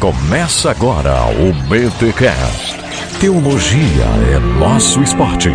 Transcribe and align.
Começa 0.00 0.70
agora 0.70 1.14
o 1.30 1.54
BTCast. 1.70 2.76
Teologia 3.18 4.04
é 4.30 4.38
nosso 4.60 5.02
esporte. 5.02 5.48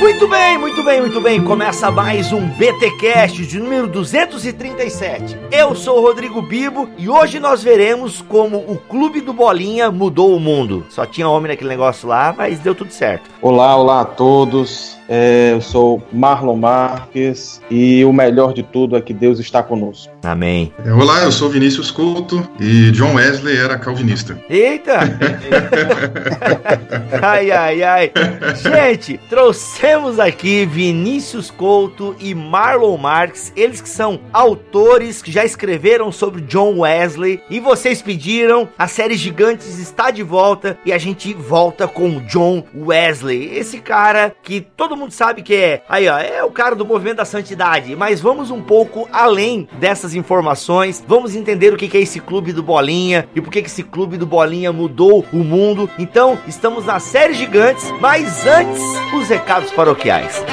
Muito 0.00 0.26
bem, 0.26 0.58
muito 0.58 0.82
bem, 0.82 1.00
muito 1.00 1.20
bem. 1.20 1.44
Começa 1.44 1.92
mais 1.92 2.32
um 2.32 2.48
BTcast 2.48 3.46
de 3.46 3.60
número 3.60 3.86
237. 3.86 5.38
Eu 5.52 5.76
sou 5.76 5.98
o 5.98 6.02
Rodrigo 6.02 6.42
Bibo 6.42 6.90
e 6.98 7.08
hoje 7.08 7.38
nós 7.38 7.62
veremos 7.62 8.20
como 8.20 8.56
o 8.58 8.76
Clube 8.76 9.20
do 9.20 9.32
Bolinha 9.32 9.92
mudou 9.92 10.34
o 10.34 10.40
mundo. 10.40 10.84
Só 10.90 11.06
tinha 11.06 11.28
homem 11.28 11.52
naquele 11.52 11.70
negócio 11.70 12.08
lá, 12.08 12.34
mas 12.36 12.58
deu 12.58 12.74
tudo 12.74 12.92
certo. 12.92 13.30
Olá, 13.40 13.76
olá 13.76 14.00
a 14.00 14.04
todos. 14.04 14.99
É, 15.12 15.54
eu 15.54 15.60
sou 15.60 16.00
Marlon 16.12 16.54
Marques 16.54 17.60
e 17.68 18.04
o 18.04 18.12
melhor 18.12 18.54
de 18.54 18.62
tudo 18.62 18.96
é 18.96 19.00
que 19.00 19.12
Deus 19.12 19.40
está 19.40 19.60
conosco. 19.60 20.12
Amém. 20.22 20.72
É, 20.86 20.92
olá, 20.92 21.24
eu 21.24 21.32
sou 21.32 21.50
Vinícius 21.50 21.90
Couto 21.90 22.48
e 22.60 22.92
John 22.92 23.14
Wesley 23.14 23.56
era 23.56 23.76
calvinista. 23.76 24.40
Eita! 24.48 25.00
ai, 27.20 27.50
ai, 27.50 27.82
ai. 27.82 28.12
Gente, 28.54 29.18
trouxemos 29.28 30.20
aqui 30.20 30.64
Vinícius 30.64 31.50
Couto 31.50 32.14
e 32.20 32.32
Marlon 32.32 32.96
Marques, 32.96 33.52
eles 33.56 33.80
que 33.80 33.88
são 33.88 34.20
autores 34.32 35.20
que 35.20 35.32
já 35.32 35.44
escreveram 35.44 36.12
sobre 36.12 36.40
John 36.42 36.78
Wesley 36.78 37.42
e 37.50 37.58
vocês 37.58 38.00
pediram, 38.00 38.68
a 38.78 38.86
série 38.86 39.16
Gigantes 39.16 39.76
está 39.80 40.12
de 40.12 40.22
volta 40.22 40.78
e 40.86 40.92
a 40.92 40.98
gente 40.98 41.34
volta 41.34 41.88
com 41.88 42.20
John 42.26 42.62
Wesley, 42.72 43.58
esse 43.58 43.78
cara 43.78 44.32
que 44.40 44.60
todo 44.60 44.99
mundo 45.00 45.12
sabe 45.12 45.42
que 45.42 45.54
é, 45.54 45.82
aí 45.88 46.08
ó, 46.08 46.18
é 46.18 46.44
o 46.44 46.50
cara 46.50 46.76
do 46.76 46.84
movimento 46.84 47.16
da 47.16 47.24
santidade, 47.24 47.96
mas 47.96 48.20
vamos 48.20 48.50
um 48.50 48.62
pouco 48.62 49.08
além 49.12 49.68
dessas 49.78 50.14
informações, 50.14 51.02
vamos 51.06 51.34
entender 51.34 51.72
o 51.72 51.76
que 51.76 51.96
é 51.96 52.00
esse 52.00 52.20
clube 52.20 52.52
do 52.52 52.62
Bolinha 52.62 53.28
e 53.34 53.40
por 53.40 53.50
que 53.50 53.60
esse 53.60 53.82
clube 53.82 54.16
do 54.16 54.26
Bolinha 54.26 54.72
mudou 54.72 55.24
o 55.32 55.38
mundo. 55.38 55.88
Então, 55.98 56.38
estamos 56.46 56.84
na 56.84 57.00
série 57.00 57.34
Gigantes, 57.34 57.90
mas 58.00 58.46
antes, 58.46 58.82
os 59.14 59.28
recados 59.28 59.72
paroquiais. 59.72 60.44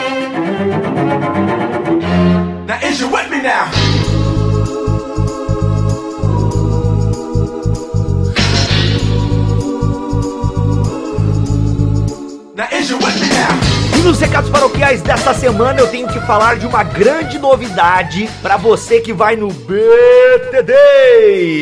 Now 2.66 2.80
is 2.82 3.00
you 3.00 3.10
with 3.10 3.30
me 3.30 3.42
now? 3.42 3.70
Now 12.56 12.68
is 12.72 12.90
you 12.90 12.98
with 12.98 13.22
me 13.22 13.30
now? 13.30 13.77
Nos 14.08 14.22
recados 14.22 14.50
paroquiais 14.50 15.02
desta 15.02 15.34
semana 15.34 15.82
eu 15.82 15.88
tenho 15.90 16.08
que 16.08 16.22
falar 16.22 16.56
de 16.56 16.66
uma 16.66 16.82
grande 16.82 17.38
novidade 17.38 18.30
para 18.42 18.56
você 18.56 19.02
que 19.02 19.12
vai 19.12 19.36
no 19.36 19.50
BTD. 19.50 20.74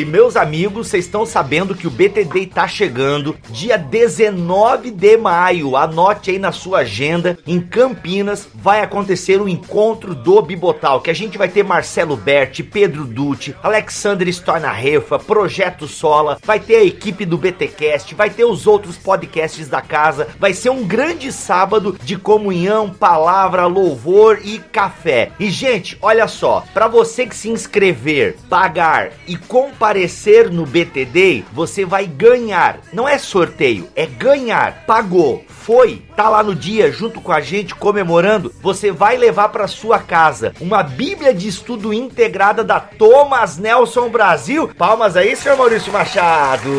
Meus 0.05 0.35
amigos, 0.35 0.87
vocês 0.87 1.05
estão 1.05 1.25
sabendo 1.25 1.73
que 1.73 1.87
o 1.87 1.89
BTD 1.89 2.45
tá 2.45 2.67
chegando 2.67 3.35
dia 3.49 3.79
19 3.79 4.91
de 4.91 5.17
maio. 5.17 5.75
Anote 5.75 6.29
aí 6.29 6.37
na 6.37 6.51
sua 6.51 6.81
agenda. 6.81 7.35
Em 7.47 7.59
Campinas 7.59 8.47
vai 8.53 8.81
acontecer 8.81 9.41
o 9.41 9.49
encontro 9.49 10.13
do 10.13 10.39
Bibotal, 10.39 11.01
que 11.01 11.09
a 11.09 11.15
gente 11.15 11.39
vai 11.39 11.49
ter 11.49 11.63
Marcelo 11.63 12.15
Berti, 12.15 12.61
Pedro 12.61 13.05
Dutti, 13.05 13.55
Alexander 13.63 14.27
Stornarefa, 14.27 15.17
Projeto 15.17 15.87
Sola, 15.87 16.37
vai 16.45 16.59
ter 16.59 16.75
a 16.75 16.83
equipe 16.83 17.25
do 17.25 17.39
BTcast, 17.39 18.13
vai 18.13 18.29
ter 18.29 18.45
os 18.45 18.67
outros 18.67 18.97
podcasts 18.97 19.67
da 19.67 19.81
casa. 19.81 20.27
Vai 20.39 20.53
ser 20.53 20.69
um 20.69 20.83
grande 20.83 21.31
sábado 21.31 21.97
de 22.03 22.15
comunhão, 22.35 22.89
palavra, 22.89 23.65
louvor 23.65 24.41
e 24.43 24.59
café. 24.59 25.31
E 25.39 25.49
gente, 25.49 25.97
olha 26.01 26.27
só, 26.27 26.65
para 26.73 26.85
você 26.85 27.25
que 27.25 27.33
se 27.33 27.49
inscrever, 27.49 28.35
pagar 28.49 29.11
e 29.25 29.37
comparecer 29.37 30.51
no 30.51 30.65
BTD, 30.65 31.45
você 31.53 31.85
vai 31.85 32.05
ganhar. 32.05 32.79
Não 32.91 33.07
é 33.07 33.17
sorteio, 33.17 33.87
é 33.95 34.05
ganhar. 34.05 34.83
Pagou, 34.85 35.45
foi, 35.65 36.03
tá 36.15 36.29
lá 36.29 36.43
no 36.43 36.53
dia 36.53 36.91
junto 36.91 37.19
com 37.19 37.31
a 37.31 37.41
gente 37.41 37.73
comemorando, 37.73 38.53
você 38.61 38.91
vai 38.91 39.17
levar 39.17 39.49
para 39.49 39.67
sua 39.67 39.97
casa 39.97 40.53
uma 40.61 40.83
Bíblia 40.83 41.33
de 41.33 41.47
estudo 41.47 41.91
integrada 41.91 42.63
da 42.63 42.79
Thomas 42.79 43.57
Nelson 43.57 44.07
Brasil. 44.09 44.69
Palmas 44.77 45.17
aí, 45.17 45.35
senhor 45.35 45.57
Maurício 45.57 45.91
Machado. 45.91 46.69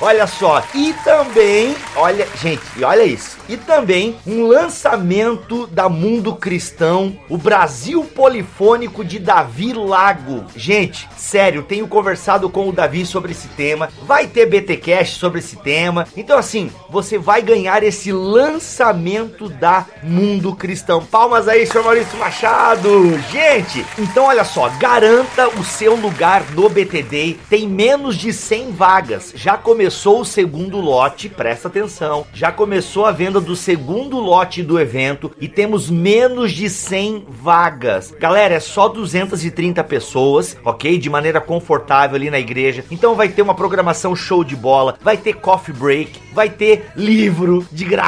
Olha 0.00 0.26
só, 0.26 0.60
e 0.74 0.92
também, 1.04 1.76
olha, 1.94 2.26
gente, 2.42 2.62
e 2.76 2.82
olha 2.82 3.04
isso. 3.04 3.38
E 3.48 3.56
também 3.56 4.16
um 4.26 4.44
lançamento 4.44 5.68
da 5.68 5.88
Mundo 5.88 6.34
Cristão, 6.34 7.16
o 7.28 7.38
Brasil 7.38 8.02
Polifônico 8.02 9.04
de 9.04 9.20
Davi 9.20 9.72
Lago. 9.72 10.44
Gente, 10.56 11.08
sério, 11.16 11.62
tenho 11.62 11.86
conversado 11.86 12.50
com 12.50 12.68
o 12.68 12.72
Davi 12.72 13.06
sobre 13.06 13.30
esse 13.30 13.46
tema. 13.48 13.88
Vai 14.02 14.26
ter 14.26 14.46
BTcast 14.46 15.16
sobre 15.20 15.38
esse 15.38 15.54
tema. 15.54 16.08
Então 16.16 16.36
assim, 16.36 16.72
você 16.90 17.16
vai 17.18 17.40
ganhar 17.40 17.84
esse 17.84 18.15
lançamento 18.16 19.48
da 19.48 19.86
Mundo 20.02 20.54
Cristão. 20.54 21.04
Palmas 21.04 21.46
aí, 21.48 21.66
senhor 21.66 21.84
Maurício 21.84 22.18
Machado. 22.18 23.18
Gente, 23.30 23.84
então 23.98 24.24
olha 24.24 24.44
só, 24.44 24.68
garanta 24.78 25.48
o 25.48 25.64
seu 25.64 25.94
lugar 25.94 26.42
no 26.52 26.68
BTD. 26.68 27.36
Tem 27.48 27.68
menos 27.68 28.16
de 28.16 28.32
100 28.32 28.72
vagas. 28.72 29.32
Já 29.34 29.56
começou 29.56 30.20
o 30.20 30.24
segundo 30.24 30.80
lote, 30.80 31.28
presta 31.28 31.68
atenção. 31.68 32.26
Já 32.32 32.50
começou 32.50 33.04
a 33.06 33.12
venda 33.12 33.40
do 33.40 33.54
segundo 33.54 34.18
lote 34.18 34.62
do 34.62 34.80
evento 34.80 35.30
e 35.40 35.48
temos 35.48 35.90
menos 35.90 36.52
de 36.52 36.68
100 36.68 37.26
vagas. 37.28 38.12
Galera, 38.18 38.54
é 38.54 38.60
só 38.60 38.88
230 38.88 39.82
pessoas, 39.84 40.56
ok? 40.64 40.98
De 40.98 41.10
maneira 41.10 41.40
confortável 41.40 42.16
ali 42.16 42.30
na 42.30 42.38
igreja. 42.38 42.84
Então 42.90 43.14
vai 43.14 43.28
ter 43.28 43.42
uma 43.42 43.54
programação 43.54 44.16
show 44.16 44.42
de 44.42 44.56
bola, 44.56 44.96
vai 45.02 45.16
ter 45.16 45.34
coffee 45.34 45.74
break, 45.74 46.20
vai 46.32 46.48
ter 46.48 46.90
livro 46.96 47.66
de 47.72 47.84
graça, 47.84 48.05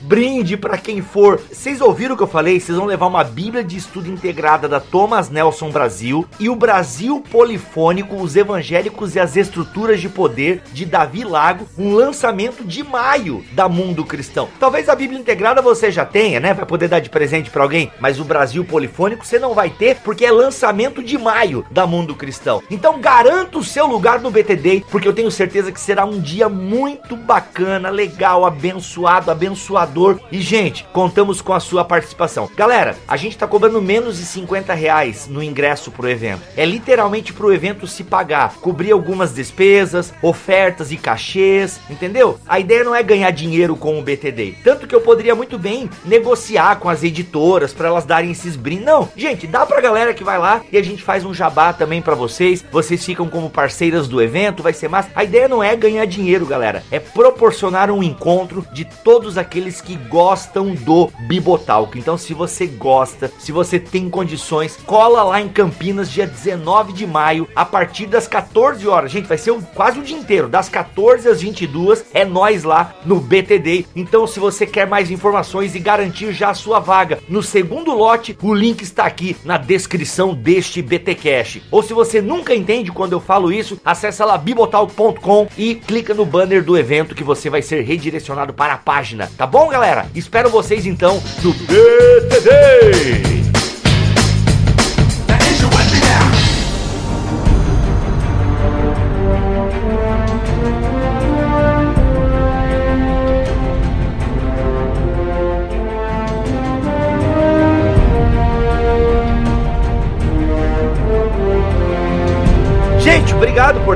brinde 0.00 0.56
para 0.56 0.78
quem 0.78 1.02
for. 1.02 1.40
Vocês 1.52 1.80
ouviram 1.80 2.14
o 2.14 2.16
que 2.16 2.22
eu 2.22 2.28
falei? 2.28 2.58
Vocês 2.58 2.76
vão 2.76 2.86
levar 2.86 3.06
uma 3.06 3.24
Bíblia 3.24 3.62
de 3.62 3.76
estudo 3.76 4.10
integrada 4.10 4.68
da 4.68 4.80
Thomas 4.80 5.28
Nelson 5.28 5.70
Brasil 5.70 6.26
e 6.38 6.48
o 6.48 6.56
Brasil 6.56 7.22
Polifônico, 7.30 8.16
os 8.16 8.36
Evangélicos 8.36 9.14
e 9.14 9.20
as 9.20 9.36
Estruturas 9.36 10.00
de 10.00 10.08
Poder 10.08 10.62
de 10.72 10.84
Davi 10.84 11.24
Lago, 11.24 11.66
um 11.76 11.92
lançamento 11.92 12.64
de 12.64 12.82
maio 12.82 13.44
da 13.52 13.68
Mundo 13.68 14.04
Cristão. 14.04 14.48
Talvez 14.58 14.88
a 14.88 14.94
Bíblia 14.94 15.20
integrada 15.20 15.60
você 15.60 15.90
já 15.90 16.04
tenha, 16.04 16.40
né? 16.40 16.54
Vai 16.54 16.64
poder 16.64 16.88
dar 16.88 17.00
de 17.00 17.10
presente 17.10 17.50
para 17.50 17.62
alguém, 17.62 17.90
mas 18.00 18.20
o 18.20 18.24
Brasil 18.24 18.64
Polifônico 18.64 19.26
você 19.26 19.38
não 19.38 19.54
vai 19.54 19.70
ter 19.70 19.96
porque 19.96 20.24
é 20.24 20.30
lançamento 20.30 21.02
de 21.02 21.18
maio 21.18 21.64
da 21.70 21.86
Mundo 21.86 22.14
Cristão. 22.14 22.62
Então 22.70 23.00
garanta 23.00 23.58
o 23.58 23.64
seu 23.64 23.86
lugar 23.86 24.20
no 24.20 24.30
BTD, 24.30 24.84
porque 24.90 25.08
eu 25.08 25.12
tenho 25.12 25.30
certeza 25.30 25.72
que 25.72 25.80
será 25.80 26.04
um 26.04 26.20
dia 26.20 26.48
muito 26.48 27.16
bacana, 27.16 27.90
legal, 27.90 28.44
abençoado, 28.44 29.25
abençoador. 29.30 30.18
E 30.30 30.40
gente, 30.40 30.86
contamos 30.92 31.40
com 31.40 31.52
a 31.52 31.60
sua 31.60 31.84
participação. 31.84 32.48
Galera, 32.56 32.96
a 33.06 33.16
gente 33.16 33.36
tá 33.36 33.46
cobrando 33.46 33.80
menos 33.80 34.18
de 34.18 34.24
50 34.24 34.74
reais 34.74 35.26
no 35.28 35.42
ingresso 35.42 35.90
pro 35.90 36.08
evento. 36.08 36.42
É 36.56 36.64
literalmente 36.64 37.32
pro 37.32 37.52
evento 37.52 37.86
se 37.86 38.04
pagar, 38.04 38.54
cobrir 38.56 38.92
algumas 38.92 39.34
despesas, 39.34 40.12
ofertas 40.22 40.92
e 40.92 40.96
cachês, 40.96 41.80
entendeu? 41.88 42.38
A 42.46 42.60
ideia 42.60 42.84
não 42.84 42.94
é 42.94 43.02
ganhar 43.02 43.30
dinheiro 43.30 43.76
com 43.76 43.98
o 43.98 44.02
BTD. 44.02 44.56
Tanto 44.62 44.86
que 44.86 44.94
eu 44.94 45.00
poderia 45.00 45.34
muito 45.34 45.58
bem 45.58 45.88
negociar 46.04 46.76
com 46.76 46.88
as 46.88 47.02
editoras 47.02 47.72
para 47.72 47.88
elas 47.88 48.04
darem 48.04 48.30
esses 48.30 48.56
brindes. 48.56 48.84
Não, 48.84 49.08
gente, 49.16 49.46
dá 49.46 49.64
pra 49.64 49.80
galera 49.80 50.14
que 50.14 50.24
vai 50.24 50.38
lá 50.38 50.62
e 50.70 50.76
a 50.76 50.82
gente 50.82 51.02
faz 51.02 51.24
um 51.24 51.34
jabá 51.34 51.72
também 51.72 52.02
para 52.02 52.14
vocês. 52.14 52.64
Vocês 52.70 53.04
ficam 53.04 53.28
como 53.28 53.50
parceiras 53.50 54.08
do 54.08 54.20
evento, 54.20 54.62
vai 54.62 54.72
ser 54.72 54.88
massa. 54.88 55.10
A 55.14 55.24
ideia 55.24 55.48
não 55.48 55.62
é 55.62 55.74
ganhar 55.76 56.04
dinheiro, 56.06 56.46
galera, 56.46 56.82
é 56.90 56.98
proporcionar 56.98 57.90
um 57.90 58.02
encontro 58.02 58.66
de 58.72 58.84
todos 58.84 59.15
aqueles 59.38 59.80
que 59.80 59.96
gostam 59.96 60.74
do 60.74 61.10
Bibotalk. 61.20 61.98
Então, 61.98 62.18
se 62.18 62.34
você 62.34 62.66
gosta, 62.66 63.32
se 63.38 63.50
você 63.50 63.78
tem 63.78 64.10
condições, 64.10 64.76
cola 64.84 65.22
lá 65.22 65.40
em 65.40 65.48
Campinas 65.48 66.10
dia 66.10 66.26
19 66.26 66.92
de 66.92 67.06
maio, 67.06 67.48
a 67.56 67.64
partir 67.64 68.06
das 68.06 68.28
14 68.28 68.86
horas. 68.86 69.10
Gente, 69.10 69.26
vai 69.26 69.38
ser 69.38 69.52
um, 69.52 69.62
quase 69.62 69.98
o 69.98 70.02
dia 70.02 70.16
inteiro, 70.16 70.48
das 70.48 70.68
14 70.68 71.28
às 71.28 71.40
22, 71.40 72.04
é 72.12 72.24
nós 72.24 72.62
lá 72.62 72.94
no 73.06 73.18
BTD. 73.18 73.86
Então, 73.96 74.26
se 74.26 74.38
você 74.38 74.66
quer 74.66 74.86
mais 74.86 75.10
informações 75.10 75.74
e 75.74 75.80
garantir 75.80 76.32
já 76.32 76.50
a 76.50 76.54
sua 76.54 76.78
vaga 76.78 77.18
no 77.28 77.42
segundo 77.42 77.94
lote, 77.94 78.36
o 78.42 78.52
link 78.52 78.82
está 78.82 79.04
aqui 79.04 79.34
na 79.44 79.56
descrição 79.56 80.34
deste 80.34 80.82
BT 80.82 81.14
Cash. 81.14 81.60
Ou 81.70 81.82
se 81.82 81.94
você 81.94 82.20
nunca 82.20 82.54
entende 82.54 82.92
quando 82.92 83.12
eu 83.12 83.20
falo 83.20 83.50
isso, 83.50 83.80
acessa 83.82 84.24
lá 84.24 84.36
bibotalk.com 84.36 85.48
e 85.56 85.74
clica 85.74 86.12
no 86.12 86.26
banner 86.26 86.62
do 86.62 86.76
evento 86.76 87.14
que 87.14 87.24
você 87.24 87.48
vai 87.48 87.62
ser 87.62 87.82
redirecionado 87.82 88.52
para 88.52 88.74
a 88.74 88.78
página. 88.78 89.05
Tá 89.36 89.46
bom, 89.46 89.68
galera? 89.68 90.06
Espero 90.14 90.50
vocês 90.50 90.86
então 90.86 91.22
no 91.42 91.52
BTD. 91.52 93.45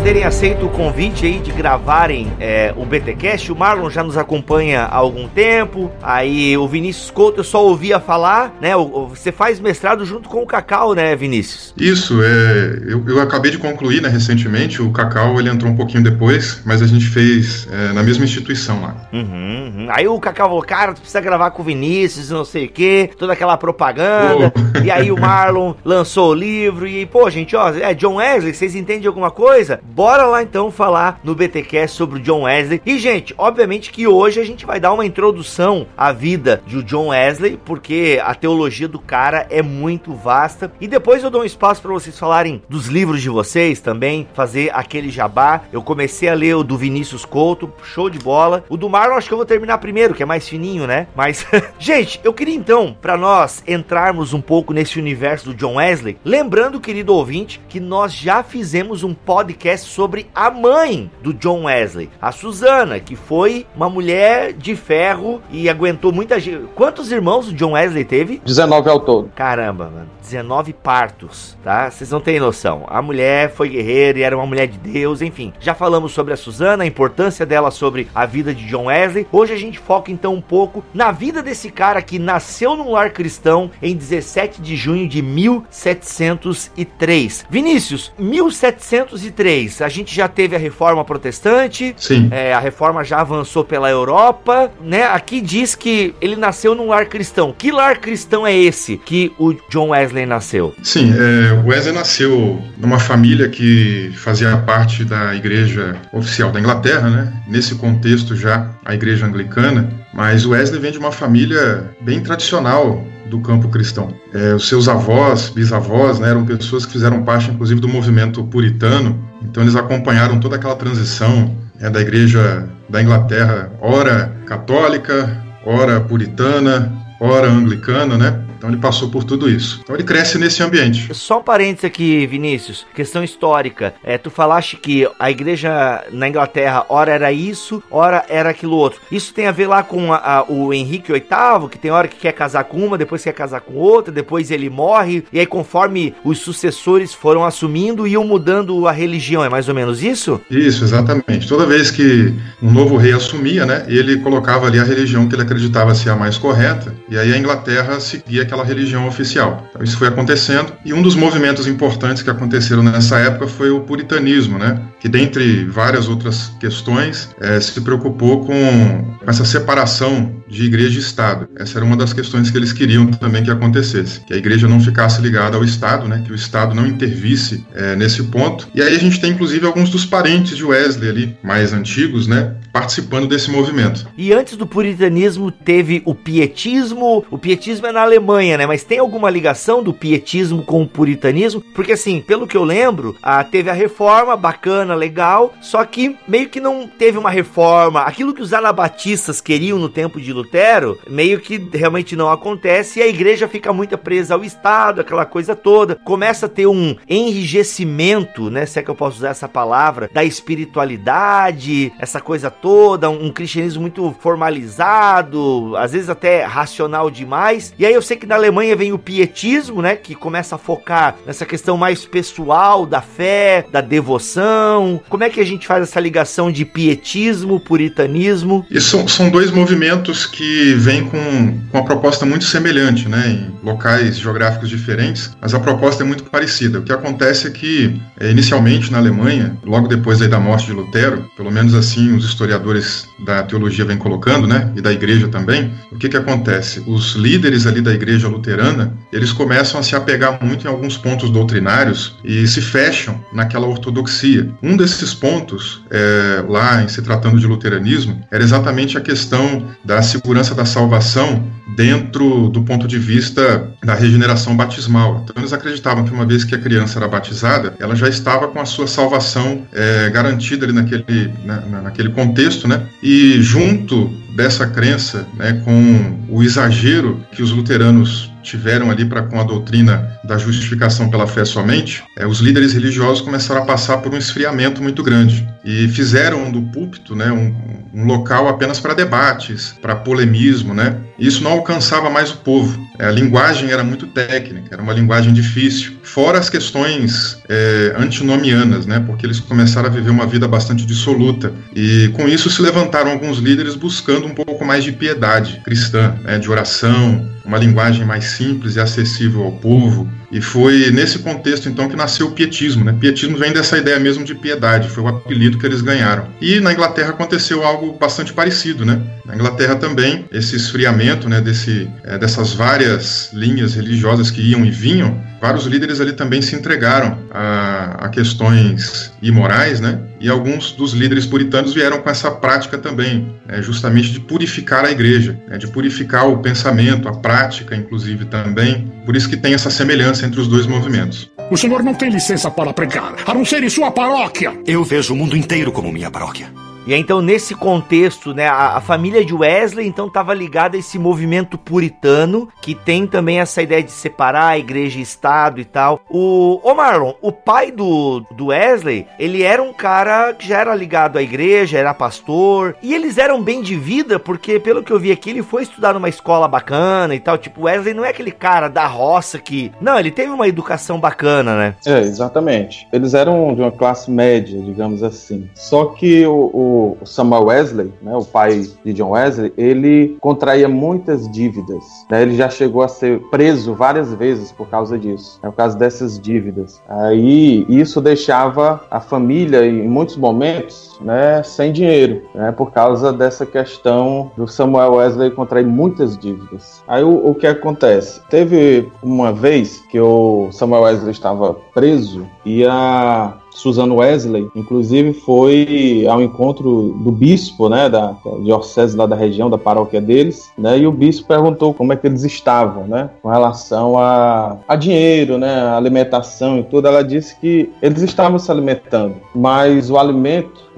Por 0.00 0.04
terem 0.04 0.24
aceito 0.24 0.64
o 0.64 0.70
convite 0.70 1.26
aí 1.26 1.40
de 1.40 1.52
gravarem 1.52 2.32
é, 2.40 2.72
o 2.74 2.86
BTcast. 2.86 3.52
O 3.52 3.56
Marlon 3.56 3.90
já 3.90 4.02
nos 4.02 4.16
acompanha 4.16 4.84
há 4.84 4.96
algum 4.96 5.28
tempo. 5.28 5.90
Aí 6.02 6.56
o 6.56 6.66
Vinícius 6.66 7.10
Couto 7.10 7.40
eu 7.40 7.44
só 7.44 7.62
ouvia 7.62 8.00
falar, 8.00 8.56
né? 8.62 8.70
Você 9.10 9.30
faz 9.30 9.60
mestrado 9.60 10.06
junto 10.06 10.26
com 10.26 10.42
o 10.42 10.46
Cacau, 10.46 10.94
né, 10.94 11.14
Vinícius? 11.14 11.74
Isso, 11.76 12.18
é, 12.22 12.78
eu, 12.88 13.04
eu 13.06 13.20
acabei 13.20 13.50
de 13.50 13.58
concluir 13.58 14.00
né, 14.00 14.08
recentemente, 14.08 14.80
o 14.80 14.90
Cacau 14.90 15.38
ele 15.38 15.50
entrou 15.50 15.70
um 15.70 15.76
pouquinho 15.76 16.02
depois, 16.02 16.62
mas 16.64 16.80
a 16.80 16.86
gente 16.86 17.04
fez 17.04 17.68
é, 17.70 17.92
na 17.92 18.02
mesma 18.02 18.24
instituição 18.24 18.80
lá. 18.80 18.96
Uhum, 19.12 19.72
uhum. 19.76 19.86
Aí 19.90 20.08
o 20.08 20.18
Cacau 20.18 20.48
falou, 20.48 20.62
cara, 20.62 20.94
tu 20.94 21.02
precisa 21.02 21.20
gravar 21.20 21.50
com 21.50 21.60
o 21.60 21.64
Vinícius, 21.64 22.30
não 22.30 22.44
sei 22.44 22.64
o 22.64 22.70
quê, 22.70 23.10
toda 23.18 23.34
aquela 23.34 23.58
propaganda. 23.58 24.50
E 24.82 24.90
aí 24.90 25.12
o 25.12 25.20
Marlon 25.20 25.74
lançou 25.84 26.30
o 26.30 26.34
livro 26.34 26.88
e, 26.88 27.04
pô, 27.04 27.28
gente, 27.28 27.54
ó, 27.54 27.68
é 27.68 27.92
John 27.92 28.14
Wesley, 28.14 28.54
vocês 28.54 28.74
entendem 28.74 29.06
alguma 29.06 29.30
coisa? 29.30 29.80
Bora 30.00 30.24
lá 30.24 30.42
então 30.42 30.70
falar 30.70 31.20
no 31.22 31.34
BTcast 31.34 31.94
sobre 31.94 32.18
o 32.18 32.22
John 32.22 32.44
Wesley. 32.44 32.80
E, 32.86 32.98
gente, 32.98 33.34
obviamente 33.36 33.90
que 33.90 34.06
hoje 34.06 34.40
a 34.40 34.44
gente 34.44 34.64
vai 34.64 34.80
dar 34.80 34.94
uma 34.94 35.04
introdução 35.04 35.86
à 35.94 36.10
vida 36.10 36.62
de 36.66 36.82
John 36.84 37.08
Wesley, 37.08 37.60
porque 37.62 38.18
a 38.24 38.34
teologia 38.34 38.88
do 38.88 38.98
cara 38.98 39.46
é 39.50 39.60
muito 39.60 40.14
vasta. 40.14 40.72
E 40.80 40.88
depois 40.88 41.22
eu 41.22 41.28
dou 41.28 41.42
um 41.42 41.44
espaço 41.44 41.82
para 41.82 41.92
vocês 41.92 42.18
falarem 42.18 42.62
dos 42.66 42.86
livros 42.86 43.20
de 43.20 43.28
vocês 43.28 43.78
também, 43.78 44.26
fazer 44.32 44.70
aquele 44.72 45.10
jabá. 45.10 45.64
Eu 45.70 45.82
comecei 45.82 46.30
a 46.30 46.34
ler 46.34 46.56
o 46.56 46.64
do 46.64 46.78
Vinícius 46.78 47.26
Couto, 47.26 47.70
show 47.82 48.08
de 48.08 48.18
bola. 48.18 48.64
O 48.70 48.78
do 48.78 48.88
Marlon 48.88 49.16
acho 49.16 49.28
que 49.28 49.34
eu 49.34 49.38
vou 49.38 49.44
terminar 49.44 49.76
primeiro, 49.76 50.14
que 50.14 50.22
é 50.22 50.26
mais 50.26 50.48
fininho, 50.48 50.86
né? 50.86 51.08
Mas, 51.14 51.44
gente, 51.78 52.18
eu 52.24 52.32
queria 52.32 52.54
então, 52.54 52.96
para 53.02 53.18
nós 53.18 53.62
entrarmos 53.68 54.32
um 54.32 54.40
pouco 54.40 54.72
nesse 54.72 54.98
universo 54.98 55.50
do 55.50 55.54
John 55.54 55.74
Wesley, 55.74 56.16
lembrando, 56.24 56.80
querido 56.80 57.12
ouvinte, 57.12 57.60
que 57.68 57.78
nós 57.78 58.14
já 58.14 58.42
fizemos 58.42 59.04
um 59.04 59.12
podcast 59.12 59.89
sobre 59.90 60.30
a 60.34 60.50
mãe 60.50 61.10
do 61.22 61.34
John 61.34 61.64
Wesley, 61.64 62.08
a 62.20 62.32
Susana, 62.32 63.00
que 63.00 63.16
foi 63.16 63.66
uma 63.74 63.90
mulher 63.90 64.52
de 64.52 64.76
ferro 64.76 65.42
e 65.50 65.68
aguentou 65.68 66.12
muita 66.12 66.38
gente. 66.38 66.66
Quantos 66.74 67.12
irmãos 67.12 67.48
o 67.48 67.52
John 67.52 67.72
Wesley 67.72 68.04
teve? 68.04 68.40
19 68.44 68.88
ao 68.88 69.00
todo. 69.00 69.30
Caramba, 69.34 69.90
mano. 69.90 70.20
19 70.30 70.72
partos, 70.72 71.58
tá? 71.64 71.90
Vocês 71.90 72.08
não 72.10 72.20
têm 72.20 72.38
noção. 72.38 72.84
A 72.88 73.02
mulher 73.02 73.52
foi 73.52 73.68
guerreira 73.68 74.16
e 74.18 74.22
era 74.22 74.36
uma 74.36 74.46
mulher 74.46 74.68
de 74.68 74.78
Deus, 74.78 75.20
enfim. 75.20 75.52
Já 75.58 75.74
falamos 75.74 76.12
sobre 76.12 76.32
a 76.32 76.36
Susana, 76.36 76.84
a 76.84 76.86
importância 76.86 77.44
dela 77.44 77.72
sobre 77.72 78.06
a 78.14 78.24
vida 78.26 78.54
de 78.54 78.64
John 78.66 78.84
Wesley. 78.84 79.26
Hoje 79.32 79.52
a 79.52 79.58
gente 79.58 79.80
foca 79.80 80.12
então 80.12 80.34
um 80.34 80.40
pouco 80.40 80.84
na 80.94 81.10
vida 81.10 81.42
desse 81.42 81.68
cara 81.70 82.00
que 82.00 82.18
nasceu 82.18 82.76
num 82.76 82.92
lar 82.92 83.10
cristão 83.10 83.70
em 83.82 83.96
17 83.96 84.62
de 84.62 84.76
junho 84.76 85.08
de 85.08 85.20
1703. 85.20 87.46
Vinícius, 87.50 88.12
1703, 88.18 89.69
a 89.80 89.88
gente 89.88 90.14
já 90.14 90.28
teve 90.28 90.56
a 90.56 90.58
reforma 90.58 91.04
protestante, 91.04 91.94
Sim, 91.96 92.28
é, 92.30 92.52
a 92.52 92.58
reforma 92.58 93.04
já 93.04 93.20
avançou 93.20 93.64
pela 93.64 93.90
Europa, 93.90 94.70
né? 94.82 95.04
Aqui 95.04 95.40
diz 95.40 95.74
que 95.74 96.14
ele 96.20 96.36
nasceu 96.36 96.74
num 96.74 96.88
lar 96.88 97.06
cristão. 97.06 97.54
Que 97.56 97.70
lar 97.70 97.98
cristão 97.98 98.46
é 98.46 98.56
esse 98.56 98.96
que 98.96 99.32
o 99.38 99.54
John 99.68 99.90
Wesley 99.90 100.26
nasceu? 100.26 100.74
sim. 100.82 101.12
É, 101.12 101.52
o 101.52 101.66
Wesley 101.68 101.94
nasceu 101.94 102.62
numa 102.78 102.98
família 102.98 103.48
que 103.48 104.12
fazia 104.16 104.56
parte 104.58 105.04
da 105.04 105.34
igreja 105.34 105.96
oficial 106.12 106.50
da 106.50 106.60
Inglaterra, 106.60 107.08
né? 107.10 107.32
Nesse 107.46 107.74
contexto 107.74 108.34
já 108.36 108.70
a 108.84 108.94
igreja 108.94 109.26
anglicana, 109.26 109.88
mas 110.12 110.44
o 110.44 110.50
Wesley 110.50 110.80
vem 110.80 110.92
de 110.92 110.98
uma 110.98 111.12
família 111.12 111.90
bem 112.00 112.20
tradicional 112.20 113.04
do 113.30 113.40
campo 113.40 113.68
cristão. 113.68 114.12
É, 114.34 114.54
os 114.54 114.68
seus 114.68 114.88
avós, 114.88 115.48
bisavós, 115.48 116.18
né, 116.18 116.28
eram 116.28 116.44
pessoas 116.44 116.84
que 116.84 116.92
fizeram 116.92 117.22
parte, 117.22 117.50
inclusive, 117.50 117.80
do 117.80 117.88
movimento 117.88 118.42
puritano. 118.44 119.18
Então 119.42 119.62
eles 119.62 119.76
acompanharam 119.76 120.38
toda 120.40 120.56
aquela 120.56 120.76
transição 120.76 121.56
é, 121.80 121.88
da 121.88 122.00
igreja 122.00 122.68
da 122.88 123.00
Inglaterra, 123.00 123.72
ora 123.80 124.36
católica, 124.44 125.42
ora 125.64 126.00
puritana, 126.00 126.92
ora 127.20 127.48
anglicana, 127.48 128.18
né? 128.18 128.40
Então 128.60 128.68
ele 128.68 128.76
passou 128.78 129.08
por 129.08 129.24
tudo 129.24 129.48
isso. 129.48 129.80
Então 129.82 129.96
ele 129.96 130.04
cresce 130.04 130.36
nesse 130.36 130.62
ambiente. 130.62 131.08
Só 131.14 131.40
um 131.40 131.42
parênteses 131.42 131.86
aqui, 131.86 132.26
Vinícius. 132.26 132.86
Questão 132.94 133.24
histórica. 133.24 133.94
É, 134.04 134.18
tu 134.18 134.30
falaste 134.30 134.76
que 134.76 135.08
a 135.18 135.30
igreja 135.30 136.04
na 136.12 136.28
Inglaterra, 136.28 136.84
ora 136.90 137.10
era 137.10 137.32
isso, 137.32 137.82
ora 137.90 138.22
era 138.28 138.50
aquilo 138.50 138.76
outro. 138.76 139.00
Isso 139.10 139.32
tem 139.32 139.46
a 139.46 139.50
ver 139.50 139.66
lá 139.66 139.82
com 139.82 140.12
a- 140.12 140.16
a- 140.18 140.44
o 140.46 140.74
Henrique 140.74 141.10
VIII, 141.10 141.68
que 141.70 141.78
tem 141.78 141.90
hora 141.90 142.06
que 142.06 142.16
quer 142.18 142.32
casar 142.32 142.64
com 142.64 142.84
uma, 142.84 142.98
depois 142.98 143.24
quer 143.24 143.32
casar 143.32 143.62
com 143.62 143.72
outra, 143.76 144.12
depois 144.12 144.50
ele 144.50 144.68
morre, 144.68 145.24
e 145.32 145.40
aí 145.40 145.46
conforme 145.46 146.14
os 146.22 146.40
sucessores 146.40 147.14
foram 147.14 147.42
assumindo, 147.46 148.06
iam 148.06 148.24
mudando 148.24 148.86
a 148.86 148.92
religião. 148.92 149.42
É 149.42 149.48
mais 149.48 149.70
ou 149.70 149.74
menos 149.74 150.02
isso? 150.02 150.38
Isso, 150.50 150.84
exatamente. 150.84 151.48
Toda 151.48 151.64
vez 151.64 151.90
que 151.90 152.34
um 152.62 152.70
novo 152.70 152.98
rei 152.98 153.12
assumia, 153.14 153.64
né, 153.64 153.86
ele 153.88 154.18
colocava 154.18 154.66
ali 154.66 154.78
a 154.78 154.84
religião 154.84 155.26
que 155.26 155.34
ele 155.34 155.42
acreditava 155.44 155.94
ser 155.94 156.10
a 156.10 156.16
mais 156.16 156.36
correta, 156.36 156.94
e 157.08 157.16
aí 157.16 157.32
a 157.32 157.38
Inglaterra 157.38 157.98
seguia 158.00 158.49
aquela 158.50 158.64
religião 158.64 159.06
oficial. 159.06 159.64
Então 159.70 159.82
isso 159.82 159.96
foi 159.96 160.08
acontecendo, 160.08 160.72
e 160.84 160.92
um 160.92 161.00
dos 161.00 161.14
movimentos 161.14 161.68
importantes 161.68 162.22
que 162.22 162.28
aconteceram 162.28 162.82
nessa 162.82 163.18
época 163.18 163.46
foi 163.46 163.70
o 163.70 163.80
puritanismo, 163.80 164.58
né, 164.58 164.80
que 165.00 165.08
dentre 165.08 165.64
várias 165.64 166.08
outras 166.08 166.52
questões 166.60 167.34
eh, 167.40 167.58
se 167.60 167.80
preocupou 167.80 168.44
com, 168.44 169.16
essa 169.26 169.44
separação 169.44 170.42
de 170.48 170.64
igreja 170.64 170.98
e 170.98 171.00
Estado. 171.00 171.48
Essa 171.56 171.78
era 171.78 171.84
uma 171.84 171.96
das 171.96 172.12
questões 172.12 172.50
que 172.50 172.56
eles 172.56 172.72
queriam 172.72 173.06
também 173.06 173.42
que 173.42 173.50
acontecesse, 173.50 174.20
que 174.20 174.34
a 174.34 174.36
igreja 174.36 174.66
não 174.66 174.80
ficasse 174.80 175.20
ligada 175.22 175.56
ao 175.56 175.64
Estado, 175.64 176.08
né, 176.08 176.22
que 176.24 176.32
o 176.32 176.34
Estado 176.34 176.74
não 176.74 176.86
intervisse 176.86 177.64
eh, 177.74 177.96
nesse 177.96 178.22
ponto. 178.24 178.68
E 178.74 178.82
aí 178.82 178.94
a 178.94 178.98
gente 178.98 179.20
tem 179.20 179.32
inclusive 179.32 179.66
alguns 179.66 179.90
dos 179.90 180.04
parentes 180.04 180.56
de 180.56 180.64
Wesley 180.64 181.08
ali, 181.08 181.36
mais 181.42 181.72
antigos, 181.72 182.26
né, 182.26 182.54
participando 182.72 183.28
desse 183.28 183.50
movimento. 183.50 184.06
E 184.16 184.32
antes 184.32 184.56
do 184.56 184.66
puritanismo 184.66 185.50
teve 185.50 186.02
o 186.04 186.14
pietismo. 186.14 187.24
O 187.30 187.38
pietismo 187.38 187.86
é 187.86 187.92
na 187.92 188.02
Alemanha, 188.02 188.58
né? 188.58 188.66
Mas 188.66 188.84
tem 188.84 188.98
alguma 188.98 189.30
ligação 189.30 189.82
do 189.82 189.92
pietismo 189.92 190.62
com 190.62 190.82
o 190.82 190.88
puritanismo? 190.88 191.60
Porque 191.74 191.92
assim, 191.92 192.20
pelo 192.20 192.46
que 192.46 192.56
eu 192.56 192.64
lembro, 192.64 193.16
ah, 193.22 193.42
teve 193.42 193.70
a 193.70 193.74
reforma, 193.74 194.36
bacana, 194.36 194.89
legal. 194.94 195.54
Só 195.60 195.84
que 195.84 196.16
meio 196.26 196.48
que 196.48 196.60
não 196.60 196.86
teve 196.86 197.18
uma 197.18 197.30
reforma. 197.30 198.02
Aquilo 198.02 198.34
que 198.34 198.42
os 198.42 198.52
anabatistas 198.52 199.40
queriam 199.40 199.78
no 199.78 199.88
tempo 199.88 200.20
de 200.20 200.32
Lutero, 200.32 200.98
meio 201.08 201.40
que 201.40 201.58
realmente 201.72 202.16
não 202.16 202.30
acontece. 202.30 202.98
E 202.98 203.02
a 203.02 203.06
igreja 203.06 203.48
fica 203.48 203.72
muito 203.72 203.96
presa 203.98 204.34
ao 204.34 204.44
Estado, 204.44 205.00
aquela 205.00 205.24
coisa 205.26 205.54
toda. 205.54 205.96
Começa 205.96 206.46
a 206.46 206.48
ter 206.48 206.66
um 206.66 206.96
enrijecimento, 207.08 208.50
né? 208.50 208.66
Se 208.66 208.78
é 208.78 208.82
que 208.82 208.90
eu 208.90 208.94
posso 208.94 209.18
usar 209.18 209.30
essa 209.30 209.48
palavra, 209.48 210.08
da 210.12 210.24
espiritualidade, 210.24 211.92
essa 211.98 212.20
coisa 212.20 212.50
toda, 212.50 213.10
um 213.10 213.30
cristianismo 213.30 213.82
muito 213.82 214.14
formalizado, 214.20 215.74
às 215.76 215.92
vezes 215.92 216.08
até 216.08 216.44
racional 216.44 217.10
demais. 217.10 217.74
E 217.78 217.86
aí 217.86 217.94
eu 217.94 218.02
sei 218.02 218.16
que 218.16 218.26
na 218.26 218.34
Alemanha 218.34 218.76
vem 218.76 218.92
o 218.92 218.98
pietismo, 218.98 219.82
né? 219.82 219.96
Que 219.96 220.14
começa 220.14 220.54
a 220.54 220.58
focar 220.58 221.16
nessa 221.26 221.46
questão 221.46 221.76
mais 221.76 222.04
pessoal 222.06 222.86
da 222.86 223.00
fé, 223.00 223.64
da 223.70 223.80
devoção. 223.80 224.79
Como 225.08 225.24
é 225.24 225.30
que 225.30 225.40
a 225.40 225.44
gente 225.44 225.66
faz 225.66 225.82
essa 225.82 226.00
ligação 226.00 226.50
de 226.50 226.64
pietismo, 226.64 227.60
puritanismo? 227.60 228.66
E 228.70 228.80
são, 228.80 229.06
são 229.06 229.30
dois 229.30 229.50
movimentos 229.50 230.26
que 230.26 230.74
vêm 230.74 231.04
com, 231.04 231.58
com 231.70 231.78
uma 231.78 231.84
proposta 231.84 232.24
muito 232.24 232.44
semelhante, 232.44 233.08
né, 233.08 233.28
em 233.28 233.66
locais 233.66 234.18
geográficos 234.18 234.68
diferentes, 234.68 235.30
mas 235.40 235.54
a 235.54 235.60
proposta 235.60 236.02
é 236.02 236.06
muito 236.06 236.24
parecida. 236.24 236.78
O 236.78 236.82
que 236.82 236.92
acontece 236.92 237.46
é 237.46 237.50
que, 237.50 238.00
eh, 238.18 238.30
inicialmente 238.30 238.90
na 238.90 238.98
Alemanha, 238.98 239.56
logo 239.64 239.88
depois 239.88 240.20
da 240.20 240.38
morte 240.38 240.66
de 240.66 240.72
Lutero, 240.72 241.24
pelo 241.36 241.50
menos 241.50 241.74
assim 241.74 242.14
os 242.14 242.24
historiadores 242.24 243.06
da 243.24 243.42
teologia 243.42 243.84
vêm 243.84 243.96
colocando, 243.96 244.46
né, 244.46 244.72
e 244.76 244.80
da 244.80 244.92
igreja 244.92 245.28
também, 245.28 245.72
o 245.90 245.96
que 245.96 246.08
que 246.08 246.16
acontece? 246.16 246.82
Os 246.86 247.14
líderes 247.14 247.66
ali 247.66 247.80
da 247.80 247.92
igreja 247.92 248.28
luterana, 248.28 248.94
eles 249.12 249.32
começam 249.32 249.80
a 249.80 249.82
se 249.82 249.96
apegar 249.96 250.38
muito 250.42 250.66
em 250.66 250.70
alguns 250.70 250.96
pontos 250.96 251.30
doutrinários 251.30 252.16
e 252.24 252.46
se 252.46 252.60
fecham 252.60 253.20
naquela 253.32 253.66
ortodoxia. 253.66 254.50
Desses 254.76 255.14
pontos, 255.14 255.82
eh, 255.90 256.44
lá 256.48 256.82
em 256.82 256.88
se 256.88 257.02
tratando 257.02 257.38
de 257.38 257.46
luteranismo, 257.46 258.24
era 258.30 258.42
exatamente 258.42 258.96
a 258.96 259.00
questão 259.00 259.66
da 259.84 260.02
segurança 260.02 260.54
da 260.54 260.64
salvação 260.64 261.44
dentro 261.76 262.48
do 262.48 262.62
ponto 262.62 262.86
de 262.88 262.98
vista 262.98 263.70
da 263.82 263.94
regeneração 263.94 264.56
batismal. 264.56 265.20
Então 265.24 265.34
eles 265.42 265.52
acreditavam 265.52 266.04
que 266.04 266.12
uma 266.12 266.26
vez 266.26 266.44
que 266.44 266.54
a 266.54 266.58
criança 266.58 266.98
era 266.98 267.06
batizada, 267.08 267.74
ela 267.78 267.94
já 267.94 268.08
estava 268.08 268.48
com 268.48 268.60
a 268.60 268.64
sua 268.64 268.86
salvação 268.86 269.62
eh, 269.72 270.10
garantida 270.12 270.66
ali 270.66 270.72
naquele, 270.74 271.32
na- 271.44 271.60
na- 271.60 271.82
naquele 271.82 272.10
contexto, 272.10 272.66
né? 272.66 272.82
E 273.02 273.40
junto 273.40 274.10
dessa 274.36 274.66
crença, 274.66 275.26
né, 275.36 275.60
com 275.64 276.18
o 276.28 276.42
exagero 276.42 277.20
que 277.32 277.42
os 277.42 277.50
luteranos 277.50 278.29
tiveram 278.42 278.90
ali 278.90 279.04
para 279.04 279.22
com 279.22 279.40
a 279.40 279.44
doutrina 279.44 280.18
da 280.24 280.38
justificação 280.38 281.10
pela 281.10 281.26
fé 281.26 281.44
somente, 281.44 282.02
eh, 282.16 282.26
os 282.26 282.40
líderes 282.40 282.72
religiosos 282.72 283.20
começaram 283.20 283.62
a 283.62 283.64
passar 283.64 283.98
por 283.98 284.12
um 284.12 284.16
esfriamento 284.16 284.82
muito 284.82 285.02
grande. 285.02 285.48
E 285.64 285.88
fizeram 285.88 286.50
do 286.50 286.62
púlpito 286.62 287.14
né, 287.14 287.30
um, 287.30 287.54
um 287.92 288.04
local 288.04 288.48
apenas 288.48 288.80
para 288.80 288.94
debates, 288.94 289.74
para 289.80 289.94
polemismo. 289.94 290.74
Né? 290.74 290.96
Isso 291.18 291.42
não 291.42 291.52
alcançava 291.52 292.08
mais 292.08 292.30
o 292.30 292.38
povo. 292.38 292.80
A 292.98 293.10
linguagem 293.10 293.70
era 293.70 293.84
muito 293.84 294.06
técnica, 294.06 294.68
era 294.72 294.82
uma 294.82 294.92
linguagem 294.92 295.32
difícil. 295.32 295.92
Fora 296.02 296.38
as 296.38 296.50
questões 296.50 297.38
é, 297.48 297.94
antinomianas, 297.96 298.86
né, 298.86 299.00
porque 299.00 299.26
eles 299.26 299.40
começaram 299.40 299.88
a 299.88 299.92
viver 299.92 300.10
uma 300.10 300.26
vida 300.26 300.46
bastante 300.48 300.84
dissoluta. 300.86 301.52
E 301.74 302.08
com 302.14 302.28
isso 302.28 302.50
se 302.50 302.60
levantaram 302.60 303.10
alguns 303.10 303.38
líderes 303.38 303.74
buscando 303.74 304.26
um 304.26 304.34
pouco 304.34 304.64
mais 304.64 304.84
de 304.84 304.92
piedade 304.92 305.60
cristã, 305.64 306.14
né, 306.22 306.38
de 306.38 306.50
oração, 306.50 307.28
uma 307.44 307.58
linguagem 307.58 308.04
mais 308.04 308.24
simples 308.24 308.76
e 308.76 308.80
acessível 308.80 309.42
ao 309.42 309.52
povo. 309.52 310.08
E 310.30 310.40
foi 310.40 310.90
nesse 310.90 311.18
contexto 311.18 311.68
então 311.68 311.88
que 311.88 311.96
nasceu 311.96 312.28
o 312.28 312.32
pietismo, 312.32 312.84
né? 312.84 312.96
Pietismo 312.98 313.36
vem 313.36 313.52
dessa 313.52 313.76
ideia 313.78 313.98
mesmo 313.98 314.24
de 314.24 314.34
piedade, 314.34 314.88
foi 314.88 315.02
o 315.02 315.08
apelido 315.08 315.58
que 315.58 315.66
eles 315.66 315.80
ganharam. 315.80 316.28
E 316.40 316.60
na 316.60 316.72
Inglaterra 316.72 317.10
aconteceu 317.10 317.64
algo 317.64 317.92
bastante 317.98 318.32
parecido, 318.32 318.84
né? 318.86 319.00
Na 319.30 319.36
Inglaterra 319.36 319.76
também 319.76 320.24
esse 320.32 320.56
esfriamento, 320.56 321.28
né, 321.28 321.40
desse, 321.40 321.88
é, 322.02 322.18
dessas 322.18 322.52
várias 322.52 323.30
linhas 323.32 323.74
religiosas 323.76 324.28
que 324.28 324.40
iam 324.40 324.64
e 324.64 324.70
vinham, 324.70 325.22
vários 325.40 325.66
líderes 325.66 326.00
ali 326.00 326.12
também 326.12 326.42
se 326.42 326.56
entregaram 326.56 327.16
a, 327.30 328.06
a 328.06 328.08
questões 328.08 329.12
imorais, 329.22 329.78
né? 329.78 330.00
E 330.20 330.28
alguns 330.28 330.72
dos 330.72 330.92
líderes 330.92 331.26
puritanos 331.26 331.72
vieram 331.72 332.02
com 332.02 332.10
essa 332.10 332.30
prática 332.30 332.76
também, 332.76 333.32
né, 333.46 333.62
justamente 333.62 334.10
de 334.10 334.18
purificar 334.18 334.84
a 334.84 334.90
igreja, 334.90 335.40
né, 335.48 335.56
de 335.58 335.68
purificar 335.68 336.28
o 336.28 336.38
pensamento, 336.38 337.08
a 337.08 337.12
prática, 337.12 337.76
inclusive 337.76 338.24
também. 338.24 338.92
Por 339.06 339.14
isso 339.14 339.28
que 339.28 339.36
tem 339.36 339.54
essa 339.54 339.70
semelhança 339.70 340.26
entre 340.26 340.40
os 340.40 340.48
dois 340.48 340.66
movimentos. 340.66 341.30
O 341.52 341.56
senhor 341.56 341.84
não 341.84 341.94
tem 341.94 342.10
licença 342.10 342.50
para 342.50 342.72
pregar, 342.72 343.14
a 343.24 343.32
não 343.32 343.44
ser 343.44 343.62
em 343.62 343.70
sua 343.70 343.92
paróquia. 343.92 344.52
Eu 344.66 344.82
vejo 344.82 345.14
o 345.14 345.16
mundo 345.16 345.36
inteiro 345.36 345.70
como 345.70 345.92
minha 345.92 346.10
paróquia. 346.10 346.48
E 346.86 346.94
aí, 346.94 347.00
então, 347.00 347.20
nesse 347.20 347.54
contexto, 347.54 348.32
né, 348.32 348.48
a, 348.48 348.76
a 348.76 348.80
família 348.80 349.24
de 349.24 349.34
Wesley, 349.34 349.86
então, 349.86 350.06
estava 350.06 350.32
ligada 350.32 350.76
a 350.76 350.80
esse 350.80 350.98
movimento 350.98 351.58
puritano, 351.58 352.48
que 352.60 352.74
tem 352.74 353.06
também 353.06 353.38
essa 353.38 353.62
ideia 353.62 353.82
de 353.82 353.90
separar 353.90 354.48
a 354.48 354.58
igreja 354.58 354.98
e 354.98 355.02
Estado 355.02 355.60
e 355.60 355.64
tal. 355.64 356.00
O, 356.08 356.58
ô 356.62 356.74
Marlon, 356.74 357.12
o 357.20 357.30
pai 357.30 357.70
do, 357.70 358.20
do 358.34 358.46
Wesley, 358.46 359.06
ele 359.18 359.42
era 359.42 359.62
um 359.62 359.72
cara 359.72 360.32
que 360.32 360.48
já 360.48 360.58
era 360.58 360.74
ligado 360.74 361.18
à 361.18 361.22
igreja, 361.22 361.78
era 361.78 361.92
pastor, 361.92 362.74
e 362.82 362.94
eles 362.94 363.18
eram 363.18 363.42
bem 363.42 363.60
de 363.60 363.76
vida, 363.76 364.18
porque, 364.18 364.58
pelo 364.58 364.82
que 364.82 364.92
eu 364.92 364.98
vi 364.98 365.12
aqui, 365.12 365.30
ele 365.30 365.42
foi 365.42 365.62
estudar 365.62 365.92
numa 365.92 366.08
escola 366.08 366.48
bacana 366.48 367.14
e 367.14 367.20
tal. 367.20 367.36
Tipo, 367.36 367.64
Wesley 367.64 367.94
não 367.94 368.04
é 368.04 368.08
aquele 368.08 368.32
cara 368.32 368.68
da 368.68 368.86
roça 368.86 369.38
que... 369.38 369.70
Não, 369.80 369.98
ele 369.98 370.10
teve 370.10 370.30
uma 370.30 370.48
educação 370.48 370.98
bacana, 370.98 371.56
né? 371.56 371.74
É, 371.84 372.00
exatamente. 372.00 372.88
Eles 372.90 373.12
eram 373.12 373.54
de 373.54 373.60
uma 373.60 373.70
classe 373.72 374.10
média, 374.10 374.60
digamos 374.60 375.02
assim. 375.02 375.48
Só 375.54 375.86
que 375.86 376.26
o, 376.26 376.50
o 376.52 376.69
o 376.70 377.06
Samuel 377.06 377.44
Wesley, 377.44 377.92
né, 378.02 378.16
o 378.16 378.24
pai 378.24 378.66
de 378.84 378.92
John 378.92 379.10
Wesley, 379.10 379.52
ele 379.56 380.16
contraía 380.20 380.68
muitas 380.68 381.30
dívidas. 381.30 381.84
Né, 382.10 382.22
ele 382.22 382.36
já 382.36 382.48
chegou 382.48 382.82
a 382.82 382.88
ser 382.88 383.20
preso 383.30 383.74
várias 383.74 384.14
vezes 384.14 384.52
por 384.52 384.68
causa 384.68 384.98
disso, 384.98 385.38
né, 385.42 385.50
por 385.50 385.56
causa 385.56 385.76
dessas 385.76 386.18
dívidas. 386.18 386.80
Aí 386.88 387.66
isso 387.68 388.00
deixava 388.00 388.82
a 388.90 389.00
família, 389.00 389.66
em 389.66 389.88
muitos 389.88 390.16
momentos, 390.16 390.89
né, 391.00 391.42
sem 391.42 391.72
dinheiro, 391.72 392.22
né, 392.34 392.52
por 392.52 392.72
causa 392.72 393.12
dessa 393.12 393.46
questão 393.46 394.30
do 394.36 394.46
Samuel 394.46 394.94
Wesley 394.94 395.30
contrair 395.30 395.66
muitas 395.66 396.16
dívidas. 396.16 396.82
Aí 396.86 397.02
o, 397.02 397.30
o 397.30 397.34
que 397.34 397.46
acontece? 397.46 398.20
Teve 398.28 398.88
uma 399.02 399.32
vez 399.32 399.78
que 399.90 400.00
o 400.00 400.48
Samuel 400.52 400.82
Wesley 400.82 401.10
estava 401.10 401.54
preso 401.74 402.26
e 402.44 402.64
a 402.66 403.34
Susan 403.52 403.92
Wesley, 403.92 404.48
inclusive, 404.54 405.12
foi 405.12 406.06
ao 406.08 406.22
encontro 406.22 406.94
do 407.00 407.10
bispo, 407.10 407.68
né, 407.68 407.88
da, 407.88 408.14
diocese 408.42 408.96
lá 408.96 409.06
da 409.06 409.16
região, 409.16 409.50
da 409.50 409.58
paróquia 409.58 410.00
deles, 410.00 410.50
né, 410.56 410.78
e 410.78 410.86
o 410.86 410.92
bispo 410.92 411.28
perguntou 411.28 411.74
como 411.74 411.92
é 411.92 411.96
que 411.96 412.06
eles 412.06 412.24
estavam, 412.24 412.86
né, 412.86 413.10
com 413.22 413.28
relação 413.28 413.98
a, 413.98 414.56
a 414.66 414.76
dinheiro, 414.76 415.38
né, 415.38 415.52
a 415.52 415.76
alimentação 415.76 416.58
e 416.58 416.62
tudo. 416.62 416.88
Ela 416.88 417.02
disse 417.02 417.38
que 417.40 417.70
eles 417.82 418.02
estavam 418.02 418.38
se 418.38 418.50
alimentando, 418.50 419.16
mas 419.34 419.90
o 419.90 419.98
alimento 419.98 420.70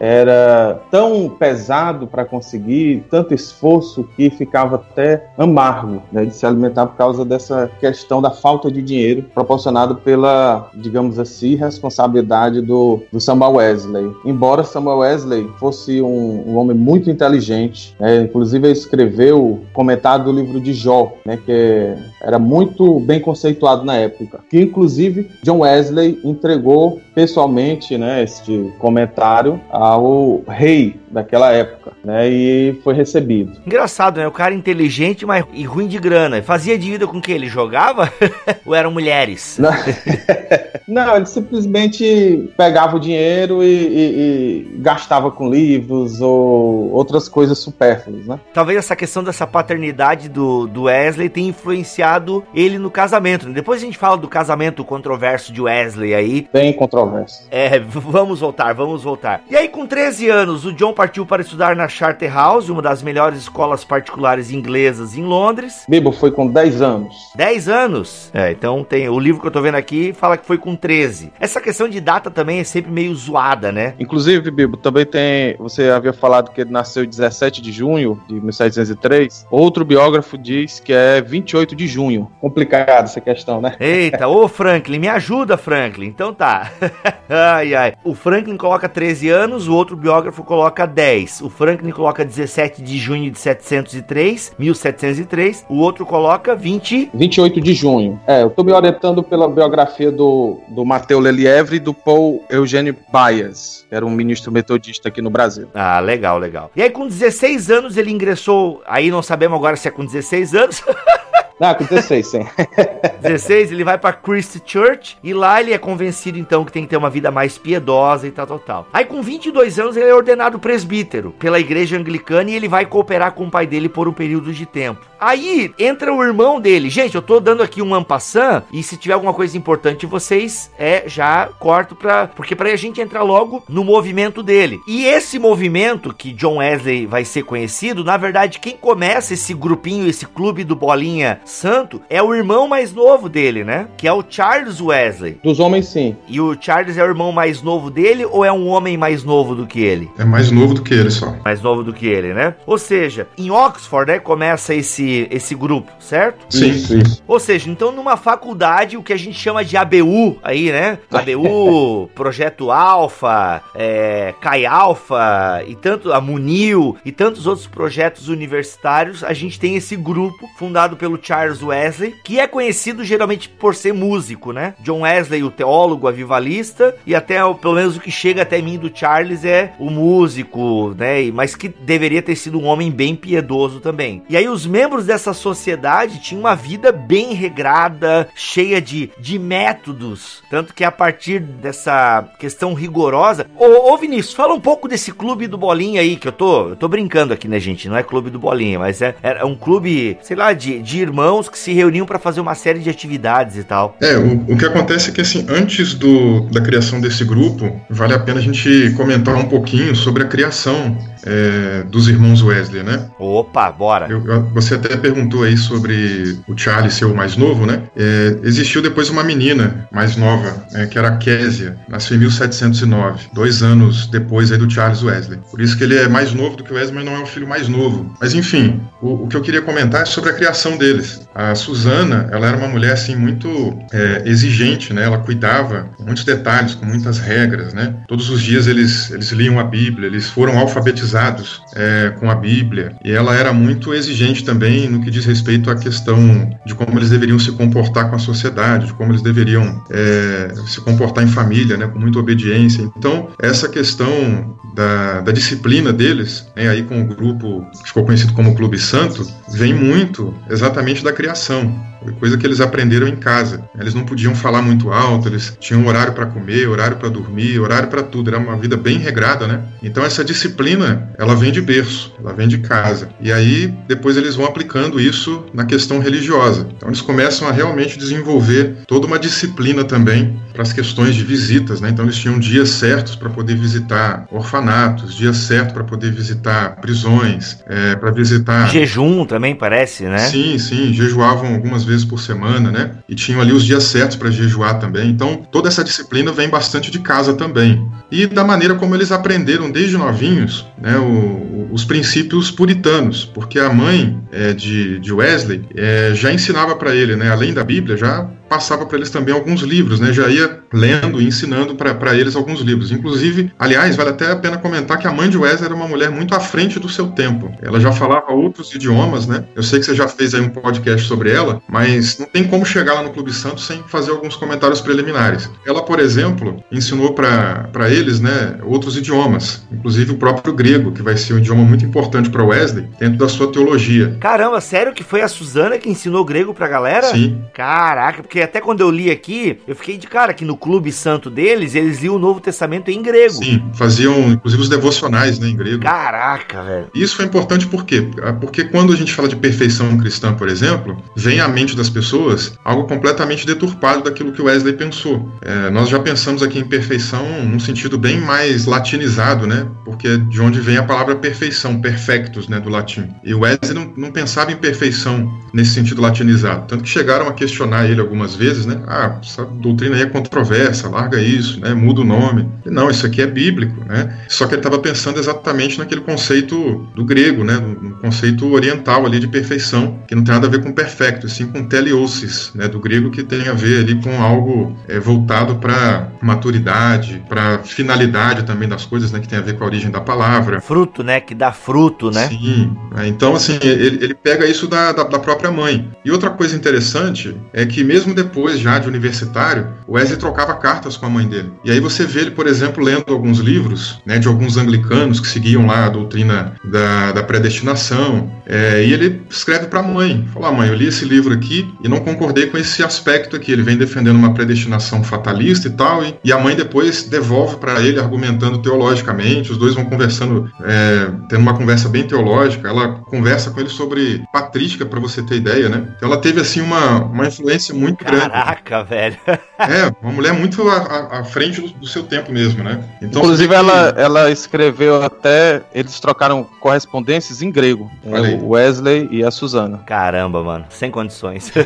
era 0.00 0.80
tão 0.90 1.28
pesado 1.28 2.06
para 2.06 2.24
conseguir, 2.24 3.04
tanto 3.10 3.34
esforço 3.34 4.08
que 4.16 4.30
ficava 4.30 4.76
até 4.76 5.26
amargo, 5.36 6.02
né, 6.10 6.24
de 6.24 6.34
se 6.34 6.46
alimentar 6.46 6.86
por 6.86 6.96
causa 6.96 7.24
dessa 7.24 7.70
questão 7.80 8.20
da 8.20 8.30
falta 8.30 8.70
de 8.70 8.82
dinheiro 8.82 9.24
proporcionado 9.34 9.96
pela, 9.96 10.70
digamos 10.74 11.18
assim, 11.18 11.54
responsabilidade 11.54 12.60
do, 12.60 13.02
do 13.12 13.20
Samuel 13.20 13.54
Wesley. 13.54 14.10
Embora 14.24 14.64
Samuel 14.64 14.98
Wesley 14.98 15.48
fosse 15.58 16.00
um, 16.00 16.44
um 16.46 16.56
homem 16.56 16.76
muito 16.76 17.10
inteligente, 17.10 17.94
né, 17.98 18.22
inclusive 18.22 18.66
ele 18.66 18.72
escreveu 18.72 19.60
comentário 19.72 20.24
do 20.24 20.32
livro 20.32 20.60
de 20.60 20.72
Jó, 20.72 21.12
né, 21.24 21.38
que 21.44 21.94
era 22.20 22.38
muito 22.38 23.00
bem 23.00 23.20
conceituado 23.20 23.84
na 23.84 23.96
época, 23.96 24.40
que 24.48 24.60
inclusive 24.60 25.30
John 25.42 25.60
Wesley 25.60 26.18
entregou 26.24 27.00
pessoalmente 27.14 27.96
né, 27.96 28.22
este 28.22 28.72
comentário 28.78 29.60
ao 29.70 30.42
rei 30.48 31.00
daquela 31.14 31.52
época, 31.52 31.92
né? 32.04 32.28
E 32.28 32.80
foi 32.82 32.94
recebido. 32.94 33.52
Engraçado, 33.64 34.18
né? 34.18 34.26
O 34.26 34.32
cara 34.32 34.52
inteligente, 34.52 35.24
mas 35.24 35.44
e 35.52 35.64
ruim 35.64 35.86
de 35.86 35.98
grana. 35.98 36.42
Fazia 36.42 36.76
dívida 36.76 37.06
com 37.06 37.20
quem 37.20 37.36
ele 37.36 37.46
jogava? 37.46 38.12
Ou 38.66 38.74
eram 38.74 38.90
mulheres? 38.90 39.58
Não, 39.58 39.70
Não 40.86 41.16
ele 41.16 41.26
simplesmente 41.26 42.52
pegava 42.56 42.96
o 42.96 43.00
dinheiro 43.00 43.62
e, 43.62 43.66
e, 43.66 44.74
e, 44.76 44.78
gastava 44.80 45.30
com 45.30 45.48
livros 45.48 46.20
ou 46.20 46.90
outras 46.92 47.28
coisas 47.28 47.58
supérfluas, 47.58 48.26
né? 48.26 48.38
Talvez 48.52 48.78
essa 48.78 48.96
questão 48.96 49.22
dessa 49.22 49.46
paternidade 49.46 50.28
do, 50.28 50.66
do 50.66 50.82
Wesley 50.82 51.28
tenha 51.28 51.48
influenciado 51.48 52.44
ele 52.54 52.78
no 52.78 52.90
casamento. 52.90 53.48
Né? 53.48 53.54
Depois 53.54 53.80
a 53.80 53.84
gente 53.84 53.96
fala 53.96 54.16
do 54.16 54.28
casamento 54.28 54.84
controverso 54.84 55.52
de 55.52 55.62
Wesley 55.62 56.14
aí. 56.14 56.48
Bem 56.52 56.72
controverso. 56.72 57.46
É, 57.50 57.78
vamos 57.78 58.40
voltar, 58.40 58.74
vamos 58.74 59.02
voltar. 59.02 59.42
E 59.48 59.56
aí, 59.56 59.68
com 59.68 59.86
13 59.86 60.28
anos, 60.28 60.64
o 60.64 60.72
John 60.72 60.92
partiu 61.04 61.26
para 61.26 61.42
estudar 61.42 61.76
na 61.76 61.86
Charterhouse, 61.86 62.72
uma 62.72 62.80
das 62.80 63.02
melhores 63.02 63.40
escolas 63.40 63.84
particulares 63.84 64.50
inglesas 64.50 65.18
em 65.18 65.22
Londres. 65.22 65.84
Bibo 65.86 66.10
foi 66.10 66.30
com 66.30 66.46
10 66.46 66.80
anos. 66.80 67.14
10 67.36 67.68
anos? 67.68 68.30
É, 68.32 68.52
então 68.52 68.82
tem 68.82 69.06
o 69.06 69.18
livro 69.18 69.38
que 69.38 69.46
eu 69.46 69.50
tô 69.50 69.60
vendo 69.60 69.74
aqui 69.74 70.14
fala 70.14 70.38
que 70.38 70.46
foi 70.46 70.56
com 70.56 70.74
13. 70.74 71.30
Essa 71.38 71.60
questão 71.60 71.90
de 71.90 72.00
data 72.00 72.30
também 72.30 72.58
é 72.58 72.64
sempre 72.64 72.90
meio 72.90 73.14
zoada, 73.14 73.70
né? 73.70 73.92
Inclusive, 74.00 74.50
Bibo, 74.50 74.78
também 74.78 75.04
tem. 75.04 75.54
Você 75.58 75.90
havia 75.90 76.14
falado 76.14 76.50
que 76.52 76.62
ele 76.62 76.70
nasceu 76.70 77.04
17 77.04 77.60
de 77.60 77.70
junho 77.70 78.18
de 78.26 78.40
1703. 78.40 79.46
Outro 79.50 79.84
biógrafo 79.84 80.38
diz 80.38 80.80
que 80.80 80.94
é 80.94 81.20
28 81.20 81.76
de 81.76 81.86
junho. 81.86 82.30
Complicado 82.40 83.04
essa 83.04 83.20
questão, 83.20 83.60
né? 83.60 83.76
Eita, 83.78 84.26
ô 84.26 84.48
Franklin, 84.48 85.00
me 85.00 85.08
ajuda, 85.08 85.58
Franklin. 85.58 86.06
Então 86.06 86.32
tá. 86.32 86.72
ai, 87.28 87.74
ai. 87.74 87.92
O 88.02 88.14
Franklin 88.14 88.56
coloca 88.56 88.88
13 88.88 89.28
anos, 89.28 89.68
o 89.68 89.74
outro 89.74 89.94
biógrafo 89.94 90.42
coloca 90.42 90.93
10. 90.94 91.42
O 91.42 91.50
Franklin 91.50 91.90
coloca 91.90 92.24
17 92.24 92.80
de 92.80 92.96
junho 92.96 93.30
de 93.30 93.38
703, 93.38 94.54
1703. 94.58 95.66
O 95.68 95.78
outro 95.78 96.06
coloca 96.06 96.54
20. 96.54 97.10
28 97.12 97.60
de 97.60 97.74
junho. 97.74 98.20
É, 98.26 98.42
eu 98.42 98.50
tô 98.50 98.62
me 98.62 98.72
orientando 98.72 99.22
pela 99.22 99.48
biografia 99.48 100.10
do, 100.10 100.60
do 100.68 100.84
Mateu 100.84 101.18
Lelievre 101.18 101.76
e 101.76 101.80
do 101.80 101.92
Paul 101.92 102.44
Eugênio 102.48 102.96
Baez, 103.12 103.84
que 103.88 103.94
era 103.94 104.06
um 104.06 104.10
ministro 104.10 104.52
metodista 104.52 105.08
aqui 105.08 105.20
no 105.20 105.30
Brasil. 105.30 105.68
Ah, 105.74 105.98
legal, 106.00 106.38
legal. 106.38 106.70
E 106.76 106.82
aí, 106.82 106.90
com 106.90 107.06
16 107.06 107.70
anos, 107.70 107.96
ele 107.96 108.10
ingressou. 108.10 108.82
Aí 108.86 109.10
não 109.10 109.22
sabemos 109.22 109.58
agora 109.58 109.76
se 109.76 109.88
é 109.88 109.90
com 109.90 110.04
16 110.04 110.54
anos. 110.54 110.82
Ah, 111.60 111.74
com 111.74 111.84
16, 111.84 112.26
sim. 112.26 112.46
16, 113.22 113.72
ele 113.72 113.84
vai 113.84 113.96
pra 113.96 114.12
Christ 114.12 114.58
Church 114.66 115.16
e 115.22 115.32
lá 115.32 115.60
ele 115.60 115.72
é 115.72 115.78
convencido 115.78 116.38
então 116.38 116.64
que 116.64 116.72
tem 116.72 116.82
que 116.82 116.88
ter 116.90 116.96
uma 116.96 117.08
vida 117.08 117.30
mais 117.30 117.56
piedosa 117.56 118.26
e 118.26 118.30
tal, 118.30 118.46
tal, 118.46 118.58
tal. 118.58 118.88
Aí 118.92 119.04
com 119.04 119.22
22 119.22 119.78
anos 119.78 119.96
ele 119.96 120.08
é 120.08 120.14
ordenado 120.14 120.58
presbítero 120.58 121.32
pela 121.38 121.60
igreja 121.60 121.96
anglicana 121.96 122.50
e 122.50 122.54
ele 122.54 122.68
vai 122.68 122.84
cooperar 122.84 123.32
com 123.32 123.46
o 123.46 123.50
pai 123.50 123.66
dele 123.66 123.88
por 123.88 124.08
um 124.08 124.12
período 124.12 124.52
de 124.52 124.66
tempo. 124.66 125.06
Aí 125.18 125.72
entra 125.78 126.12
o 126.12 126.22
irmão 126.22 126.60
dele. 126.60 126.90
Gente, 126.90 127.14
eu 127.14 127.22
tô 127.22 127.40
dando 127.40 127.62
aqui 127.62 127.80
um 127.80 127.94
ampassan 127.94 128.62
e 128.72 128.82
se 128.82 128.96
tiver 128.96 129.14
alguma 129.14 129.32
coisa 129.32 129.56
importante 129.56 130.04
vocês 130.04 130.70
é 130.78 131.04
já 131.06 131.48
corto 131.58 131.94
pra. 131.94 132.26
Porque 132.26 132.54
pra 132.54 132.74
gente 132.76 133.00
entrar 133.00 133.22
logo 133.22 133.62
no 133.68 133.84
movimento 133.84 134.42
dele. 134.42 134.80
E 134.86 135.06
esse 135.06 135.38
movimento 135.38 136.12
que 136.12 136.32
John 136.32 136.56
Wesley 136.56 137.06
vai 137.06 137.24
ser 137.24 137.44
conhecido, 137.44 138.04
na 138.04 138.16
verdade, 138.16 138.58
quem 138.58 138.76
começa 138.76 139.32
esse 139.32 139.54
grupinho, 139.54 140.06
esse 140.06 140.26
clube 140.26 140.62
do 140.62 140.76
Bolinha 140.76 141.40
santo 141.44 142.00
é 142.08 142.22
o 142.22 142.34
irmão 142.34 142.66
mais 142.66 142.92
novo 142.92 143.28
dele, 143.28 143.64
né? 143.64 143.86
Que 143.96 144.08
é 144.08 144.12
o 144.12 144.24
Charles 144.28 144.80
Wesley. 144.80 145.38
Dos 145.42 145.60
homens, 145.60 145.88
sim. 145.88 146.16
E 146.26 146.40
o 146.40 146.56
Charles 146.58 146.96
é 146.96 147.02
o 147.02 147.06
irmão 147.06 147.32
mais 147.32 147.62
novo 147.62 147.90
dele 147.90 148.24
ou 148.24 148.44
é 148.44 148.52
um 148.52 148.68
homem 148.68 148.96
mais 148.96 149.24
novo 149.24 149.54
do 149.54 149.66
que 149.66 149.80
ele? 149.80 150.10
É 150.18 150.24
mais 150.24 150.50
novo 150.50 150.74
do 150.74 150.82
que 150.82 150.94
ele 150.94 151.10
só. 151.10 151.34
Mais 151.44 151.60
novo 151.60 151.82
do 151.82 151.92
que 151.92 152.06
ele, 152.06 152.32
né? 152.32 152.54
Ou 152.66 152.78
seja, 152.78 153.28
em 153.36 153.50
Oxford, 153.50 154.12
né, 154.12 154.18
começa 154.18 154.74
esse, 154.74 155.28
esse 155.30 155.54
grupo, 155.54 155.92
certo? 156.00 156.46
Sim. 156.48 156.70
Isso, 156.70 156.96
isso. 156.96 157.22
Ou 157.26 157.38
seja, 157.38 157.70
então 157.70 157.92
numa 157.92 158.16
faculdade, 158.16 158.96
o 158.96 159.02
que 159.02 159.12
a 159.12 159.16
gente 159.16 159.38
chama 159.38 159.64
de 159.64 159.76
ABU 159.76 160.38
aí, 160.42 160.70
né? 160.70 160.98
ABU, 161.12 162.10
Projeto 162.14 162.70
Alpha, 162.70 163.62
é, 163.74 164.34
Kai 164.40 164.66
Alpha 164.66 165.62
e 165.66 165.74
tanto 165.74 166.12
a 166.12 166.20
Munil 166.20 166.96
e 167.04 167.12
tantos 167.12 167.46
outros 167.46 167.66
projetos 167.66 168.28
universitários, 168.28 169.22
a 169.22 169.32
gente 169.32 169.58
tem 169.58 169.76
esse 169.76 169.96
grupo 169.96 170.48
fundado 170.56 170.96
pelo 170.96 171.18
Charles 171.20 171.33
Wesley, 171.62 172.14
que 172.22 172.38
é 172.38 172.46
conhecido 172.46 173.04
geralmente 173.04 173.48
por 173.48 173.74
ser 173.74 173.92
músico, 173.92 174.52
né? 174.52 174.74
John 174.80 175.00
Wesley, 175.00 175.42
o 175.42 175.50
teólogo 175.50 176.08
avivalista, 176.08 176.94
e 177.06 177.14
até 177.14 177.36
pelo 177.54 177.74
menos 177.74 177.96
o 177.96 178.00
que 178.00 178.10
chega 178.10 178.42
até 178.42 178.60
mim 178.60 178.78
do 178.78 178.90
Charles 178.94 179.44
é 179.44 179.72
o 179.78 179.90
músico, 179.90 180.94
né? 180.96 181.30
Mas 181.32 181.54
que 181.54 181.68
deveria 181.68 182.22
ter 182.22 182.36
sido 182.36 182.58
um 182.58 182.66
homem 182.66 182.90
bem 182.90 183.16
piedoso 183.16 183.80
também. 183.80 184.22
E 184.28 184.36
aí 184.36 184.48
os 184.48 184.66
membros 184.66 185.06
dessa 185.06 185.32
sociedade 185.32 186.20
tinham 186.20 186.40
uma 186.40 186.54
vida 186.54 186.92
bem 186.92 187.32
regrada, 187.34 188.28
cheia 188.34 188.80
de, 188.80 189.10
de 189.18 189.38
métodos, 189.38 190.42
tanto 190.50 190.74
que 190.74 190.84
a 190.84 190.92
partir 190.92 191.40
dessa 191.40 192.28
questão 192.38 192.74
rigorosa, 192.74 193.46
ô, 193.56 193.92
ô 193.92 193.96
Vinícius, 193.96 194.34
fala 194.34 194.54
um 194.54 194.60
pouco 194.60 194.88
desse 194.88 195.12
clube 195.12 195.46
do 195.46 195.58
Bolinha 195.58 196.00
aí, 196.00 196.16
que 196.16 196.28
eu 196.28 196.32
tô, 196.32 196.70
eu 196.70 196.76
tô 196.76 196.88
brincando 196.88 197.32
aqui, 197.32 197.48
né, 197.48 197.58
gente? 197.58 197.88
Não 197.88 197.96
é 197.96 198.02
clube 198.02 198.30
do 198.30 198.38
Bolinha, 198.38 198.78
mas 198.78 199.02
é, 199.02 199.14
é 199.22 199.44
um 199.44 199.56
clube, 199.56 200.16
sei 200.22 200.36
lá, 200.36 200.52
de, 200.52 200.80
de 200.80 201.00
irmãos 201.00 201.23
que 201.50 201.58
se 201.58 201.72
reuniam 201.72 202.06
pra 202.06 202.18
fazer 202.18 202.40
uma 202.40 202.54
série 202.54 202.80
de 202.80 202.90
atividades 202.90 203.56
e 203.56 203.64
tal. 203.64 203.96
É, 204.00 204.16
o, 204.16 204.52
o 204.52 204.56
que 204.56 204.64
acontece 204.64 205.10
é 205.10 205.12
que, 205.12 205.20
assim, 205.20 205.46
antes 205.48 205.94
do, 205.94 206.40
da 206.50 206.60
criação 206.60 207.00
desse 207.00 207.24
grupo, 207.24 207.80
vale 207.90 208.14
a 208.14 208.18
pena 208.18 208.38
a 208.40 208.42
gente 208.42 208.92
comentar 208.96 209.34
um 209.34 209.44
pouquinho 209.44 209.94
sobre 209.96 210.22
a 210.22 210.26
criação 210.26 210.96
é, 211.26 211.82
dos 211.84 212.08
irmãos 212.08 212.42
Wesley, 212.42 212.82
né? 212.82 213.06
Opa, 213.18 213.70
bora. 213.70 214.06
Eu- 214.10 214.24
eu- 214.26 214.42
você 214.52 214.74
até 214.74 214.96
perguntou 214.96 215.42
aí 215.42 215.56
sobre 215.56 216.38
o 216.46 216.56
Charles 216.56 216.94
ser 216.94 217.06
o 217.06 217.14
mais 217.14 217.36
novo, 217.36 217.64
né? 217.66 217.82
É, 217.96 218.36
existiu 218.42 218.82
depois 218.82 219.08
uma 219.08 219.24
menina 219.24 219.88
mais 219.90 220.16
nova, 220.16 220.66
é, 220.74 220.86
que 220.86 220.98
era 220.98 221.08
a 221.08 221.16
Késia, 221.16 221.76
nasceu 221.88 222.16
em 222.16 222.20
1709, 222.20 223.28
dois 223.32 223.62
anos 223.62 224.06
depois 224.06 224.52
aí 224.52 224.58
do 224.58 224.70
Charles 224.70 225.02
Wesley. 225.02 225.38
Por 225.50 225.60
isso 225.60 225.76
que 225.76 225.84
ele 225.84 225.96
é 225.96 226.08
mais 226.08 226.32
novo 226.32 226.56
do 226.56 226.64
que 226.64 226.72
o 226.72 226.76
Wesley, 226.76 226.94
mas 226.96 227.04
não 227.04 227.16
é 227.16 227.22
o 227.22 227.26
filho 227.26 227.48
mais 227.48 227.68
novo. 227.68 228.14
Mas 228.20 228.34
enfim, 228.34 228.80
o, 229.00 229.24
o 229.24 229.28
que 229.28 229.36
eu 229.36 229.40
queria 229.40 229.62
comentar 229.62 230.02
é 230.02 230.04
sobre 230.04 230.30
a 230.30 230.32
criação 230.34 230.76
deles. 230.76 231.13
A 231.34 231.54
Susana, 231.54 232.28
ela 232.30 232.46
era 232.46 232.56
uma 232.56 232.68
mulher 232.68 232.92
assim 232.92 233.16
muito 233.16 233.78
é, 233.92 234.22
exigente, 234.26 234.92
né? 234.92 235.04
Ela 235.04 235.18
cuidava 235.18 235.88
com 235.96 236.04
muitos 236.04 236.24
detalhes, 236.24 236.74
com 236.74 236.86
muitas 236.86 237.18
regras, 237.18 237.72
né? 237.72 237.94
Todos 238.06 238.30
os 238.30 238.42
dias 238.42 238.66
eles, 238.66 239.10
eles 239.10 239.30
liam 239.32 239.58
a 239.58 239.64
Bíblia, 239.64 240.06
eles 240.06 240.28
foram 240.28 240.58
alfabetizados 240.58 241.60
é, 241.74 242.12
com 242.18 242.30
a 242.30 242.34
Bíblia. 242.34 242.96
E 243.04 243.12
ela 243.12 243.34
era 243.34 243.52
muito 243.52 243.94
exigente 243.94 244.44
também 244.44 244.88
no 244.88 245.00
que 245.00 245.10
diz 245.10 245.24
respeito 245.24 245.70
à 245.70 245.76
questão 245.76 246.50
de 246.64 246.74
como 246.74 246.98
eles 246.98 247.10
deveriam 247.10 247.38
se 247.38 247.52
comportar 247.52 248.08
com 248.08 248.16
a 248.16 248.18
sociedade, 248.18 248.86
de 248.86 248.94
como 248.94 249.12
eles 249.12 249.22
deveriam 249.22 249.82
é, 249.90 250.52
se 250.66 250.80
comportar 250.80 251.24
em 251.24 251.28
família, 251.28 251.76
né? 251.76 251.86
Com 251.86 251.98
muita 251.98 252.18
obediência. 252.18 252.90
Então, 252.96 253.28
essa 253.40 253.68
questão 253.68 254.54
da, 254.74 255.20
da 255.20 255.32
disciplina 255.32 255.92
deles, 255.92 256.46
né, 256.56 256.68
aí 256.68 256.82
com 256.82 257.00
o 257.00 257.06
grupo 257.06 257.64
que 257.80 257.88
ficou 257.88 258.04
conhecido 258.04 258.32
como 258.32 258.54
Clube 258.54 258.78
Santo, 258.78 259.26
vem 259.52 259.72
muito 259.72 260.34
exatamente 260.50 261.03
da 261.04 261.12
criação. 261.12 261.72
Coisa 262.20 262.36
que 262.36 262.46
eles 262.46 262.60
aprenderam 262.60 263.08
em 263.08 263.16
casa. 263.16 263.64
Eles 263.80 263.94
não 263.94 264.04
podiam 264.04 264.34
falar 264.34 264.60
muito 264.60 264.92
alto, 264.92 265.26
eles 265.26 265.56
tinham 265.58 265.86
horário 265.86 266.12
para 266.12 266.26
comer, 266.26 266.68
horário 266.68 266.98
para 266.98 267.08
dormir, 267.08 267.58
horário 267.58 267.88
para 267.88 268.02
tudo. 268.02 268.28
Era 268.28 268.38
uma 268.38 268.58
vida 268.58 268.76
bem 268.76 268.98
regrada, 268.98 269.46
né? 269.46 269.62
Então 269.82 270.04
essa 270.04 270.22
disciplina, 270.22 271.08
ela 271.16 271.34
vem 271.34 271.50
de 271.50 271.62
berço, 271.62 272.14
ela 272.20 272.34
vem 272.34 272.46
de 272.46 272.58
casa. 272.58 273.08
E 273.20 273.32
aí 273.32 273.74
depois 273.88 274.18
eles 274.18 274.36
vão 274.36 274.44
aplicando 274.44 275.00
isso 275.00 275.46
na 275.54 275.64
questão 275.64 275.98
religiosa. 275.98 276.68
Então 276.76 276.90
eles 276.90 277.00
começam 277.00 277.48
a 277.48 277.52
realmente 277.52 277.98
desenvolver 277.98 278.76
toda 278.86 279.06
uma 279.06 279.18
disciplina 279.18 279.82
também 279.82 280.38
para 280.52 280.62
as 280.62 280.74
questões 280.74 281.14
de 281.14 281.24
visitas, 281.24 281.80
né? 281.80 281.88
Então 281.88 282.04
eles 282.04 282.16
tinham 282.16 282.38
dias 282.38 282.68
certos 282.68 283.16
para 283.16 283.30
poder 283.30 283.56
visitar 283.56 284.26
orfanatos, 284.30 285.14
dias 285.14 285.38
certos 285.38 285.72
para 285.72 285.84
poder 285.84 286.12
visitar 286.12 286.76
prisões, 286.82 287.64
para 287.98 288.10
visitar 288.10 288.68
Jejum 288.68 289.24
também 289.24 289.54
parece, 289.54 290.04
né? 290.04 290.18
Sim, 290.18 290.58
sim, 290.58 290.92
jejuavam 290.94 291.54
algumas 291.54 291.84
vezes 291.84 292.04
por 292.04 292.20
semana, 292.20 292.70
né? 292.70 292.92
E 293.08 293.14
tinham 293.14 293.40
ali 293.40 293.52
os 293.52 293.64
dias 293.64 293.84
certos 293.84 294.16
para 294.16 294.30
jejuar 294.30 294.78
também. 294.78 295.10
Então, 295.10 295.36
toda 295.50 295.68
essa 295.68 295.84
disciplina 295.84 296.32
vem 296.32 296.48
bastante 296.48 296.90
de 296.90 296.98
casa 297.00 297.34
também. 297.34 297.86
E 298.10 298.26
da 298.26 298.44
maneira 298.44 298.74
como 298.74 298.94
eles 298.94 299.10
aprenderam 299.12 299.70
desde 299.70 299.96
novinhos, 299.98 300.64
né, 300.80 300.96
o- 300.98 301.68
os 301.72 301.84
princípios 301.84 302.50
puritanos, 302.50 303.24
porque 303.34 303.58
a 303.58 303.72
mãe 303.72 304.16
é, 304.30 304.52
de, 304.52 304.98
de 305.00 305.12
Wesley 305.12 305.62
é, 305.76 306.12
já 306.14 306.32
ensinava 306.32 306.76
para 306.76 306.94
ele, 306.94 307.16
né, 307.16 307.30
além 307.30 307.52
da 307.52 307.64
Bíblia, 307.64 307.96
já 307.96 308.28
passava 308.48 308.86
para 308.86 308.96
eles 308.96 309.10
também 309.10 309.34
alguns 309.34 309.62
livros, 309.62 310.00
né? 310.00 310.12
Já 310.12 310.28
ia 310.28 310.60
lendo 310.72 311.20
e 311.20 311.26
ensinando 311.26 311.74
para 311.74 312.14
eles 312.16 312.36
alguns 312.36 312.60
livros. 312.60 312.90
Inclusive, 312.92 313.52
aliás, 313.58 313.96
vale 313.96 314.10
até 314.10 314.30
a 314.30 314.36
pena 314.36 314.58
comentar 314.58 314.98
que 314.98 315.06
a 315.06 315.12
mãe 315.12 315.28
de 315.28 315.38
Wesley 315.38 315.66
era 315.66 315.74
uma 315.74 315.88
mulher 315.88 316.10
muito 316.10 316.34
à 316.34 316.40
frente 316.40 316.78
do 316.78 316.88
seu 316.88 317.08
tempo. 317.08 317.52
Ela 317.62 317.80
já 317.80 317.92
falava 317.92 318.32
outros 318.32 318.74
idiomas, 318.74 319.26
né? 319.26 319.44
Eu 319.54 319.62
sei 319.62 319.80
que 319.80 319.86
você 319.86 319.94
já 319.94 320.08
fez 320.08 320.34
aí 320.34 320.40
um 320.40 320.48
podcast 320.48 321.06
sobre 321.06 321.30
ela, 321.30 321.62
mas 321.68 322.18
não 322.18 322.26
tem 322.26 322.44
como 322.44 322.64
chegar 322.64 322.94
lá 322.94 323.02
no 323.02 323.10
Clube 323.10 323.32
Santo 323.32 323.60
sem 323.60 323.82
fazer 323.88 324.10
alguns 324.10 324.36
comentários 324.36 324.80
preliminares. 324.80 325.50
Ela, 325.66 325.82
por 325.82 326.00
exemplo, 326.00 326.62
ensinou 326.70 327.14
para 327.14 327.90
eles, 327.90 328.20
né, 328.20 328.58
outros 328.62 328.96
idiomas, 328.96 329.66
inclusive 329.72 330.12
o 330.12 330.16
próprio 330.16 330.52
grego, 330.52 330.92
que 330.92 331.02
vai 331.02 331.16
ser 331.16 331.34
um 331.34 331.38
idioma 331.38 331.62
muito 331.62 331.84
importante 331.84 332.30
para 332.30 332.44
Wesley 332.44 332.88
dentro 332.98 333.18
da 333.18 333.28
sua 333.28 333.50
teologia. 333.50 334.16
Caramba, 334.20 334.60
sério 334.60 334.92
que 334.92 335.04
foi 335.04 335.22
a 335.22 335.28
Suzana 335.28 335.78
que 335.78 335.88
ensinou 335.88 336.24
grego 336.24 336.54
pra 336.54 336.68
galera? 336.68 337.06
Sim. 337.08 337.42
Caraca, 337.52 338.22
porque 338.22 338.40
até 338.44 338.60
quando 338.60 338.80
eu 338.80 338.90
li 338.90 339.10
aqui, 339.10 339.58
eu 339.66 339.74
fiquei 339.74 339.96
de 339.96 340.06
cara 340.06 340.32
que 340.32 340.44
no 340.44 340.56
clube 340.56 340.92
santo 340.92 341.30
deles, 341.30 341.74
eles 341.74 342.00
liam 342.00 342.16
o 342.16 342.18
Novo 342.18 342.40
Testamento 342.40 342.90
em 342.90 343.02
grego. 343.02 343.34
Sim, 343.34 343.62
faziam 343.74 344.30
inclusive 344.30 344.62
os 344.62 344.68
devocionais 344.68 345.38
né, 345.38 345.48
em 345.48 345.56
grego. 345.56 345.82
Caraca, 345.82 346.62
velho. 346.62 346.86
Isso 346.94 347.16
foi 347.16 347.24
importante 347.24 347.66
por 347.66 347.84
quê? 347.84 348.08
Porque 348.40 348.64
quando 348.64 348.92
a 348.92 348.96
gente 348.96 349.12
fala 349.12 349.28
de 349.28 349.36
perfeição 349.36 349.96
cristã, 349.98 350.32
por 350.34 350.48
exemplo, 350.48 350.96
vem 351.16 351.40
à 351.40 351.48
mente 351.48 351.76
das 351.76 351.90
pessoas 351.90 352.58
algo 352.64 352.84
completamente 352.84 353.46
deturpado 353.46 354.04
daquilo 354.04 354.32
que 354.32 354.42
Wesley 354.42 354.74
pensou. 354.74 355.28
É, 355.40 355.70
nós 355.70 355.88
já 355.88 355.98
pensamos 355.98 356.42
aqui 356.42 356.58
em 356.58 356.64
perfeição 356.64 357.24
num 357.44 357.60
sentido 357.60 357.98
bem 357.98 358.20
mais 358.20 358.66
latinizado, 358.66 359.46
né? 359.46 359.66
Porque 359.84 360.08
é 360.08 360.16
de 360.16 360.40
onde 360.40 360.60
vem 360.60 360.76
a 360.76 360.82
palavra 360.82 361.16
perfeição, 361.16 361.80
perfectus, 361.80 362.48
né, 362.48 362.60
do 362.60 362.68
latim. 362.68 363.08
E 363.24 363.34
Wesley 363.34 363.74
não, 363.74 363.92
não 363.96 364.12
pensava 364.12 364.52
em 364.52 364.56
perfeição 364.56 365.32
nesse 365.52 365.72
sentido 365.72 366.00
latinizado. 366.00 366.66
Tanto 366.66 366.82
que 366.82 366.88
chegaram 366.88 367.28
a 367.28 367.32
questionar 367.32 367.88
ele 367.88 368.00
algumas 368.00 368.23
vezes, 368.32 368.64
né? 368.64 368.80
Ah, 368.86 369.16
essa 369.20 369.44
doutrina 369.44 369.96
aí 369.96 370.02
é 370.02 370.06
controversa, 370.06 370.88
larga 370.88 371.20
isso, 371.20 371.58
né? 371.60 371.74
Muda 371.74 372.02
o 372.02 372.04
nome. 372.04 372.48
Não, 372.64 372.88
isso 372.88 373.04
aqui 373.04 373.20
é 373.20 373.26
bíblico, 373.26 373.84
né? 373.84 374.16
Só 374.28 374.46
que 374.46 374.54
ele 374.54 374.60
estava 374.60 374.78
pensando 374.78 375.18
exatamente 375.18 375.78
naquele 375.78 376.02
conceito 376.02 376.86
do 376.94 377.04
grego, 377.04 377.42
né? 377.42 377.54
No, 377.56 377.94
conceito 378.04 378.52
oriental 378.52 379.06
ali 379.06 379.18
de 379.18 379.26
perfeição, 379.26 379.98
que 380.06 380.14
não 380.14 380.22
tem 380.22 380.34
nada 380.34 380.46
a 380.46 380.50
ver 380.50 380.62
com 380.62 380.72
perfecto, 380.72 381.26
e 381.26 381.30
sim 381.30 381.46
com 381.46 381.64
teleosis, 381.64 382.52
né? 382.54 382.68
Do 382.68 382.78
grego 382.78 383.10
que 383.10 383.22
tem 383.22 383.48
a 383.48 383.54
ver 383.54 383.78
ali 383.78 383.94
com 384.00 384.22
algo 384.22 384.76
é, 384.86 385.00
voltado 385.00 385.56
para 385.56 386.08
maturidade, 386.20 387.24
para 387.28 387.58
finalidade 387.60 388.44
também 388.44 388.68
das 388.68 388.84
coisas, 388.84 389.10
né? 389.10 389.20
Que 389.20 389.28
tem 389.28 389.38
a 389.38 389.42
ver 389.42 389.56
com 389.56 389.64
a 389.64 389.66
origem 389.66 389.90
da 389.90 390.00
palavra. 390.00 390.60
Fruto, 390.60 391.02
né? 391.02 391.20
Que 391.20 391.34
dá 391.34 391.50
fruto, 391.50 392.10
né? 392.10 392.28
Sim. 392.28 392.76
É, 392.96 393.06
Então, 393.06 393.34
assim, 393.34 393.58
ele, 393.62 394.04
ele 394.04 394.14
pega 394.14 394.46
isso 394.46 394.68
da, 394.68 394.92
da, 394.92 395.04
da 395.04 395.18
própria 395.18 395.50
mãe. 395.50 395.90
E 396.04 396.10
outra 396.10 396.30
coisa 396.30 396.54
interessante 396.54 397.34
é 397.52 397.64
que 397.64 397.82
mesmo 397.82 398.13
depois, 398.14 398.58
já 398.58 398.78
de 398.78 398.88
universitário, 398.88 399.68
Wesley 399.88 400.18
trocava 400.18 400.54
cartas 400.54 400.96
com 400.96 401.06
a 401.06 401.10
mãe 401.10 401.26
dele. 401.26 401.52
E 401.64 401.70
aí 401.70 401.80
você 401.80 402.04
vê 402.06 402.20
ele, 402.20 402.30
por 402.30 402.46
exemplo, 402.46 402.82
lendo 402.82 403.12
alguns 403.12 403.38
livros, 403.38 404.00
né, 404.06 404.18
de 404.18 404.28
alguns 404.28 404.56
anglicanos 404.56 405.20
que 405.20 405.28
seguiam 405.28 405.66
lá 405.66 405.86
a 405.86 405.88
doutrina 405.88 406.54
da, 406.64 407.12
da 407.12 407.22
predestinação. 407.22 408.32
É, 408.46 408.84
e 408.84 408.92
ele 408.92 409.22
escreve 409.28 409.66
para 409.66 409.80
a 409.80 409.82
mãe. 409.82 410.26
Fala, 410.32 410.48
ah, 410.48 410.52
mãe, 410.52 410.68
eu 410.68 410.74
li 410.74 410.86
esse 410.86 411.04
livro 411.04 411.34
aqui 411.34 411.72
e 411.82 411.88
não 411.88 412.00
concordei 412.00 412.46
com 412.46 412.58
esse 412.58 412.82
aspecto 412.82 413.36
aqui. 413.36 413.52
Ele 413.52 413.62
vem 413.62 413.76
defendendo 413.76 414.16
uma 414.16 414.34
predestinação 414.34 415.02
fatalista 415.02 415.68
e 415.68 415.70
tal. 415.70 416.04
E, 416.04 416.14
e 416.24 416.32
a 416.32 416.38
mãe 416.38 416.54
depois 416.54 417.04
devolve 417.04 417.56
para 417.56 417.80
ele, 417.80 417.98
argumentando 417.98 418.58
teologicamente. 418.58 419.52
Os 419.52 419.58
dois 419.58 419.74
vão 419.74 419.84
conversando, 419.84 420.50
é, 420.62 421.10
tendo 421.28 421.40
uma 421.40 421.54
conversa 421.54 421.88
bem 421.88 422.06
teológica. 422.06 422.68
Ela 422.68 423.00
conversa 423.04 423.50
com 423.50 423.60
ele 423.60 423.70
sobre 423.70 424.22
patrística, 424.32 424.84
para 424.84 425.00
você 425.00 425.22
ter 425.22 425.36
ideia, 425.36 425.68
né? 425.68 425.88
Então 425.96 426.08
ela 426.08 426.20
teve, 426.20 426.40
assim, 426.40 426.60
uma, 426.60 427.04
uma 427.04 427.26
influência 427.26 427.74
muito 427.74 428.03
grande. 428.04 428.30
Caraca, 428.30 428.84
velho. 428.84 429.16
É, 429.58 429.92
uma 430.02 430.12
mulher 430.12 430.32
muito 430.32 430.68
à, 430.68 431.20
à- 431.20 431.24
frente 431.24 431.60
do, 431.60 431.68
do 431.68 431.86
seu 431.86 432.02
tempo 432.02 432.30
mesmo, 432.32 432.62
né? 432.62 432.82
Então, 433.00 433.22
Inclusive, 433.22 433.48
que- 433.48 433.54
ela, 433.54 433.94
ela 433.96 434.30
escreveu 434.30 435.02
até. 435.02 435.62
Eles 435.74 435.98
trocaram 436.00 436.44
correspondências 436.60 437.40
em 437.42 437.50
grego. 437.50 437.90
É, 438.04 438.20
o 438.42 438.48
Wesley 438.50 439.08
e 439.10 439.24
a 439.24 439.30
Susana. 439.30 439.78
Caramba, 439.86 440.42
mano. 440.42 440.64
Sem 440.70 440.90
condições. 440.90 441.52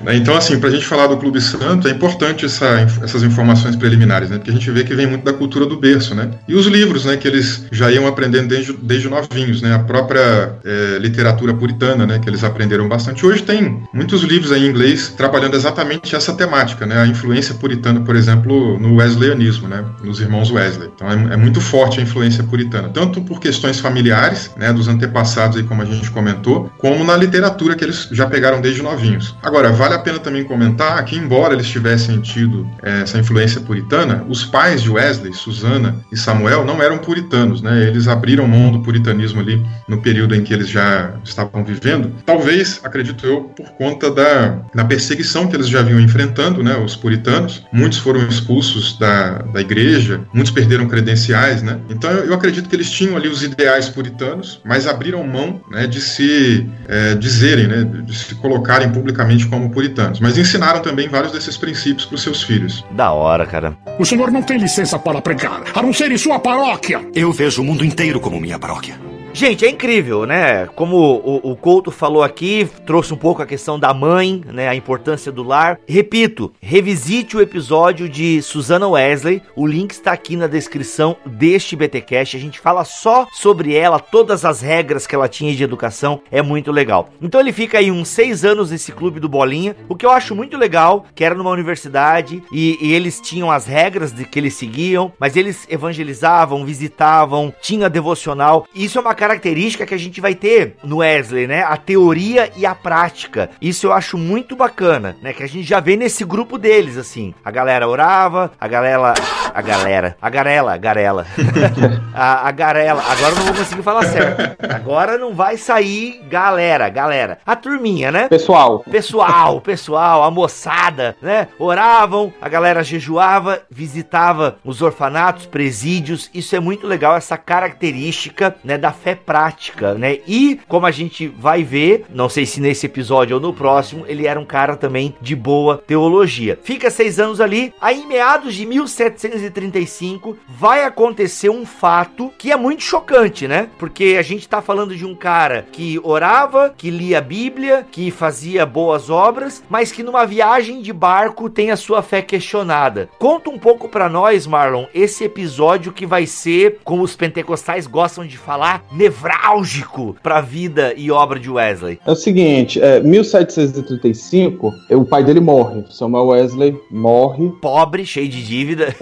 Né, 0.00 0.16
Então, 0.16 0.36
assim, 0.36 0.58
pra 0.60 0.70
gente 0.70 0.84
falar 0.84 1.06
do 1.08 1.16
Clube 1.16 1.40
Santo, 1.40 1.88
é 1.88 1.90
importante 1.90 2.44
essa 2.46 2.66
essas 3.02 3.22
informações 3.22 3.74
preliminares, 3.76 4.30
né? 4.30 4.36
Porque 4.38 4.50
a 4.50 4.54
gente 4.54 4.70
vê 4.70 4.84
que 4.84 4.94
vem 4.94 5.06
muito 5.06 5.24
da 5.24 5.32
cultura 5.32 5.66
do 5.66 5.76
berço, 5.76 6.14
né? 6.14 6.30
E 6.46 6.54
os 6.54 6.66
livros, 6.66 7.04
né? 7.04 7.16
Que 7.16 7.26
eles 7.26 7.66
já 7.72 7.90
iam 7.90 8.06
aprendendo 8.06 8.48
desde, 8.48 8.72
desde 8.72 9.08
novinhos, 9.08 9.60
né? 9.62 9.74
A 9.74 9.78
própria 9.80 10.52
eh, 10.64 10.98
literatura 11.00 11.52
puritana, 11.54 12.06
né? 12.06 12.18
Que 12.18 12.28
eles 12.28 12.44
aprenderam 12.44 12.88
bastante. 12.88 13.24
Hoje 13.26 13.42
tem 13.42 13.82
muitos 13.92 14.22
livros 14.22 14.52
aí 14.52 14.64
em 14.66 14.70
inglês 14.70 15.08
trabalhando 15.16 15.37
exatamente 15.46 16.14
essa 16.14 16.32
temática, 16.32 16.86
né? 16.86 17.00
A 17.00 17.06
influência 17.06 17.54
puritana, 17.54 18.00
por 18.00 18.16
exemplo, 18.16 18.78
no 18.78 18.96
wesleyanismo, 18.96 19.68
né? 19.68 19.84
Nos 20.02 20.20
irmãos 20.20 20.50
Wesley. 20.50 20.90
Então, 20.94 21.08
é, 21.08 21.34
é 21.34 21.36
muito 21.36 21.60
forte 21.60 22.00
a 22.00 22.02
influência 22.02 22.42
puritana, 22.44 22.88
tanto 22.88 23.20
por 23.22 23.40
questões 23.40 23.80
familiares, 23.80 24.50
né? 24.56 24.72
Dos 24.72 24.88
antepassados 24.88 25.56
aí, 25.56 25.62
como 25.62 25.82
a 25.82 25.84
gente 25.84 26.10
comentou, 26.10 26.70
como 26.78 27.04
na 27.04 27.16
literatura 27.16 27.74
que 27.74 27.84
eles 27.84 28.08
já 28.10 28.26
pegaram 28.26 28.60
desde 28.60 28.82
novinhos. 28.82 29.36
Agora, 29.42 29.70
vale 29.70 29.94
a 29.94 29.98
pena 29.98 30.18
também 30.18 30.44
comentar 30.44 31.04
que, 31.04 31.16
embora 31.16 31.54
eles 31.54 31.68
tivessem 31.68 32.20
tido 32.20 32.68
eh, 32.82 33.02
essa 33.02 33.18
influência 33.18 33.60
puritana, 33.60 34.24
os 34.28 34.44
pais 34.44 34.82
de 34.82 34.90
Wesley, 34.90 35.32
Susana 35.32 35.96
e 36.12 36.16
Samuel, 36.16 36.64
não 36.64 36.82
eram 36.82 36.98
puritanos, 36.98 37.62
né? 37.62 37.86
Eles 37.86 38.08
abriram 38.08 38.46
mão 38.46 38.72
do 38.72 38.80
puritanismo 38.80 39.40
ali 39.40 39.64
no 39.86 40.00
período 40.00 40.34
em 40.34 40.42
que 40.42 40.52
eles 40.52 40.68
já 40.68 41.12
estavam 41.24 41.64
vivendo. 41.64 42.12
Talvez, 42.24 42.80
acredito 42.82 43.26
eu, 43.26 43.44
por 43.44 43.70
conta 43.72 44.10
da, 44.10 44.58
da 44.74 44.84
perseguição 44.84 45.27
que 45.48 45.56
eles 45.56 45.68
já 45.68 45.82
vinham 45.82 46.00
enfrentando, 46.00 46.62
né? 46.62 46.76
Os 46.76 46.96
puritanos. 46.96 47.64
Muitos 47.72 47.98
foram 47.98 48.26
expulsos 48.26 48.98
da, 48.98 49.38
da 49.38 49.60
igreja, 49.60 50.20
muitos 50.32 50.52
perderam 50.52 50.86
credenciais, 50.88 51.62
né? 51.62 51.78
Então 51.88 52.10
eu, 52.10 52.26
eu 52.26 52.34
acredito 52.34 52.68
que 52.68 52.76
eles 52.76 52.90
tinham 52.90 53.16
ali 53.16 53.28
os 53.28 53.42
ideais 53.42 53.88
puritanos, 53.88 54.60
mas 54.64 54.86
abriram 54.86 55.22
mão 55.26 55.60
né, 55.70 55.86
de 55.86 56.00
se 56.00 56.66
eh, 56.88 57.14
dizerem, 57.14 57.66
né? 57.66 57.84
De 57.84 58.16
se 58.16 58.34
colocarem 58.36 58.90
publicamente 58.90 59.46
como 59.46 59.70
puritanos. 59.70 60.20
Mas 60.20 60.38
ensinaram 60.38 60.80
também 60.80 61.08
vários 61.08 61.32
desses 61.32 61.56
princípios 61.56 62.06
para 62.06 62.14
os 62.14 62.22
seus 62.22 62.42
filhos. 62.42 62.84
da 62.90 63.12
hora, 63.12 63.46
cara. 63.46 63.76
O 63.98 64.04
senhor 64.04 64.30
não 64.30 64.42
tem 64.42 64.58
licença 64.58 64.98
para 64.98 65.20
pregar, 65.20 65.62
a 65.74 65.82
não 65.82 65.92
ser 65.92 66.10
em 66.10 66.18
sua 66.18 66.38
paróquia. 66.38 67.00
Eu 67.14 67.32
vejo 67.32 67.62
o 67.62 67.64
mundo 67.64 67.84
inteiro 67.84 68.20
como 68.20 68.40
minha 68.40 68.58
paróquia. 68.58 69.07
Gente, 69.32 69.64
é 69.64 69.70
incrível, 69.70 70.26
né? 70.26 70.66
Como 70.74 70.96
o, 70.96 71.52
o 71.52 71.56
Couto 71.56 71.90
falou 71.90 72.22
aqui, 72.22 72.68
trouxe 72.84 73.14
um 73.14 73.16
pouco 73.16 73.40
a 73.40 73.46
questão 73.46 73.78
da 73.78 73.94
mãe, 73.94 74.42
né? 74.46 74.68
A 74.68 74.74
importância 74.74 75.30
do 75.30 75.42
lar. 75.42 75.78
Repito, 75.86 76.52
revisite 76.60 77.36
o 77.36 77.40
episódio 77.40 78.08
de 78.08 78.42
Susana 78.42 78.88
Wesley. 78.88 79.42
O 79.54 79.66
link 79.66 79.92
está 79.92 80.12
aqui 80.12 80.34
na 80.34 80.46
descrição 80.46 81.16
deste 81.24 81.76
BTcast. 81.76 82.36
A 82.36 82.40
gente 82.40 82.58
fala 82.58 82.84
só 82.84 83.28
sobre 83.32 83.74
ela, 83.74 84.00
todas 84.00 84.44
as 84.44 84.60
regras 84.60 85.06
que 85.06 85.14
ela 85.14 85.28
tinha 85.28 85.54
de 85.54 85.62
educação. 85.62 86.20
É 86.32 86.42
muito 86.42 86.72
legal. 86.72 87.10
Então 87.22 87.40
ele 87.40 87.52
fica 87.52 87.78
aí 87.78 87.92
uns 87.92 88.08
seis 88.08 88.44
anos 88.44 88.70
nesse 88.70 88.90
clube 88.90 89.20
do 89.20 89.28
Bolinha. 89.28 89.76
O 89.88 89.94
que 89.94 90.06
eu 90.06 90.10
acho 90.10 90.34
muito 90.34 90.56
legal, 90.56 91.06
que 91.14 91.22
era 91.22 91.34
numa 91.34 91.50
universidade 91.50 92.42
e, 92.52 92.78
e 92.80 92.92
eles 92.92 93.20
tinham 93.20 93.52
as 93.52 93.66
regras 93.66 94.10
de 94.10 94.24
que 94.24 94.38
eles 94.38 94.54
seguiam, 94.54 95.12
mas 95.18 95.36
eles 95.36 95.66
evangelizavam, 95.68 96.64
visitavam, 96.64 97.54
tinha 97.60 97.88
devocional. 97.88 98.66
Isso 98.74 98.98
é 98.98 99.00
uma 99.00 99.17
característica 99.18 99.84
que 99.84 99.94
a 99.94 99.98
gente 99.98 100.20
vai 100.20 100.34
ter 100.34 100.76
no 100.84 100.98
Wesley, 100.98 101.46
né? 101.48 101.62
A 101.62 101.76
teoria 101.76 102.50
e 102.56 102.64
a 102.64 102.74
prática. 102.74 103.50
Isso 103.60 103.86
eu 103.86 103.92
acho 103.92 104.16
muito 104.16 104.54
bacana, 104.54 105.16
né? 105.20 105.32
Que 105.32 105.42
a 105.42 105.48
gente 105.48 105.68
já 105.68 105.80
vê 105.80 105.96
nesse 105.96 106.24
grupo 106.24 106.56
deles, 106.56 106.96
assim. 106.96 107.34
A 107.44 107.50
galera 107.50 107.88
orava, 107.88 108.52
a 108.60 108.68
galera. 108.68 109.14
A 109.52 109.60
galera. 109.60 110.16
A 110.22 110.30
garela, 110.30 110.74
a 110.74 110.76
garela. 110.76 111.26
a, 112.14 112.48
a 112.48 112.50
garela. 112.52 113.02
Agora 113.02 113.32
eu 113.32 113.36
não 113.36 113.44
vou 113.46 113.54
conseguir 113.54 113.82
falar 113.82 114.04
certo. 114.04 114.56
Agora 114.72 115.18
não 115.18 115.34
vai 115.34 115.56
sair 115.56 116.20
galera, 116.28 116.88
galera. 116.88 117.38
A 117.44 117.56
turminha, 117.56 118.12
né? 118.12 118.28
Pessoal, 118.28 118.84
Pessoal, 118.90 119.60
pessoal, 119.60 120.22
a 120.22 120.30
moçada, 120.30 121.16
né? 121.20 121.48
Oravam, 121.58 122.32
a 122.40 122.48
galera 122.48 122.84
jejuava, 122.84 123.62
visitava 123.70 124.58
os 124.64 124.80
orfanatos, 124.80 125.46
presídios. 125.46 126.30
Isso 126.32 126.54
é 126.54 126.60
muito 126.60 126.86
legal, 126.86 127.16
essa 127.16 127.36
característica, 127.36 128.54
né, 128.62 128.78
da 128.78 128.92
fé 128.92 129.07
prática, 129.14 129.94
né? 129.94 130.18
E 130.26 130.60
como 130.68 130.86
a 130.86 130.90
gente 130.90 131.26
vai 131.26 131.62
ver, 131.62 132.06
não 132.10 132.28
sei 132.28 132.46
se 132.46 132.60
nesse 132.60 132.86
episódio 132.86 133.36
ou 133.36 133.42
no 133.42 133.52
próximo, 133.52 134.04
ele 134.06 134.26
era 134.26 134.38
um 134.38 134.44
cara 134.44 134.76
também 134.76 135.14
de 135.20 135.34
boa 135.34 135.82
teologia. 135.86 136.58
Fica 136.62 136.90
seis 136.90 137.18
anos 137.18 137.40
ali, 137.40 137.72
aí 137.80 138.00
em 138.00 138.06
meados 138.06 138.54
de 138.54 138.66
1735 138.66 140.36
vai 140.48 140.84
acontecer 140.84 141.48
um 141.48 141.64
fato 141.64 142.32
que 142.38 142.50
é 142.50 142.56
muito 142.56 142.82
chocante, 142.82 143.46
né? 143.46 143.68
Porque 143.78 144.16
a 144.18 144.22
gente 144.22 144.48
tá 144.48 144.60
falando 144.60 144.96
de 144.96 145.04
um 145.04 145.14
cara 145.14 145.66
que 145.72 146.00
orava, 146.02 146.74
que 146.76 146.90
lia 146.90 147.18
a 147.18 147.22
Bíblia, 147.22 147.86
que 147.90 148.10
fazia 148.10 148.64
boas 148.64 149.10
obras, 149.10 149.62
mas 149.68 149.92
que 149.92 150.02
numa 150.02 150.26
viagem 150.26 150.80
de 150.80 150.92
barco 150.92 151.50
tem 151.50 151.70
a 151.70 151.76
sua 151.76 152.02
fé 152.02 152.22
questionada. 152.22 153.08
Conta 153.18 153.50
um 153.50 153.58
pouco 153.58 153.88
pra 153.88 154.08
nós, 154.08 154.46
Marlon, 154.46 154.86
esse 154.94 155.24
episódio 155.24 155.92
que 155.92 156.06
vai 156.06 156.26
ser, 156.26 156.78
como 156.84 157.02
os 157.02 157.16
pentecostais 157.16 157.86
gostam 157.86 158.26
de 158.26 158.38
falar, 158.38 158.84
nevrálgico 158.98 160.16
pra 160.22 160.40
vida 160.40 160.92
e 160.96 161.10
obra 161.10 161.38
de 161.38 161.48
Wesley. 161.48 162.00
é 162.04 162.10
o 162.10 162.16
seguinte: 162.16 162.82
é, 162.82 163.00
1735, 163.00 164.74
é, 164.90 164.96
o 164.96 165.04
pai 165.04 165.22
dele 165.22 165.40
morre. 165.40 165.84
Samuel 165.90 166.26
Wesley 166.26 166.76
morre. 166.90 167.50
Pobre, 167.62 168.04
cheio 168.04 168.28
de 168.28 168.44
dívida. 168.44 168.94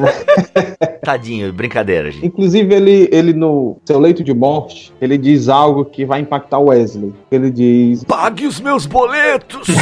Tadinho, 1.03 1.53
brincadeira, 1.53 2.11
gente. 2.11 2.27
Inclusive, 2.27 2.75
ele, 2.75 3.09
ele 3.11 3.33
no 3.33 3.79
seu 3.85 3.99
leito 3.99 4.23
de 4.23 4.35
morte, 4.35 4.93
ele 5.01 5.17
diz 5.17 5.49
algo 5.49 5.85
que 5.85 6.05
vai 6.05 6.21
impactar 6.21 6.59
Wesley. 6.59 7.15
Ele 7.31 7.51
diz: 7.51 8.05
Pague 8.05 8.47
os 8.47 8.61
meus 8.61 8.85
boletos! 8.85 9.69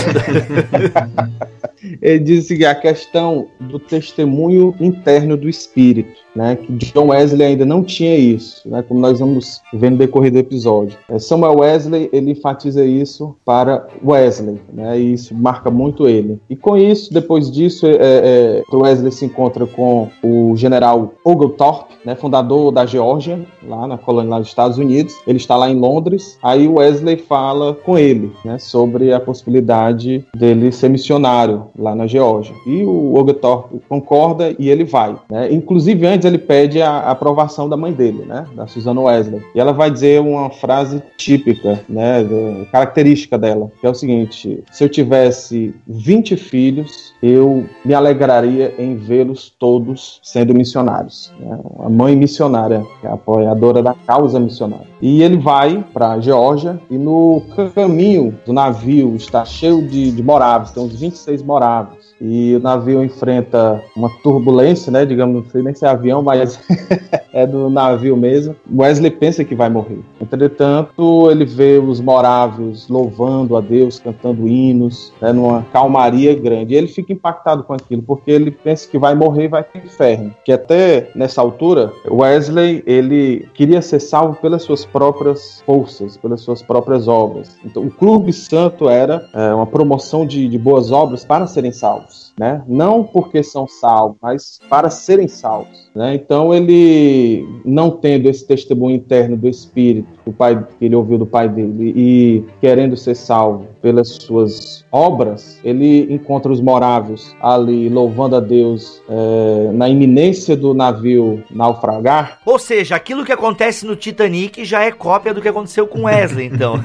Ele 2.01 2.19
diz 2.19 2.49
que 2.49 2.65
a 2.65 2.75
questão 2.75 3.49
do 3.61 3.79
testemunho 3.79 4.75
interno 4.81 5.37
do 5.37 5.49
espírito, 5.49 6.21
né? 6.35 6.57
Que 6.57 6.73
John 6.73 7.09
Wesley 7.09 7.47
ainda 7.47 7.65
não 7.65 7.83
tinha 7.83 8.17
isso, 8.17 8.69
né? 8.69 8.83
Como 8.83 9.01
nós 9.01 9.21
vamos 9.21 9.61
ver 9.73 9.91
no 9.91 9.99
decorrer 9.99 10.33
do 10.33 10.39
episódio. 10.39 10.99
É, 11.09 11.19
Samuel 11.19 11.59
Wesley 11.59 12.09
ele 12.13 12.33
enfatiza 12.33 12.85
isso 12.85 13.37
para 13.45 13.87
Wesley, 14.05 14.61
né? 14.73 14.99
E 14.99 15.13
isso 15.13 15.35
marca 15.35 15.71
muito 15.71 16.09
ele. 16.09 16.39
E 16.49 16.57
com 16.57 16.77
isso, 16.77 17.13
depois 17.13 17.51
disso, 17.51 17.87
é, 17.87 17.97
é, 18.01 18.63
Wesley 18.73 19.13
se 19.13 19.25
encontra 19.25 19.67
com 19.67 20.09
o 20.23 20.57
general 20.57 21.15
Oglethorpe, 21.25 21.95
né? 22.05 22.15
Fundador 22.15 22.73
da 22.73 22.87
Geórgia, 22.87 23.45
lá 23.67 23.87
na 23.87 23.99
colônia 23.99 24.31
lá 24.31 24.39
dos 24.39 24.49
Estados 24.49 24.79
Unidos. 24.79 25.15
Ele 25.27 25.39
está 25.39 25.57
lá 25.57 25.71
em 25.71 25.79
Londres. 25.79 26.39
Aí 26.43 26.67
Wesley 26.67 27.17
fala 27.17 27.75
com 27.75 27.99
ele, 27.99 28.33
né? 28.45 28.59
Sobre 28.59 29.13
a 29.13 29.21
possibilidade 29.21 30.25
dele 30.35 30.73
ser 30.73 30.89
missionário 30.89 31.67
lá 31.79 31.95
na 31.95 32.07
Geórgia. 32.07 32.55
E 32.67 32.83
o 32.83 33.15
Oglethorpe 33.15 33.81
concorda 33.89 34.55
e 34.59 34.69
ele 34.69 34.85
vai. 34.85 35.17
Né? 35.31 35.53
Inclusive, 35.53 36.07
antes 36.07 36.25
ele 36.25 36.39
pede 36.39 36.81
a 36.81 37.11
aprovação 37.11 37.69
da 37.69 37.77
mãe 37.77 37.93
dele, 37.93 38.25
né? 38.25 38.47
da 38.55 38.67
Susana 38.67 39.01
Wesley. 39.01 39.43
E 39.55 39.61
ela 39.61 39.73
vai 39.73 39.91
dizer 39.91 40.21
uma 40.21 40.51
frase 40.51 41.03
típica, 41.17 41.81
né? 41.89 42.25
característica 42.71 43.39
dela, 43.39 43.71
que 43.81 43.87
é 43.87 43.91
o 43.91 43.95
seguinte: 43.95 44.63
se 44.71 44.85
eu 44.85 44.89
tivesse 44.89 45.75
20 45.87 46.37
filhos, 46.37 47.15
eu 47.23 47.65
me 47.85 47.95
alegraria 47.95 48.75
em 48.79 48.97
vê-los 48.97 49.51
todos 49.59 50.21
sendo 50.23 50.55
missionários. 50.55 51.33
Né? 51.39 51.59
A 51.81 51.89
mãe 51.89 52.15
missionária, 52.17 52.85
que 53.01 53.07
é 53.07 53.11
apoiadora 53.11 53.83
da 53.83 53.95
causa 54.07 54.39
missionária. 54.39 54.94
E 55.07 55.23
ele 55.23 55.37
vai 55.37 55.85
para 55.93 56.19
Geórgia 56.19 56.81
e 56.91 56.97
no 56.97 57.43
caminho 57.75 58.41
do 58.47 58.55
navio 58.55 59.15
está 59.17 59.45
cheio 59.45 59.87
de, 59.87 60.11
de 60.11 60.23
moráveis, 60.23 60.71
tem 60.71 60.83
uns 60.83 60.99
26 60.99 61.43
moráveis. 61.43 62.04
E 62.27 62.57
o 62.57 62.61
navio 62.61 63.05
enfrenta 63.05 63.83
uma 63.95 64.09
turbulência, 64.23 64.91
né? 64.91 65.05
Digamos, 65.05 65.45
não 65.45 65.51
sei 65.51 65.63
nem 65.63 65.75
se 65.75 65.85
é 65.85 65.89
avião, 65.91 66.23
mas 66.23 66.59
é 67.35 67.47
do 67.47 67.69
navio 67.69 68.17
mesmo. 68.17 68.57
Wesley 68.75 69.11
pensa 69.11 69.45
que 69.45 69.55
vai 69.55 69.69
morrer. 69.69 69.99
Entretanto, 70.19 71.31
ele 71.31 71.45
vê 71.45 71.79
os 71.79 72.01
moráveis 72.01 72.89
louvando 72.89 73.59
a 73.59 73.61
Deus, 73.61 73.99
cantando 73.99 74.49
hinos, 74.49 75.13
né, 75.21 75.35
numa 75.35 75.63
calmaria 75.71 76.35
grande. 76.35 76.73
E 76.73 76.77
ele 76.79 76.87
fica 76.87 77.13
impactado 77.13 77.63
com 77.63 77.75
aquilo, 77.75 78.01
porque 78.03 78.31
ele 78.31 78.51
pensa 78.51 78.89
que 78.89 78.99
vai 78.99 79.15
morrer 79.15 79.45
e 79.45 79.49
vai 79.49 79.63
para 79.63 79.83
o 79.83 79.85
inferno. 79.85 80.35
Que 80.47 80.53
até 80.53 81.11
nessa 81.15 81.43
altura, 81.43 81.93
Wesley 82.11 82.83
ele 82.87 83.47
queria 83.53 83.83
ser 83.83 84.01
salvo 84.01 84.37
pelas 84.37 84.63
suas 84.63 84.87
próprias 84.87 85.63
forças, 85.67 86.17
pelas 86.17 86.41
suas 86.41 86.63
próprias 86.63 87.07
obras. 87.07 87.55
Então, 87.63 87.83
o 87.83 87.91
Clube 87.91 88.33
Santo 88.33 88.89
era 88.89 89.29
é, 89.35 89.53
uma 89.53 89.67
promoção 89.67 90.27
de, 90.27 90.49
de 90.49 90.59
boas 90.59 90.91
obras 90.91 91.23
para 91.23 91.47
serem 91.47 91.73
salvos. 91.73 92.14
themselves. 92.15 92.24
Né? 92.39 92.63
Não 92.67 93.05
porque 93.05 93.43
são 93.43 93.67
salvos, 93.67 94.17
mas 94.21 94.61
para 94.69 94.91
serem 94.91 95.29
salvos. 95.29 95.89
Né? 95.95 96.15
Então 96.15 96.53
ele, 96.53 97.47
não 97.65 97.91
tendo 97.91 98.29
esse 98.29 98.47
testemunho 98.47 98.97
interno 98.97 99.37
do 99.37 99.49
Espírito, 99.49 100.09
do 100.27 100.33
pai, 100.33 100.67
que 100.79 100.85
ele 100.85 100.97
ouviu 100.97 101.19
do 101.19 101.27
pai 101.27 101.49
dele, 101.49 101.93
e 101.95 102.45
querendo 102.61 102.97
ser 102.97 103.15
salvo 103.15 103.69
pelas 103.81 104.09
suas 104.09 104.85
obras, 104.91 105.61
ele 105.63 106.13
encontra 106.13 106.51
os 106.51 106.61
moráveis 106.61 107.37
ali 107.41 107.89
louvando 107.89 108.37
a 108.37 108.41
Deus 108.41 109.03
é, 109.09 109.71
na 109.73 109.89
iminência 109.89 110.57
do 110.57 110.75
navio 110.75 111.45
naufragar. 111.51 112.39
Ou 112.45 112.59
seja, 112.59 112.97
aquilo 112.97 113.25
que 113.25 113.33
acontece 113.33 113.87
no 113.87 113.95
Titanic 113.95 114.65
já 114.65 114.83
é 114.83 114.91
cópia 114.91 115.35
do 115.35 115.43
que 115.43 115.49
aconteceu 115.49 115.87
com 115.87 116.05
Wesley, 116.05 116.47
então. 116.47 116.81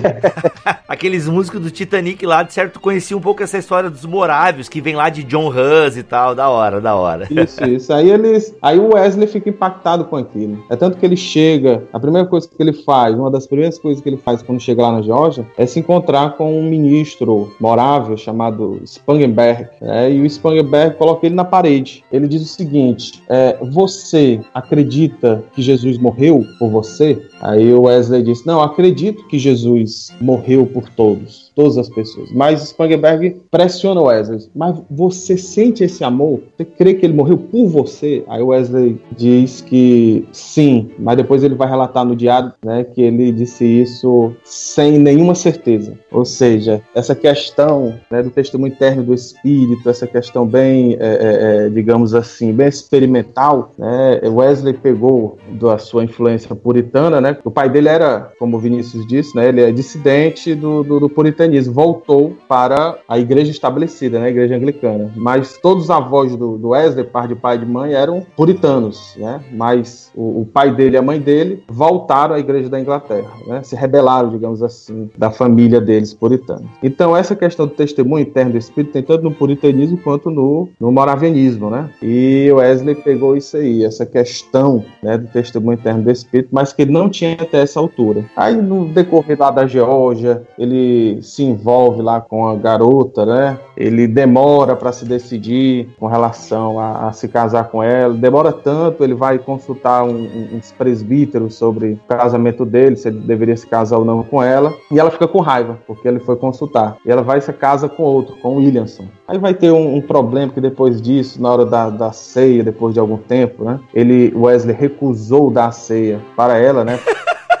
Aqueles 0.88 1.26
músicos 1.28 1.60
do 1.60 1.70
Titanic 1.70 2.24
lá, 2.24 2.42
de 2.42 2.52
certo, 2.52 2.80
conheciam 2.80 3.18
um 3.18 3.22
pouco 3.22 3.42
essa 3.42 3.58
história 3.58 3.90
dos 3.90 4.04
moráveis, 4.04 4.68
que 4.70 4.80
vem 4.80 4.94
lá 4.94 5.08
de 5.08 5.24
John 5.24 5.48
Hus 5.48 5.96
e 5.96 6.02
tal, 6.02 6.34
da 6.34 6.48
hora, 6.48 6.80
da 6.80 6.94
hora. 6.94 7.26
Isso, 7.30 7.64
isso. 7.64 7.92
Aí 7.92 8.10
eles, 8.10 8.54
aí 8.62 8.78
o 8.78 8.94
Wesley 8.94 9.26
fica 9.26 9.50
impactado 9.50 10.04
com 10.04 10.16
aquilo. 10.16 10.64
É 10.70 10.76
tanto 10.76 10.96
que 10.96 11.04
ele 11.04 11.16
chega, 11.16 11.84
a 11.92 11.98
primeira 11.98 12.26
coisa 12.26 12.48
que 12.48 12.62
ele 12.62 12.72
faz, 12.72 13.14
uma 13.14 13.30
das 13.30 13.46
primeiras 13.46 13.78
coisas 13.78 14.02
que 14.02 14.08
ele 14.08 14.16
faz 14.16 14.42
quando 14.42 14.60
chega 14.60 14.82
lá 14.82 14.92
na 14.92 15.02
Geórgia, 15.02 15.46
é 15.58 15.66
se 15.66 15.80
encontrar 15.80 16.36
com 16.36 16.58
um 16.58 16.62
ministro 16.62 17.52
morável 17.60 18.16
chamado 18.16 18.80
Spangenberg. 18.84 19.68
Né? 19.80 20.12
E 20.12 20.20
o 20.22 20.26
Spangenberg 20.26 20.96
coloca 20.96 21.26
ele 21.26 21.34
na 21.34 21.44
parede. 21.44 22.04
Ele 22.12 22.28
diz 22.28 22.42
o 22.42 22.46
seguinte: 22.46 23.22
é, 23.28 23.58
você 23.72 24.40
acredita 24.54 25.42
que 25.54 25.60
Jesus 25.60 25.98
morreu 25.98 26.46
por 26.58 26.70
você? 26.70 27.20
Aí 27.40 27.72
o 27.72 27.82
Wesley 27.82 28.22
disse: 28.22 28.46
Não, 28.46 28.60
acredito 28.60 29.26
que 29.26 29.38
Jesus 29.38 30.12
morreu 30.20 30.66
por 30.66 30.88
todos, 30.90 31.50
todas 31.54 31.78
as 31.78 31.88
pessoas. 31.88 32.30
Mas 32.32 32.62
Spangenberg 32.62 33.40
pressiona 33.50 34.00
o 34.00 34.04
Wesley: 34.04 34.40
Mas 34.54 34.76
você 34.90 35.36
sente 35.36 35.82
esse 35.82 36.04
amor? 36.04 36.40
Você 36.56 36.64
crê 36.64 36.94
que 36.94 37.06
ele 37.06 37.14
morreu 37.14 37.38
por 37.38 37.66
você? 37.66 38.22
Aí 38.28 38.42
o 38.42 38.48
Wesley 38.48 39.00
diz 39.16 39.60
que 39.60 40.26
sim, 40.32 40.90
mas 40.98 41.16
depois 41.16 41.42
ele 41.42 41.54
vai 41.54 41.68
relatar 41.68 42.04
no 42.04 42.14
diário 42.14 42.52
né, 42.64 42.84
que 42.84 43.00
ele 43.00 43.32
disse 43.32 43.64
isso 43.64 44.32
sem 44.44 44.98
nenhuma 44.98 45.34
certeza. 45.34 45.98
Ou 46.12 46.24
seja, 46.24 46.82
essa 46.94 47.14
questão 47.14 47.94
né, 48.10 48.22
do 48.22 48.30
testemunho 48.30 48.72
interno 48.72 49.02
do 49.02 49.14
Espírito, 49.14 49.88
essa 49.88 50.06
questão 50.06 50.46
bem, 50.46 50.96
é, 51.00 51.06
é, 51.06 51.66
é 51.66 51.68
digamos 51.70 52.14
assim, 52.14 52.52
bem 52.52 52.68
experimental, 52.68 53.72
né, 53.78 54.20
Wesley 54.24 54.74
pegou 54.74 55.38
da 55.52 55.78
sua 55.78 56.04
influência 56.04 56.54
puritana, 56.54 57.20
né? 57.20 57.29
O 57.44 57.50
pai 57.50 57.68
dele 57.68 57.88
era, 57.88 58.32
como 58.38 58.56
o 58.56 58.60
Vinícius 58.60 59.06
disse, 59.06 59.34
né? 59.36 59.48
Ele 59.48 59.62
é 59.62 59.72
dissidente 59.72 60.54
do, 60.54 60.82
do, 60.82 61.00
do 61.00 61.08
puritanismo, 61.08 61.72
voltou 61.72 62.36
para 62.48 62.98
a 63.08 63.18
igreja 63.18 63.50
estabelecida, 63.50 64.18
né? 64.18 64.26
A 64.26 64.30
igreja 64.30 64.56
anglicana. 64.56 65.12
Mas 65.16 65.58
todos 65.58 65.84
os 65.84 65.90
avós 65.90 66.34
do, 66.36 66.56
do 66.56 66.68
Wesley, 66.68 67.04
par 67.04 67.28
de 67.28 67.34
pai 67.34 67.56
e 67.56 67.60
de 67.60 67.66
mãe, 67.66 67.92
eram 67.92 68.26
puritanos, 68.36 69.14
né? 69.16 69.40
Mas 69.52 70.10
o, 70.14 70.40
o, 70.40 70.46
pai 70.46 70.74
dele 70.74 70.96
e 70.96 70.98
a 70.98 71.02
mãe 71.02 71.20
dele 71.20 71.62
voltaram 71.68 72.34
à 72.34 72.38
igreja 72.38 72.68
da 72.68 72.80
Inglaterra, 72.80 73.30
né? 73.46 73.62
Se 73.62 73.76
rebelaram, 73.76 74.30
digamos 74.30 74.62
assim, 74.62 75.10
da 75.16 75.30
família 75.30 75.80
deles 75.80 76.14
puritana. 76.14 76.64
Então 76.82 77.16
essa 77.16 77.36
questão 77.36 77.66
do 77.66 77.74
testemunho 77.74 78.22
interno 78.22 78.52
do 78.52 78.58
Espírito 78.58 78.92
tem 78.92 79.02
tanto 79.02 79.22
no 79.24 79.30
puritanismo 79.30 79.98
quanto 79.98 80.30
no, 80.30 80.68
no 80.80 80.90
moravianismo, 80.90 81.70
né? 81.70 81.90
E 82.02 82.50
Wesley 82.52 82.94
pegou 82.94 83.36
isso 83.36 83.56
aí, 83.56 83.84
essa 83.84 84.06
questão 84.06 84.84
né, 85.02 85.18
do 85.18 85.28
testemunho 85.28 85.78
interno 85.78 86.02
do 86.02 86.10
Espírito, 86.10 86.48
mas 86.52 86.72
que 86.72 86.82
ele 86.82 86.92
não 86.92 87.08
tinha 87.08 87.19
até 87.26 87.60
essa 87.60 87.80
altura. 87.80 88.24
Aí 88.36 88.56
no 88.56 88.86
decorrer 88.86 89.38
lá 89.38 89.50
da 89.50 89.66
Geórgia, 89.66 90.42
ele 90.58 91.20
se 91.22 91.42
envolve 91.42 92.02
lá 92.02 92.20
com 92.20 92.46
a 92.46 92.54
garota, 92.54 93.24
né? 93.26 93.58
Ele 93.76 94.06
demora 94.06 94.76
para 94.76 94.92
se 94.92 95.04
decidir 95.04 95.88
com 95.98 96.06
relação 96.06 96.78
a, 96.78 97.08
a, 97.08 97.12
se 97.12 97.28
casar 97.28 97.64
com 97.70 97.82
ela. 97.82 98.14
Demora 98.14 98.52
tanto, 98.52 99.02
ele 99.02 99.14
vai 99.14 99.38
consultar 99.38 100.04
um, 100.04 100.10
um, 100.10 100.48
uns 100.56 100.72
presbíteros 100.72 101.54
sobre 101.54 101.92
o 101.92 102.00
casamento 102.08 102.64
dele, 102.64 102.96
se 102.96 103.08
ele 103.08 103.20
deveria 103.20 103.56
se 103.56 103.66
casar 103.66 103.98
ou 103.98 104.04
não 104.04 104.22
com 104.22 104.42
ela. 104.42 104.72
E 104.90 104.98
ela 104.98 105.10
fica 105.10 105.26
com 105.26 105.40
raiva, 105.40 105.78
porque 105.86 106.06
ele 106.06 106.20
foi 106.20 106.36
consultar. 106.36 106.96
E 107.04 107.10
ela 107.10 107.22
vai 107.22 107.38
e 107.38 107.42
se 107.42 107.52
casa 107.52 107.88
com 107.88 108.02
outro, 108.02 108.36
com 108.36 108.56
Williamson. 108.56 109.04
Aí 109.26 109.38
vai 109.38 109.54
ter 109.54 109.70
um, 109.70 109.96
um 109.96 110.00
problema 110.00 110.52
que 110.52 110.60
depois 110.60 111.00
disso, 111.00 111.40
na 111.40 111.50
hora 111.50 111.64
da, 111.64 111.88
da 111.88 112.12
ceia, 112.12 112.62
depois 112.62 112.94
de 112.94 113.00
algum 113.00 113.16
tempo, 113.16 113.64
né? 113.64 113.80
Ele, 113.94 114.32
Wesley, 114.36 114.74
recusou 114.74 115.50
dar 115.50 115.66
a 115.66 115.72
ceia 115.72 116.20
para 116.36 116.58
ela, 116.58 116.84
né? 116.84 116.98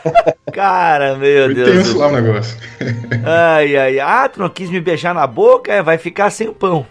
Cara, 0.52 1.16
meu 1.16 1.46
Foi 1.46 1.54
Deus. 1.54 1.70
tenso 1.70 1.98
lá 1.98 2.08
o 2.08 2.12
negócio. 2.12 2.56
Ai, 3.24 3.76
ai, 3.76 4.00
ah, 4.00 4.28
tu 4.28 4.40
não 4.40 4.48
quis 4.48 4.70
me 4.70 4.80
beijar 4.80 5.14
na 5.14 5.26
boca? 5.26 5.72
É, 5.72 5.82
vai 5.82 5.98
ficar 5.98 6.30
sem 6.30 6.48
o 6.48 6.52
pão. 6.52 6.86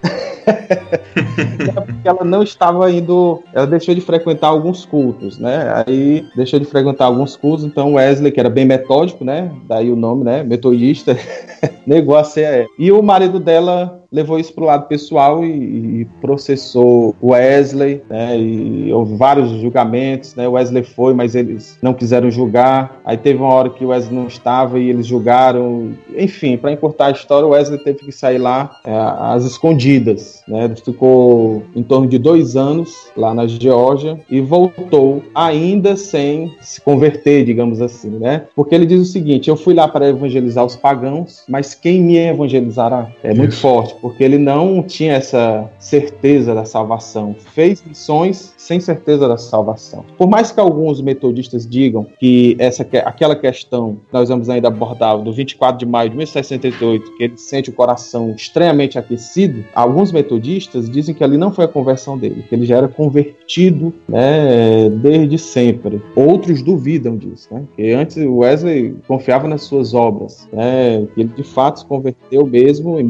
porque 1.86 2.08
ela 2.08 2.24
não 2.24 2.44
estava 2.44 2.90
indo, 2.92 3.44
ela 3.54 3.68
deixou 3.68 3.94
de 3.94 4.02
frequentar 4.02 4.48
alguns 4.48 4.86
cultos, 4.86 5.38
né? 5.38 5.84
Aí 5.86 6.26
deixou 6.36 6.60
de 6.60 6.66
frequentar 6.66 7.06
alguns 7.06 7.36
cultos, 7.36 7.66
então 7.66 7.94
Wesley, 7.94 8.32
que 8.32 8.40
era 8.40 8.50
bem 8.50 8.66
metódico, 8.66 9.24
né? 9.24 9.52
Daí 9.68 9.92
o 9.92 9.96
nome, 9.96 10.24
né? 10.24 10.44
Metodista, 10.44 11.18
negou 11.86 12.18
a 12.18 12.24
ceia. 12.24 12.66
E 12.78 12.92
o 12.92 13.02
marido 13.02 13.40
dela 13.40 13.99
levou 14.12 14.40
isso 14.40 14.54
para 14.54 14.64
o 14.64 14.68
lado 14.68 14.88
pessoal 14.88 15.46
e, 15.46 16.02
e, 16.02 16.06
processou 16.20 17.16
Wesley, 17.22 18.02
né? 18.10 18.38
E 18.38 18.92
houve 18.92 19.16
vários 19.16 19.50
julgamentos, 19.62 20.36
né? 20.36 20.48
Wesley 20.48 20.84
foi, 20.84 21.14
mas 21.14 21.36
eles 21.36 21.78
não 21.82 21.94
quiseram 21.94 22.30
julgar. 22.32 23.00
Aí 23.06 23.18
teve 23.18 23.40
uma 23.40 23.54
hora 23.54 23.70
que 23.70 23.86
o 23.86 23.90
Wesley 23.90 24.16
não 24.16 24.28
estava 24.28 24.80
e 24.80 24.90
eles 24.90 25.06
julgaram. 25.06 25.94
Enfim, 26.16 26.58
para 26.58 26.72
encurtar 26.72 27.08
a 27.08 27.12
história, 27.12 27.46
o 27.46 27.52
Wesley 27.52 27.84
teve 27.84 28.00
que 28.00 28.12
sair 28.12 28.40
lá 28.40 28.80
é, 28.84 28.92
às 28.94 29.46
escondidas, 29.46 30.42
né? 30.48 30.66
Ele 30.66 30.76
ficou 30.76 31.64
em 31.76 31.84
torno 31.84 32.08
de 32.08 32.18
dois 32.18 32.56
anos 32.56 33.12
lá 33.16 33.34
na 33.34 33.46
Geórgia 33.48 34.20
e 34.30 34.42
voltou 34.42 35.22
ainda 35.36 35.96
sem 35.96 36.52
se 36.62 36.82
converter, 36.82 37.46
digamos 37.46 37.82
assim, 37.82 38.10
né? 38.10 38.44
Porque 38.56 38.74
ele 38.74 38.86
diz 38.86 39.02
o 39.02 39.06
seguinte: 39.06 39.50
eu 39.50 39.56
fui 39.56 39.74
lá 39.74 39.88
para 39.88 40.10
evangelizar 40.10 40.66
os 40.66 40.76
pagãos, 40.76 41.44
mas 41.48 41.76
quem 41.76 42.02
me 42.02 42.18
evangelizará? 42.18 43.08
É 43.24 43.34
muito 43.34 43.52
Isso. 43.52 43.62
forte 43.62 43.99
porque 44.02 44.24
ele 44.24 44.38
não 44.38 44.82
tinha 44.84 45.14
essa 45.14 45.70
certeza 45.80 46.54
da 46.54 46.66
salvação. 46.66 47.36
Fez 47.54 47.84
missões 47.86 48.54
sem 48.58 48.80
certeza 48.80 49.28
da 49.28 49.38
salvação. 49.38 50.06
Por 50.18 50.30
mais 50.30 50.52
que 50.52 50.60
alguns 50.60 51.02
metodistas 51.02 51.68
digam 51.68 52.06
que 52.20 52.56
essa 52.60 52.88
aquela 53.06 53.36
questão 53.36 53.96
que 53.96 54.14
nós 54.14 54.30
vamos 54.30 54.50
ainda 54.50 54.68
abordar 54.68 55.18
do 55.18 55.34
24 55.34 55.80
de 55.80 55.86
maio 55.86 56.10
de 56.10 56.18
1668, 56.18 57.18
que 57.18 57.24
ele 57.24 57.38
sente 57.38 57.70
o 57.70 57.74
coração 57.74 58.32
estranhamente 58.36 58.98
aquecido, 58.98 59.64
alguns 59.74 60.12
metodistas 60.12 60.90
dizem 60.90 61.16
que 61.16 61.24
ali 61.24 61.38
não 61.38 61.52
foi 61.52 61.66
a 61.66 61.68
conversão 61.68 62.18
dele, 62.18 62.46
que 62.48 62.56
ele 62.56 62.66
já 62.66 62.78
era 62.78 62.88
convertido 62.88 63.94
né, 64.08 64.90
desde 64.90 65.38
sempre. 65.38 66.02
Outros 66.16 66.62
duvidam 66.62 67.18
disso, 67.18 67.48
né? 67.52 67.64
Que 67.76 67.92
antes 67.92 68.18
Wesley 68.18 68.96
confiava 69.08 69.48
nas 69.48 69.64
suas 69.64 69.94
obras, 69.94 70.48
né? 70.52 71.08
Que 71.14 71.22
ele 71.22 71.32
de 71.36 71.44
fato 71.44 71.80
se 71.80 71.86
converteu 71.86 72.46
mesmo 72.46 73.00
em 73.00 73.04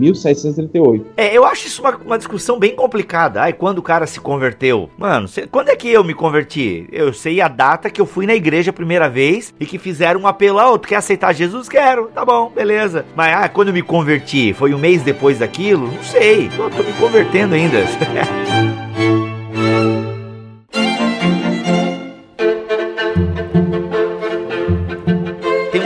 1638. 0.80 1.06
É, 1.18 1.36
eu 1.36 1.46
acho 1.46 1.68
isso 1.68 1.82
uma, 1.82 1.96
uma 1.98 2.18
discussão 2.18 2.58
bem 2.60 2.76
complicada. 2.76 3.42
Ai, 3.42 3.54
quando 3.54 3.80
o 3.80 3.84
cara 3.84 4.06
se 4.08 4.20
converteu? 4.20 4.90
Mano, 4.98 5.28
cê- 5.28 5.48
quando 5.48 5.70
é 5.70 5.76
que 5.76 5.90
eu 5.90 6.04
me 6.04 6.14
converti? 6.14 6.88
Eu 6.92 7.14
sei 7.14 7.42
a 7.42 7.48
data 7.48 7.90
que 7.90 8.00
eu 8.02 8.06
fui 8.06 8.26
na 8.26 8.34
igreja 8.36 8.72
a 8.72 8.74
primeira 8.74 9.10
vez 9.10 9.54
e 9.60 9.66
que 9.66 9.78
fizeram 9.78 10.22
um 10.22 10.28
apelo. 10.28 10.60
Ah, 10.60 10.78
tu 10.78 10.88
quer 10.88 10.96
aceitar 10.98 11.34
Jesus? 11.34 11.70
Quero. 11.70 12.08
Tá 12.08 12.24
bom, 12.26 12.52
beleza. 12.54 13.06
Mas, 13.16 13.34
ah, 13.36 13.50
quando 13.50 13.70
eu 13.70 13.74
me 13.74 13.82
converti? 13.82 14.54
Foi 14.54 14.74
um 14.74 14.78
mês 14.80 15.02
depois 15.04 15.40
daquilo? 15.40 15.88
Não 15.88 16.04
sei. 16.04 16.50
Tô, 16.56 16.70
tô 16.70 16.84
me 16.84 16.94
convertendo 16.94 17.56
ainda. 17.56 17.80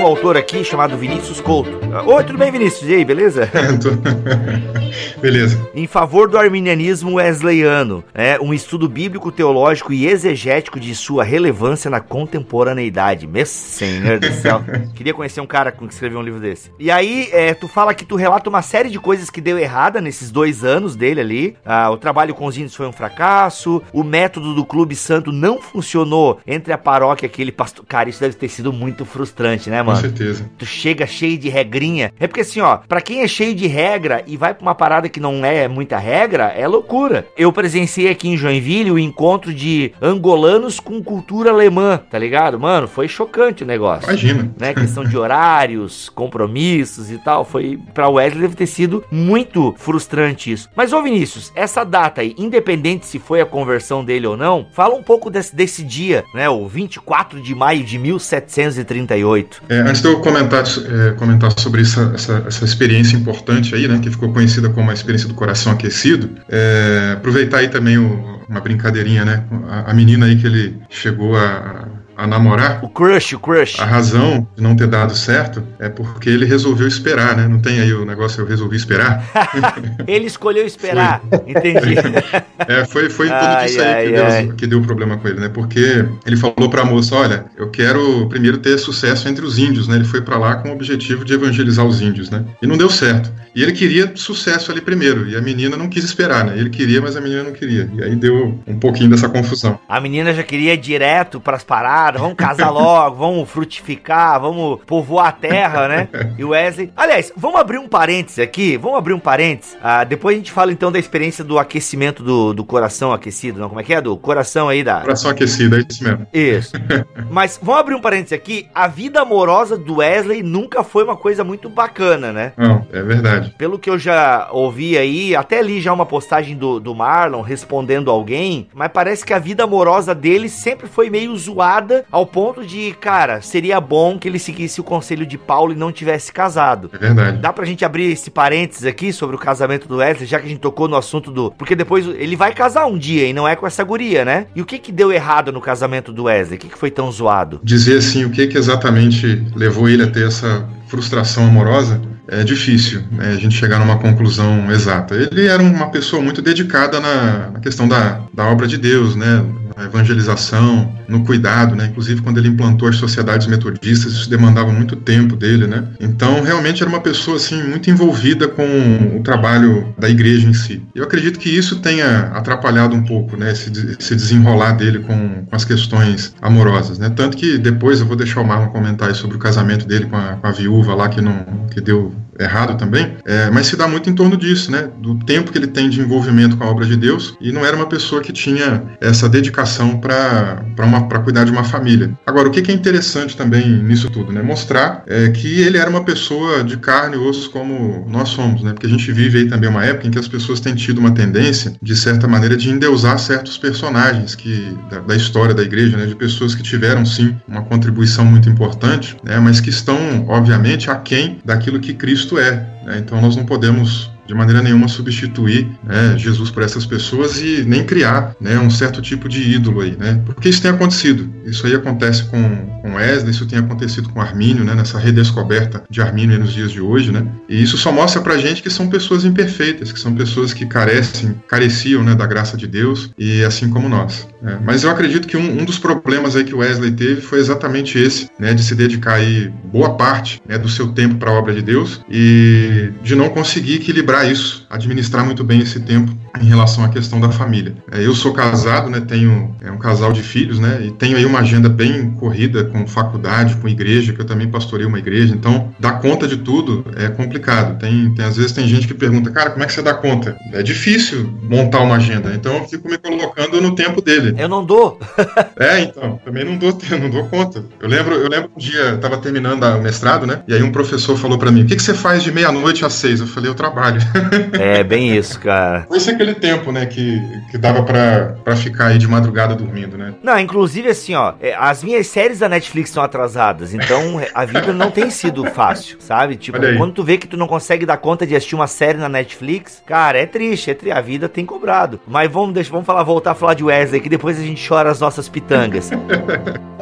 um 0.04 0.08
autor 0.08 0.36
aqui 0.36 0.66
chamado 0.66 0.98
Vinícius 0.98 1.39
Couto. 1.39 1.80
Oi, 2.06 2.24
tudo 2.26 2.38
bem, 2.38 2.52
Vinícius? 2.52 2.89
E 2.89 2.96
aí, 2.96 3.06
beleza? 3.06 3.50
Beleza. 5.20 5.70
em 5.74 5.88
favor 5.88 6.28
do 6.28 6.38
arminianismo 6.38 7.16
wesleyano, 7.16 8.04
é 8.13 8.39
um 8.39 8.54
estudo 8.54 8.88
bíblico, 8.89 9.32
teológico 9.32 9.94
e 9.94 10.06
exegético 10.06 10.80
de 10.80 10.94
sua 10.94 11.24
relevância 11.24 11.89
na 11.89 12.00
contemporaneidade. 12.00 13.28
Meu 13.28 13.46
senhor 13.46 14.20
do 14.20 14.32
céu. 14.34 14.62
Queria 14.94 15.13
conhecer 15.13 15.42
um 15.42 15.48
cara 15.48 15.72
que 15.72 15.84
escreveu 15.86 16.20
um 16.20 16.24
livro 16.24 16.39
desse. 16.39 16.72
E 16.80 16.92
aí, 16.92 17.30
é, 17.32 17.54
tu 17.54 17.68
fala 17.68 17.94
que 17.94 18.06
tu 18.06 18.16
relata 18.16 18.50
uma 18.50 18.62
série 18.62 18.89
de 18.89 19.00
coisas 19.00 19.30
que 19.30 19.42
deu 19.42 19.58
errada 19.58 20.02
nesses 20.02 20.30
dois 20.30 20.63
anos 20.63 20.96
dele 20.96 21.22
ali. 21.22 21.58
Ah, 21.66 21.89
o 21.89 21.98
trabalho 21.98 22.36
com 22.36 22.46
os 22.46 22.58
índios 22.58 22.76
foi 22.76 22.88
um 22.88 22.92
fracasso, 22.92 23.82
o 23.92 24.04
método 24.04 24.54
do 24.54 24.66
Clube 24.66 24.96
Santo 24.96 25.32
não 25.32 25.62
funcionou 25.62 26.39
entre 26.46 26.74
a 26.74 26.78
paróquia 26.78 27.26
e 27.26 27.30
aquele 27.30 27.52
pastor. 27.52 27.86
Cara, 27.86 28.10
isso 28.10 28.20
deve 28.20 28.36
ter 28.36 28.50
sido 28.50 28.74
muito 28.74 29.06
frustrante, 29.06 29.70
né, 29.70 29.84
Com 29.84 29.93
mano? 29.94 30.02
certeza. 30.02 30.24
certeza. 30.24 30.50
Tu 30.58 30.66
chega 30.66 31.06
cheio 31.06 31.38
de 31.38 31.50
regrinha. 31.50 32.12
É 32.20 32.28
porque 32.28 32.42
assim, 32.42 32.62
ó, 32.62 32.78
pra 32.78 33.02
quem 33.02 33.22
é 33.22 33.28
cheio 33.28 33.56
de 33.56 33.68
regra 33.68 34.24
e 34.26 34.38
vai 34.38 34.54
pra 34.54 34.62
uma 34.62 34.76
parada 34.76 35.10
que 35.10 35.20
não 35.20 35.44
é 35.46 35.68
muita 35.68 35.98
regra, 35.98 36.46
é 36.46 36.68
loucura. 36.68 37.26
Eu 37.38 37.52
presenciei 37.52 38.10
aqui 38.10 38.30
em 38.30 38.38
Joinville 38.38 38.92
o 38.92 39.00
encontro 39.00 39.54
de 39.54 39.92
angolanos 40.02 40.80
com 40.80 41.04
cultura 41.04 41.52
alemã, 41.52 42.00
tá 42.10 42.18
ligado? 42.18 42.60
Mano, 42.60 42.88
foi 42.88 43.08
chocante 43.08 43.64
o 43.64 43.68
negócio. 43.68 44.10
Imagina. 44.10 44.52
Né, 44.60 44.74
questão 44.74 45.04
de 45.04 45.18
horários, 45.18 46.10
compromissos 46.16 47.12
e 47.12 47.18
tal, 47.18 47.46
foi 47.46 47.80
para 47.94 48.10
Wesley 48.10 48.42
deve 48.42 48.56
ter 48.56 48.68
sido 48.68 49.04
muito 49.12 49.74
frustrante 49.78 50.52
isso. 50.52 50.70
Mas 50.76 50.94
ô 50.94 51.02
Vinícius, 51.02 51.52
essa 51.56 51.84
data 51.84 52.22
aí, 52.22 52.36
independente 52.38 53.06
se 53.06 53.20
foi 53.20 53.42
a 53.42 53.46
conversão 53.46 54.04
dele 54.04 54.28
ou 54.28 54.38
não, 54.38 54.68
fala 54.74 54.96
um 54.96 55.04
pouco 55.04 55.30
desse, 55.30 55.56
desse 55.56 55.84
dia, 55.84 56.24
né, 56.34 56.50
o 56.50 56.68
24 56.68 57.42
de 57.42 57.56
maio 57.56 57.84
de 57.84 57.98
1738. 57.98 59.64
É, 59.70 59.83
antes 59.88 60.02
de 60.02 60.08
eu 60.08 60.19
comentar, 60.19 60.63
é, 60.63 61.12
comentar 61.12 61.52
sobre 61.60 61.82
essa, 61.82 62.12
essa, 62.13 62.43
essa, 62.48 62.65
experiência 62.65 63.15
importante 63.15 63.76
aí, 63.76 63.88
né, 63.88 64.00
que 64.00 64.10
ficou 64.10 64.32
conhecida 64.32 64.69
como 64.69 64.89
a 64.89 64.93
experiência 64.93 65.28
do 65.28 65.34
coração 65.34 65.74
aquecido, 65.74 66.30
é, 66.50 67.13
aproveitar 67.13 67.60
aí 67.60 67.69
também 67.69 67.98
o, 67.98 68.41
uma 68.48 68.60
brincadeirinha, 68.60 69.26
né, 69.26 69.43
a, 69.67 69.91
a 69.91 69.93
menina 69.93 70.26
aí 70.26 70.36
que 70.36 70.48
ele 70.48 70.82
chegou 70.89 71.38
a 71.38 71.88
a 72.15 72.28
namorar. 72.28 72.84
O 72.84 72.89
crush, 72.89 73.34
o 73.34 73.39
crush. 73.39 73.80
A 73.80 73.86
razão 73.86 74.47
de 74.56 74.62
não 74.62 74.76
ter 74.76 74.88
dado 74.88 75.15
certo 75.15 75.63
é 75.80 75.89
porque 75.89 76.30
ele 76.30 76.45
resolveu 76.45 76.88
esperar, 76.88 77.36
né? 77.36 77.47
Não 77.47 77.60
tem 77.60 77.80
aí 77.80 77.93
o 77.93 78.06
negócio 78.06 78.41
eu 78.41 78.45
resolvi 78.45 78.76
esperar. 78.76 79.23
ele 80.08 80.26
escolheu 80.26 80.65
esperar, 80.65 81.21
foi. 81.30 81.52
entendi. 81.52 81.95
é, 82.67 82.86
foi, 82.86 83.10
foi 83.10 83.28
tudo 83.28 83.38
ai, 83.38 83.65
isso 83.65 83.82
aí 83.82 83.88
ai, 83.88 84.08
que, 84.08 84.15
ai. 84.15 84.45
Deu, 84.45 84.56
que 84.56 84.67
deu 84.67 84.82
problema 84.82 85.17
com 85.17 85.28
ele, 85.28 85.39
né? 85.39 85.49
Porque 85.49 86.06
ele 86.26 86.38
falou 86.38 86.69
pra 86.69 86.86
moça, 86.86 87.15
olha, 87.15 87.45
eu 87.58 87.69
quero 87.69 88.28
primeiro 88.30 88.58
ter 88.58 88.78
sucesso 88.78 89.28
entre 89.28 89.45
os 89.45 89.58
índios, 89.58 89.88
né? 89.88 89.95
Ele 89.95 90.06
foi 90.06 90.21
para 90.21 90.38
lá 90.38 90.56
com 90.56 90.69
o 90.69 90.73
objetivo 90.73 91.26
de 91.26 91.34
evangelizar 91.34 91.86
os 91.86 92.02
índios, 92.02 92.30
né? 92.30 92.43
E 92.62 92.67
não 92.67 92.78
deu 92.78 92.89
certo. 92.89 93.32
E 93.56 93.62
ele 93.62 93.71
queria 93.71 94.12
sucesso 94.15 94.71
ali 94.71 94.82
primeiro, 94.82 95.30
e 95.30 95.36
a 95.36 95.41
menina 95.41 95.78
não 95.78 95.88
quis 95.88 96.04
esperar, 96.04 96.43
né? 96.43 96.58
Ele 96.58 96.69
queria, 96.69 97.02
mas 97.02 97.15
a 97.15 97.21
menina 97.21 97.43
não 97.43 97.52
queria. 97.52 97.89
E 97.93 98.04
aí 98.04 98.15
deu 98.15 98.60
um 98.65 98.80
pouquinho 98.80 99.10
dessa 99.10 99.30
confusão. 99.30 99.80
A 99.88 99.99
menina 99.99 100.34
já 100.34 100.43
queria 100.43 100.73
ir 100.73 100.78
direto 100.78 101.39
para 101.39 101.56
as 101.56 101.63
paradas, 101.63 102.03
vamos 102.12 102.36
casar 102.36 102.70
logo, 102.72 103.16
vamos 103.16 103.50
frutificar, 103.50 104.39
vamos 104.39 104.80
povoar 104.86 105.28
a 105.28 105.32
terra, 105.32 105.88
né? 105.88 106.10
E 106.38 106.44
o 106.44 106.50
Wesley. 106.50 106.92
Aliás, 106.96 107.32
vamos 107.36 107.60
abrir 107.60 107.78
um 107.78 107.88
parênteses 107.88 108.39
aqui, 108.39 108.78
vamos 108.78 108.98
abrir 108.98 109.13
um 109.13 109.20
parênteses. 109.20 109.78
Ah, 109.82 110.04
depois 110.04 110.36
a 110.36 110.38
gente 110.38 110.52
fala 110.52 110.72
então 110.72 110.92
da 110.92 111.00
experiência 111.00 111.44
do 111.44 111.58
aquecimento 111.58 112.24
do, 112.24 112.54
do 112.54 112.63
coração 112.63 113.12
aquecido, 113.12 113.60
não? 113.60 113.70
Como 113.70 113.82
é 113.82 113.84
que 113.84 113.94
é? 113.94 114.02
Do 114.02 114.16
coração 114.18 114.70
aí 114.70 114.84
da. 114.84 115.02
Coração 115.02 115.32
aquecido, 115.32 115.76
é 115.76 115.86
isso 115.89 116.04
mesmo. 116.04 116.28
Isso. 116.34 116.74
mas 117.32 117.60
vamos 117.62 117.82
abrir 117.82 117.96
um 117.96 118.02
parênteses 118.02 118.34
aqui. 118.34 118.68
A 118.76 118.88
vida 118.88 119.22
amorosa 119.22 119.78
do 119.78 119.98
Wesley 119.98 120.44
nunca 120.44 120.84
foi 120.84 121.04
uma 121.04 121.16
coisa 121.16 121.44
muito 121.44 121.70
bacana, 121.70 122.32
né? 122.32 122.54
Não, 122.58 122.86
é 122.92 123.02
verdade 123.02 123.24
verdade. 123.24 123.54
Pelo 123.58 123.80
que 123.80 123.89
eu 123.89 123.98
já 123.98 124.50
ouvi 124.52 124.98
aí, 124.98 125.36
até 125.36 125.62
li 125.62 125.82
já 125.82 125.94
uma 125.94 126.06
postagem 126.06 126.56
do, 126.56 126.80
do 126.80 126.94
Marlon 126.94 127.42
respondendo 127.42 128.12
alguém, 128.12 128.68
mas 128.74 128.92
parece 128.92 129.26
que 129.26 129.34
a 129.34 129.39
vida 129.39 129.63
amorosa 129.63 130.13
dele 130.13 130.50
sempre 130.50 130.88
foi 130.88 131.10
meio 131.10 131.36
zoada 131.38 131.93
ao 132.12 132.26
ponto 132.26 132.66
de, 132.66 132.94
cara, 133.00 133.42
seria 133.42 133.80
bom 133.80 134.18
que 134.18 134.28
ele 134.28 134.40
seguisse 134.40 134.80
o 134.80 134.84
conselho 134.84 135.26
de 135.26 135.38
Paulo 135.38 135.74
e 135.74 135.76
não 135.76 135.92
tivesse 135.92 136.32
casado. 136.32 136.90
É 136.94 136.98
verdade. 136.98 137.38
Dá 137.38 137.52
pra 137.52 137.66
gente 137.66 137.86
abrir 137.86 138.12
esse 138.12 138.30
parênteses 138.30 138.86
aqui 138.86 139.12
sobre 139.12 139.36
o 139.36 139.40
casamento 139.40 139.88
do 139.88 139.98
Wesley, 139.98 140.28
já 140.28 140.40
que 140.40 140.46
a 140.46 140.50
gente 140.50 140.62
tocou 140.62 140.88
no 140.88 140.96
assunto 140.96 141.32
do. 141.32 141.52
Porque 141.52 141.76
depois 141.76 142.06
ele 142.06 142.36
vai 142.36 142.54
casar 142.54 142.86
um 142.86 142.98
dia 142.98 143.28
e 143.28 143.34
não 143.34 143.48
é 143.48 143.56
com 143.56 143.68
essa 143.68 143.84
guria, 143.84 144.26
né? 144.26 144.48
E 144.56 144.62
o 144.62 144.66
que 144.66 144.78
que 144.78 144.92
deu 144.92 145.12
errado 145.12 145.52
no 145.52 145.62
casamento 145.62 146.12
do 146.12 146.24
Wesley? 146.24 146.58
O 146.58 146.62
que 146.62 146.70
que 146.70 146.78
foi 146.78 146.92
tão 146.92 147.12
zoado? 147.12 147.60
Dizer 147.64 147.98
assim, 147.98 148.26
o 148.26 148.30
que 148.30 148.48
que 148.48 148.58
exatamente 148.58 149.46
levou 149.56 149.90
ele 149.90 150.04
a 150.04 150.08
ter 150.08 150.28
essa 150.28 150.68
frustração 150.88 151.48
amorosa 151.48 152.00
é 152.28 152.44
difícil 152.44 153.02
né, 153.12 153.32
a 153.32 153.36
gente 153.36 153.56
chegar 153.56 153.80
numa 153.80 153.98
conclusão 153.98 154.72
exata. 154.72 155.16
Ele 155.16 155.48
era 155.48 155.62
uma 155.62 155.90
pessoa 155.90 156.22
muito 156.22 156.42
dedicada 156.42 157.00
na, 157.00 157.52
na 157.52 157.60
questão 157.60 157.88
da, 157.88 158.22
da 158.34 158.46
obra 158.46 158.68
de 158.68 158.78
Deus, 158.78 159.16
né, 159.16 159.44
na 159.76 159.86
evangelização, 159.86 160.94
no 161.08 161.24
cuidado, 161.24 161.76
né? 161.76 161.88
Inclusive 161.88 162.22
quando 162.22 162.38
ele 162.38 162.48
implantou 162.48 162.88
as 162.88 162.96
sociedades 162.96 163.48
metodistas, 163.48 164.14
isso 164.14 164.30
demandava 164.30 164.72
muito 164.72 164.96
tempo 164.96 165.36
dele, 165.36 165.68
né? 165.68 165.84
Então 166.00 166.42
realmente 166.42 166.82
era 166.82 166.90
uma 166.90 167.02
pessoa 167.02 167.38
assim 167.38 167.62
muito 167.64 167.90
envolvida 167.90 168.48
com 168.48 169.18
o 169.18 169.24
trabalho 169.24 169.94
da 169.98 170.10
igreja 170.10 170.48
em 170.48 170.54
si. 170.54 170.82
Eu 170.96 171.04
acredito 171.04 171.40
que 171.40 171.50
isso 171.50 171.80
tenha 171.80 172.32
atrapalhado 172.34 172.96
um 172.96 173.04
pouco, 173.04 173.38
né? 173.38 173.52
Esse, 173.52 173.72
esse 174.00 174.16
desenrolar 174.16 174.74
dele 174.74 175.00
com, 175.00 175.46
com, 175.46 175.56
as 175.56 175.66
questões 175.66 176.36
amorosas, 176.42 176.98
né? 176.98 177.10
Tanto 177.10 177.38
que 177.38 177.58
depois 177.58 178.00
eu 178.00 178.06
vou 178.06 178.16
deixar 178.16 178.42
o 178.42 178.46
Marlon 178.46 178.70
comentar 178.70 179.14
sobre 179.16 179.38
o 179.38 179.40
casamento 179.40 179.88
dele 179.88 180.06
com 180.06 180.18
a, 180.18 180.36
com 180.36 180.48
a 180.48 180.52
viúva 180.52 180.96
lá 180.96 181.10
que 181.10 181.22
não 181.22 181.46
que 181.72 181.82
deu 181.82 182.14
errado 182.40 182.78
também, 182.78 183.16
é, 183.26 183.50
mas 183.52 183.68
se 183.68 183.76
dá 183.76 183.88
muito 183.88 184.10
em 184.10 184.14
torno 184.14 184.36
disso, 184.36 184.72
né? 184.72 184.90
Do 185.00 185.16
tempo 185.20 185.52
que 185.52 185.58
ele 185.58 185.68
tem 185.68 185.90
de 185.90 186.02
envolvimento 186.02 186.58
com 186.58 186.64
a 186.64 186.68
obra 186.68 186.86
de 186.86 186.96
Deus 186.96 187.36
e 187.40 187.52
não 187.52 187.66
era 187.66 187.76
uma 187.76 187.86
pessoa 187.86 188.22
que 188.22 188.32
tinha 188.32 188.84
essa 189.00 189.30
dedicação 189.30 189.62
para 189.99 191.19
cuidar 191.23 191.43
de 191.43 191.52
uma 191.52 191.63
família. 191.63 192.12
Agora, 192.26 192.47
o 192.47 192.52
que, 192.52 192.62
que, 192.62 192.71
é 192.71 192.76
interessante 192.76 193.36
também 193.36 193.67
nisso 193.84 194.10
tudo, 194.10 194.32
né? 194.32 194.41
Mostrar 194.41 195.04
é, 195.08 195.30
que 195.30 195.62
ele 195.62 195.78
era 195.78 195.89
uma 195.89 196.04
pessoa 196.04 196.63
de 196.63 196.78
carne 196.78 197.15
e 197.15 197.19
osso 197.19 197.49
como 197.49 198.06
nós 198.10 198.30
somos, 198.30 198.63
né? 198.63 198.73
Porque 198.73 198.88
a 198.88 198.89
gente 198.89 199.12
vive 199.12 199.39
aí 199.39 199.47
também 199.47 199.69
uma 199.69 199.86
época 199.86 200.08
em 200.08 200.12
que 200.12 200.19
as 200.19 200.28
pessoas 200.28 200.60
têm 200.60 200.76
tido 200.76 200.99
uma 200.99 201.12
tendência, 201.12 201.73
de 201.82 201.95
certa 201.95 202.28
maneira, 202.28 202.56
de 202.56 202.69
endeusar 202.69 203.17
certos 203.19 203.58
personagens 203.58 204.36
que 204.36 204.78
da, 204.89 204.99
da 204.99 205.15
história 205.15 205.54
da 205.54 205.63
igreja, 205.63 205.97
né? 205.97 206.06
De 206.06 206.15
pessoas 206.15 206.56
que 206.56 206.63
tiveram 206.63 207.06
sim 207.06 207.36
uma 207.47 207.62
contribuição 207.62 208.26
muito 208.26 208.49
importante, 208.49 209.17
né? 209.23 209.39
Mas 209.39 209.60
que 209.60 209.69
estão, 209.69 210.26
obviamente, 210.28 210.89
aquém 210.89 211.39
daquilo 211.43 211.80
que 211.80 211.93
Cristo 211.93 212.38
é. 212.38 212.73
Né? 212.86 212.97
Então 212.99 213.19
nós 213.21 213.36
não 213.36 213.45
podemos 213.45 214.12
de 214.26 214.34
maneira 214.34 214.62
nenhuma 214.62 214.88
substituir 214.88 215.70
né, 215.84 216.16
Jesus 216.18 216.50
por 216.50 216.64
essas 216.64 216.86
pessoas 216.86 217.42
e 217.42 217.64
nem 217.66 217.84
criar 217.84 218.36
né, 218.40 218.58
um 218.60 218.70
certo 218.70 219.02
tipo 219.02 219.28
de 219.28 219.42
ídolo 219.42 219.82
aí, 219.82 219.96
né? 219.98 220.22
Porque 220.26 220.50
isso 220.50 220.62
tem 220.62 220.72
acontecido. 220.72 221.30
Isso 221.46 221.66
aí 221.68 221.76
acontece 221.76 222.24
com, 222.26 222.80
com 222.82 222.96
Wesley, 222.96 223.32
isso 223.32 223.46
tem 223.46 223.60
acontecido 223.60 224.10
com 224.10 224.22
Armínio, 224.22 224.64
né? 224.64 224.74
Nessa 224.74 224.98
redescoberta 224.98 225.84
de 225.90 226.02
Armínio 226.02 226.40
nos 226.40 226.54
dias 226.54 226.72
de 226.72 226.82
hoje, 226.82 227.12
né? 227.12 227.26
E 227.50 227.62
isso 227.62 227.78
só 227.78 227.92
mostra 227.92 228.22
pra 228.22 228.38
gente 228.38 228.62
que 228.62 228.70
são 228.70 228.88
pessoas 228.88 229.26
imperfeitas, 229.26 229.92
que 229.92 230.00
são 230.00 230.14
pessoas 230.14 230.54
que 230.54 230.66
carecem, 230.66 231.36
careciam 231.48 232.04
né, 232.04 232.16
da 232.16 232.26
graça 232.26 232.56
de 232.56 232.68
Deus 232.68 233.10
e 233.18 233.44
assim 233.44 233.70
como 233.70 233.90
nós. 233.90 234.28
Né? 234.42 234.60
Mas 234.64 234.84
eu 234.84 234.90
acredito 234.90 235.28
que 235.28 235.38
um, 235.38 235.62
um, 235.62 235.66
dos 235.66 235.78
problemas 235.78 236.36
aí 236.36 236.44
que 236.44 236.56
Wesley 236.56 236.92
teve 236.92 237.22
foi 237.22 237.40
exatamente 237.40 237.98
esse, 237.98 238.30
né? 238.40 238.54
De 238.54 238.64
se 238.64 238.76
dedicar 238.76 239.16
aí 239.16 239.52
boa 239.66 239.96
parte 239.96 240.42
né, 240.48 240.58
do 240.58 240.70
seu 240.70 240.90
tempo 240.90 241.16
para 241.16 241.32
a 241.32 241.34
obra 241.34 241.54
de 241.54 241.62
Deus 241.62 242.02
e 242.10 242.92
de 243.04 243.16
não 243.16 243.30
conseguir 243.30 243.76
equilibrar 243.76 244.12
equilibrar 244.13 244.32
isso, 244.32 244.62
administrar 244.74 245.24
muito 245.26 245.44
bem 245.44 245.62
esse 245.62 245.80
tempo 245.80 246.12
em 246.42 246.46
relação 246.46 246.84
à 246.84 246.90
questão 246.90 247.20
da 247.20 247.30
família. 247.30 247.76
É, 247.92 248.06
eu 248.06 248.16
sou 248.16 248.34
casado, 248.34 248.90
né, 248.90 249.00
tenho 249.00 249.56
é, 249.62 249.72
um 249.72 249.78
casal 249.78 250.12
de 250.12 250.22
filhos, 250.22 250.60
né, 250.60 250.84
e 250.86 250.92
tenho 250.92 251.16
aí 251.16 251.26
uma 251.26 251.40
agenda 251.40 251.70
bem 251.70 252.12
corrida 252.12 252.64
com 252.66 252.88
faculdade, 252.88 253.56
com 253.58 253.68
igreja, 253.68 254.14
que 254.14 254.22
eu 254.22 254.26
também 254.26 254.50
pastorei 254.50 254.86
uma 254.86 254.98
igreja, 254.98 255.34
então 255.34 255.72
dar 255.80 256.00
conta 256.02 256.28
de 256.28 256.38
tudo 256.38 256.86
é 256.96 257.08
complicado. 257.10 257.78
Tem, 257.80 258.14
tem 258.16 258.26
às 258.26 258.36
vezes 258.36 258.52
tem 258.52 258.68
gente 258.68 258.88
que 258.88 258.94
pergunta, 258.94 259.30
cara, 259.30 259.52
como 259.52 259.64
é 259.64 259.68
que 259.68 259.74
você 259.74 259.82
dá 259.82 259.94
conta? 259.94 260.36
É 260.52 260.64
difícil 260.64 261.32
montar 261.44 261.82
uma 261.82 261.96
agenda, 261.96 262.34
então 262.34 262.58
eu 262.58 262.66
fico 262.66 262.90
me 262.90 262.98
colocando 262.98 263.62
no 263.62 263.76
tempo 263.76 264.02
dele. 264.02 264.34
Eu 264.38 264.50
não 264.50 264.66
dou. 264.66 265.00
é, 265.60 265.82
então, 265.82 266.20
também 266.26 266.44
não 266.44 266.58
dou, 266.58 266.76
não 267.00 267.10
dou 267.10 267.26
conta. 267.26 267.64
Eu 267.80 267.88
lembro, 267.88 268.16
eu 268.16 268.28
lembro 268.28 268.52
um 268.56 268.60
dia, 268.60 268.96
estava 268.96 269.18
terminando 269.18 269.64
o 269.64 269.82
mestrado, 269.82 270.26
né, 270.26 270.42
e 270.48 270.54
aí 270.54 270.64
um 270.64 270.72
professor 270.72 271.16
falou 271.16 271.38
para 271.38 271.52
mim, 271.52 271.64
o 271.64 271.66
que, 271.66 271.76
que 271.76 271.84
você 271.84 271.94
faz 271.94 272.24
de 272.24 272.32
meia-noite 272.32 272.84
às 272.84 272.94
seis? 272.94 273.20
Eu 273.20 273.28
falei, 273.28 273.50
eu 273.50 273.56
trabalho. 273.56 274.02
é, 274.63 274.82
bem 274.82 275.15
isso, 275.15 275.38
cara. 275.41 275.86
Foi 275.89 275.97
aquele 275.97 276.34
tempo, 276.34 276.71
né, 276.71 276.86
que, 276.86 277.21
que 277.52 277.58
dava 277.58 277.84
pra, 277.84 278.56
ficar 278.56 278.88
aí 278.88 278.97
de 278.97 279.06
madrugada 279.08 279.56
dormindo, 279.56 279.97
né? 279.97 280.13
Não, 280.23 280.39
inclusive 280.39 280.89
assim, 280.89 281.13
ó, 281.15 281.34
é, 281.41 281.54
as 281.54 281.84
minhas 281.84 282.08
séries 282.08 282.39
da 282.39 282.47
Netflix 282.47 282.91
são 282.91 283.04
atrasadas, 283.04 283.73
então 283.73 284.21
a 284.34 284.45
vida 284.45 284.71
não 284.71 284.89
tem 284.89 285.10
sido 285.10 285.43
fácil, 285.45 285.97
sabe? 285.99 286.38
Tipo, 286.38 286.60
quando 286.78 286.93
tu 286.93 287.04
vê 287.04 287.17
que 287.17 287.28
tu 287.28 287.36
não 287.36 287.45
consegue 287.47 287.86
dar 287.86 287.97
conta 287.97 288.26
de 288.26 288.36
assistir 288.36 288.56
uma 288.56 288.67
série 288.67 288.97
na 288.97 289.10
Netflix, 289.10 289.84
cara, 289.86 290.17
é 290.17 290.26
triste, 290.26 290.71
é 290.71 290.73
triste, 290.73 290.97
a 290.97 291.02
vida 291.02 291.28
tem 291.28 291.45
cobrado. 291.45 291.99
Mas 292.08 292.32
vamos, 292.32 292.54
deixa, 292.54 292.71
vamos 292.71 292.86
falar, 292.86 293.04
voltar 293.04 293.32
a 293.32 293.36
falar 293.36 293.56
de 293.56 293.65
Wesley, 293.65 293.99
que 293.99 294.10
depois 294.10 294.39
a 294.39 294.43
gente 294.43 294.65
chora 294.65 294.89
as 294.89 294.99
nossas 295.02 295.28
pitangas. 295.28 295.89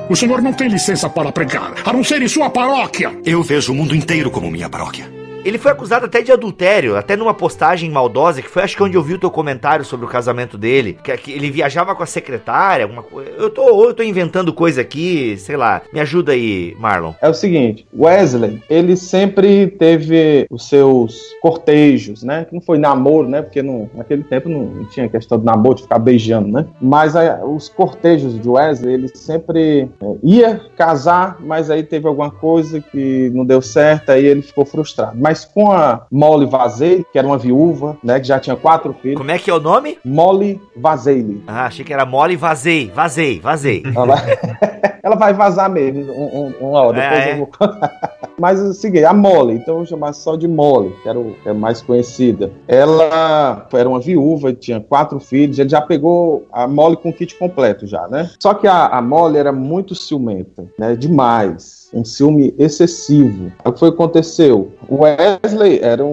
O 0.08 0.16
senhor 0.16 0.42
não 0.42 0.54
tem 0.54 0.68
licença 0.68 1.10
para 1.10 1.32
pregar, 1.32 1.74
a 1.86 1.94
não 1.94 2.04
ser 2.04 2.22
em 2.22 2.28
sua 2.28 2.50
paróquia. 2.50 3.12
Eu 3.26 3.42
vejo 3.42 3.72
o 3.72 3.76
mundo 3.76 3.96
inteiro 3.96 4.30
como 4.30 4.52
minha 4.52 4.70
paróquia. 4.70 5.21
Ele 5.44 5.58
foi 5.58 5.72
acusado 5.72 6.06
até 6.06 6.22
de 6.22 6.32
adultério, 6.32 6.96
até 6.96 7.16
numa 7.16 7.34
postagem 7.34 7.90
maldosa, 7.90 8.42
que 8.42 8.50
foi 8.50 8.62
acho 8.64 8.76
que 8.76 8.84
onde 8.84 8.96
eu 8.96 9.02
vi 9.02 9.16
o 9.16 9.20
teu 9.20 9.32
comentário 9.32 9.84
sobre 9.84 10.06
o 10.06 10.10
casamento 10.10 10.58
dele, 10.58 10.98
que, 11.04 11.16
que 11.18 11.32
ele 11.32 11.50
viajava 11.50 11.96
com 11.96 12.04
a 12.04 12.06
secretária, 12.06 12.86
alguma 12.86 13.02
coisa. 13.02 13.32
Eu 13.32 13.50
tô, 13.50 13.64
ou 13.64 13.86
eu 13.86 13.94
tô 13.94 14.04
inventando 14.04 14.54
coisa 14.54 14.82
aqui, 14.82 15.36
sei 15.38 15.58
lá. 15.58 15.82
Me 15.92 16.00
ajuda 16.00 16.34
aí, 16.34 16.76
Marlon. 16.80 17.14
É 17.22 17.28
o 17.28 17.34
seguinte, 17.34 17.88
Wesley, 17.98 18.62
ele 18.70 18.96
sempre 18.96 19.68
teve 19.68 20.46
os 20.50 20.70
seus 20.70 21.20
cortejos, 21.42 22.24
né? 22.24 22.46
Que 22.46 22.54
não 22.54 22.62
foi 22.62 22.78
namoro, 22.78 23.28
né? 23.28 23.42
Porque 23.42 23.64
não, 23.64 23.90
naquele 23.96 24.24
tempo 24.24 24.48
não, 24.48 24.86
tinha 24.86 25.10
questão 25.10 25.40
de 25.40 25.46
namoro, 25.46 25.76
de 25.76 25.84
ficar 25.84 26.00
beijando, 26.00 26.50
né? 26.50 26.66
Mas 26.80 27.16
aí, 27.16 27.30
os 27.44 27.68
cortejos 27.68 28.40
de 28.40 28.48
Wesley, 28.48 28.94
ele 28.94 29.08
sempre 29.16 29.90
é, 30.02 30.16
ia 30.24 30.62
casar, 30.78 31.38
mas 31.40 31.70
aí 31.72 31.84
teve 31.84 32.08
alguma 32.08 32.30
coisa 32.30 32.80
que 32.80 33.32
não 33.34 33.46
deu 33.46 33.62
certo, 33.62 34.12
aí 34.12 34.26
ele 34.26 34.42
ficou 34.42 34.66
frustrado. 34.66 35.18
Mas 35.20 35.31
com 35.54 35.72
a 35.72 36.06
Molly 36.12 36.46
Vazei, 36.46 37.06
que 37.12 37.18
era 37.18 37.28
uma 37.28 37.38
viúva, 37.38 37.98
né? 38.04 38.20
Que 38.20 38.28
já 38.28 38.40
tinha 38.40 38.56
quatro 38.56 38.94
filhos, 39.02 39.18
Como 39.18 39.32
é 39.32 39.38
que 39.40 39.50
é 39.50 39.54
o 39.54 39.60
nome? 39.60 39.98
Molly 40.04 40.62
Vazeili. 40.76 41.44
Ah, 41.48 41.66
achei 41.66 41.84
que 41.86 41.94
era 41.94 42.06
mole 42.06 42.34
e 42.34 42.38
vazei. 42.38 42.92
Vazei, 42.94 43.40
vazei. 43.40 43.84
Ela 43.96 44.16
ela 45.04 45.16
vai 45.16 45.34
vazar 45.34 45.70
mesmo, 45.70 46.12
um, 46.14 46.46
um, 46.62 46.70
uma 46.70 46.82
hora, 46.82 47.02
depois 47.02 47.20
É, 47.20 47.30
é. 47.30 47.34
eu 47.34 47.38
vou 47.38 47.48
contar. 47.48 48.12
Mas 48.40 48.60
é 48.60 48.64
o 48.64 48.74
seguinte, 48.74 49.06
a 49.06 49.14
Molly, 49.14 49.56
então 49.56 49.76
eu 49.76 49.78
vou 49.80 49.86
chamar 49.86 50.14
só 50.14 50.36
de 50.36 50.48
Molly, 50.48 50.96
que 51.04 51.10
era 51.10 51.20
o, 51.20 51.36
é 51.46 51.54
mais 51.54 51.82
conhecida. 51.82 52.52
Ela 52.68 53.68
era 53.72 53.88
uma 53.88 54.00
viúva, 54.00 54.54
tinha 54.54 54.80
quatro 54.80 55.20
filhos, 55.20 55.60
ele 55.60 55.70
já 55.70 55.82
pegou 55.82 56.48
a 56.52 56.68
Molly 56.68 56.98
com 56.98 57.10
o 57.10 57.14
kit 57.14 57.38
completo 57.38 57.86
já, 57.86 58.08
né? 58.08 58.30
Só 58.42 58.54
que 58.54 58.68
a, 58.68 58.88
a 58.88 59.02
Molly 59.02 59.38
era 59.38 59.52
muito 59.52 59.94
ciumenta, 59.94 60.66
né? 60.80 60.96
Demais. 60.96 61.81
Um 61.94 62.04
ciúme 62.06 62.54
excessivo. 62.58 63.52
O 63.66 63.72
que 63.72 63.80
foi 63.80 63.92
que 63.92 63.96
aconteceu? 63.96 64.72
O 64.88 65.04
Wesley 65.04 65.80
era 65.82 66.04
um, 66.06 66.10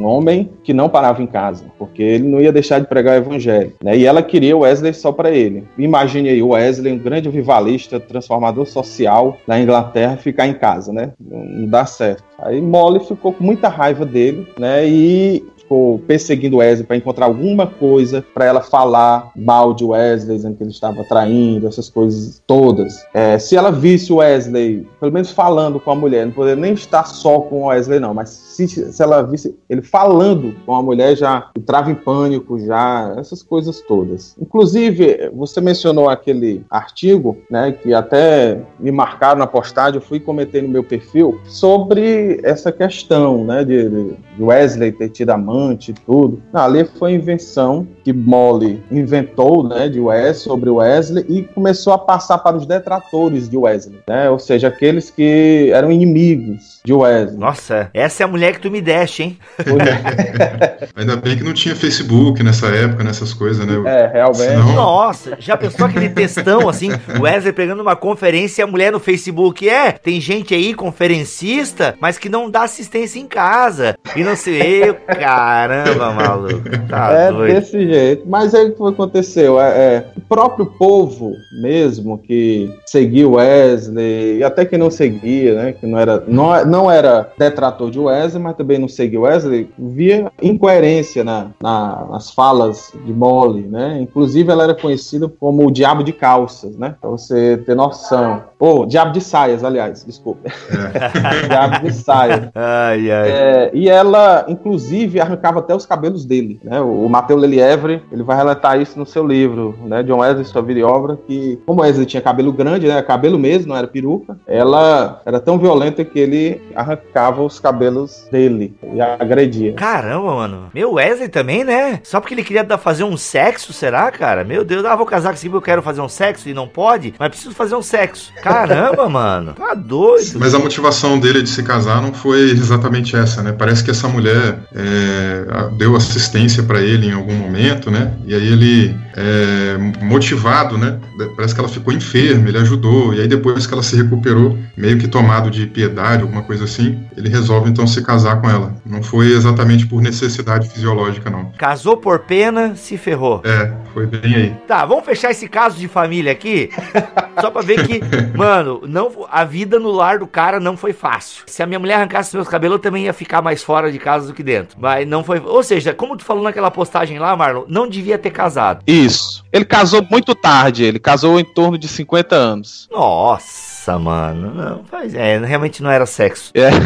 um- 0.00 0.04
homem 0.04 0.50
que 0.64 0.72
não 0.72 0.88
parava 0.88 1.22
em 1.22 1.26
casa, 1.26 1.64
porque 1.78 2.02
ele 2.02 2.26
não 2.26 2.40
ia 2.40 2.52
deixar 2.52 2.78
de 2.80 2.86
pregar 2.86 3.14
o 3.14 3.22
evangelho. 3.22 3.72
Né? 3.82 3.98
E 3.98 4.06
ela 4.06 4.22
queria 4.22 4.56
o 4.56 4.60
Wesley 4.60 4.94
só 4.94 5.12
para 5.12 5.30
ele. 5.30 5.64
Imagine 5.76 6.28
aí 6.30 6.42
o 6.42 6.48
Wesley, 6.48 6.92
um 6.92 6.98
grande 6.98 7.28
avivalista, 7.28 8.00
transformador 8.00 8.66
social 8.66 9.38
na 9.46 9.60
Inglaterra, 9.60 10.16
ficar 10.16 10.46
em 10.46 10.54
casa, 10.54 10.92
né? 10.92 11.12
Não, 11.20 11.44
não 11.44 11.68
dá 11.68 11.84
certo. 11.84 12.24
Aí 12.38 12.60
Molly 12.60 13.00
ficou 13.00 13.32
com 13.32 13.44
muita 13.44 13.68
raiva 13.68 14.04
dele, 14.06 14.46
né? 14.58 14.86
E 14.88 15.44
ficou 15.70 16.00
perseguindo 16.00 16.56
Wesley 16.56 16.84
para 16.84 16.96
encontrar 16.96 17.26
alguma 17.26 17.64
coisa 17.64 18.24
para 18.34 18.44
ela 18.44 18.60
falar 18.60 19.30
mal 19.36 19.72
de 19.72 19.84
Wesley, 19.84 20.36
dizendo 20.36 20.56
que 20.56 20.64
ele 20.64 20.70
estava 20.70 21.04
traindo, 21.04 21.68
essas 21.68 21.88
coisas 21.88 22.42
todas. 22.44 23.06
É, 23.14 23.38
se 23.38 23.54
ela 23.54 23.70
visse 23.70 24.12
Wesley, 24.12 24.84
pelo 24.98 25.12
menos 25.12 25.30
falando 25.30 25.78
com 25.78 25.92
a 25.92 25.94
mulher, 25.94 26.26
não 26.26 26.32
poderia 26.32 26.60
nem 26.60 26.72
estar 26.72 27.04
só 27.04 27.38
com 27.38 27.66
Wesley, 27.66 28.00
não, 28.00 28.12
mas 28.12 28.30
se, 28.30 28.66
se 28.66 29.00
ela 29.00 29.22
visse 29.22 29.56
ele 29.68 29.80
falando 29.80 30.52
com 30.66 30.74
a 30.74 30.82
mulher, 30.82 31.16
já 31.16 31.48
entrava 31.56 31.88
em 31.88 31.94
pânico, 31.94 32.58
já, 32.58 33.14
essas 33.16 33.40
coisas 33.40 33.80
todas. 33.80 34.36
Inclusive, 34.40 35.30
você 35.32 35.60
mencionou 35.60 36.08
aquele 36.08 36.64
artigo, 36.68 37.38
né, 37.48 37.70
que 37.70 37.94
até 37.94 38.60
me 38.80 38.90
marcaram 38.90 39.38
na 39.38 39.46
postagem, 39.46 40.00
eu 40.00 40.02
fui 40.04 40.18
comentei 40.18 40.62
no 40.62 40.68
meu 40.68 40.82
perfil, 40.82 41.40
sobre 41.44 42.40
essa 42.42 42.72
questão, 42.72 43.44
né, 43.44 43.64
de, 43.64 43.88
de 43.88 44.16
Wesley 44.44 44.92
ter 44.92 45.08
tido 45.10 45.30
amante 45.30 45.90
e 45.90 45.94
tudo. 45.94 46.42
Não, 46.52 46.62
ali 46.62 46.84
foi 46.98 47.12
invenção 47.12 47.86
que 48.04 48.12
Molly 48.12 48.82
inventou, 48.90 49.66
né, 49.68 49.88
de 49.88 50.00
Wesley, 50.00 50.34
sobre 50.34 50.70
Wesley 50.70 51.24
e 51.28 51.42
começou 51.42 51.92
a 51.92 51.98
passar 51.98 52.38
para 52.38 52.56
os 52.56 52.66
detratores 52.66 53.48
de 53.48 53.56
Wesley, 53.56 53.98
né, 54.08 54.28
ou 54.30 54.38
seja, 54.38 54.68
aqueles 54.68 55.10
que 55.10 55.70
eram 55.72 55.90
inimigos 55.90 56.80
de 56.84 56.92
Wesley. 56.92 57.38
Nossa, 57.38 57.90
essa 57.92 58.22
é 58.22 58.24
a 58.24 58.28
mulher 58.28 58.52
que 58.54 58.60
tu 58.60 58.70
me 58.70 58.80
deste, 58.80 59.22
hein? 59.22 59.38
Ainda 60.96 61.16
bem 61.16 61.36
que 61.36 61.44
não 61.44 61.52
tinha 61.52 61.74
Facebook 61.74 62.42
nessa 62.42 62.66
época, 62.68 63.04
nessas 63.04 63.32
coisas, 63.32 63.66
né? 63.66 63.74
É, 63.86 64.06
realmente. 64.06 64.38
Senão- 64.50 64.72
Nossa, 64.74 65.36
já 65.38 65.56
pensou 65.56 65.86
aquele 65.86 66.08
textão 66.08 66.68
assim, 66.68 66.90
o 67.18 67.22
Wesley 67.22 67.52
pegando 67.52 67.82
uma 67.82 67.96
conferência 67.96 68.62
e 68.62 68.64
a 68.64 68.66
mulher 68.66 68.92
no 68.92 69.00
Facebook? 69.00 69.68
É, 69.68 69.92
tem 69.92 70.20
gente 70.20 70.54
aí, 70.54 70.74
conferencista, 70.74 71.94
mas 72.00 72.18
que 72.18 72.28
não 72.28 72.50
dá 72.50 72.62
assistência 72.62 73.18
em 73.18 73.26
casa. 73.26 73.96
E 74.16 74.22
não 74.22 74.29
sei, 74.36 74.88
eu, 74.88 74.94
caramba, 74.94 76.12
maluco. 76.12 76.62
Tá 76.88 77.12
é 77.12 77.32
doido. 77.32 77.54
desse 77.54 77.86
jeito. 77.86 78.22
Mas 78.26 78.54
aí 78.54 78.68
o 78.70 78.74
que 78.74 78.82
aconteceu? 78.88 79.60
É, 79.60 79.68
é, 79.68 80.06
o 80.16 80.20
próprio 80.22 80.66
povo 80.66 81.32
mesmo 81.62 82.18
que 82.18 82.70
seguiu 82.86 83.32
Wesley, 83.32 84.38
e 84.38 84.44
até 84.44 84.64
que 84.64 84.76
não 84.78 84.90
seguia, 84.90 85.54
né? 85.54 85.72
Que 85.72 85.86
não 85.86 85.98
era, 85.98 86.22
não, 86.26 86.64
não 86.64 86.90
era 86.90 87.30
detrator 87.38 87.90
de 87.90 87.98
Wesley, 87.98 88.42
mas 88.42 88.56
também 88.56 88.78
não 88.78 88.88
seguia 88.88 89.20
Wesley, 89.20 89.70
via 89.78 90.30
incoerência 90.42 91.22
na, 91.24 91.48
na- 91.62 92.06
nas 92.10 92.30
falas 92.30 92.92
de 93.04 93.12
Molly, 93.12 93.62
né? 93.62 93.98
Inclusive 94.00 94.50
ela 94.50 94.64
era 94.64 94.74
conhecida 94.74 95.28
como 95.28 95.66
o 95.66 95.70
diabo 95.70 96.02
de 96.02 96.12
calças, 96.12 96.76
né? 96.76 96.94
Pra 97.00 97.10
você 97.10 97.56
ter 97.58 97.74
noção. 97.74 98.42
Ou 98.58 98.84
diabo 98.86 99.12
de 99.12 99.20
saias, 99.20 99.64
aliás, 99.64 100.04
desculpa. 100.04 100.50
diabo 101.48 101.86
de 101.86 101.92
saias. 101.94 102.48
Ai, 102.54 103.10
ai. 103.10 103.30
É, 103.30 103.70
e 103.72 103.88
ela, 103.88 104.19
inclusive, 104.48 105.20
arrancava 105.20 105.58
até 105.60 105.74
os 105.74 105.86
cabelos 105.86 106.24
dele. 106.24 106.60
Né? 106.62 106.80
O, 106.80 107.08
Matheus 107.08 107.40
Lelievre, 107.40 108.02
ele 108.10 108.22
vai 108.22 108.36
relatar 108.36 108.80
isso 108.80 108.98
no 108.98 109.06
seu 109.06 109.26
livro, 109.26 109.76
né? 109.84 110.02
John 110.02 110.18
Wesley, 110.18 110.44
Sua 110.44 110.62
Vida 110.62 110.80
e 110.80 110.82
Obra, 110.84 111.18
que 111.26 111.58
como 111.66 111.82
Wesley 111.82 112.06
tinha 112.06 112.20
cabelo 112.22 112.52
grande, 112.52 112.86
né? 112.86 113.02
cabelo 113.02 113.38
mesmo, 113.38 113.68
não 113.68 113.76
era 113.76 113.86
peruca, 113.86 114.38
ela 114.46 115.20
era 115.24 115.40
tão 115.40 115.58
violenta 115.58 116.04
que 116.04 116.18
ele 116.18 116.60
arrancava 116.74 117.42
os 117.42 117.58
cabelos 117.60 118.26
dele 118.30 118.74
e 118.94 119.00
a 119.00 119.14
agredia. 119.18 119.72
Caramba, 119.74 120.34
mano. 120.34 120.70
Meu 120.74 120.92
Wesley 120.94 121.28
também, 121.28 121.64
né? 121.64 122.00
Só 122.02 122.20
porque 122.20 122.34
ele 122.34 122.44
queria 122.44 122.64
dar- 122.64 122.78
fazer 122.78 123.04
um 123.04 123.16
sexo, 123.16 123.72
será, 123.72 124.10
cara? 124.10 124.44
Meu 124.44 124.64
Deus, 124.64 124.84
ah, 124.84 124.96
vou 124.96 125.06
casar 125.06 125.30
com 125.30 125.34
esse 125.34 125.48
porque 125.50 125.56
eu 125.56 125.62
quero 125.62 125.82
fazer 125.82 126.00
um 126.00 126.08
sexo 126.08 126.48
e 126.48 126.54
não 126.54 126.66
pode, 126.68 127.14
mas 127.18 127.28
preciso 127.28 127.54
fazer 127.54 127.74
um 127.74 127.82
sexo. 127.82 128.32
Caramba, 128.42 129.08
mano. 129.10 129.54
Tá 129.54 129.74
doido. 129.74 130.38
Mas 130.38 130.54
a 130.54 130.58
motivação 130.58 131.18
dele 131.18 131.42
de 131.42 131.48
se 131.48 131.62
casar 131.62 132.00
não 132.00 132.12
foi 132.12 132.50
exatamente 132.50 133.16
essa, 133.16 133.42
né? 133.42 133.52
Parece 133.52 133.82
que 133.84 133.90
essa 134.00 134.08
mulher 134.08 134.58
é, 134.74 135.68
deu 135.76 135.94
assistência 135.94 136.62
para 136.62 136.80
ele 136.80 137.08
em 137.08 137.12
algum 137.12 137.34
momento, 137.34 137.90
né? 137.90 138.12
E 138.26 138.34
aí 138.34 138.46
ele, 138.46 138.96
é, 139.14 139.76
motivado, 140.02 140.78
né? 140.78 140.98
Parece 141.36 141.54
que 141.54 141.60
ela 141.60 141.68
ficou 141.68 141.92
enferma, 141.92 142.48
ele 142.48 142.58
ajudou. 142.58 143.12
E 143.12 143.20
aí 143.20 143.28
depois 143.28 143.66
que 143.66 143.74
ela 143.74 143.82
se 143.82 143.94
recuperou, 143.94 144.58
meio 144.76 144.98
que 144.98 145.06
tomado 145.06 145.50
de 145.50 145.66
piedade, 145.66 146.22
alguma 146.22 146.42
coisa 146.42 146.64
assim, 146.64 147.04
ele 147.16 147.28
resolve 147.28 147.68
então 147.68 147.86
se 147.86 148.02
casar 148.02 148.40
com 148.40 148.48
ela. 148.48 148.74
Não 148.86 149.02
foi 149.02 149.32
exatamente 149.32 149.86
por 149.86 150.00
necessidade 150.00 150.68
fisiológica, 150.68 151.28
não. 151.28 151.52
Casou 151.58 151.98
por 151.98 152.20
pena, 152.20 152.74
se 152.74 152.96
ferrou. 152.96 153.42
É, 153.44 153.70
foi 153.92 154.06
bem 154.06 154.34
aí. 154.34 154.54
Tá, 154.66 154.86
vamos 154.86 155.04
fechar 155.04 155.30
esse 155.30 155.46
caso 155.46 155.78
de 155.78 155.88
família 155.88 156.32
aqui. 156.32 156.70
Só 157.40 157.50
pra 157.50 157.62
ver 157.62 157.86
que, 157.86 158.00
mano, 158.36 158.82
não, 158.86 159.26
a 159.30 159.44
vida 159.44 159.78
no 159.78 159.90
lar 159.90 160.18
do 160.18 160.26
cara 160.26 160.60
não 160.60 160.76
foi 160.76 160.92
fácil. 160.92 161.44
Se 161.46 161.62
a 161.62 161.66
minha 161.66 161.78
mulher 161.78 161.94
arrancasse 161.94 162.34
meus 162.34 162.48
cabelos, 162.48 162.76
eu 162.76 162.82
também 162.82 163.04
ia 163.04 163.12
ficar 163.12 163.42
mais 163.42 163.62
fora 163.62 163.90
de 163.90 163.98
casa 163.98 164.26
do 164.26 164.34
que 164.34 164.42
dentro. 164.42 164.76
Mas 164.80 165.06
não 165.06 165.24
foi. 165.24 165.40
Ou 165.40 165.62
seja, 165.62 165.94
como 165.94 166.16
tu 166.16 166.24
falou 166.24 166.42
naquela 166.42 166.70
postagem 166.70 167.18
lá, 167.18 167.36
Marlon, 167.36 167.64
não 167.68 167.88
devia 167.88 168.18
ter 168.18 168.30
casado. 168.30 168.82
Isso. 168.86 169.44
Ele 169.52 169.64
casou 169.64 170.06
muito 170.10 170.34
tarde, 170.34 170.84
ele 170.84 170.98
casou 170.98 171.38
em 171.40 171.44
torno 171.44 171.76
de 171.76 171.88
50 171.88 172.34
anos. 172.34 172.88
Nossa, 172.90 173.79
mano. 173.98 174.54
Não, 174.54 174.84
faz, 174.84 175.14
é, 175.14 175.38
realmente 175.38 175.82
não 175.82 175.90
era 175.90 176.06
sexo. 176.06 176.50
É. 176.54 176.70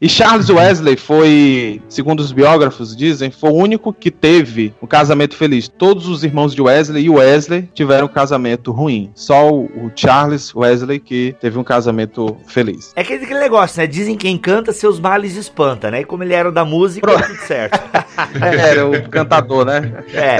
E 0.00 0.08
Charles 0.08 0.48
Wesley 0.48 0.96
foi, 0.96 1.80
segundo 1.88 2.20
os 2.20 2.32
biógrafos 2.32 2.96
dizem, 2.96 3.30
foi 3.30 3.50
o 3.50 3.54
único 3.54 3.92
que 3.92 4.10
teve 4.10 4.74
um 4.82 4.86
casamento 4.86 5.36
feliz. 5.36 5.68
Todos 5.68 6.08
os 6.08 6.24
irmãos 6.24 6.54
de 6.54 6.60
Wesley 6.60 7.04
e 7.04 7.10
Wesley 7.10 7.68
tiveram 7.72 8.06
um 8.06 8.10
casamento 8.10 8.72
ruim. 8.72 9.12
Só 9.14 9.48
o 9.52 9.92
Charles 9.94 10.52
Wesley 10.54 10.98
que 10.98 11.36
teve 11.40 11.56
um 11.56 11.62
casamento 11.62 12.36
feliz. 12.48 12.92
É 12.96 13.02
aquele, 13.02 13.24
aquele 13.24 13.38
negócio, 13.38 13.80
né? 13.80 13.86
Dizem 13.86 14.16
que 14.16 14.22
quem 14.22 14.38
canta, 14.38 14.72
seus 14.72 15.00
males 15.00 15.34
espanta, 15.34 15.90
né? 15.90 16.02
E 16.02 16.04
como 16.04 16.22
ele 16.22 16.32
era 16.32 16.52
da 16.52 16.64
música, 16.64 17.04
Pronto. 17.04 17.26
tudo 17.26 17.38
certo. 17.40 17.80
Era 18.40 18.86
o 18.86 19.08
cantador, 19.08 19.64
né? 19.64 20.04
É. 20.14 20.38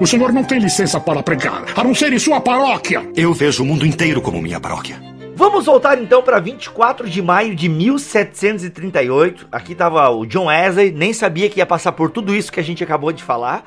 O 0.00 0.06
senhor 0.06 0.32
não 0.32 0.44
tem 0.44 0.60
licença 0.60 1.00
para 1.00 1.24
pregar, 1.24 1.64
a 1.74 1.82
não 1.82 1.92
ser 1.92 2.12
em 2.12 2.18
sua 2.20 2.40
paróquia. 2.40 3.04
Eu 3.16 3.34
vejo 3.34 3.64
o 3.64 3.66
mundo 3.66 3.84
inteiro 3.84 4.22
como 4.22 4.40
minha 4.40 4.60
paróquia. 4.60 4.96
Vamos 5.38 5.66
voltar 5.66 6.00
então 6.00 6.22
para 6.22 6.40
24 6.40 7.10
de 7.10 7.20
maio 7.20 7.54
de 7.54 7.68
1738. 7.68 9.48
Aqui 9.52 9.74
tava 9.74 10.08
o 10.08 10.24
John 10.24 10.46
Wesley, 10.46 10.90
nem 10.90 11.12
sabia 11.12 11.50
que 11.50 11.58
ia 11.58 11.66
passar 11.66 11.92
por 11.92 12.10
tudo 12.10 12.34
isso 12.34 12.50
que 12.50 12.58
a 12.58 12.62
gente 12.62 12.82
acabou 12.82 13.12
de 13.12 13.22
falar. 13.22 13.62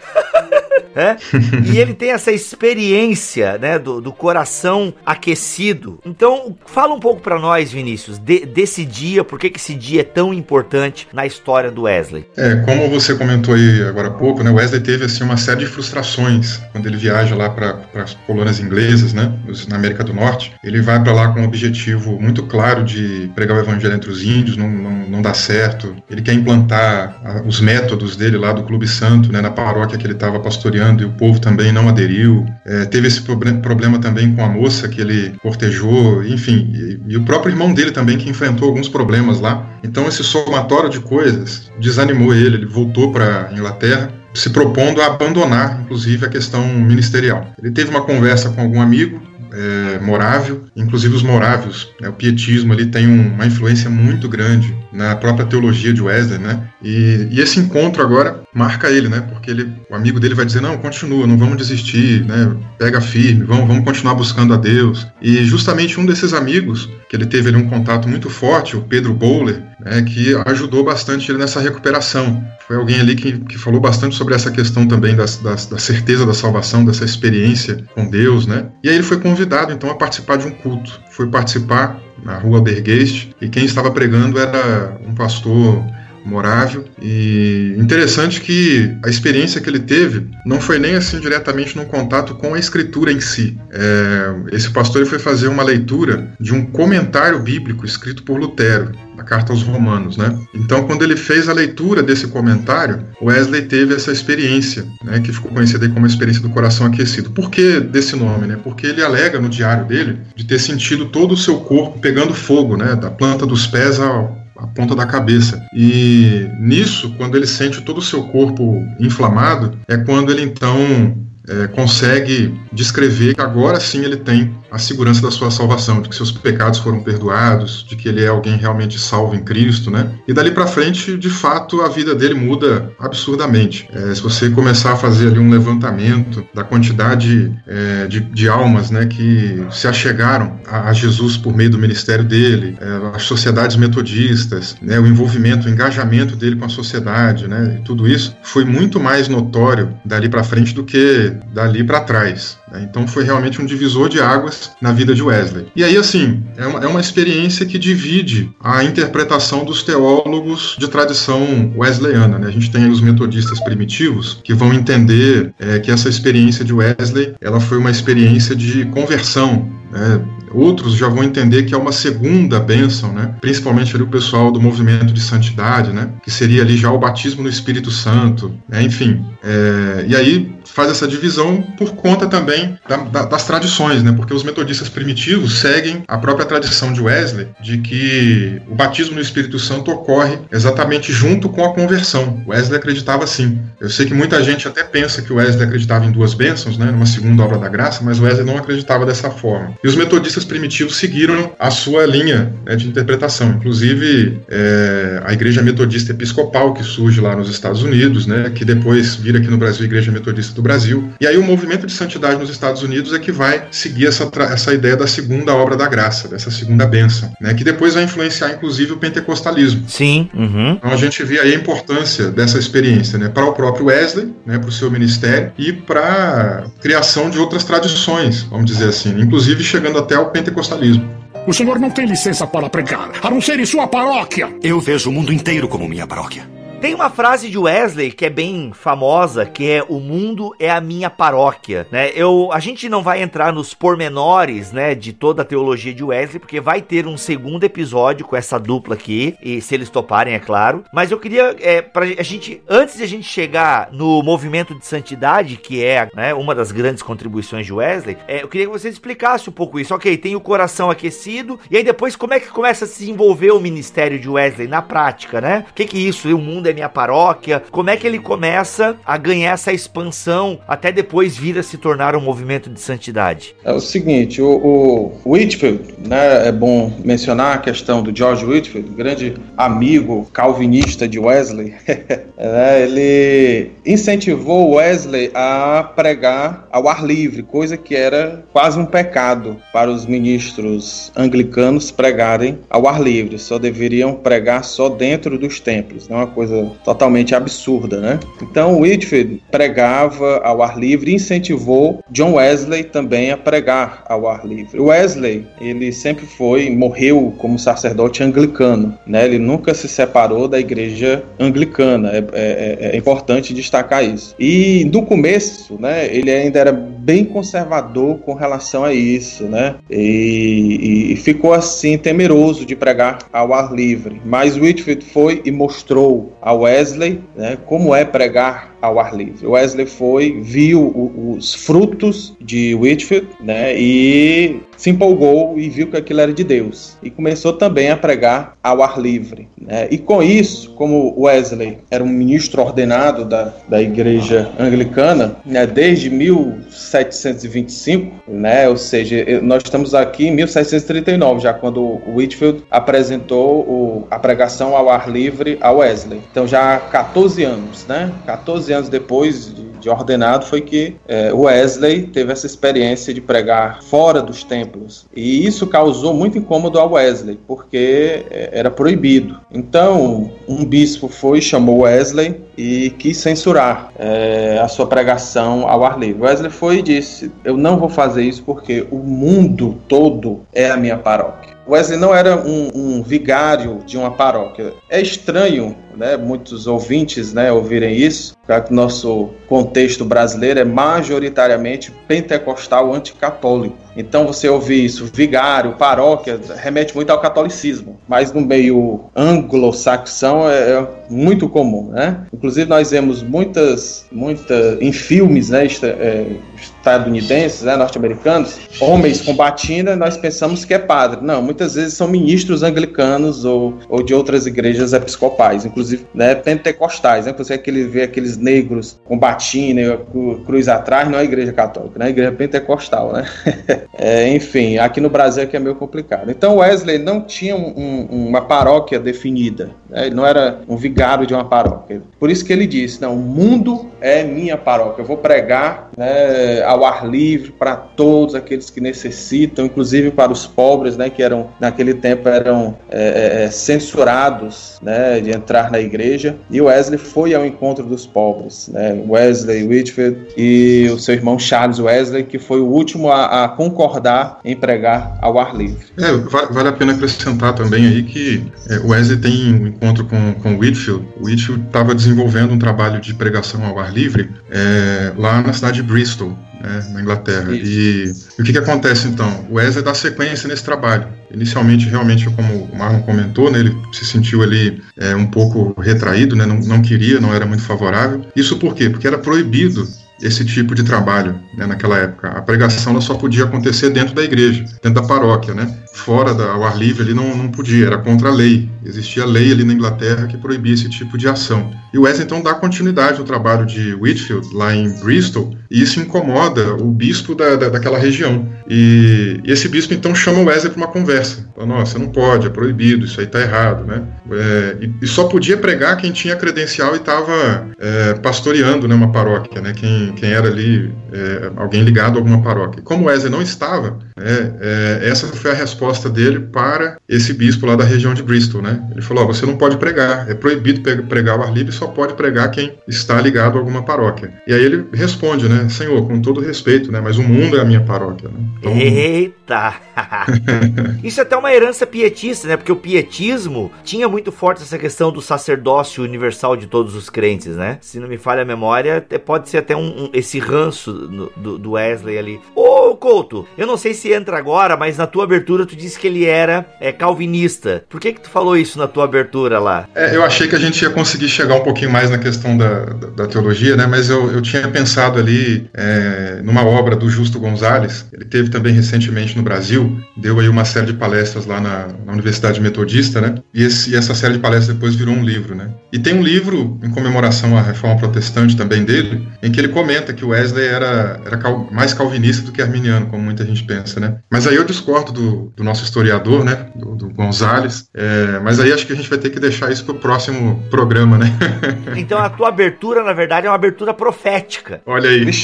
né? 0.96 1.18
e 1.72 1.78
ele 1.78 1.94
tem 1.94 2.12
essa 2.12 2.32
experiência, 2.32 3.58
né, 3.58 3.80
do, 3.80 4.02
do 4.02 4.12
coração 4.12 4.94
aquecido. 5.06 6.00
Então, 6.06 6.56
fala 6.66 6.94
um 6.94 7.00
pouco 7.00 7.22
para 7.22 7.40
nós, 7.40 7.72
Vinícius, 7.72 8.18
de, 8.18 8.46
desse 8.46 8.86
dia, 8.86 9.24
por 9.24 9.40
que, 9.40 9.50
que 9.50 9.60
esse 9.60 9.76
dia 9.76 10.02
é 10.02 10.04
tão 10.04 10.34
importante 10.34 11.08
na 11.14 11.26
história 11.26 11.72
do 11.72 11.84
Wesley? 11.84 12.28
É, 12.38 12.56
como 12.58 12.90
você 12.90 13.16
comentou 13.16 13.54
aí 13.54 13.84
agora 13.84 14.10
há 14.10 14.12
pouco, 14.12 14.44
né, 14.44 14.52
Wesley 14.52 14.82
teve 14.82 15.06
assim 15.06 15.24
uma 15.24 15.38
série 15.38 15.60
de 15.62 15.68
frustrações 15.68 16.58
quando 16.72 16.88
ele 16.88 16.98
viaja 16.98 17.36
lá 17.36 17.50
para 17.50 17.80
as 17.96 18.14
colônias 18.26 18.60
inglesas, 18.60 19.14
né, 19.14 19.32
na 19.68 19.76
América 19.76 20.04
do 20.04 20.14
Norte. 20.14 20.54
Ele 20.64 20.82
vai 20.82 21.02
para 21.02 21.14
lá 21.14 21.30
com 21.30 21.42
um 21.42 21.46
objetivo 21.46 22.20
muito 22.20 22.44
claro 22.44 22.84
de 22.84 23.32
pregar 23.36 23.58
o 23.58 23.60
evangelho 23.60 23.94
entre 23.94 24.10
os 24.10 24.24
índios, 24.24 24.58
não, 24.58 24.70
não, 24.70 24.92
não 25.10 25.22
dá 25.22 25.34
certo. 25.34 25.96
Ele 26.10 26.22
quer 26.22 26.34
implantar 26.34 27.44
os 27.46 27.60
métodos 27.62 28.16
dele 28.16 28.38
lá 28.38 28.52
do 28.52 28.64
Clube 28.64 28.88
Santo, 28.88 29.32
né, 29.32 29.42
na 29.42 29.52
paróquia 29.52 29.98
que 29.98 30.06
ele 30.06 30.14
estava 30.14 30.40
pastoreando, 30.40 30.79
e 31.04 31.06
o 31.06 31.12
povo 31.12 31.40
também 31.40 31.72
não 31.72 31.88
aderiu. 31.88 32.46
É, 32.66 32.86
teve 32.86 33.08
esse 33.08 33.22
problema 33.22 34.00
também 34.00 34.34
com 34.34 34.44
a 34.44 34.48
moça 34.48 34.88
que 34.88 35.02
ele 35.02 35.36
cortejou, 35.42 36.24
enfim, 36.24 36.72
e, 36.74 37.14
e 37.14 37.18
o 37.18 37.24
próprio 37.24 37.52
irmão 37.52 37.74
dele 37.74 37.92
também 37.92 38.18
que 38.18 38.30
enfrentou 38.30 38.70
alguns 38.70 38.90
problemas 38.90 39.40
lá. 39.40 39.66
Então 39.84 40.08
esse 40.08 40.24
somatório 40.24 40.90
de 40.90 41.00
coisas 41.00 41.72
desanimou 41.80 42.34
ele, 42.34 42.58
ele 42.58 42.66
voltou 42.66 43.12
para 43.12 43.50
Inglaterra 43.54 44.19
se 44.34 44.50
propondo 44.50 45.02
a 45.02 45.08
abandonar, 45.08 45.82
inclusive, 45.82 46.26
a 46.26 46.30
questão 46.30 46.68
ministerial. 46.68 47.54
Ele 47.62 47.72
teve 47.72 47.90
uma 47.90 48.02
conversa 48.02 48.50
com 48.50 48.62
algum 48.62 48.82
amigo, 48.82 49.22
é, 49.52 50.00
morável, 50.00 50.66
inclusive 50.76 51.16
os 51.16 51.24
morávios, 51.24 51.92
né, 52.00 52.10
o 52.10 52.14
pietismo 52.14 52.74
ali 52.74 52.86
tem 52.86 53.08
um, 53.08 53.34
uma 53.34 53.46
influência 53.46 53.90
muito 53.90 54.30
grande 54.30 54.76
na 54.92 55.16
própria 55.16 55.46
teologia 55.46 55.94
de 55.94 56.02
Wesley, 56.02 56.40
né? 56.40 56.68
E, 56.82 57.28
e, 57.32 57.40
esse 57.40 57.60
encontro 57.60 58.02
agora 58.02 58.42
marca 58.54 58.90
ele, 58.90 59.10
né? 59.10 59.22
Porque 59.22 59.52
ele, 59.52 59.72
o 59.90 59.96
amigo 59.96 60.20
dele 60.20 60.36
vai 60.36 60.46
dizer 60.46 60.62
não, 60.62 60.78
continua, 60.78 61.28
não 61.28 61.38
vamos 61.38 61.58
desistir, 61.58 62.26
né? 62.26 62.56
Pega 62.78 63.02
firme, 63.02 63.44
vamos, 63.44 63.68
vamos 63.68 63.84
continuar 63.84 64.16
buscando 64.16 64.54
a 64.54 64.58
Deus. 64.58 65.08
E 65.22 65.44
justamente 65.46 66.00
um 66.00 66.06
desses 66.06 66.34
amigos 66.34 66.90
que 67.10 67.16
ele 67.16 67.26
teve 67.26 67.50
ali 67.50 67.58
um 67.58 67.70
contato 67.70 68.08
muito 68.08 68.30
forte, 68.30 68.78
o 68.78 68.82
Pedro 68.82 69.14
Bowler, 69.14 69.62
né? 69.80 70.02
Que 70.02 70.36
ajudou 70.46 70.84
bastante 70.84 71.32
ele 71.32 71.40
nessa 71.40 71.60
recuperação. 71.60 72.44
Foi 72.68 72.76
alguém 72.76 73.00
ali 73.00 73.16
que, 73.16 73.40
que 73.40 73.58
falou 73.58 73.80
bastante 73.80 74.16
sobre 74.16 74.36
essa 74.36 74.52
questão 74.52 74.88
também 74.88 75.16
da 75.16 75.28
certeza 75.28 76.26
da 76.26 76.34
salvação, 76.34 76.86
dessa 76.86 77.06
experiência 77.06 77.84
com 77.96 78.10
Deus, 78.10 78.46
né? 78.46 78.68
E 78.84 78.90
aí 78.90 78.96
ele 78.96 79.04
foi 79.04 79.20
convidado 79.20 79.72
então 79.72 79.90
a 79.90 79.96
participar 79.96 80.38
de 80.38 80.48
um 80.48 80.52
culto. 80.52 81.00
Foi 81.12 81.28
participar 81.28 82.00
na 82.24 82.38
rua 82.38 82.58
Albergueste 82.58 83.36
e 83.42 83.48
quem 83.48 83.66
estava 83.66 83.92
pregando 83.92 84.38
era 84.38 85.00
um 85.08 85.16
pastor 85.16 85.84
morável 86.30 86.86
e 87.02 87.76
interessante 87.78 88.42
que 88.42 88.96
a 89.04 89.10
experiência 89.10 89.60
que 89.60 89.70
ele 89.70 89.80
teve 89.80 90.28
não 90.46 90.62
foi 90.62 90.80
nem 90.80 90.96
assim 90.96 91.20
diretamente 91.20 91.76
no 91.76 91.86
contato 91.86 92.36
com 92.36 92.54
a 92.54 92.60
escritura 92.60 93.12
em 93.12 93.20
si. 93.20 93.58
É, 93.72 94.56
esse 94.56 94.70
pastor 94.70 95.06
foi 95.06 95.20
fazer 95.20 95.48
uma 95.48 95.64
leitura 95.64 96.32
de 96.40 96.54
um 96.54 96.66
comentário 96.66 97.40
bíblico 97.40 97.86
escrito 97.86 98.24
por 98.24 98.40
Lutero 98.40 98.92
a 99.20 99.24
carta 99.24 99.52
aos 99.52 99.64
Romanos, 99.64 100.18
né? 100.18 100.38
Então, 100.54 100.86
quando 100.88 101.04
ele 101.04 101.16
fez 101.16 101.50
a 101.50 101.54
leitura 101.54 102.02
desse 102.02 102.28
comentário, 102.28 103.04
Wesley 103.22 103.64
teve 103.64 103.94
essa 103.94 104.12
experiência, 104.12 104.86
né, 105.04 105.20
que 105.20 105.34
ficou 105.34 105.52
conhecida 105.52 105.90
como 105.90 106.06
a 106.06 106.10
experiência 106.10 106.42
do 106.42 106.50
coração 106.50 106.88
aquecido. 106.88 107.30
Por 107.32 107.50
que 107.50 107.80
desse 107.80 108.16
nome, 108.16 108.48
né? 108.48 108.58
Porque 108.64 108.88
ele 108.88 109.04
alega 109.04 109.40
no 109.40 109.50
diário 109.50 109.86
dele 109.86 110.20
de 110.36 110.46
ter 110.46 110.60
sentido 110.60 111.06
todo 111.08 111.34
o 111.34 111.38
seu 111.38 111.60
corpo 111.60 112.00
pegando 112.00 112.34
fogo, 112.34 112.78
né, 112.78 112.96
da 112.96 113.12
planta 113.12 113.46
dos 113.46 113.68
pés 113.68 114.00
ao 114.00 114.39
a 114.62 114.68
ponta 114.68 114.96
da 114.96 115.06
cabeça. 115.06 115.62
E 115.74 116.48
nisso, 116.60 117.14
quando 117.18 117.36
ele 117.36 117.48
sente 117.48 117.82
todo 117.82 118.00
o 118.00 118.04
seu 118.04 118.24
corpo 118.24 118.86
inflamado, 119.00 119.78
é 119.88 119.98
quando 119.98 120.32
ele 120.32 120.44
então 120.44 121.18
é, 121.48 121.68
consegue 121.68 122.54
descrever 122.72 123.34
que 123.34 123.42
agora 123.42 123.80
sim 123.80 124.04
ele 124.04 124.18
tem 124.18 124.54
a 124.72 124.78
segurança 124.78 125.22
da 125.22 125.32
sua 125.32 125.52
salvação, 125.52 126.02
de 126.02 126.10
que 126.10 126.16
seus 126.16 126.32
pecados 126.32 126.80
foram 126.80 127.02
perdoados, 127.02 127.86
de 127.88 127.96
que 127.96 128.08
ele 128.08 128.24
é 128.24 128.28
alguém 128.28 128.58
realmente 128.58 129.00
salvo 129.00 129.36
em 129.36 129.44
Cristo, 129.44 129.90
né? 129.90 130.12
E 130.28 130.34
dali 130.34 130.52
para 130.52 130.68
frente, 130.68 131.18
de 131.18 131.30
fato, 131.30 131.82
a 131.82 131.90
vida 131.90 132.14
dele 132.14 132.34
muda 132.34 132.92
absurdamente. 133.00 133.88
É, 133.92 134.14
se 134.14 134.22
você 134.22 134.50
começar 134.50 134.94
a 134.94 134.96
fazer 134.96 135.28
ali 135.28 135.40
um 135.40 135.50
levantamento 135.50 136.46
da 136.54 136.64
quantidade 136.64 137.52
é, 137.68 138.08
de, 138.08 138.20
de, 138.20 138.50
almas, 138.50 138.92
né, 138.92 139.06
que 139.06 139.66
se 139.72 139.88
achegaram 139.88 140.60
a, 140.68 140.90
a 140.90 140.94
Jesus 140.94 141.38
por 141.38 141.56
meio 141.56 141.70
do 141.70 141.78
ministério 141.78 142.24
dele, 142.24 142.78
é, 142.80 143.16
as 143.16 143.24
sociedades 143.24 143.76
metodistas, 143.76 144.76
né, 144.82 145.00
o 145.00 145.08
envolvimento, 145.08 145.68
o 145.68 145.70
engajamento 145.70 146.36
dele 146.36 146.56
com 146.56 146.66
a 146.66 146.70
sociedade, 146.70 147.48
né, 147.48 147.78
e 147.80 147.84
tudo 147.84 148.08
isso 148.08 148.36
foi 148.44 148.66
muito 148.66 149.00
mais 149.00 149.28
notório 149.28 149.96
dali 150.06 150.30
para 150.30 150.44
frente 150.44 150.74
do 150.74 150.84
que 150.84 151.34
dali 151.54 151.84
para 151.84 152.02
trás. 152.02 152.58
Né? 152.72 152.88
Então 152.90 153.08
foi 153.08 153.24
realmente 153.24 153.62
um 153.62 153.66
divisor 153.66 154.10
de 154.10 154.20
águas 154.20 154.59
na 154.82 154.92
vida 154.92 155.14
de 155.14 155.22
Wesley. 155.22 155.68
E 155.76 155.84
aí, 155.84 155.98
assim, 155.98 156.44
é 156.58 156.66
uma, 156.66 156.80
é 156.84 156.88
uma 156.88 157.00
experiência 157.00 157.66
que 157.66 157.78
divide 157.78 158.52
a 158.60 158.84
interpretação 158.84 159.64
dos 159.64 159.84
teólogos 159.84 160.76
de 160.78 160.88
tradição 160.88 161.74
wesleyana. 161.76 162.38
Né? 162.40 162.48
A 162.48 162.52
gente 162.52 162.72
tem 162.72 162.90
os 162.90 163.02
metodistas 163.02 163.60
primitivos 163.60 164.40
que 164.44 164.54
vão 164.54 164.74
entender 164.74 165.54
é, 165.60 165.80
que 165.80 165.92
essa 165.92 166.10
experiência 166.10 166.64
de 166.66 166.74
Wesley 166.74 167.36
ela 167.42 167.60
foi 167.60 167.78
uma 167.78 167.92
experiência 167.92 168.56
de 168.56 168.86
conversão. 168.86 169.70
Né? 169.92 170.22
Outros 170.52 170.96
já 170.96 171.08
vão 171.08 171.24
entender 171.24 171.64
que 171.64 171.74
é 171.74 171.78
uma 171.78 171.92
segunda 171.92 172.60
bênção, 172.60 173.14
né? 173.14 173.36
principalmente 173.40 173.96
ali 173.96 174.04
o 174.04 174.08
pessoal 174.08 174.52
do 174.52 174.60
movimento 174.60 175.14
de 175.14 175.22
santidade, 175.22 175.92
né? 175.92 176.10
que 176.24 176.32
seria 176.32 176.64
ali 176.64 176.76
já 176.76 176.92
o 176.92 176.98
batismo 176.98 177.44
no 177.44 177.50
Espírito 177.50 177.92
Santo, 177.92 178.54
né? 178.68 178.82
enfim. 178.82 179.24
É... 179.44 180.06
E 180.08 180.16
aí 180.16 180.59
faz 180.74 180.92
essa 180.92 181.08
divisão 181.08 181.62
por 181.78 181.96
conta 181.96 182.28
também 182.28 182.78
da, 182.88 182.98
da, 182.98 183.26
das 183.26 183.46
tradições, 183.46 184.04
né? 184.04 184.12
porque 184.12 184.34
os 184.34 184.44
metodistas 184.44 184.90
primitivos 184.90 185.60
seguem 185.60 186.04
a 186.08 186.18
própria 186.18 186.46
tradição 186.46 186.94
de 186.94 187.02
Wesley 187.02 187.48
de 187.62 187.78
que 187.80 188.62
o 188.68 188.76
batismo 188.76 189.16
no 189.16 189.22
Espírito 189.22 189.60
Santo 189.60 189.92
ocorre 189.92 190.38
exatamente 190.52 191.12
junto 191.12 191.50
com 191.50 191.64
a 191.64 191.74
conversão. 191.74 192.44
Wesley 192.48 192.78
acreditava 192.78 193.24
assim. 193.24 193.60
Eu 193.80 193.90
sei 193.90 194.06
que 194.06 194.14
muita 194.14 194.44
gente 194.44 194.68
até 194.68 194.84
pensa 194.84 195.22
que 195.22 195.32
Wesley 195.32 195.66
acreditava 195.66 196.06
em 196.06 196.12
duas 196.12 196.34
bênçãos, 196.34 196.78
né? 196.78 196.92
numa 196.92 197.06
segunda 197.06 197.44
obra 197.44 197.58
da 197.58 197.68
graça, 197.68 198.04
mas 198.04 198.20
Wesley 198.20 198.46
não 198.46 198.58
acreditava 198.58 199.06
dessa 199.06 199.30
forma. 199.30 199.74
E 199.84 199.88
os 199.88 199.96
metodistas 199.96 200.46
primitivos 200.46 200.96
seguiram 200.98 201.52
a 201.58 201.72
sua 201.72 202.06
linha 202.06 202.54
né, 202.66 202.76
de 202.76 202.88
interpretação. 202.88 203.50
Inclusive, 203.50 204.40
é, 204.50 205.22
a 205.26 205.34
Igreja 205.34 205.62
Metodista 205.62 206.12
Episcopal, 206.12 206.74
que 206.74 206.84
surge 206.84 207.22
lá 207.22 207.36
nos 207.36 207.50
Estados 207.50 207.84
Unidos, 207.84 208.26
né, 208.26 208.52
que 208.54 208.66
depois 208.66 209.16
vira 209.16 209.40
aqui 209.40 209.48
no 209.48 209.58
Brasil 209.58 209.86
Igreja 209.86 210.12
Metodista 210.12 210.59
do 210.60 210.64
Brasil. 210.64 211.12
E 211.20 211.26
aí 211.26 211.38
o 211.38 211.44
movimento 211.44 211.88
de 211.88 211.94
santidade 211.94 212.38
nos 212.38 212.50
Estados 212.50 212.84
Unidos 212.84 213.14
é 213.14 213.20
que 213.20 213.32
vai 213.32 213.68
seguir 213.72 214.08
essa, 214.08 214.30
essa 214.52 214.74
ideia 214.74 214.96
da 214.96 215.08
segunda 215.08 215.56
obra 215.56 215.76
da 215.76 215.88
graça, 215.88 216.28
dessa 216.28 216.52
segunda 216.52 216.86
bênção, 216.86 217.32
né, 217.40 217.54
que 217.54 217.64
depois 217.64 217.94
vai 217.94 218.04
influenciar, 218.04 218.52
inclusive, 218.52 218.92
o 218.92 218.98
pentecostalismo. 218.98 219.88
Sim. 219.88 220.30
Uhum. 220.34 220.72
Então 220.74 220.92
a 220.92 220.98
gente 220.98 221.24
vê 221.24 221.40
aí 221.40 221.54
a 221.54 221.56
importância 221.56 222.30
dessa 222.30 222.60
experiência 222.60 223.18
né, 223.18 223.30
para 223.30 223.46
o 223.46 223.54
próprio 223.54 223.86
Wesley, 223.86 224.34
né, 224.46 224.60
para 224.60 224.70
o 224.70 224.72
seu 224.72 224.92
ministério 224.92 225.52
e 225.58 225.72
para 225.72 226.66
a 226.66 226.82
criação 226.82 227.30
de 227.30 227.40
outras 227.40 227.64
tradições, 227.64 228.44
vamos 228.44 228.66
dizer 228.66 228.90
assim, 228.90 229.20
inclusive 229.20 229.64
chegando 229.64 229.98
até 229.98 230.16
ao 230.16 230.30
pentecostalismo. 230.30 231.10
O 231.48 231.54
senhor 231.54 231.80
não 231.80 231.90
tem 231.90 232.06
licença 232.06 232.46
para 232.46 232.70
pregar, 232.70 233.12
a 233.24 233.30
não 233.30 233.42
ser 233.42 233.60
em 233.60 233.66
sua 233.66 233.88
paróquia. 233.88 234.50
Eu 234.62 234.80
vejo 234.80 235.10
o 235.10 235.14
mundo 235.14 235.32
inteiro 235.32 235.68
como 235.68 235.88
minha 235.88 236.06
paróquia. 236.06 236.59
Tem 236.82 236.96
uma 236.96 237.10
frase 237.10 237.50
de 237.50 237.58
Wesley 237.58 238.10
que 238.10 238.26
é 238.26 238.30
bem 238.30 238.72
famosa, 238.74 239.46
que 239.46 239.70
é 239.70 239.84
o 239.90 240.00
mundo 240.00 240.56
é 240.58 240.70
a 240.70 240.80
minha 240.80 241.10
paróquia, 241.10 241.86
né? 241.92 242.10
Eu, 242.16 242.52
a 242.54 242.60
gente 242.62 242.88
não 242.88 243.04
vai 243.04 243.22
entrar 243.22 243.52
nos 243.52 243.74
pormenores, 243.74 244.72
né, 244.72 244.96
de 244.96 245.12
toda 245.12 245.42
a 245.42 245.46
teologia 245.46 245.94
de 245.94 246.02
Wesley, 246.02 246.40
porque 246.40 246.62
vai 246.62 246.82
ter 246.82 247.06
um 247.06 247.18
segundo 247.18 247.66
episódio 247.66 248.26
com 248.26 248.34
essa 248.34 248.58
dupla 248.58 248.94
aqui, 248.94 249.36
e 249.42 249.60
se 249.60 249.76
eles 249.76 249.90
toparem, 249.90 250.36
é 250.36 250.40
claro. 250.40 250.86
Mas 250.94 251.12
eu 251.12 251.20
queria, 251.20 251.54
é, 251.60 251.82
pra 251.82 252.06
a 252.06 252.24
gente, 252.24 252.62
antes 252.68 252.96
de 252.96 253.04
a 253.04 253.08
gente 253.08 253.28
chegar 253.28 253.90
no 253.92 254.24
movimento 254.24 254.74
de 254.74 254.86
santidade, 254.86 255.58
que 255.58 255.84
é 255.84 256.08
né, 256.16 256.34
uma 256.34 256.56
das 256.56 256.72
grandes 256.72 257.04
contribuições 257.04 257.66
de 257.66 257.74
Wesley, 257.74 258.18
é, 258.26 258.42
eu 258.42 258.48
queria 258.48 258.68
que 258.68 258.72
você 258.72 258.88
explicasse 258.88 259.50
um 259.50 259.54
pouco 259.54 259.82
isso. 259.82 259.94
Ok, 259.94 260.16
tem 260.18 260.34
o 260.34 260.40
coração 260.42 260.90
aquecido, 260.90 261.60
e 261.70 261.76
aí 261.76 261.84
depois 261.84 262.16
como 262.16 262.34
é 262.34 262.40
que 262.40 262.48
começa 262.48 262.86
a 262.86 262.88
se 262.88 263.00
desenvolver 263.00 263.52
o 263.52 263.60
ministério 263.60 264.18
de 264.18 264.30
Wesley 264.30 264.68
na 264.68 264.82
prática, 264.82 265.42
né? 265.42 265.66
O 265.70 265.74
que 265.74 265.84
que 265.84 265.98
isso? 265.98 266.34
O 266.34 266.40
mundo 266.40 266.69
é 266.70 266.74
minha 266.74 266.90
paróquia? 266.90 267.64
Como 267.72 267.90
é 267.90 267.98
que 267.98 268.06
ele 268.06 268.20
começa 268.20 268.98
a 269.06 269.18
ganhar 269.18 269.54
essa 269.54 269.72
expansão 269.74 270.60
até 270.68 270.92
depois 270.92 271.38
vir 271.38 271.58
a 271.58 271.64
se 271.64 271.78
tornar 271.78 272.16
um 272.16 272.22
movimento 272.22 272.70
de 272.70 272.80
santidade? 272.80 273.56
É 273.64 273.72
o 273.72 273.80
seguinte, 273.80 274.42
o, 274.42 275.12
o 275.24 275.32
Whitfield, 275.32 275.96
né, 276.08 276.48
é 276.48 276.52
bom 276.52 276.92
mencionar 277.04 277.56
a 277.56 277.58
questão 277.58 278.02
do 278.02 278.16
George 278.16 278.46
Whitfield, 278.46 278.90
grande 278.92 279.36
amigo 279.58 280.28
calvinista 280.34 281.08
de 281.08 281.20
Wesley, 281.20 281.74
né, 282.38 282.84
ele 282.84 283.72
incentivou 283.86 284.76
Wesley 284.76 285.32
a 285.34 285.92
pregar 285.96 286.68
ao 286.72 286.88
ar 286.88 287.04
livre, 287.04 287.44
coisa 287.44 287.78
que 287.78 287.96
era 287.96 288.44
quase 288.52 288.80
um 288.80 288.86
pecado 288.86 289.58
para 289.74 289.90
os 289.90 290.06
ministros 290.06 291.12
anglicanos 291.16 291.92
pregarem 291.92 292.60
ao 292.70 292.88
ar 292.88 293.02
livre, 293.02 293.38
só 293.38 293.58
deveriam 293.58 294.14
pregar 294.14 294.64
só 294.64 294.90
dentro 294.90 295.38
dos 295.38 295.60
templos, 295.60 296.08
não 296.08 296.18
é 296.18 296.20
uma 296.22 296.28
coisa 296.28 296.59
coisa 296.60 296.76
totalmente 296.84 297.36
absurda, 297.36 298.00
né? 298.00 298.20
Então 298.42 298.80
Whitfield 298.80 299.42
pregava 299.52 300.38
ao 300.44 300.62
ar 300.62 300.78
livre 300.78 301.12
e 301.12 301.16
incentivou 301.16 302.04
John 302.10 302.34
Wesley 302.34 302.84
também 302.84 303.32
a 303.32 303.38
pregar 303.38 304.04
ao 304.08 304.28
ar 304.28 304.46
livre. 304.46 304.80
Wesley, 304.80 305.46
ele 305.62 305.92
sempre 305.92 306.26
foi, 306.26 306.70
morreu 306.70 307.34
como 307.38 307.58
sacerdote 307.58 308.24
anglicano, 308.24 308.98
né? 309.06 309.26
Ele 309.26 309.40
nunca 309.40 309.74
se 309.74 309.88
separou 309.88 310.48
da 310.48 310.60
igreja 310.60 311.24
anglicana, 311.40 312.12
é, 312.12 312.24
é, 312.34 312.90
é 312.94 312.98
importante 312.98 313.54
destacar 313.54 314.04
isso. 314.04 314.36
E 314.40 314.90
no 314.92 315.04
começo, 315.04 315.78
né, 315.80 316.08
ele 316.14 316.32
ainda 316.32 316.60
era 316.60 316.72
bem 316.72 317.26
conservador 317.26 318.20
com 318.20 318.34
relação 318.34 318.84
a 318.84 318.94
isso, 318.94 319.46
né? 319.46 319.76
E, 319.90 321.12
e, 321.12 321.16
ficou 321.16 321.54
assim 321.54 321.98
temeroso 321.98 322.66
de 322.66 322.76
pregar 322.76 323.20
ao 323.32 323.54
ar 323.54 323.74
livre. 323.74 324.22
Mas 324.24 324.58
Whitfield 324.58 325.06
foi 325.06 325.42
e 325.46 325.52
mostrou 325.52 326.34
a 326.50 326.54
Wesley 326.54 327.24
né, 327.36 327.58
como 327.68 327.94
é 327.94 328.04
pregar 328.04 328.69
ao 328.82 329.00
ar 329.00 329.16
livre. 329.16 329.46
Wesley 329.46 329.86
foi, 329.86 330.40
viu 330.42 331.12
os 331.38 331.54
frutos 331.54 332.34
de 332.40 332.76
Whitfield, 332.76 333.28
né, 333.42 333.78
e 333.78 334.62
se 334.78 334.90
empolgou 334.90 335.60
e 335.60 335.70
viu 335.70 335.88
que 335.88 335.98
aquilo 335.98 336.22
era 336.22 336.34
de 336.34 336.44
Deus 336.44 336.98
e 337.04 337.10
começou 337.10 337.54
também 337.54 337.90
a 337.90 337.98
pregar 337.98 338.54
ao 338.64 338.82
ar 338.82 339.00
livre. 339.00 339.48
Né? 339.60 339.88
E 339.92 339.98
com 339.98 340.24
isso, 340.24 340.72
como 340.72 341.14
Wesley 341.22 341.80
era 341.92 342.04
um 342.04 342.08
ministro 342.08 342.62
ordenado 342.62 343.26
da, 343.26 343.54
da 343.68 343.82
igreja 343.82 344.50
anglicana, 344.58 345.38
né, 345.46 345.68
desde 345.68 346.10
1725, 346.10 348.16
né, 348.28 348.70
ou 348.70 348.78
seja, 348.78 349.42
nós 349.42 349.64
estamos 349.64 349.94
aqui 349.94 350.28
em 350.28 350.32
1739, 350.32 351.42
já 351.42 351.54
quando 351.54 352.00
Whitfield 352.08 352.64
apresentou 352.72 353.62
o, 353.62 354.08
a 354.10 354.18
pregação 354.18 354.76
ao 354.76 354.90
ar 354.90 355.10
livre 355.10 355.58
a 355.62 355.72
Wesley. 355.72 356.22
Então 356.32 356.48
já 356.48 356.76
há 356.76 356.80
14 356.80 357.44
anos, 357.44 357.86
né? 357.88 358.12
14 358.26 358.69
anos 358.74 358.90
depois 358.90 359.54
de 359.54 359.70
de 359.80 359.90
ordenado 359.90 360.46
foi 360.46 360.62
que 360.62 360.96
é, 361.08 361.32
Wesley 361.34 362.04
teve 362.08 362.32
essa 362.32 362.46
experiência 362.46 363.14
de 363.14 363.22
pregar 363.22 363.82
fora 363.82 364.22
dos 364.22 364.44
templos. 364.44 365.08
E 365.16 365.46
isso 365.46 365.68
causou 365.68 366.14
muito 366.14 366.38
incômodo 366.38 366.80
a 366.80 366.86
Wesley, 366.86 367.40
porque 367.48 368.26
é, 368.30 368.50
era 368.52 368.70
proibido. 368.70 369.40
Então, 369.52 370.32
um 370.48 370.66
bispo 370.66 371.08
foi, 371.08 371.42
chamou 371.42 371.82
Wesley 371.82 372.42
e 372.58 372.90
quis 372.92 373.18
censurar 373.18 373.92
é, 373.98 374.60
a 374.62 374.68
sua 374.68 374.86
pregação 374.86 375.68
ao 375.68 375.84
ar 375.84 375.98
livre. 375.98 376.22
Wesley 376.24 376.52
foi 376.52 376.80
e 376.80 376.82
disse: 376.82 377.32
Eu 377.44 377.56
não 377.56 377.78
vou 377.78 377.90
fazer 377.90 378.24
isso 378.24 378.44
porque 378.44 378.86
o 378.92 378.98
mundo 378.98 379.78
todo 379.88 380.42
é 380.54 380.70
a 380.70 380.78
minha 380.78 380.98
paróquia. 380.98 381.58
Wesley 381.68 382.00
não 382.00 382.14
era 382.14 382.36
um, 382.36 382.72
um 382.74 383.04
vigário 383.04 383.82
de 383.86 383.96
uma 383.96 384.12
paróquia. 384.12 384.74
É 384.90 385.00
estranho 385.00 385.76
né, 386.00 386.16
muitos 386.16 386.66
ouvintes 386.66 387.34
né, 387.34 387.52
ouvirem 387.52 387.96
isso, 387.96 388.34
já 388.48 388.62
que 388.62 388.74
nosso 388.74 389.32
contexto 389.48 390.06
brasileiro 390.06 390.60
é 390.60 390.64
majoritariamente 390.64 391.92
pentecostal 392.08 392.94
anticatólico. 392.94 393.76
Então 393.98 394.26
você 394.26 394.48
ouvir 394.48 394.86
isso, 394.86 395.10
vigário, 395.14 395.74
paróquia, 395.74 396.40
remete 396.56 396.96
muito 396.96 397.10
ao 397.10 397.20
catolicismo, 397.20 398.00
mas 398.08 398.32
no 398.32 398.40
meio 398.40 399.02
anglo-saxão 399.14 400.50
é, 400.50 400.72
é, 400.72 400.88
muito 401.10 401.50
comum, 401.50 401.90
né? 401.90 402.22
Inclusive 402.34 402.70
nós 402.70 402.92
vemos 402.92 403.22
muitas, 403.22 404.06
muitas 404.10 404.82
em 404.82 404.94
filmes, 404.94 405.50
né, 405.50 405.68
é, 405.84 406.26
estadunidenses, 406.56 407.64
né, 407.64 407.76
norte-americanos, 407.76 408.58
homens 408.80 409.22
com 409.22 409.36
batina, 409.36 409.96
nós 409.98 410.16
pensamos 410.16 410.64
que 410.64 410.74
é 410.74 410.80
padre. 410.80 411.20
Não, 411.22 411.42
muitas 411.42 411.76
vezes 411.76 411.96
são 411.96 412.08
ministros 412.08 412.64
anglicanos 412.64 413.44
ou, 413.44 413.74
ou 413.90 414.02
de 414.02 414.14
outras 414.14 414.46
igrejas 414.46 414.94
episcopais, 414.94 415.66
inclusive 415.66 415.89
né, 416.14 416.36
pentecostais, 416.36 417.26
né? 417.26 417.34
Você 417.38 417.54
aquele, 417.54 417.86
vê 417.86 418.04
aqueles 418.04 418.38
negros 418.38 419.00
com 419.06 419.18
batina, 419.18 419.98
cruz 420.46 420.68
atrás, 420.68 421.10
não 421.10 421.20
é 421.20 421.24
igreja 421.24 421.54
católica, 421.54 422.00
né? 422.00 422.06
A 422.06 422.10
igreja 422.10 422.32
pentecostal, 422.32 423.14
né? 423.14 423.26
é, 423.98 424.28
enfim, 424.30 424.78
aqui 424.78 425.00
no 425.00 425.10
Brasil 425.10 425.44
é 425.44 425.46
que 425.46 425.56
é 425.56 425.60
meio 425.60 425.76
complicado. 425.76 426.30
Então 426.30 426.58
Wesley 426.58 426.98
não 426.98 427.22
tinha 427.22 427.56
um, 427.56 427.74
um, 427.78 428.28
uma 428.28 428.42
paróquia 428.42 429.00
definida? 429.00 429.72
Ele 429.92 430.16
não 430.16 430.26
era 430.26 430.60
um 430.68 430.76
vigário 430.76 431.26
de 431.26 431.34
uma 431.34 431.46
paróquia. 431.46 432.02
Por 432.20 432.30
isso 432.30 432.46
que 432.46 432.54
ele 432.54 432.68
disse, 432.68 433.02
não, 433.02 433.16
o 433.16 433.18
mundo 433.18 433.90
é 434.02 434.24
minha 434.24 434.58
paróquia, 434.58 435.02
eu 435.02 435.06
vou 435.06 435.18
pregar 435.18 435.90
né, 435.98 436.62
ao 436.64 436.86
ar 436.86 437.08
livre 437.08 437.52
para 437.52 437.76
todos 437.76 438.36
aqueles 438.36 438.70
que 438.70 438.80
necessitam, 438.80 439.66
inclusive 439.66 440.12
para 440.12 440.32
os 440.32 440.48
pobres, 440.48 440.96
né, 440.96 441.10
que 441.10 441.22
eram 441.22 441.50
naquele 441.60 441.94
tempo 441.94 442.30
eram 442.30 442.78
é, 442.90 443.42
é, 443.42 443.44
é 443.44 443.52
censurados 443.52 444.80
né, 444.82 445.20
de 445.20 445.32
entrar 445.32 445.72
na 445.72 445.80
igreja. 445.80 446.38
E 446.50 446.62
Wesley 446.62 446.98
foi 446.98 447.34
ao 447.34 447.46
encontro 447.46 447.86
dos 447.86 448.06
pobres, 448.06 448.70
né, 448.70 449.04
Wesley 449.08 449.68
Whitfield 449.68 450.28
e 450.38 450.90
o 450.94 451.00
seu 451.00 451.16
irmão 451.16 451.38
Charles 451.38 451.80
Wesley, 451.80 452.24
que 452.24 452.40
foi 452.40 452.62
o 452.62 452.68
último 452.68 453.10
a, 453.12 453.46
a 453.46 453.50
concordar 453.50 454.40
em 454.46 454.56
pregar 454.56 455.18
ao 455.22 455.40
ar 455.40 455.56
livre. 455.56 455.86
É, 455.98 456.12
vale 456.52 456.70
a 456.70 456.74
pena 456.74 456.94
acrescentar 456.94 457.54
também 457.54 457.86
aí 457.86 458.04
que 458.04 458.44
é, 458.70 458.78
Wesley 458.78 459.18
tem 459.18 459.76
encontro 459.80 460.06
com, 460.06 460.34
com 460.36 460.58
Whitfield. 460.58 461.08
Whitfield 461.22 461.66
estava 461.66 461.96
desenvolvendo 461.96 462.54
um 462.54 462.60
trabalho 462.60 463.00
de 463.00 463.14
pregação 463.14 463.66
ao 463.66 463.80
ar 463.80 463.94
livre 463.94 464.30
é, 464.52 465.14
lá 465.18 465.42
na 465.42 465.54
cidade 465.54 465.78
de 465.78 465.84
Bristol 465.84 466.38
né, 466.62 466.86
na 466.92 467.02
Inglaterra. 467.02 467.54
E, 467.54 468.06
e, 468.06 468.14
o 468.40 468.44
que, 468.44 468.52
que 468.52 468.58
acontece 468.58 469.08
então? 469.08 469.46
O 469.50 469.56
Wesley 469.56 469.84
dá 469.84 469.94
sequência 469.94 470.48
nesse 470.48 470.64
trabalho. 470.64 471.08
Inicialmente, 471.32 471.88
realmente, 471.88 472.30
como 472.32 472.66
o 472.66 472.78
Marlon 472.78 473.02
comentou, 473.02 473.52
né, 473.52 473.60
ele 473.60 473.76
se 473.94 474.06
sentiu 474.06 474.44
ali 474.44 474.82
é, 474.98 475.16
um 475.16 475.26
pouco 475.26 475.80
retraído, 475.80 476.36
né, 476.36 476.46
não, 476.46 476.60
não 476.60 476.82
queria, 476.82 477.20
não 477.20 477.34
era 477.34 477.46
muito 477.46 477.64
favorável. 477.64 478.26
Isso 478.36 478.58
por 478.58 478.76
quê? 478.76 478.90
Porque 478.90 479.08
era 479.08 479.18
proibido 479.18 479.88
esse 480.22 480.44
tipo 480.46 480.76
de 480.76 480.84
trabalho 480.84 481.40
né, 481.56 481.66
naquela 481.66 481.98
época. 481.98 482.30
A 482.30 482.42
pregação 482.42 482.94
ela 482.94 483.02
só 483.02 483.16
podia 483.16 483.46
acontecer 483.46 483.90
dentro 483.90 484.14
da 484.14 484.24
igreja, 484.24 484.64
dentro 484.82 485.02
da 485.02 485.04
paróquia, 485.04 485.54
né? 485.54 485.78
Fora 485.94 486.34
da, 486.34 486.52
ao 486.52 486.64
ar 486.64 486.78
livre 486.78 487.04
ali 487.04 487.14
não, 487.14 487.36
não 487.36 487.50
podia, 487.50 487.88
era 487.88 487.98
contra 487.98 488.30
a 488.30 488.34
lei. 488.34 488.70
Existia 488.86 489.26
lei 489.26 489.52
ali 489.52 489.64
na 489.64 489.74
Inglaterra 489.74 490.28
que 490.28 490.38
proibia 490.38 490.74
esse 490.74 490.90
tipo 490.90 491.18
de 491.18 491.28
ação. 491.28 491.72
E 491.94 491.98
o 491.98 492.04
Wesley 492.04 492.26
então 492.26 492.42
dá 492.42 492.54
continuidade 492.54 493.20
ao 493.20 493.26
trabalho 493.26 493.66
de 493.66 493.94
Whitfield 493.94 494.54
lá 494.54 494.74
em 494.74 494.90
Bristol 495.00 495.54
e 495.70 495.82
isso 495.82 496.00
incomoda 496.00 496.76
o 496.76 496.92
bispo 496.92 497.36
da, 497.36 497.56
da 497.56 497.70
daquela 497.70 497.98
região. 497.98 498.48
E, 498.70 499.42
e, 499.44 499.52
esse 499.52 499.68
bispo 499.68 499.94
então 499.94 500.14
chama 500.14 500.40
o 500.40 500.46
Wesley 500.46 500.72
para 500.72 500.78
uma 500.78 500.88
conversa. 500.88 501.50
Fala, 501.56 501.68
Nossa, 501.68 501.98
não 501.98 502.10
pode, 502.10 502.48
é 502.48 502.50
proibido, 502.50 503.06
isso 503.06 503.20
aí 503.20 503.26
está 503.26 503.42
errado, 503.42 503.84
né? 503.86 504.04
É, 504.32 504.78
e, 504.82 504.94
e, 505.02 505.08
só 505.08 505.26
podia 505.26 505.58
pregar 505.58 505.98
quem 505.98 506.12
tinha 506.12 506.36
credencial 506.36 506.94
e 506.94 506.98
estava 506.98 507.68
é, 507.80 508.14
pastoreando 508.16 508.88
né, 508.88 508.94
uma 508.94 509.12
paróquia, 509.12 509.60
né? 509.60 509.74
Quem 509.76 510.14
quem, 510.14 510.32
era 510.32 510.48
ali 510.48 510.94
é, 511.12 511.52
alguém 511.56 511.82
ligado 511.82 512.16
a 512.16 512.20
alguma 512.20 512.42
paróquia. 512.42 512.82
Como 512.84 513.06
Wesley 513.06 513.32
não 513.32 513.42
estava, 513.42 514.00
né, 514.16 514.54
é, 514.62 515.10
essa 515.10 515.28
foi 515.28 515.52
a 515.52 515.56
resposta 515.56 516.10
dele 516.10 516.40
para 516.40 516.98
esse 517.08 517.34
bispo 517.34 517.66
lá 517.66 517.76
da 517.76 517.84
região 517.84 518.14
de 518.14 518.22
Bristol. 518.22 518.62
Né? 518.62 518.82
Ele 518.92 519.02
falou: 519.02 519.24
oh, 519.24 519.28
você 519.28 519.46
não 519.46 519.58
pode 519.58 519.78
pregar, 519.78 520.30
é 520.30 520.34
proibido 520.34 520.82
pregar 521.08 521.40
o 521.40 521.44
ar 521.44 521.54
livre, 521.54 521.72
só 521.72 521.88
pode 521.88 522.14
pregar 522.14 522.52
quem 522.52 522.74
está 522.88 523.20
ligado 523.20 523.58
a 523.58 523.60
alguma 523.60 523.84
paróquia. 523.84 524.32
E 524.48 524.54
aí 524.54 524.64
ele 524.64 524.86
responde, 524.94 525.50
né, 525.50 525.68
Senhor, 525.70 526.06
com 526.08 526.22
todo 526.22 526.42
respeito, 526.42 526.92
né, 526.92 527.02
mas 527.02 527.18
o 527.18 527.24
mundo 527.24 527.58
é 527.58 527.62
a 527.62 527.66
minha 527.66 527.82
paróquia. 527.82 528.30
Né? 528.30 528.59
Eita! 528.64 529.76
Isso 531.04 531.20
é 531.20 531.24
até 531.24 531.36
uma 531.36 531.54
herança 531.54 531.86
pietista, 531.86 532.48
né? 532.48 532.58
Porque 532.58 532.72
o 532.72 532.76
pietismo 532.76 533.72
tinha 533.84 534.08
muito 534.08 534.32
forte 534.32 534.62
essa 534.62 534.78
questão 534.78 535.12
do 535.12 535.22
sacerdócio 535.22 536.04
universal 536.04 536.56
de 536.56 536.68
todos 536.68 536.96
os 536.96 537.10
crentes, 537.10 537.56
né? 537.56 537.78
Se 537.82 538.00
não 538.00 538.08
me 538.08 538.18
falha 538.18 538.42
a 538.42 538.46
memória, 538.46 539.06
pode 539.26 539.50
ser 539.50 539.60
até 539.60 539.76
um, 539.76 540.06
um, 540.06 540.10
esse 540.14 540.40
ranço 540.40 540.92
do, 540.94 541.58
do, 541.58 541.72
Wesley 541.72 542.18
ali. 542.18 542.42
Ô, 542.56 542.96
Couto, 542.96 543.48
eu 543.58 543.66
não 543.66 543.78
sei 543.78 543.94
se 543.94 544.12
entra 544.12 544.38
agora, 544.38 544.76
mas 544.76 544.98
na 544.98 545.08
tua 545.08 545.24
abertura 545.24 545.66
tu 545.66 545.76
disse 545.76 545.98
que 545.98 546.08
ele 546.08 546.26
era 546.26 546.66
é, 546.80 546.92
calvinista. 546.92 547.84
Por 547.90 548.00
que 548.00 548.14
que 548.14 548.22
tu 548.22 548.30
falou 548.30 548.58
isso 548.58 548.78
na 548.78 548.88
tua 548.88 549.06
abertura 549.06 549.60
lá? 549.60 549.88
É, 549.96 550.16
eu 550.16 550.24
achei 550.24 550.48
que 550.48 550.56
a 550.56 550.60
gente 550.60 550.82
ia 550.82 550.90
conseguir 550.90 551.30
chegar 551.30 551.56
um 551.56 551.64
pouquinho 551.64 551.92
mais 551.92 552.10
na 552.10 552.18
questão 552.18 552.58
da, 552.58 552.86
da, 552.86 553.08
da 553.08 553.28
teologia, 553.28 553.76
né? 553.76 553.88
Mas 553.88 554.10
eu, 554.10 554.32
eu 554.32 554.42
tinha 554.42 554.68
pensado 554.68 555.20
ali 555.20 555.70
é, 555.74 556.42
numa 556.44 556.66
obra 556.66 556.96
do 556.96 557.10
Justo 557.10 557.40
Gonzalez. 557.40 558.06
Ele 558.12 558.26
teve 558.26 558.49
também 558.50 558.74
recentemente 558.74 559.36
no 559.38 559.44
Brasil, 559.44 560.00
deu 560.18 560.40
aí 560.40 560.50
uma 560.50 560.66
série 560.66 560.88
de 560.88 560.94
palestras 560.94 561.46
lá 561.46 561.60
na, 561.62 561.88
na 562.06 562.14
Universidade 562.14 562.60
Metodista, 562.62 563.22
né? 563.22 563.36
E, 563.54 563.64
esse, 563.64 563.92
e 563.92 563.96
essa 563.96 564.14
série 564.14 564.34
de 564.34 564.40
palestras 564.40 564.76
depois 564.76 564.96
virou 564.96 565.16
um 565.16 565.24
livro, 565.24 565.56
né? 565.56 565.70
E 565.92 566.00
tem 566.00 566.14
um 566.14 566.22
livro 566.24 566.80
em 566.84 566.90
comemoração 566.90 567.58
à 567.58 567.62
Reforma 567.62 567.98
Protestante 567.98 568.56
também 568.56 568.84
dele, 568.84 569.28
em 569.42 569.52
que 569.52 569.60
ele 569.60 569.70
comenta 569.70 570.14
que 570.14 570.26
Wesley 570.26 570.66
era, 570.68 571.20
era 571.26 571.38
cal, 571.38 571.68
mais 571.72 571.94
calvinista 571.94 572.46
do 572.46 572.52
que 572.52 572.62
arminiano, 572.62 573.08
como 573.08 573.24
muita 573.24 573.46
gente 573.46 573.64
pensa, 573.64 574.00
né? 574.00 574.18
Mas 574.32 574.48
aí 574.48 574.56
eu 574.56 574.64
discordo 574.64 575.12
do, 575.12 575.54
do 575.56 575.64
nosso 575.64 575.84
historiador, 575.84 576.44
né? 576.44 576.68
Do, 576.76 576.96
do 576.96 577.10
Gonzales. 577.10 577.90
É, 577.96 578.40
mas 578.40 578.60
aí 578.60 578.72
acho 578.72 578.86
que 578.86 578.94
a 578.94 578.96
gente 578.96 579.10
vai 579.10 579.18
ter 579.20 579.30
que 579.30 579.40
deixar 579.40 579.72
isso 579.72 579.84
para 579.86 579.96
o 579.96 580.00
próximo 580.00 580.64
programa, 580.70 581.18
né? 581.18 581.32
então 581.98 582.18
a 582.20 582.30
tua 582.30 582.50
abertura, 582.50 583.04
na 583.04 583.14
verdade, 583.14 583.48
é 583.48 583.50
uma 583.50 583.56
abertura 583.56 583.94
profética. 583.94 584.82
Olha 584.86 585.10
aí. 585.10 585.30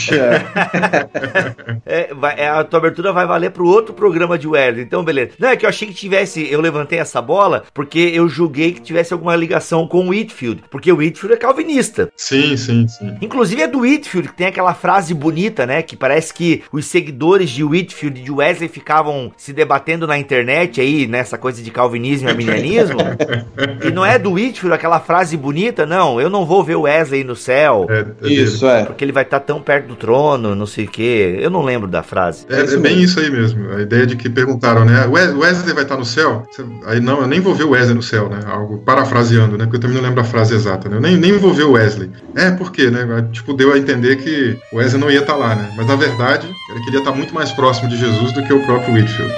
É, 1.85 2.13
vai- 2.13 2.35
é, 2.39 2.47
a 2.47 2.63
tua 2.63 2.79
abertura 2.79 2.94
vai 3.13 3.25
valer 3.25 3.51
pro 3.51 3.67
outro 3.67 3.93
programa 3.93 4.37
de 4.37 4.47
Wesley. 4.47 4.83
Então, 4.83 5.03
beleza. 5.03 5.31
Não, 5.39 5.49
é 5.49 5.55
que 5.55 5.65
eu 5.65 5.69
achei 5.69 5.87
que 5.87 5.93
tivesse. 5.93 6.47
Eu 6.51 6.61
levantei 6.61 6.99
essa 6.99 7.21
bola 7.21 7.63
porque 7.73 7.99
eu 8.13 8.27
julguei 8.27 8.71
que 8.71 8.81
tivesse 8.81 9.13
alguma 9.13 9.35
ligação 9.35 9.87
com 9.87 10.05
o 10.05 10.09
Whitfield. 10.09 10.63
Porque 10.69 10.91
o 10.91 10.97
Whitfield 10.97 11.35
é 11.35 11.37
calvinista. 11.37 12.09
Sim, 12.15 12.55
sim, 12.57 12.87
sim. 12.87 13.15
Inclusive 13.21 13.61
é 13.61 13.67
do 13.67 13.79
Whitfield 13.79 14.29
que 14.29 14.35
tem 14.35 14.47
aquela 14.47 14.73
frase 14.73 15.13
bonita, 15.13 15.65
né? 15.65 15.81
Que 15.81 15.95
parece 15.95 16.33
que 16.33 16.63
os 16.71 16.85
seguidores 16.85 17.49
de 17.49 17.63
Whitfield 17.63 18.19
e 18.19 18.23
de 18.23 18.31
Wesley 18.31 18.69
ficavam 18.69 19.31
se 19.37 19.53
debatendo 19.53 20.07
na 20.07 20.17
internet 20.17 20.79
aí, 20.81 21.07
nessa 21.07 21.37
coisa 21.37 21.61
de 21.61 21.71
calvinismo 21.71 22.27
e 22.27 22.31
arminianismo. 22.31 22.99
e 23.83 23.91
não 23.91 24.05
é 24.05 24.17
do 24.17 24.33
Whitfield 24.33 24.75
aquela 24.75 24.99
frase 24.99 25.37
bonita, 25.37 25.85
não. 25.85 26.19
Eu 26.19 26.29
não 26.29 26.45
vou 26.45 26.63
ver 26.63 26.75
o 26.75 26.81
Wesley 26.81 27.23
no 27.23 27.35
céu. 27.35 27.87
É, 27.89 28.05
é 28.27 28.31
Isso, 28.31 28.67
é. 28.67 28.85
Porque 28.85 29.03
ele 29.03 29.11
vai 29.11 29.23
estar 29.23 29.39
tão 29.39 29.61
perto 29.61 29.87
do 29.87 29.95
trono, 29.95 30.55
não 30.55 30.65
sei 30.65 30.85
o 30.85 30.89
quê. 30.89 31.37
Eu 31.39 31.49
não 31.49 31.63
lembro 31.63 31.87
da 31.87 32.03
frase. 32.03 32.45
É, 32.49 32.65
é 32.75 32.79
bem 32.79 33.01
isso 33.01 33.19
aí 33.19 33.29
mesmo. 33.29 33.69
A 33.71 33.81
ideia 33.81 34.05
de 34.05 34.15
que 34.15 34.29
perguntaram, 34.29 34.85
né? 34.85 35.05
"O 35.07 35.11
Wes- 35.11 35.33
Wesley 35.33 35.73
vai 35.73 35.83
estar 35.83 35.97
no 35.97 36.05
céu? 36.05 36.43
Aí 36.85 36.99
não, 36.99 37.21
eu 37.21 37.27
nem 37.27 37.39
vou 37.39 37.55
ver 37.55 37.63
o 37.63 37.69
Wesley 37.71 37.95
no 37.95 38.03
céu, 38.03 38.29
né? 38.29 38.39
Algo 38.45 38.77
parafraseando, 38.79 39.57
né? 39.57 39.65
Porque 39.65 39.77
eu 39.77 39.81
também 39.81 39.95
não 39.97 40.03
lembro 40.03 40.21
a 40.21 40.23
frase 40.23 40.53
exata, 40.53 40.87
né? 40.89 40.97
Eu 40.97 41.01
nem, 41.01 41.17
nem 41.17 41.37
vou 41.37 41.53
ver 41.53 41.63
o 41.63 41.71
Wesley. 41.71 42.11
É, 42.35 42.51
por 42.51 42.71
quê, 42.71 42.89
né? 42.91 43.05
Tipo, 43.31 43.53
deu 43.53 43.73
a 43.73 43.77
entender 43.77 44.17
que 44.17 44.57
o 44.71 44.77
Wesley 44.77 44.99
não 45.01 45.09
ia 45.11 45.19
estar 45.19 45.35
lá, 45.35 45.55
né? 45.55 45.69
Mas 45.75 45.87
na 45.87 45.95
verdade, 45.95 46.47
ele 46.71 46.83
queria 46.85 46.99
estar 46.99 47.11
muito 47.11 47.33
mais 47.33 47.51
próximo 47.51 47.89
de 47.89 47.97
Jesus 47.97 48.31
do 48.33 48.43
que 48.43 48.53
o 48.53 48.65
próprio 48.65 48.93
Whitfield. 48.93 49.33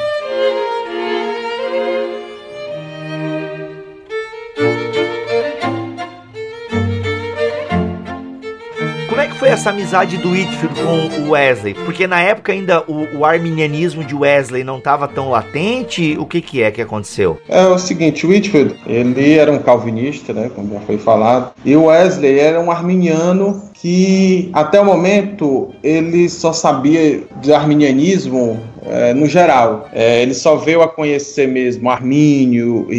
Essa 9.58 9.72
amizade 9.72 10.18
do 10.18 10.30
Whitfield 10.30 10.80
com 10.80 11.24
o 11.24 11.32
Wesley? 11.32 11.74
Porque 11.74 12.06
na 12.06 12.22
época 12.22 12.54
ainda 12.54 12.84
o, 12.88 13.18
o 13.18 13.26
arminianismo 13.26 14.04
de 14.04 14.14
Wesley 14.14 14.64
não 14.64 14.78
estava 14.78 15.08
tão 15.08 15.32
latente. 15.32 16.16
O 16.20 16.28
que 16.28 16.42
que 16.42 16.62
é 16.62 16.70
que 16.70 16.80
aconteceu? 16.80 17.40
É 17.50 17.66
o 17.66 17.80
seguinte, 17.80 18.26
o 18.26 18.30
Whitfield, 18.30 18.80
ele 18.86 19.36
era 19.36 19.52
um 19.52 19.58
calvinista, 19.58 20.32
né, 20.32 20.52
como 20.54 20.76
já 20.76 20.80
foi 20.82 21.00
falado, 21.00 21.54
e 21.66 21.76
o 21.76 21.86
Wesley 21.86 22.40
era 22.40 22.62
um 22.62 22.70
arminiano 22.70 23.64
que, 23.74 24.50
até 24.54 24.80
o 24.80 24.86
momento, 24.86 25.70
ele 25.84 26.30
só 26.30 26.54
sabia 26.54 27.24
de 27.42 27.52
arminianismo 27.52 28.60
é, 28.90 29.14
no 29.14 29.26
geral. 29.28 29.90
É, 29.94 30.22
ele 30.22 30.34
só 30.34 30.56
veio 30.56 30.82
a 30.82 30.88
conhecer 30.88 31.48
mesmo 31.48 31.90
Armínio 31.90 32.88
e, 32.90 32.96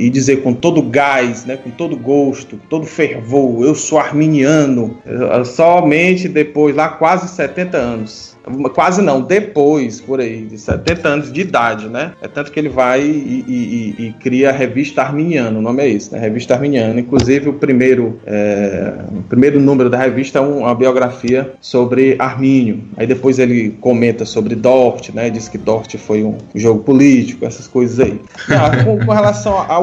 e- 0.00 0.06
e 0.06 0.10
dizer 0.10 0.42
com 0.42 0.52
todo 0.52 0.82
gás, 0.82 1.44
né, 1.44 1.56
com 1.56 1.70
todo 1.70 1.96
gosto, 1.96 2.58
todo 2.68 2.84
fervor, 2.86 3.64
eu 3.64 3.74
sou 3.74 3.98
arminiano, 3.98 4.98
é, 5.06 5.44
somente 5.44 6.28
depois, 6.28 6.74
lá 6.74 6.88
quase 6.88 7.28
70 7.28 7.76
anos 7.76 8.31
quase 8.74 9.00
não, 9.02 9.20
depois, 9.20 10.00
por 10.00 10.20
aí, 10.20 10.42
de 10.42 10.58
70 10.58 11.08
anos 11.08 11.32
de 11.32 11.40
idade, 11.40 11.88
né? 11.88 12.12
É 12.20 12.28
tanto 12.28 12.50
que 12.50 12.58
ele 12.58 12.68
vai 12.68 13.02
e, 13.02 13.44
e, 13.46 13.94
e, 13.98 14.06
e 14.06 14.12
cria 14.14 14.50
a 14.50 14.52
revista 14.52 15.02
Arminiano 15.02 15.58
o 15.58 15.62
nome 15.62 15.82
é 15.82 15.88
esse, 15.88 16.12
né? 16.12 16.18
Revista 16.18 16.54
Arminiano 16.54 16.98
Inclusive, 16.98 17.48
o 17.48 17.52
primeiro, 17.52 18.20
é, 18.26 18.94
o 19.08 19.22
primeiro 19.22 19.60
número 19.60 19.88
da 19.88 19.98
revista 19.98 20.38
é 20.38 20.42
uma 20.42 20.74
biografia 20.74 21.52
sobre 21.60 22.16
Armínio. 22.18 22.82
Aí 22.96 23.06
depois 23.06 23.38
ele 23.38 23.76
comenta 23.80 24.24
sobre 24.24 24.54
Dort, 24.54 25.10
né? 25.10 25.30
Diz 25.30 25.48
que 25.48 25.58
Dort 25.58 25.96
foi 25.96 26.24
um 26.24 26.38
jogo 26.54 26.82
político, 26.82 27.44
essas 27.44 27.66
coisas 27.66 28.00
aí. 28.00 28.20
Com, 28.84 29.04
com, 29.04 29.12
relação 29.12 29.56
a, 29.58 29.76
a 29.76 29.80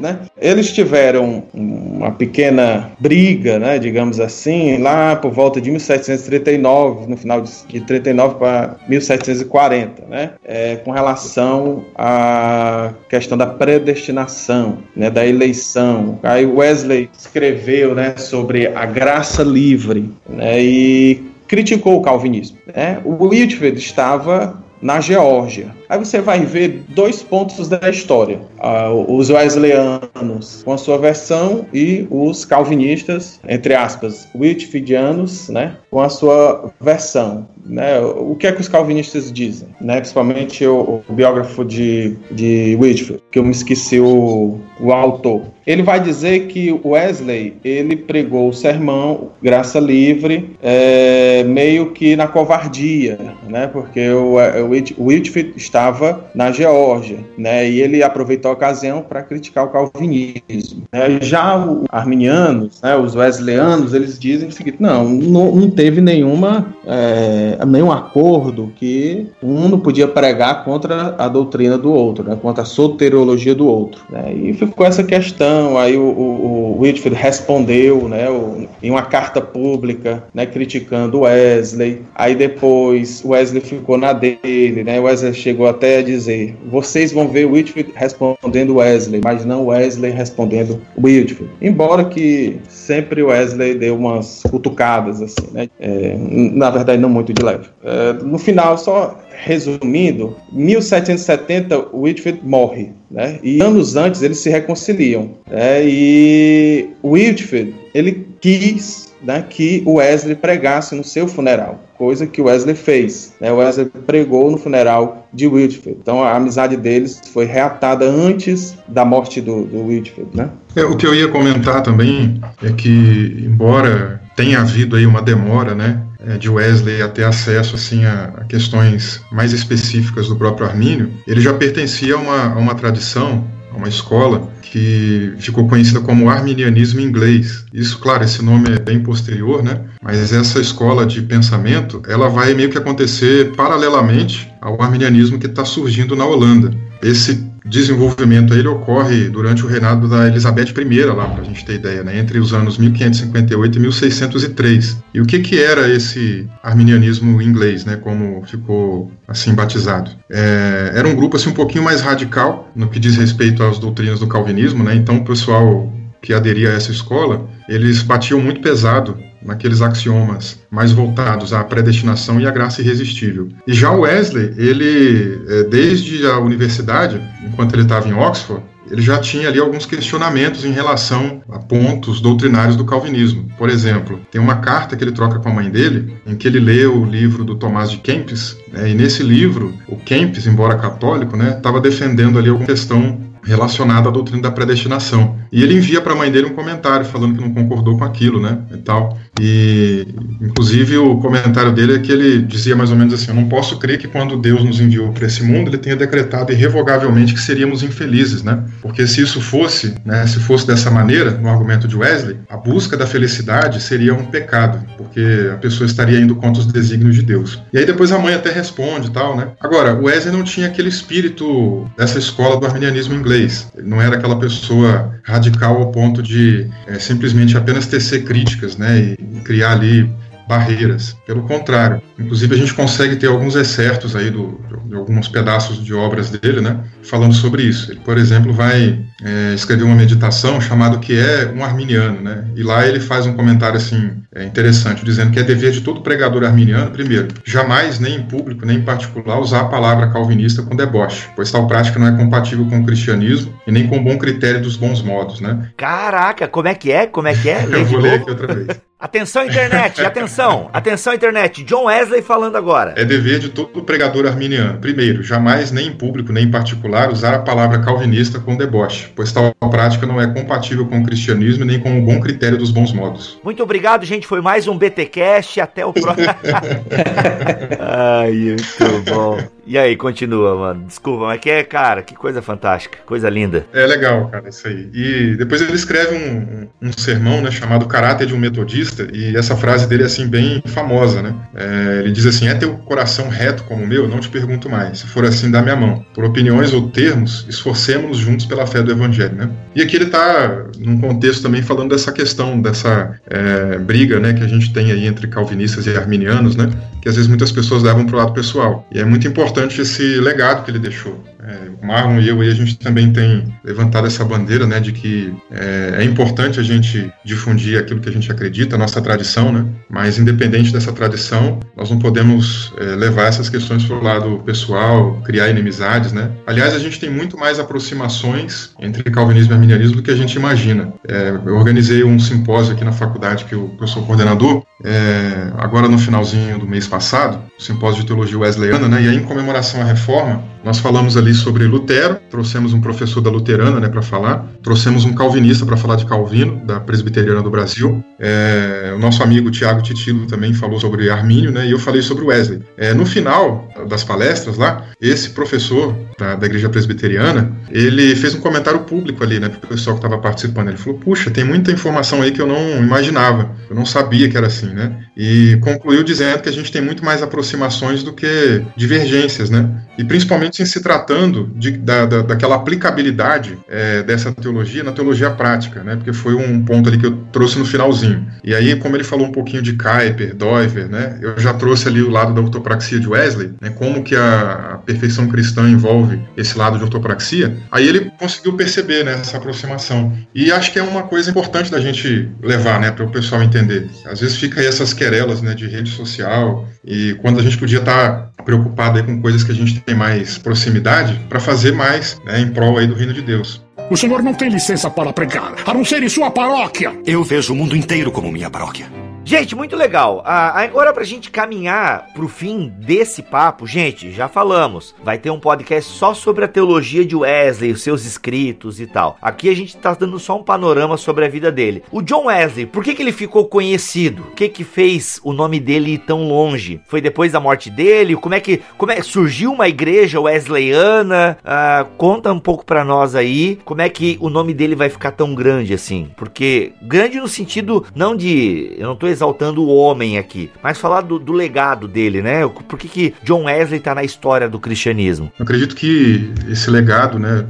né? 0.00 0.20
Eles 0.40 0.72
tiveram 0.72 1.44
uma 1.52 2.10
pequena 2.12 2.90
briga, 2.98 3.58
né? 3.58 3.78
Digamos 3.78 4.20
assim, 4.20 4.78
lá 4.78 5.16
por 5.16 5.30
volta 5.30 5.60
de 5.60 5.70
1739, 5.70 7.06
no 7.08 7.16
final 7.16 7.40
de 7.40 7.80
39 7.80 7.95
1739 8.00 8.34
para 8.38 8.76
1740, 8.88 10.02
né? 10.08 10.30
É, 10.44 10.76
com 10.76 10.90
relação 10.90 11.84
à 11.94 12.92
questão 13.08 13.36
da 13.36 13.46
predestinação, 13.46 14.78
né? 14.94 15.10
Da 15.10 15.26
eleição. 15.26 16.18
Aí 16.22 16.46
Wesley 16.46 17.10
escreveu, 17.16 17.94
né? 17.94 18.14
Sobre 18.16 18.66
a 18.66 18.86
graça 18.86 19.42
livre, 19.42 20.10
né? 20.28 20.62
E 20.62 21.36
criticou 21.46 21.98
o 21.98 22.02
calvinismo. 22.02 22.58
Né? 22.66 23.00
O 23.04 23.28
Whitfield 23.28 23.78
estava 23.78 24.62
na 24.80 25.00
Geórgia. 25.00 25.74
Aí 25.88 25.98
você 25.98 26.20
vai 26.20 26.40
ver 26.44 26.84
dois 26.88 27.22
pontos 27.22 27.68
da 27.68 27.88
história: 27.88 28.40
Ah, 28.58 28.90
os 28.92 29.30
wesleyanos 29.30 30.62
com 30.64 30.72
a 30.72 30.78
sua 30.78 30.98
versão 30.98 31.66
e 31.72 32.06
os 32.10 32.44
calvinistas, 32.44 33.40
entre 33.48 33.74
aspas, 33.74 34.28
Whitfieldianos, 34.34 35.48
né, 35.48 35.76
com 35.90 36.00
a 36.00 36.08
sua 36.08 36.72
versão. 36.80 37.48
Né? 37.64 37.98
O 38.00 38.36
que 38.36 38.46
é 38.46 38.52
que 38.52 38.60
os 38.60 38.68
calvinistas 38.68 39.32
dizem? 39.32 39.68
Né? 39.80 39.96
Principalmente 39.96 40.64
o, 40.64 41.02
o 41.08 41.12
biógrafo 41.12 41.64
de, 41.64 42.16
de 42.30 42.76
Whitfield, 42.80 43.20
que 43.32 43.40
eu 43.40 43.44
me 43.44 43.50
esqueci 43.50 43.98
o, 43.98 44.60
o 44.78 44.92
autor. 44.92 45.42
Ele 45.66 45.82
vai 45.82 45.98
dizer 45.98 46.46
que 46.46 46.78
Wesley 46.84 47.56
ele 47.64 47.96
pregou 47.96 48.48
o 48.50 48.52
sermão 48.52 49.32
graça 49.42 49.80
livre 49.80 50.50
é, 50.62 51.42
meio 51.42 51.90
que 51.90 52.14
na 52.14 52.28
covardia, 52.28 53.18
né? 53.48 53.66
Porque 53.66 54.08
o, 54.10 54.36
o 54.36 54.68
Whit- 54.68 54.94
o 54.96 55.06
Whitfield 55.06 55.54
estava 55.76 56.24
na 56.34 56.50
Geórgia, 56.50 57.18
né? 57.36 57.68
E 57.68 57.82
ele 57.82 58.02
aproveitou 58.02 58.50
a 58.50 58.54
ocasião 58.54 59.02
para 59.02 59.22
criticar 59.22 59.64
o 59.66 59.68
calvinismo. 59.68 60.84
né? 60.92 61.18
Já 61.20 61.56
os 61.56 61.84
arminianos, 61.90 62.80
né? 62.82 62.96
Os 62.96 63.14
wesleyanos, 63.14 63.92
eles 63.92 64.18
dizem 64.18 64.48
o 64.48 64.52
seguinte: 64.52 64.78
não, 64.80 65.04
não, 65.04 65.54
não 65.54 65.70
teve 65.70 66.00
nenhuma 66.00 66.74
é, 66.86 67.58
nenhum 67.66 67.92
acordo 67.92 68.72
que 68.76 69.26
um 69.42 69.68
não 69.68 69.78
podia 69.78 70.08
pregar 70.08 70.64
contra 70.64 71.14
a 71.18 71.28
doutrina 71.28 71.76
do 71.76 71.92
outro, 71.92 72.24
né? 72.24 72.38
Contra 72.40 72.62
a 72.62 72.66
soteriologia 72.66 73.54
do 73.54 73.66
outro. 73.66 74.02
Né? 74.08 74.32
E 74.34 74.54
ficou 74.54 74.86
essa 74.86 75.04
questão. 75.04 75.76
Aí 75.76 75.96
o, 75.96 76.02
o, 76.02 76.76
o 76.76 76.80
Whitfield 76.80 77.18
respondeu, 77.20 78.08
né? 78.08 78.30
o- 78.30 78.66
em 78.82 78.90
uma 78.90 79.02
carta 79.02 79.40
pública, 79.42 80.24
né? 80.32 80.46
Criticando 80.46 81.20
Wesley. 81.20 82.02
Aí 82.14 82.34
depois 82.34 83.22
Wesley 83.24 83.60
ficou 83.60 83.98
na 83.98 84.12
dele, 84.14 84.82
né? 84.82 84.98
Wesley 84.98 85.34
chegou 85.34 85.65
até 85.66 85.98
a 85.98 86.02
dizer: 86.02 86.56
vocês 86.68 87.12
vão 87.12 87.28
ver 87.28 87.46
Whitfield 87.46 87.92
respondendo 87.94 88.76
Wesley, 88.76 89.20
mas 89.22 89.44
não 89.44 89.66
Wesley 89.66 90.10
respondendo 90.10 90.80
Whitfield. 90.96 91.52
Embora 91.60 92.04
que 92.04 92.58
sempre 92.68 93.22
Wesley 93.22 93.74
deu 93.74 93.96
umas 93.96 94.42
cutucadas 94.50 95.22
assim, 95.22 95.48
né? 95.52 95.68
É, 95.80 96.16
na 96.18 96.70
verdade 96.70 97.00
não 97.00 97.08
muito 97.08 97.32
de 97.32 97.42
leve. 97.42 97.68
É, 97.84 98.12
no 98.12 98.38
final, 98.38 98.76
só 98.78 99.18
resumindo, 99.44 100.36
1770 100.52 101.88
Whitfield 101.92 102.40
morre, 102.42 102.92
né? 103.10 103.38
E 103.42 103.60
anos 103.60 103.96
antes 103.96 104.22
eles 104.22 104.38
se 104.38 104.50
reconciliam, 104.50 105.30
né? 105.50 105.84
E 105.84 106.90
Whitfield 107.02 107.74
ele 107.94 108.26
quis 108.40 109.14
né, 109.26 109.44
que 109.48 109.82
o 109.84 109.94
Wesley 109.94 110.36
pregasse 110.36 110.94
no 110.94 111.02
seu 111.02 111.26
funeral, 111.26 111.80
coisa 111.98 112.26
que 112.26 112.40
o 112.40 112.44
Wesley 112.44 112.76
fez. 112.76 113.34
Né? 113.40 113.52
O 113.52 113.56
Wesley 113.56 113.86
pregou 114.06 114.50
no 114.50 114.56
funeral 114.56 115.28
de 115.32 115.48
Whitfield. 115.48 115.98
Então 116.00 116.22
a 116.22 116.36
amizade 116.36 116.76
deles 116.76 117.20
foi 117.32 117.44
reatada 117.44 118.06
antes 118.06 118.76
da 118.86 119.04
morte 119.04 119.40
do, 119.40 119.64
do 119.64 119.86
né? 120.32 120.48
É, 120.76 120.84
o 120.84 120.96
que 120.96 121.06
eu 121.06 121.14
ia 121.14 121.28
comentar 121.28 121.82
também 121.82 122.40
é 122.62 122.70
que, 122.72 123.44
embora 123.44 124.20
tenha 124.36 124.60
havido 124.60 124.94
aí 124.94 125.06
uma 125.06 125.22
demora, 125.22 125.74
né, 125.74 126.02
é, 126.26 126.36
de 126.36 126.48
Wesley 126.48 127.02
a 127.02 127.08
ter 127.08 127.24
acesso 127.24 127.74
assim 127.74 128.04
a, 128.04 128.32
a 128.36 128.44
questões 128.44 129.20
mais 129.32 129.52
específicas 129.52 130.28
do 130.28 130.36
próprio 130.36 130.66
Armínio, 130.66 131.10
ele 131.26 131.40
já 131.40 131.52
pertencia 131.54 132.14
a 132.14 132.18
uma, 132.18 132.52
a 132.52 132.58
uma 132.58 132.74
tradição, 132.74 133.44
uma 133.76 133.88
escola 133.88 134.50
que 134.62 135.34
ficou 135.38 135.68
conhecida 135.68 136.00
como 136.00 136.28
arminianismo 136.28 137.00
inglês. 137.00 137.64
Isso, 137.72 137.98
claro, 137.98 138.24
esse 138.24 138.44
nome 138.44 138.70
é 138.70 138.78
bem 138.78 139.00
posterior, 139.00 139.62
né? 139.62 139.80
Mas 140.02 140.32
essa 140.32 140.60
escola 140.60 141.06
de 141.06 141.22
pensamento, 141.22 142.02
ela 142.08 142.28
vai 142.28 142.54
meio 142.54 142.70
que 142.70 142.78
acontecer 142.78 143.52
paralelamente 143.54 144.50
ao 144.60 144.80
arminianismo 144.80 145.38
que 145.38 145.46
está 145.46 145.64
surgindo 145.64 146.16
na 146.16 146.24
Holanda. 146.24 146.74
Esse 147.02 147.46
desenvolvimento 147.66 148.54
ele 148.54 148.68
ocorre 148.68 149.28
durante 149.28 149.64
o 149.64 149.68
reinado 149.68 150.08
da 150.08 150.26
Elizabeth 150.28 150.72
I, 150.76 151.04
lá 151.04 151.28
para 151.28 151.42
a 151.42 151.44
gente 151.44 151.64
ter 151.64 151.74
ideia, 151.74 152.02
né? 152.02 152.18
entre 152.18 152.38
os 152.38 152.52
anos 152.54 152.78
1558 152.78 153.76
e 153.76 153.80
1603. 153.80 155.02
E 155.12 155.20
o 155.20 155.26
que, 155.26 155.40
que 155.40 155.60
era 155.60 155.88
esse 155.88 156.48
arminianismo 156.62 157.42
inglês, 157.42 157.84
né? 157.84 157.96
como 157.96 158.42
ficou 158.46 159.10
assim 159.26 159.54
batizado? 159.54 160.12
É, 160.30 160.92
era 160.94 161.08
um 161.08 161.14
grupo 161.14 161.36
assim 161.36 161.50
um 161.50 161.54
pouquinho 161.54 161.84
mais 161.84 162.00
radical 162.00 162.70
no 162.74 162.88
que 162.88 163.00
diz 163.00 163.16
respeito 163.16 163.62
às 163.62 163.78
doutrinas 163.78 164.20
do 164.20 164.26
calvinismo, 164.26 164.84
né? 164.84 164.94
então 164.94 165.16
o 165.16 165.24
pessoal 165.24 165.92
que 166.22 166.32
aderia 166.32 166.70
a 166.70 166.74
essa 166.74 166.90
escola, 166.90 167.48
eles 167.68 168.02
batiam 168.02 168.40
muito 168.40 168.60
pesado 168.60 169.16
naqueles 169.42 169.82
axiomas 169.82 170.60
mais 170.70 170.92
voltados 170.92 171.52
à 171.52 171.62
predestinação 171.62 172.40
e 172.40 172.46
à 172.46 172.50
graça 172.50 172.80
irresistível. 172.80 173.48
E 173.66 173.72
já 173.72 173.90
o 173.90 174.00
Wesley, 174.00 174.54
ele, 174.56 175.40
eh, 175.48 175.64
desde 175.64 176.26
a 176.26 176.38
universidade, 176.38 177.20
enquanto 177.44 177.74
ele 177.74 177.82
estava 177.82 178.08
em 178.08 178.14
Oxford, 178.14 178.62
ele 178.90 179.02
já 179.02 179.18
tinha 179.18 179.48
ali 179.48 179.58
alguns 179.58 179.84
questionamentos 179.84 180.64
em 180.64 180.70
relação 180.70 181.42
a 181.48 181.58
pontos 181.58 182.20
doutrinários 182.20 182.76
do 182.76 182.84
calvinismo. 182.84 183.50
Por 183.58 183.68
exemplo, 183.68 184.20
tem 184.30 184.40
uma 184.40 184.56
carta 184.56 184.96
que 184.96 185.02
ele 185.02 185.12
troca 185.12 185.38
com 185.38 185.48
a 185.48 185.52
mãe 185.52 185.70
dele, 185.70 186.16
em 186.26 186.36
que 186.36 186.46
ele 186.46 186.60
lê 186.60 186.86
o 186.86 187.04
livro 187.04 187.44
do 187.44 187.56
Tomás 187.56 187.90
de 187.90 187.98
Kempis, 187.98 188.56
né, 188.72 188.90
e 188.90 188.94
nesse 188.94 189.22
livro, 189.22 189.74
o 189.88 189.96
Kempis, 189.96 190.46
embora 190.46 190.76
católico, 190.76 191.36
estava 191.36 191.80
defendendo 191.80 192.38
ali 192.38 192.48
alguma 192.48 192.66
questão 192.66 193.20
relacionada 193.46 194.08
à 194.08 194.12
doutrina 194.12 194.42
da 194.42 194.50
predestinação. 194.50 195.36
E 195.52 195.62
ele 195.62 195.74
envia 195.74 196.00
para 196.00 196.12
a 196.12 196.16
mãe 196.16 196.30
dele 196.30 196.46
um 196.46 196.54
comentário 196.54 197.06
falando 197.06 197.34
que 197.36 197.40
não 197.40 197.54
concordou 197.54 197.96
com 197.96 198.04
aquilo, 198.04 198.40
né, 198.40 198.58
e 198.74 198.78
tal. 198.78 199.16
E 199.40 200.06
inclusive 200.40 200.96
o 200.98 201.16
comentário 201.18 201.72
dele 201.72 201.94
é 201.94 201.98
que 201.98 202.10
ele 202.10 202.42
dizia 202.42 202.74
mais 202.74 202.90
ou 202.90 202.96
menos 202.96 203.14
assim: 203.14 203.28
"Eu 203.28 203.34
não 203.34 203.48
posso 203.48 203.78
crer 203.78 203.98
que 203.98 204.08
quando 204.08 204.36
Deus 204.36 204.64
nos 204.64 204.80
enviou 204.80 205.12
para 205.12 205.26
esse 205.26 205.42
mundo, 205.44 205.70
ele 205.70 205.78
tenha 205.78 205.96
decretado 205.96 206.52
irrevogavelmente 206.52 207.32
que 207.32 207.40
seríamos 207.40 207.82
infelizes, 207.82 208.42
né? 208.42 208.64
Porque 208.82 209.06
se 209.06 209.20
isso 209.20 209.40
fosse, 209.40 209.94
né, 210.04 210.26
se 210.26 210.40
fosse 210.40 210.66
dessa 210.66 210.90
maneira, 210.90 211.30
no 211.30 211.48
argumento 211.48 211.86
de 211.86 211.96
Wesley, 211.96 212.36
a 212.48 212.56
busca 212.56 212.96
da 212.96 213.06
felicidade 213.06 213.80
seria 213.80 214.14
um 214.14 214.24
pecado, 214.24 214.84
porque 214.96 215.50
a 215.52 215.56
pessoa 215.56 215.86
estaria 215.86 216.18
indo 216.18 216.34
contra 216.34 216.60
os 216.60 216.66
desígnios 216.66 217.14
de 217.14 217.22
Deus. 217.22 217.62
E 217.72 217.78
aí 217.78 217.86
depois 217.86 218.10
a 218.10 218.18
mãe 218.18 218.34
até 218.34 218.50
responde, 218.50 219.10
tal, 219.10 219.36
né? 219.36 219.48
Agora, 219.60 219.94
Wesley 219.94 220.34
não 220.34 220.42
tinha 220.42 220.66
aquele 220.66 220.88
espírito 220.88 221.88
dessa 221.96 222.18
escola 222.18 222.58
do 222.58 222.66
arminianismo 222.66 223.14
inglês. 223.14 223.35
Ele 223.36 223.88
não 223.88 224.00
era 224.00 224.16
aquela 224.16 224.38
pessoa 224.38 225.14
radical 225.22 225.76
ao 225.76 225.90
ponto 225.90 226.22
de 226.22 226.68
é, 226.86 226.98
simplesmente 226.98 227.56
apenas 227.56 227.86
tecer 227.86 228.24
críticas, 228.24 228.76
né? 228.76 228.98
E, 228.98 229.16
criar 229.44 229.72
ali 229.72 230.10
barreiras. 230.46 231.16
Pelo 231.26 231.42
contrário, 231.42 232.00
inclusive 232.18 232.54
a 232.54 232.58
gente 232.58 232.74
consegue 232.74 233.16
ter 233.16 233.26
alguns 233.26 233.54
excertos 233.54 234.14
aí 234.14 234.30
do, 234.30 234.60
de 234.84 234.94
alguns 234.94 235.28
pedaços 235.28 235.82
de 235.84 235.92
obras 235.92 236.30
dele, 236.30 236.60
né, 236.60 236.80
falando 237.02 237.34
sobre 237.34 237.62
isso. 237.62 237.90
Ele, 237.90 238.00
por 238.00 238.16
exemplo, 238.16 238.52
vai 238.52 239.04
é, 239.22 239.54
escrever 239.54 239.84
uma 239.84 239.94
meditação 239.94 240.60
chamada 240.60 240.98
que 240.98 241.18
é 241.18 241.52
um 241.54 241.64
arminiano, 241.64 242.20
né, 242.20 242.44
e 242.54 242.62
lá 242.62 242.86
ele 242.86 243.00
faz 243.00 243.26
um 243.26 243.34
comentário 243.34 243.76
assim 243.76 244.12
é, 244.34 244.44
interessante, 244.44 245.04
dizendo 245.04 245.32
que 245.32 245.38
é 245.38 245.42
dever 245.42 245.72
de 245.72 245.80
todo 245.80 246.00
pregador 246.00 246.44
arminiano, 246.44 246.90
primeiro, 246.90 247.28
jamais 247.44 247.98
nem 247.98 248.16
em 248.16 248.22
público 248.22 248.64
nem 248.64 248.78
em 248.78 248.82
particular 248.82 249.40
usar 249.40 249.62
a 249.62 249.64
palavra 249.64 250.10
calvinista 250.10 250.62
com 250.62 250.76
deboche, 250.76 251.28
pois 251.34 251.50
tal 251.50 251.66
prática 251.66 251.98
não 251.98 252.06
é 252.06 252.12
compatível 252.12 252.66
com 252.66 252.80
o 252.80 252.84
cristianismo 252.84 253.52
e 253.66 253.72
nem 253.72 253.86
com 253.86 253.98
o 253.98 254.04
bom 254.04 254.16
critério 254.18 254.62
dos 254.62 254.76
bons 254.76 255.02
modos, 255.02 255.40
né. 255.40 255.70
Caraca, 255.76 256.46
como 256.46 256.68
é 256.68 256.74
que 256.74 256.92
é? 256.92 257.06
Como 257.06 257.28
é 257.28 257.34
que 257.34 257.48
é? 257.48 257.64
Eu 257.70 257.84
vou 257.84 258.00
ler 258.00 258.20
aqui 258.20 258.30
outra 258.30 258.54
vez. 258.54 258.85
Atenção, 258.98 259.44
internet, 259.44 260.02
atenção, 260.02 260.70
atenção, 260.72 261.12
internet. 261.12 261.62
John 261.64 261.84
Wesley 261.84 262.22
falando 262.22 262.56
agora. 262.56 262.94
É 262.96 263.04
dever 263.04 263.38
de 263.38 263.50
todo 263.50 263.82
pregador 263.82 264.24
arminiano, 264.24 264.78
primeiro, 264.78 265.22
jamais 265.22 265.70
nem 265.70 265.88
em 265.88 265.92
público 265.92 266.32
nem 266.32 266.44
em 266.44 266.50
particular 266.50 267.12
usar 267.12 267.34
a 267.34 267.38
palavra 267.40 267.78
calvinista 267.78 268.40
com 268.40 268.56
deboche, 268.56 269.12
pois 269.14 269.30
tal 269.30 269.54
prática 269.70 270.06
não 270.06 270.18
é 270.18 270.26
compatível 270.26 270.86
com 270.86 270.98
o 271.00 271.04
cristianismo 271.04 271.64
e 271.64 271.66
nem 271.66 271.78
com 271.78 271.98
o 271.98 272.02
bom 272.02 272.18
critério 272.20 272.56
dos 272.56 272.70
bons 272.70 272.90
modos. 272.94 273.38
Muito 273.44 273.62
obrigado, 273.62 274.06
gente. 274.06 274.26
Foi 274.26 274.40
mais 274.40 274.66
um 274.66 274.78
BTcast. 274.78 275.60
Até 275.60 275.84
o 275.84 275.92
próximo. 275.92 276.26
Ai, 277.78 278.32
muito 278.32 279.10
bom. 279.10 279.38
E 279.66 279.76
aí, 279.76 279.96
continua, 279.96 280.54
mano. 280.54 280.84
Desculpa, 280.86 281.26
mas 281.26 281.40
que 281.40 281.50
é, 281.50 281.64
cara, 281.64 282.00
que 282.00 282.14
coisa 282.14 282.40
fantástica, 282.40 282.98
coisa 283.04 283.28
linda. 283.28 283.66
É 283.72 283.84
legal, 283.84 284.28
cara, 284.28 284.48
isso 284.48 284.68
aí. 284.68 284.88
E 284.94 285.34
depois 285.36 285.60
ele 285.60 285.74
escreve 285.74 286.14
um, 286.14 286.68
um, 286.80 286.88
um 286.88 286.92
sermão, 286.92 287.40
né, 287.40 287.50
chamado 287.50 287.86
Caráter 287.86 288.28
de 288.28 288.34
um 288.34 288.38
Metodista, 288.38 288.85
e 289.12 289.36
essa 289.36 289.56
frase 289.56 289.86
dele 289.86 290.02
é, 290.02 290.06
assim, 290.06 290.26
bem 290.26 290.62
famosa, 290.66 291.22
né? 291.22 291.34
É, 291.54 292.00
ele 292.00 292.12
diz 292.12 292.26
assim, 292.26 292.48
é 292.48 292.54
teu 292.54 292.74
coração 292.78 293.28
reto 293.28 293.64
como 293.64 293.84
o 293.84 293.86
meu? 293.86 294.08
Não 294.08 294.20
te 294.20 294.28
pergunto 294.28 294.68
mais. 294.68 295.00
Se 295.00 295.06
for 295.06 295.24
assim, 295.24 295.50
dá 295.50 295.62
minha 295.62 295.76
mão. 295.76 296.04
Por 296.14 296.24
opiniões 296.24 296.72
ou 296.72 296.88
termos, 296.88 297.46
esforcemos-nos 297.48 298.18
juntos 298.18 298.46
pela 298.46 298.66
fé 298.66 298.82
do 298.82 298.90
Evangelho, 298.90 299.34
né? 299.34 299.50
E 299.74 299.82
aqui 299.82 299.96
ele 299.96 300.06
tá, 300.06 300.66
num 300.78 301.00
contexto 301.00 301.42
também, 301.42 301.62
falando 301.62 301.90
dessa 301.90 302.12
questão, 302.12 302.60
dessa 302.60 303.18
é, 303.28 303.78
briga, 303.78 304.18
né, 304.18 304.32
que 304.32 304.42
a 304.42 304.48
gente 304.48 304.72
tem 304.72 304.90
aí 304.92 305.06
entre 305.06 305.26
calvinistas 305.26 305.86
e 305.86 305.96
arminianos, 305.96 306.56
né? 306.56 306.70
Que 307.00 307.08
às 307.08 307.16
vezes 307.16 307.28
muitas 307.28 307.52
pessoas 307.52 307.82
levam 307.82 308.06
pro 308.06 308.16
lado 308.16 308.32
pessoal. 308.32 308.86
E 308.92 308.98
é 308.98 309.04
muito 309.04 309.26
importante 309.26 309.80
esse 309.80 310.20
legado 310.20 310.64
que 310.64 310.70
ele 310.70 310.78
deixou. 310.78 311.22
É, 311.46 311.68
o 311.80 311.86
Marlon 311.86 312.20
e 312.20 312.28
eu 312.28 312.40
aí, 312.40 312.48
a 312.48 312.54
gente 312.54 312.76
também 312.76 313.12
tem 313.12 313.54
levantado 313.62 314.06
essa 314.06 314.24
bandeira, 314.24 314.66
né, 314.66 314.80
de 314.80 314.90
que 314.90 315.32
é, 315.52 315.98
é, 315.98 316.04
importante 316.04 316.58
a 316.58 316.62
gente 316.62 317.10
difundir 317.24 317.78
aquilo 317.78 318.00
que 318.00 318.08
a 318.08 318.12
gente 318.12 318.30
acredita, 318.30 318.74
a 318.74 318.78
nossa 318.78 319.00
tradição, 319.00 319.52
né, 319.52 319.64
mas 319.88 320.18
independente 320.18 320.72
dessa 320.72 320.92
tradição, 320.92 321.60
nós 321.76 321.88
não 321.88 322.00
podemos 322.00 322.72
é, 322.78 322.96
levar 322.96 323.26
essas 323.26 323.48
questões 323.48 323.84
para 323.84 323.96
o 323.96 324.02
lado 324.02 324.42
pessoal, 324.44 325.20
criar 325.24 325.48
inimizades, 325.48 326.12
né. 326.12 326.32
Aliás, 326.46 326.74
a 326.74 326.80
gente 326.80 326.98
tem 326.98 327.08
muito 327.08 327.38
mais 327.38 327.60
aproximações 327.60 328.70
entre 328.80 329.04
calvinismo 329.04 329.52
e 329.52 329.54
arminianismo 329.54 329.96
do 329.96 330.02
que 330.02 330.10
a 330.10 330.16
gente 330.16 330.34
imagina. 330.34 330.92
É, 331.06 331.28
eu 331.46 331.56
organizei 331.56 332.02
um 332.02 332.18
simpósio 332.18 332.74
aqui 332.74 332.84
na 332.84 332.92
faculdade 332.92 333.44
que 333.44 333.54
eu, 333.54 333.68
que 333.68 333.84
eu 333.84 333.88
sou 333.88 334.02
coordenador, 334.02 334.64
é, 334.84 335.52
agora 335.58 335.88
no 335.88 335.96
finalzinho 335.98 336.58
do 336.58 336.66
mês 336.66 336.88
passado, 336.88 337.40
o 337.56 337.62
simpósio 337.62 338.00
de 338.00 338.08
teologia 338.08 338.38
wesleyana, 338.38 338.88
né, 338.88 339.02
e 339.04 339.08
aí 339.08 339.16
em 339.16 339.22
comemoração 339.22 339.80
à 339.80 339.84
reforma, 339.84 340.42
nós 340.64 340.80
falamos 340.80 341.16
ali 341.16 341.35
sobre 341.36 341.64
Lutero, 341.64 342.18
trouxemos 342.30 342.72
um 342.72 342.80
professor 342.80 343.20
da 343.20 343.30
luterana 343.30 343.80
né, 343.80 343.88
para 343.88 344.02
falar, 344.02 344.46
trouxemos 344.62 345.04
um 345.04 345.14
calvinista 345.14 345.64
para 345.64 345.76
falar 345.76 345.96
de 345.96 346.06
Calvino, 346.06 346.64
da 346.64 346.80
presbiteriana 346.80 347.42
do 347.42 347.50
Brasil. 347.50 348.04
É, 348.18 348.92
o 348.94 348.98
nosso 348.98 349.22
amigo 349.22 349.50
Tiago 349.50 349.82
Titilo 349.82 350.26
também 350.26 350.52
falou 350.52 350.80
sobre 350.80 351.10
Armínio, 351.10 351.50
né, 351.50 351.66
e 351.66 351.70
eu 351.70 351.78
falei 351.78 352.02
sobre 352.02 352.24
Wesley. 352.24 352.62
É, 352.76 352.92
no 352.94 353.06
final 353.06 353.68
das 353.88 354.02
palestras 354.02 354.56
lá, 354.56 354.86
esse 355.00 355.30
professor 355.30 355.94
da, 356.18 356.34
da 356.34 356.46
igreja 356.46 356.68
presbiteriana, 356.68 357.52
ele 357.70 358.16
fez 358.16 358.34
um 358.34 358.40
comentário 358.40 358.80
público 358.80 359.22
ali, 359.22 359.38
né, 359.38 359.48
para 359.48 359.64
o 359.64 359.68
pessoal 359.68 359.96
que 359.96 360.04
estava 360.04 360.20
participando. 360.20 360.68
Ele 360.68 360.76
falou: 360.76 360.98
Puxa, 360.98 361.30
tem 361.30 361.44
muita 361.44 361.70
informação 361.70 362.22
aí 362.22 362.30
que 362.30 362.40
eu 362.40 362.46
não 362.46 362.82
imaginava, 362.82 363.50
eu 363.68 363.76
não 363.76 363.84
sabia 363.84 364.28
que 364.28 364.36
era 364.36 364.46
assim, 364.46 364.72
né? 364.72 365.04
E 365.16 365.58
concluiu 365.62 366.02
dizendo 366.02 366.40
que 366.42 366.48
a 366.48 366.52
gente 366.52 366.70
tem 366.70 366.82
muito 366.82 367.04
mais 367.04 367.22
aproximações 367.22 368.02
do 368.02 368.12
que 368.12 368.62
divergências, 368.76 369.50
né? 369.50 369.68
E 369.98 370.04
principalmente 370.04 370.62
em 370.62 370.66
se 370.66 370.80
tratando 370.80 371.25
de, 371.32 371.72
da, 371.72 372.06
da, 372.06 372.22
daquela 372.22 372.56
aplicabilidade 372.56 373.58
é, 373.68 374.02
dessa 374.02 374.32
teologia 374.32 374.82
na 374.82 374.92
teologia 374.92 375.30
prática, 375.30 375.82
né? 375.82 375.96
Porque 375.96 376.12
foi 376.12 376.34
um 376.34 376.64
ponto 376.64 376.88
ali 376.88 376.98
que 376.98 377.06
eu 377.06 377.16
trouxe 377.32 377.58
no 377.58 377.64
finalzinho. 377.64 378.26
E 378.44 378.54
aí, 378.54 378.76
como 378.76 378.96
ele 378.96 379.04
falou 379.04 379.26
um 379.26 379.32
pouquinho 379.32 379.62
de 379.62 379.72
Kuyper, 379.72 380.34
Doiver, 380.34 380.88
né? 380.88 381.18
Eu 381.20 381.38
já 381.38 381.54
trouxe 381.54 381.88
ali 381.88 382.02
o 382.02 382.10
lado 382.10 382.34
da 382.34 382.40
ortopraxia 382.40 383.00
de 383.00 383.08
Wesley, 383.08 383.52
né? 383.60 383.70
Como 383.70 384.02
que 384.02 384.14
a, 384.14 384.74
a 384.74 384.78
perfeição 384.78 385.28
cristã 385.28 385.68
envolve 385.68 386.20
esse 386.36 386.56
lado 386.56 386.78
de 386.78 386.84
ortopraxia. 386.84 387.56
Aí 387.70 387.86
ele 387.86 388.10
conseguiu 388.18 388.54
perceber 388.54 389.04
né, 389.04 389.12
essa 389.12 389.36
aproximação. 389.36 390.12
E 390.34 390.52
acho 390.52 390.72
que 390.72 390.78
é 390.78 390.82
uma 390.82 391.02
coisa 391.04 391.30
importante 391.30 391.70
da 391.70 391.80
gente 391.80 392.28
levar, 392.42 392.80
né? 392.80 392.90
Para 392.90 393.04
o 393.04 393.10
pessoal 393.10 393.42
entender. 393.42 393.88
Às 394.04 394.20
vezes 394.20 394.36
fica 394.36 394.60
aí 394.60 394.66
essas 394.66 394.92
querelas, 394.92 395.42
né? 395.42 395.54
De 395.54 395.66
rede 395.66 395.90
social 395.90 396.66
e 396.86 397.14
quando 397.20 397.40
a 397.40 397.42
gente 397.42 397.58
podia 397.58 397.80
estar 397.80 398.30
preocupado 398.46 398.98
aí 398.98 399.04
com 399.04 399.20
coisas 399.20 399.44
que 399.44 399.52
a 399.52 399.54
gente 399.54 399.80
tem 399.80 399.94
mais 399.94 400.38
proximidade 400.38 401.20
para 401.28 401.40
fazer 401.40 401.72
mais 401.72 402.18
né, 402.24 402.40
em 402.40 402.50
prol 402.50 402.78
aí 402.78 402.86
do 402.86 402.94
reino 402.94 403.12
de 403.12 403.20
Deus. 403.20 403.62
O 403.90 403.96
senhor 403.96 404.22
não 404.22 404.32
tem 404.32 404.48
licença 404.48 404.88
para 404.88 405.12
pregar, 405.12 405.54
a 405.66 405.74
não 405.74 405.84
ser 405.84 406.02
em 406.02 406.08
sua 406.08 406.30
paróquia. 406.30 406.92
Eu 407.04 407.22
vejo 407.22 407.52
o 407.52 407.56
mundo 407.56 407.76
inteiro 407.76 408.10
como 408.10 408.32
minha 408.32 408.48
paróquia. 408.48 408.86
Gente, 409.28 409.56
muito 409.56 409.74
legal. 409.74 410.22
Ah, 410.24 410.62
agora 410.62 410.92
pra 410.92 411.02
gente 411.02 411.32
caminhar 411.32 412.10
pro 412.14 412.28
fim 412.28 412.72
desse 412.78 413.24
papo, 413.24 413.66
gente, 413.66 414.12
já 414.12 414.28
falamos. 414.28 414.94
Vai 415.02 415.18
ter 415.18 415.30
um 415.30 415.40
podcast 415.40 415.90
só 415.90 416.14
sobre 416.14 416.44
a 416.44 416.48
teologia 416.48 417.04
de 417.04 417.16
Wesley, 417.16 417.72
os 417.72 417.82
seus 417.82 418.04
escritos 418.04 418.80
e 418.80 418.86
tal. 418.86 419.18
Aqui 419.20 419.50
a 419.50 419.54
gente 419.56 419.76
tá 419.78 419.92
dando 419.94 420.20
só 420.20 420.38
um 420.38 420.44
panorama 420.44 420.96
sobre 420.96 421.24
a 421.24 421.28
vida 421.28 421.50
dele. 421.50 421.82
O 421.90 422.02
John 422.02 422.26
Wesley, 422.26 422.66
por 422.66 422.84
que, 422.84 422.94
que 422.94 423.02
ele 423.02 423.10
ficou 423.10 423.48
conhecido? 423.48 424.22
O 424.22 424.30
que 424.30 424.48
que 424.48 424.62
fez 424.62 425.20
o 425.24 425.32
nome 425.32 425.58
dele 425.58 425.94
ir 425.94 425.98
tão 425.98 426.28
longe? 426.28 426.80
Foi 426.86 427.00
depois 427.00 427.32
da 427.32 427.40
morte 427.40 427.68
dele? 427.68 428.14
Como 428.14 428.36
é 428.36 428.38
que 428.38 428.62
como 428.78 428.92
é, 428.92 429.02
surgiu 429.02 429.50
uma 429.50 429.66
igreja 429.66 430.20
wesleyana? 430.20 431.36
Ah, 431.44 431.84
conta 431.98 432.32
um 432.32 432.38
pouco 432.38 432.64
pra 432.64 432.84
nós 432.84 433.16
aí 433.16 433.58
como 433.64 433.82
é 433.82 433.88
que 433.88 434.16
o 434.20 434.30
nome 434.30 434.54
dele 434.54 434.76
vai 434.76 434.88
ficar 434.88 435.10
tão 435.10 435.34
grande 435.34 435.74
assim. 435.74 436.12
Porque 436.16 436.74
grande 436.80 437.18
no 437.18 437.26
sentido 437.26 437.84
não 437.92 438.14
de. 438.14 438.72
Eu 438.78 438.86
não 438.86 438.94
tô 438.94 439.15
exaltando 439.16 439.62
o 439.62 439.74
homem 439.74 440.18
aqui, 440.18 440.50
mas 440.62 440.78
falar 440.78 441.00
do, 441.00 441.18
do 441.18 441.32
legado 441.32 441.88
dele, 441.88 442.20
né? 442.22 442.46
Por 442.46 442.78
que, 442.78 442.88
que 442.88 443.14
John 443.24 443.44
Wesley 443.44 443.80
tá 443.80 443.94
na 443.94 444.04
história 444.04 444.48
do 444.48 444.60
cristianismo? 444.60 445.32
Eu 445.38 445.42
acredito 445.42 445.74
que 445.74 446.30
esse 446.48 446.70
legado, 446.70 447.18
né, 447.18 447.44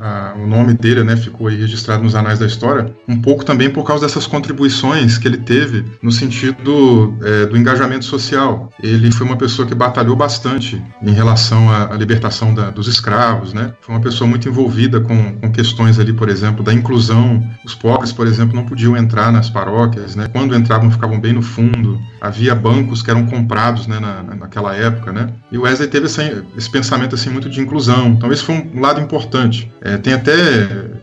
a- 0.00 0.30
a- 0.32 0.34
o 0.36 0.46
nome 0.46 0.72
dele, 0.74 1.04
né, 1.04 1.16
ficou 1.16 1.48
registrado 1.48 2.02
nos 2.02 2.14
anais 2.14 2.38
da 2.38 2.46
história, 2.46 2.92
um 3.06 3.20
pouco 3.20 3.44
também 3.44 3.68
por 3.70 3.84
causa 3.84 4.06
dessas 4.06 4.26
contribuições 4.26 5.18
que 5.18 5.28
ele 5.28 5.36
teve 5.38 5.84
no 6.02 6.10
sentido 6.10 7.16
é, 7.22 7.46
do 7.46 7.56
engajamento 7.56 8.04
social. 8.04 8.70
Ele 8.82 9.10
foi 9.12 9.26
uma 9.26 9.36
pessoa 9.36 9.66
que 9.68 9.74
batalhou 9.74 10.16
bastante 10.16 10.82
em 11.02 11.12
relação 11.12 11.70
à, 11.70 11.92
à 11.92 11.96
libertação 11.96 12.54
da- 12.54 12.70
dos 12.70 12.88
escravos, 12.88 13.52
né? 13.52 13.72
Foi 13.80 13.94
uma 13.94 14.00
pessoa 14.00 14.28
muito 14.28 14.48
envolvida 14.48 15.00
com, 15.00 15.34
com 15.36 15.50
questões 15.52 15.98
ali, 15.98 16.12
por 16.12 16.28
exemplo, 16.28 16.62
da 16.64 16.72
inclusão. 16.72 17.42
Os 17.64 17.74
pobres, 17.74 18.12
por 18.12 18.26
exemplo, 18.26 18.54
não 18.56 18.64
podiam 18.64 18.96
entrar 18.96 19.30
nas 19.32 19.50
paróquias, 19.50 20.16
né? 20.16 20.28
Quando 20.32 20.54
entravam, 20.54 20.90
ficavam 21.02 21.18
bem 21.18 21.32
no 21.32 21.42
fundo. 21.42 22.00
Havia 22.20 22.54
bancos 22.54 23.02
que 23.02 23.10
eram 23.10 23.26
comprados 23.26 23.88
né, 23.88 23.98
na, 23.98 24.22
naquela 24.22 24.74
época, 24.74 25.12
né? 25.12 25.30
E 25.50 25.58
o 25.58 25.62
Wesley 25.62 25.88
teve 25.88 26.06
essa, 26.06 26.44
esse 26.56 26.70
pensamento 26.70 27.16
assim 27.16 27.28
muito 27.28 27.50
de 27.50 27.60
inclusão. 27.60 28.08
Então 28.08 28.30
esse 28.30 28.44
foi 28.44 28.54
um 28.54 28.80
lado 28.80 29.00
importante. 29.00 29.70
É, 29.80 29.98
tem 29.98 30.12
até 30.12 30.32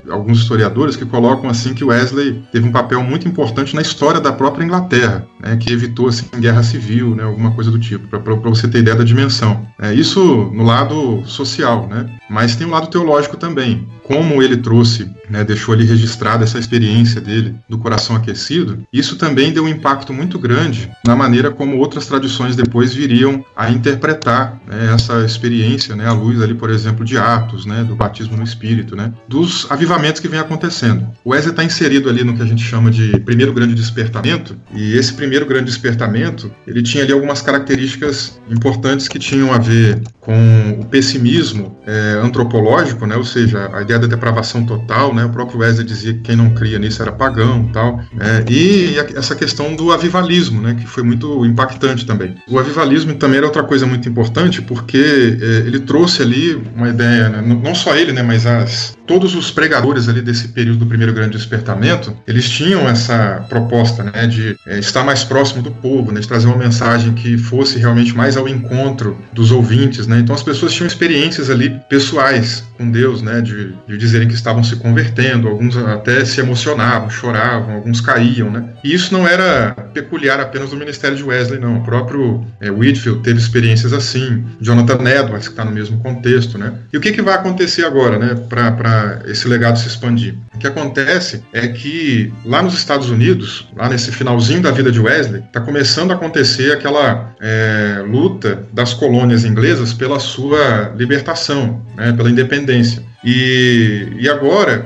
alguns 0.10 0.40
historiadores 0.40 0.96
que 0.96 1.06
colocam 1.06 1.50
assim 1.50 1.74
que 1.74 1.84
Wesley 1.84 2.44
teve 2.52 2.68
um 2.68 2.72
papel 2.72 3.02
muito 3.04 3.28
importante 3.28 3.76
na 3.76 3.82
história 3.82 4.20
da 4.20 4.32
própria 4.32 4.64
Inglaterra, 4.64 5.28
né, 5.40 5.58
que 5.58 5.72
evitou 5.72 6.08
assim 6.08 6.26
guerra 6.40 6.64
civil, 6.64 7.16
né, 7.16 7.24
alguma 7.24 7.52
coisa 7.52 7.72
do 7.72 7.80
tipo, 7.80 8.08
para 8.08 8.34
você 8.50 8.68
ter 8.68 8.80
ideia 8.80 8.96
da 8.96 9.04
dimensão. 9.04 9.68
É, 9.80 9.94
isso 9.94 10.52
no 10.54 10.64
lado 10.64 11.24
social, 11.26 11.88
né? 11.88 12.10
Mas 12.30 12.56
tem 12.56 12.68
um 12.68 12.72
lado 12.72 12.88
teológico 12.88 13.38
também. 13.38 13.88
Como 14.04 14.42
ele 14.42 14.58
trouxe, 14.58 15.10
né, 15.30 15.44
deixou 15.44 15.74
ali 15.74 15.86
registrada 15.86 16.44
essa 16.44 16.58
experiência 16.58 17.22
dele 17.22 17.56
do 17.70 17.78
coração 17.78 18.16
aquecido, 18.16 18.80
isso 18.92 19.16
também 19.16 19.54
deu 19.54 19.64
um 19.64 19.70
impacto 19.70 20.12
muito 20.12 20.40
grande 20.40 20.90
na 21.06 21.16
maneira 21.16 21.52
como 21.52 21.78
outras 21.78 22.08
tradições 22.08 22.56
depois 22.56 22.94
viriam 22.94 23.46
a 23.56 23.70
interpretar 23.70 24.60
né, 24.66 24.92
essa 24.94 25.24
experiência, 25.24 25.96
né, 25.96 26.08
à 26.08 26.12
luz 26.12 26.42
ali, 26.42 26.56
por 26.56 26.72
exemplo, 26.72 27.06
de 27.06 27.18
Atos, 27.18 27.66
né, 27.66 27.84
do 27.84 27.96
batismo 27.96 28.36
no 28.36 28.44
Espírito, 28.44 28.96
né, 28.96 29.14
dos 29.28 29.70
avivamentos 29.70 29.99
que 30.22 30.28
vem 30.28 30.40
acontecendo. 30.40 31.08
O 31.24 31.32
Wesley 31.32 31.52
está 31.52 31.64
inserido 31.64 32.10
ali 32.10 32.24
no 32.24 32.36
que 32.36 32.42
a 32.42 32.46
gente 32.46 32.64
chama 32.64 32.90
de 32.90 33.20
primeiro 33.20 33.54
grande 33.54 33.74
despertamento, 33.76 34.56
e 34.74 34.96
esse 34.96 35.14
primeiro 35.14 35.46
grande 35.46 35.66
despertamento, 35.66 36.52
ele 36.66 36.82
tinha 36.82 37.04
ali 37.04 37.14
algumas 37.14 37.42
características 37.42 38.40
importantes 38.50 39.08
que 39.08 39.20
tinham 39.20 39.54
a 39.54 39.58
ver 39.58 40.02
com 40.20 40.80
o 40.80 40.86
pessimismo 40.86 41.78
é, 41.86 42.20
antropológico, 42.24 43.06
né, 43.06 43.16
ou 43.16 43.24
seja, 43.24 43.70
a 43.74 43.82
ideia 43.82 44.00
da 44.00 44.08
depravação 44.08 44.66
total, 44.66 45.14
né? 45.14 45.26
O 45.26 45.30
próprio 45.30 45.60
Wesley 45.60 45.86
dizia 45.86 46.14
que 46.14 46.20
quem 46.20 46.36
não 46.36 46.52
cria 46.52 46.78
nisso 46.78 47.02
era 47.02 47.12
pagão, 47.12 47.68
tal. 47.74 48.00
É, 48.20 48.52
e 48.52 48.96
essa 49.16 49.36
questão 49.36 49.76
do 49.76 49.92
avivalismo, 49.92 50.62
né? 50.62 50.76
Que 50.80 50.86
foi 50.86 51.04
muito 51.04 51.46
impactante 51.46 52.06
também. 52.06 52.36
O 52.48 52.60
avivalismo 52.60 53.16
também 53.16 53.38
era 53.38 53.48
outra 53.48 53.64
coisa 53.64 53.86
muito 53.86 54.08
importante 54.08 54.62
porque 54.62 55.38
é, 55.42 55.68
ele 55.68 55.80
trouxe 55.80 56.22
ali 56.22 56.62
uma 56.76 56.90
ideia, 56.90 57.30
né? 57.30 57.42
não 57.42 57.74
só 57.74 57.96
ele, 57.96 58.12
né? 58.12 58.22
Mas 58.22 58.46
as 58.46 58.98
todos 59.10 59.34
os 59.34 59.50
pregadores 59.50 60.08
ali 60.08 60.22
desse 60.22 60.50
período 60.50 60.82
do 60.82 60.86
primeiro 60.86 61.12
grande 61.12 61.36
despertamento, 61.36 62.16
eles 62.28 62.48
tinham 62.48 62.88
essa 62.88 63.44
proposta, 63.50 64.04
né? 64.04 64.28
De 64.28 64.56
é, 64.68 64.78
estar 64.78 65.04
mais 65.04 65.24
próximo 65.24 65.64
do 65.64 65.72
povo, 65.72 66.12
né? 66.12 66.20
De 66.20 66.28
trazer 66.28 66.46
uma 66.46 66.58
mensagem 66.58 67.14
que 67.14 67.36
fosse 67.36 67.80
realmente 67.80 68.16
mais 68.16 68.38
ao 68.38 68.48
encontro 68.48 69.18
dos 69.34 69.52
ouvintes, 69.52 70.06
né? 70.06 70.20
Então 70.20 70.36
as 70.36 70.44
pessoas 70.44 70.74
tinham 70.74 70.86
experiências 70.86 71.50
ali 71.50 71.82
pessoais 71.90 72.64
com 72.78 72.92
Deus, 72.92 73.24
né? 73.24 73.42
De, 73.42 73.74
de 73.88 73.98
dizerem 73.98 74.28
que 74.28 74.36
estavam 74.36 74.64
se 74.64 74.76
convertendo, 74.76 75.48
alguns 75.48 75.76
até 75.76 76.24
se 76.24 76.40
emocionavam, 76.40 77.10
choravam, 77.10 77.78
alguns 77.78 78.00
caíam, 78.00 78.52
né? 78.52 78.64
E 78.84 78.94
isso 78.94 79.12
não 79.12 79.28
era 79.28 79.72
peculiar 79.92 80.40
apenas 80.40 80.70
do 80.70 80.78
ministério 80.78 81.18
de 81.18 81.24
Wesley, 81.24 81.60
não. 81.60 81.78
O 81.78 81.84
próprio 81.84 82.46
é, 82.62 82.70
Whitfield 82.70 83.24
teve 83.24 83.40
experiências 83.40 83.92
assim, 83.92 84.46
Jonathan 84.62 85.02
Edwards, 85.10 85.48
que 85.48 85.54
está 85.54 85.66
no 85.66 85.72
mesmo 85.72 85.98
contexto, 85.98 86.60
né? 86.60 86.74
E 86.94 86.98
o 86.98 87.02
que, 87.02 87.12
que 87.12 87.24
vai 87.24 87.34
acontecer 87.34 87.84
agora, 87.84 88.20
né, 88.20 88.36
para 88.48 88.99
esse 89.26 89.48
legado 89.48 89.78
se 89.78 89.88
expandir? 89.88 90.36
O 90.56 90.58
que 90.58 90.68
acontece 90.68 91.44
é 91.54 91.68
que 91.68 92.32
lá 92.46 92.62
nos 92.62 92.74
Estados 92.74 93.10
Unidos, 93.10 93.68
lá 93.76 93.90
nesse 93.90 94.12
finalzinho 94.12 94.62
da 94.62 94.72
vida 94.72 94.92
de 94.92 95.00
Wesley, 95.00 95.42
está 95.42 95.62
começando 95.62 96.12
a 96.12 96.16
acontecer 96.16 96.74
aquela 96.74 97.34
é, 97.40 98.04
luta 98.06 98.64
das 98.74 98.94
colônias 98.94 99.46
inglesas 99.46 99.94
pela 99.94 100.20
sua 100.20 100.94
libertação, 100.96 101.82
né, 101.96 102.12
pela 102.14 102.30
independência. 102.30 103.04
E, 103.24 104.08
e 104.18 104.30
agora, 104.30 104.86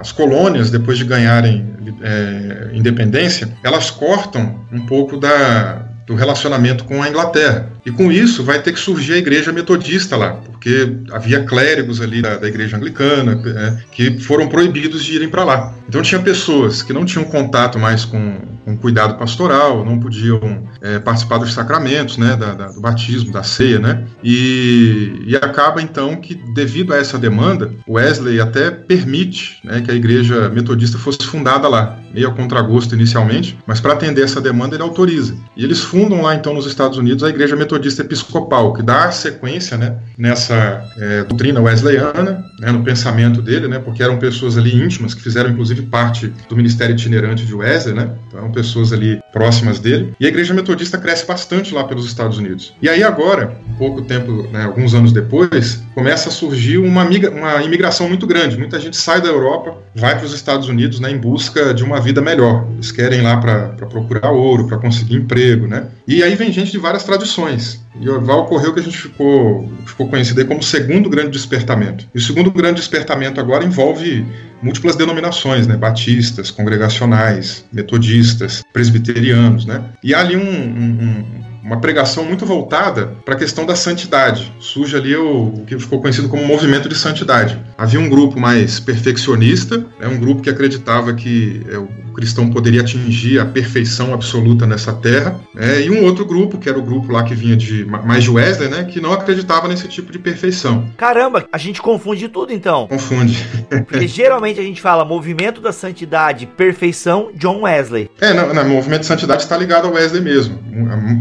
as 0.00 0.12
colônias, 0.12 0.70
depois 0.70 0.98
de 0.98 1.04
ganharem 1.04 1.66
é, 2.02 2.70
independência, 2.74 3.48
elas 3.62 3.90
cortam 3.90 4.60
um 4.70 4.84
pouco 4.84 5.16
da, 5.16 5.82
do 6.06 6.14
relacionamento 6.14 6.84
com 6.84 7.02
a 7.02 7.08
Inglaterra. 7.08 7.68
E 7.86 7.90
com 7.90 8.12
isso 8.12 8.44
vai 8.44 8.60
ter 8.60 8.72
que 8.72 8.78
surgir 8.78 9.14
a 9.14 9.18
igreja 9.18 9.52
metodista 9.52 10.16
lá, 10.16 10.38
porque 10.64 10.96
havia 11.12 11.44
clérigos 11.44 12.00
ali 12.00 12.22
da, 12.22 12.38
da 12.38 12.48
igreja 12.48 12.78
anglicana 12.78 13.38
é, 13.44 13.76
que 13.92 14.18
foram 14.18 14.48
proibidos 14.48 15.04
de 15.04 15.12
irem 15.12 15.28
para 15.28 15.44
lá. 15.44 15.74
Então 15.86 16.00
tinha 16.00 16.20
pessoas 16.22 16.82
que 16.82 16.90
não 16.90 17.04
tinham 17.04 17.24
contato 17.24 17.78
mais 17.78 18.06
com, 18.06 18.38
com 18.64 18.74
cuidado 18.78 19.18
pastoral, 19.18 19.84
não 19.84 20.00
podiam 20.00 20.66
é, 20.80 20.98
participar 20.98 21.36
dos 21.36 21.52
sacramentos, 21.52 22.16
né, 22.16 22.34
da, 22.34 22.54
da, 22.54 22.68
do 22.68 22.80
batismo, 22.80 23.30
da 23.30 23.42
ceia, 23.42 23.78
né, 23.78 24.04
e, 24.22 25.24
e 25.26 25.36
acaba 25.36 25.82
então 25.82 26.16
que 26.16 26.34
devido 26.54 26.94
a 26.94 26.96
essa 26.96 27.18
demanda, 27.18 27.70
Wesley 27.86 28.40
até 28.40 28.70
permite 28.70 29.58
né, 29.62 29.82
que 29.82 29.90
a 29.90 29.94
igreja 29.94 30.48
metodista 30.48 30.96
fosse 30.96 31.24
fundada 31.24 31.68
lá, 31.68 31.98
meio 32.14 32.28
a 32.28 32.32
contragosto 32.32 32.94
inicialmente, 32.94 33.58
mas 33.66 33.80
para 33.80 33.92
atender 33.92 34.24
essa 34.24 34.40
demanda 34.40 34.76
ele 34.76 34.82
autoriza. 34.82 35.36
E 35.54 35.62
eles 35.62 35.80
fundam 35.80 36.22
lá 36.22 36.34
então 36.34 36.54
nos 36.54 36.66
Estados 36.66 36.96
Unidos 36.96 37.22
a 37.22 37.28
igreja 37.28 37.54
metodista 37.54 38.00
episcopal, 38.00 38.72
que 38.72 38.82
dá 38.82 39.10
sequência 39.10 39.76
né, 39.76 39.98
nessa 40.16 40.53
é, 40.96 41.24
doutrina 41.24 41.60
wesleyana, 41.60 42.44
né, 42.58 42.70
no 42.70 42.82
pensamento 42.82 43.42
dele, 43.42 43.68
né, 43.68 43.78
porque 43.78 44.02
eram 44.02 44.18
pessoas 44.18 44.56
ali 44.56 44.74
íntimas, 44.74 45.14
que 45.14 45.22
fizeram 45.22 45.50
inclusive 45.50 45.82
parte 45.82 46.32
do 46.48 46.56
ministério 46.56 46.94
itinerante 46.94 47.44
de 47.44 47.54
Wesley, 47.54 47.94
né, 47.94 48.10
então 48.26 48.40
eram 48.40 48.52
pessoas 48.52 48.92
ali 48.92 49.20
próximas 49.32 49.78
dele. 49.78 50.14
E 50.18 50.26
a 50.26 50.28
igreja 50.28 50.54
metodista 50.54 50.98
cresce 50.98 51.26
bastante 51.26 51.74
lá 51.74 51.84
pelos 51.84 52.06
Estados 52.06 52.38
Unidos. 52.38 52.74
E 52.80 52.88
aí 52.88 53.02
agora, 53.02 53.56
pouco 53.76 54.02
tempo, 54.02 54.48
né, 54.52 54.64
alguns 54.64 54.94
anos 54.94 55.12
depois, 55.12 55.82
começa 55.94 56.28
a 56.28 56.32
surgir 56.32 56.78
uma, 56.78 57.04
uma 57.04 57.62
imigração 57.62 58.08
muito 58.08 58.26
grande. 58.26 58.56
Muita 58.56 58.78
gente 58.78 58.96
sai 58.96 59.20
da 59.20 59.28
Europa, 59.28 59.76
vai 59.94 60.16
para 60.16 60.26
os 60.26 60.32
Estados 60.32 60.68
Unidos 60.68 61.00
né, 61.00 61.10
em 61.10 61.18
busca 61.18 61.74
de 61.74 61.82
uma 61.84 62.00
vida 62.00 62.20
melhor. 62.20 62.66
Eles 62.74 62.92
querem 62.92 63.20
ir 63.20 63.22
lá 63.22 63.36
para 63.36 63.68
procurar 63.86 64.30
ouro, 64.30 64.66
para 64.66 64.78
conseguir 64.78 65.16
emprego, 65.16 65.66
né? 65.66 65.86
E 66.06 66.22
aí 66.22 66.34
vem 66.34 66.52
gente 66.52 66.70
de 66.70 66.78
várias 66.78 67.04
tradições. 67.04 67.84
E 68.00 68.06
vai 68.06 68.36
ocorrer 68.36 68.70
o 68.70 68.74
que 68.74 68.80
a 68.80 68.82
gente 68.82 68.98
ficou, 68.98 69.70
ficou 69.86 70.08
conhecido 70.08 70.40
como 70.44 70.62
segundo 70.62 71.08
grande 71.08 71.30
despertamento. 71.30 72.06
E 72.14 72.18
o 72.18 72.20
segundo 72.20 72.50
grande 72.50 72.80
despertamento 72.80 73.40
agora 73.40 73.64
envolve 73.64 74.26
múltiplas 74.62 74.96
denominações, 74.96 75.66
né? 75.66 75.76
Batistas, 75.76 76.50
congregacionais, 76.50 77.64
metodistas, 77.72 78.62
presbiterianos, 78.72 79.66
né? 79.66 79.82
E 80.02 80.14
há 80.14 80.20
ali 80.20 80.36
um, 80.36 80.40
um, 80.40 81.24
uma 81.64 81.80
pregação 81.80 82.24
muito 82.24 82.44
voltada 82.44 83.14
para 83.24 83.34
a 83.34 83.38
questão 83.38 83.64
da 83.64 83.74
santidade. 83.74 84.52
Surge 84.60 84.96
ali 84.96 85.16
o, 85.16 85.46
o, 85.46 85.64
que 85.66 85.78
ficou 85.78 86.00
conhecido 86.00 86.28
como 86.28 86.44
movimento 86.44 86.88
de 86.88 86.94
santidade. 86.94 87.58
Havia 87.76 87.98
um 87.98 88.08
grupo 88.08 88.38
mais 88.38 88.78
perfeccionista, 88.78 89.78
né, 89.98 90.06
um 90.06 90.18
grupo 90.18 90.42
que 90.42 90.50
acreditava 90.50 91.14
que 91.14 91.62
é, 91.70 91.78
o 91.78 91.88
cristão 92.14 92.48
poderia 92.48 92.80
atingir 92.80 93.38
a 93.38 93.44
perfeição 93.44 94.14
absoluta 94.14 94.66
nessa 94.66 94.92
terra, 94.92 95.40
né, 95.54 95.82
e 95.82 95.90
um 95.90 96.04
outro 96.04 96.24
grupo, 96.24 96.58
que 96.58 96.68
era 96.68 96.78
o 96.78 96.82
grupo 96.82 97.12
lá 97.12 97.22
que 97.24 97.34
vinha 97.34 97.56
de 97.56 97.84
mais 97.84 98.24
de 98.24 98.30
Wesley, 98.30 98.68
né, 98.68 98.84
que 98.84 99.00
não 99.00 99.12
acreditava 99.12 99.68
nesse 99.68 99.88
tipo 99.88 100.10
de 100.10 100.18
perfeição. 100.18 100.88
Caramba, 100.96 101.44
a 101.52 101.58
gente 101.58 101.82
confunde 101.82 102.28
tudo 102.28 102.52
então. 102.52 102.86
Confunde. 102.86 103.44
Porque 103.68 104.06
geralmente 104.06 104.60
a 104.60 104.62
gente 104.62 104.80
fala 104.80 105.04
movimento 105.04 105.60
da 105.60 105.72
santidade, 105.72 106.46
perfeição, 106.46 107.30
John 107.34 107.62
Wesley. 107.62 108.10
É, 108.20 108.32
não, 108.32 108.54
não, 108.54 108.62
o 108.62 108.68
movimento 108.68 109.00
de 109.00 109.06
santidade 109.06 109.42
está 109.42 109.56
ligado 109.56 109.86
ao 109.86 109.94
Wesley 109.94 110.22
mesmo. 110.22 110.58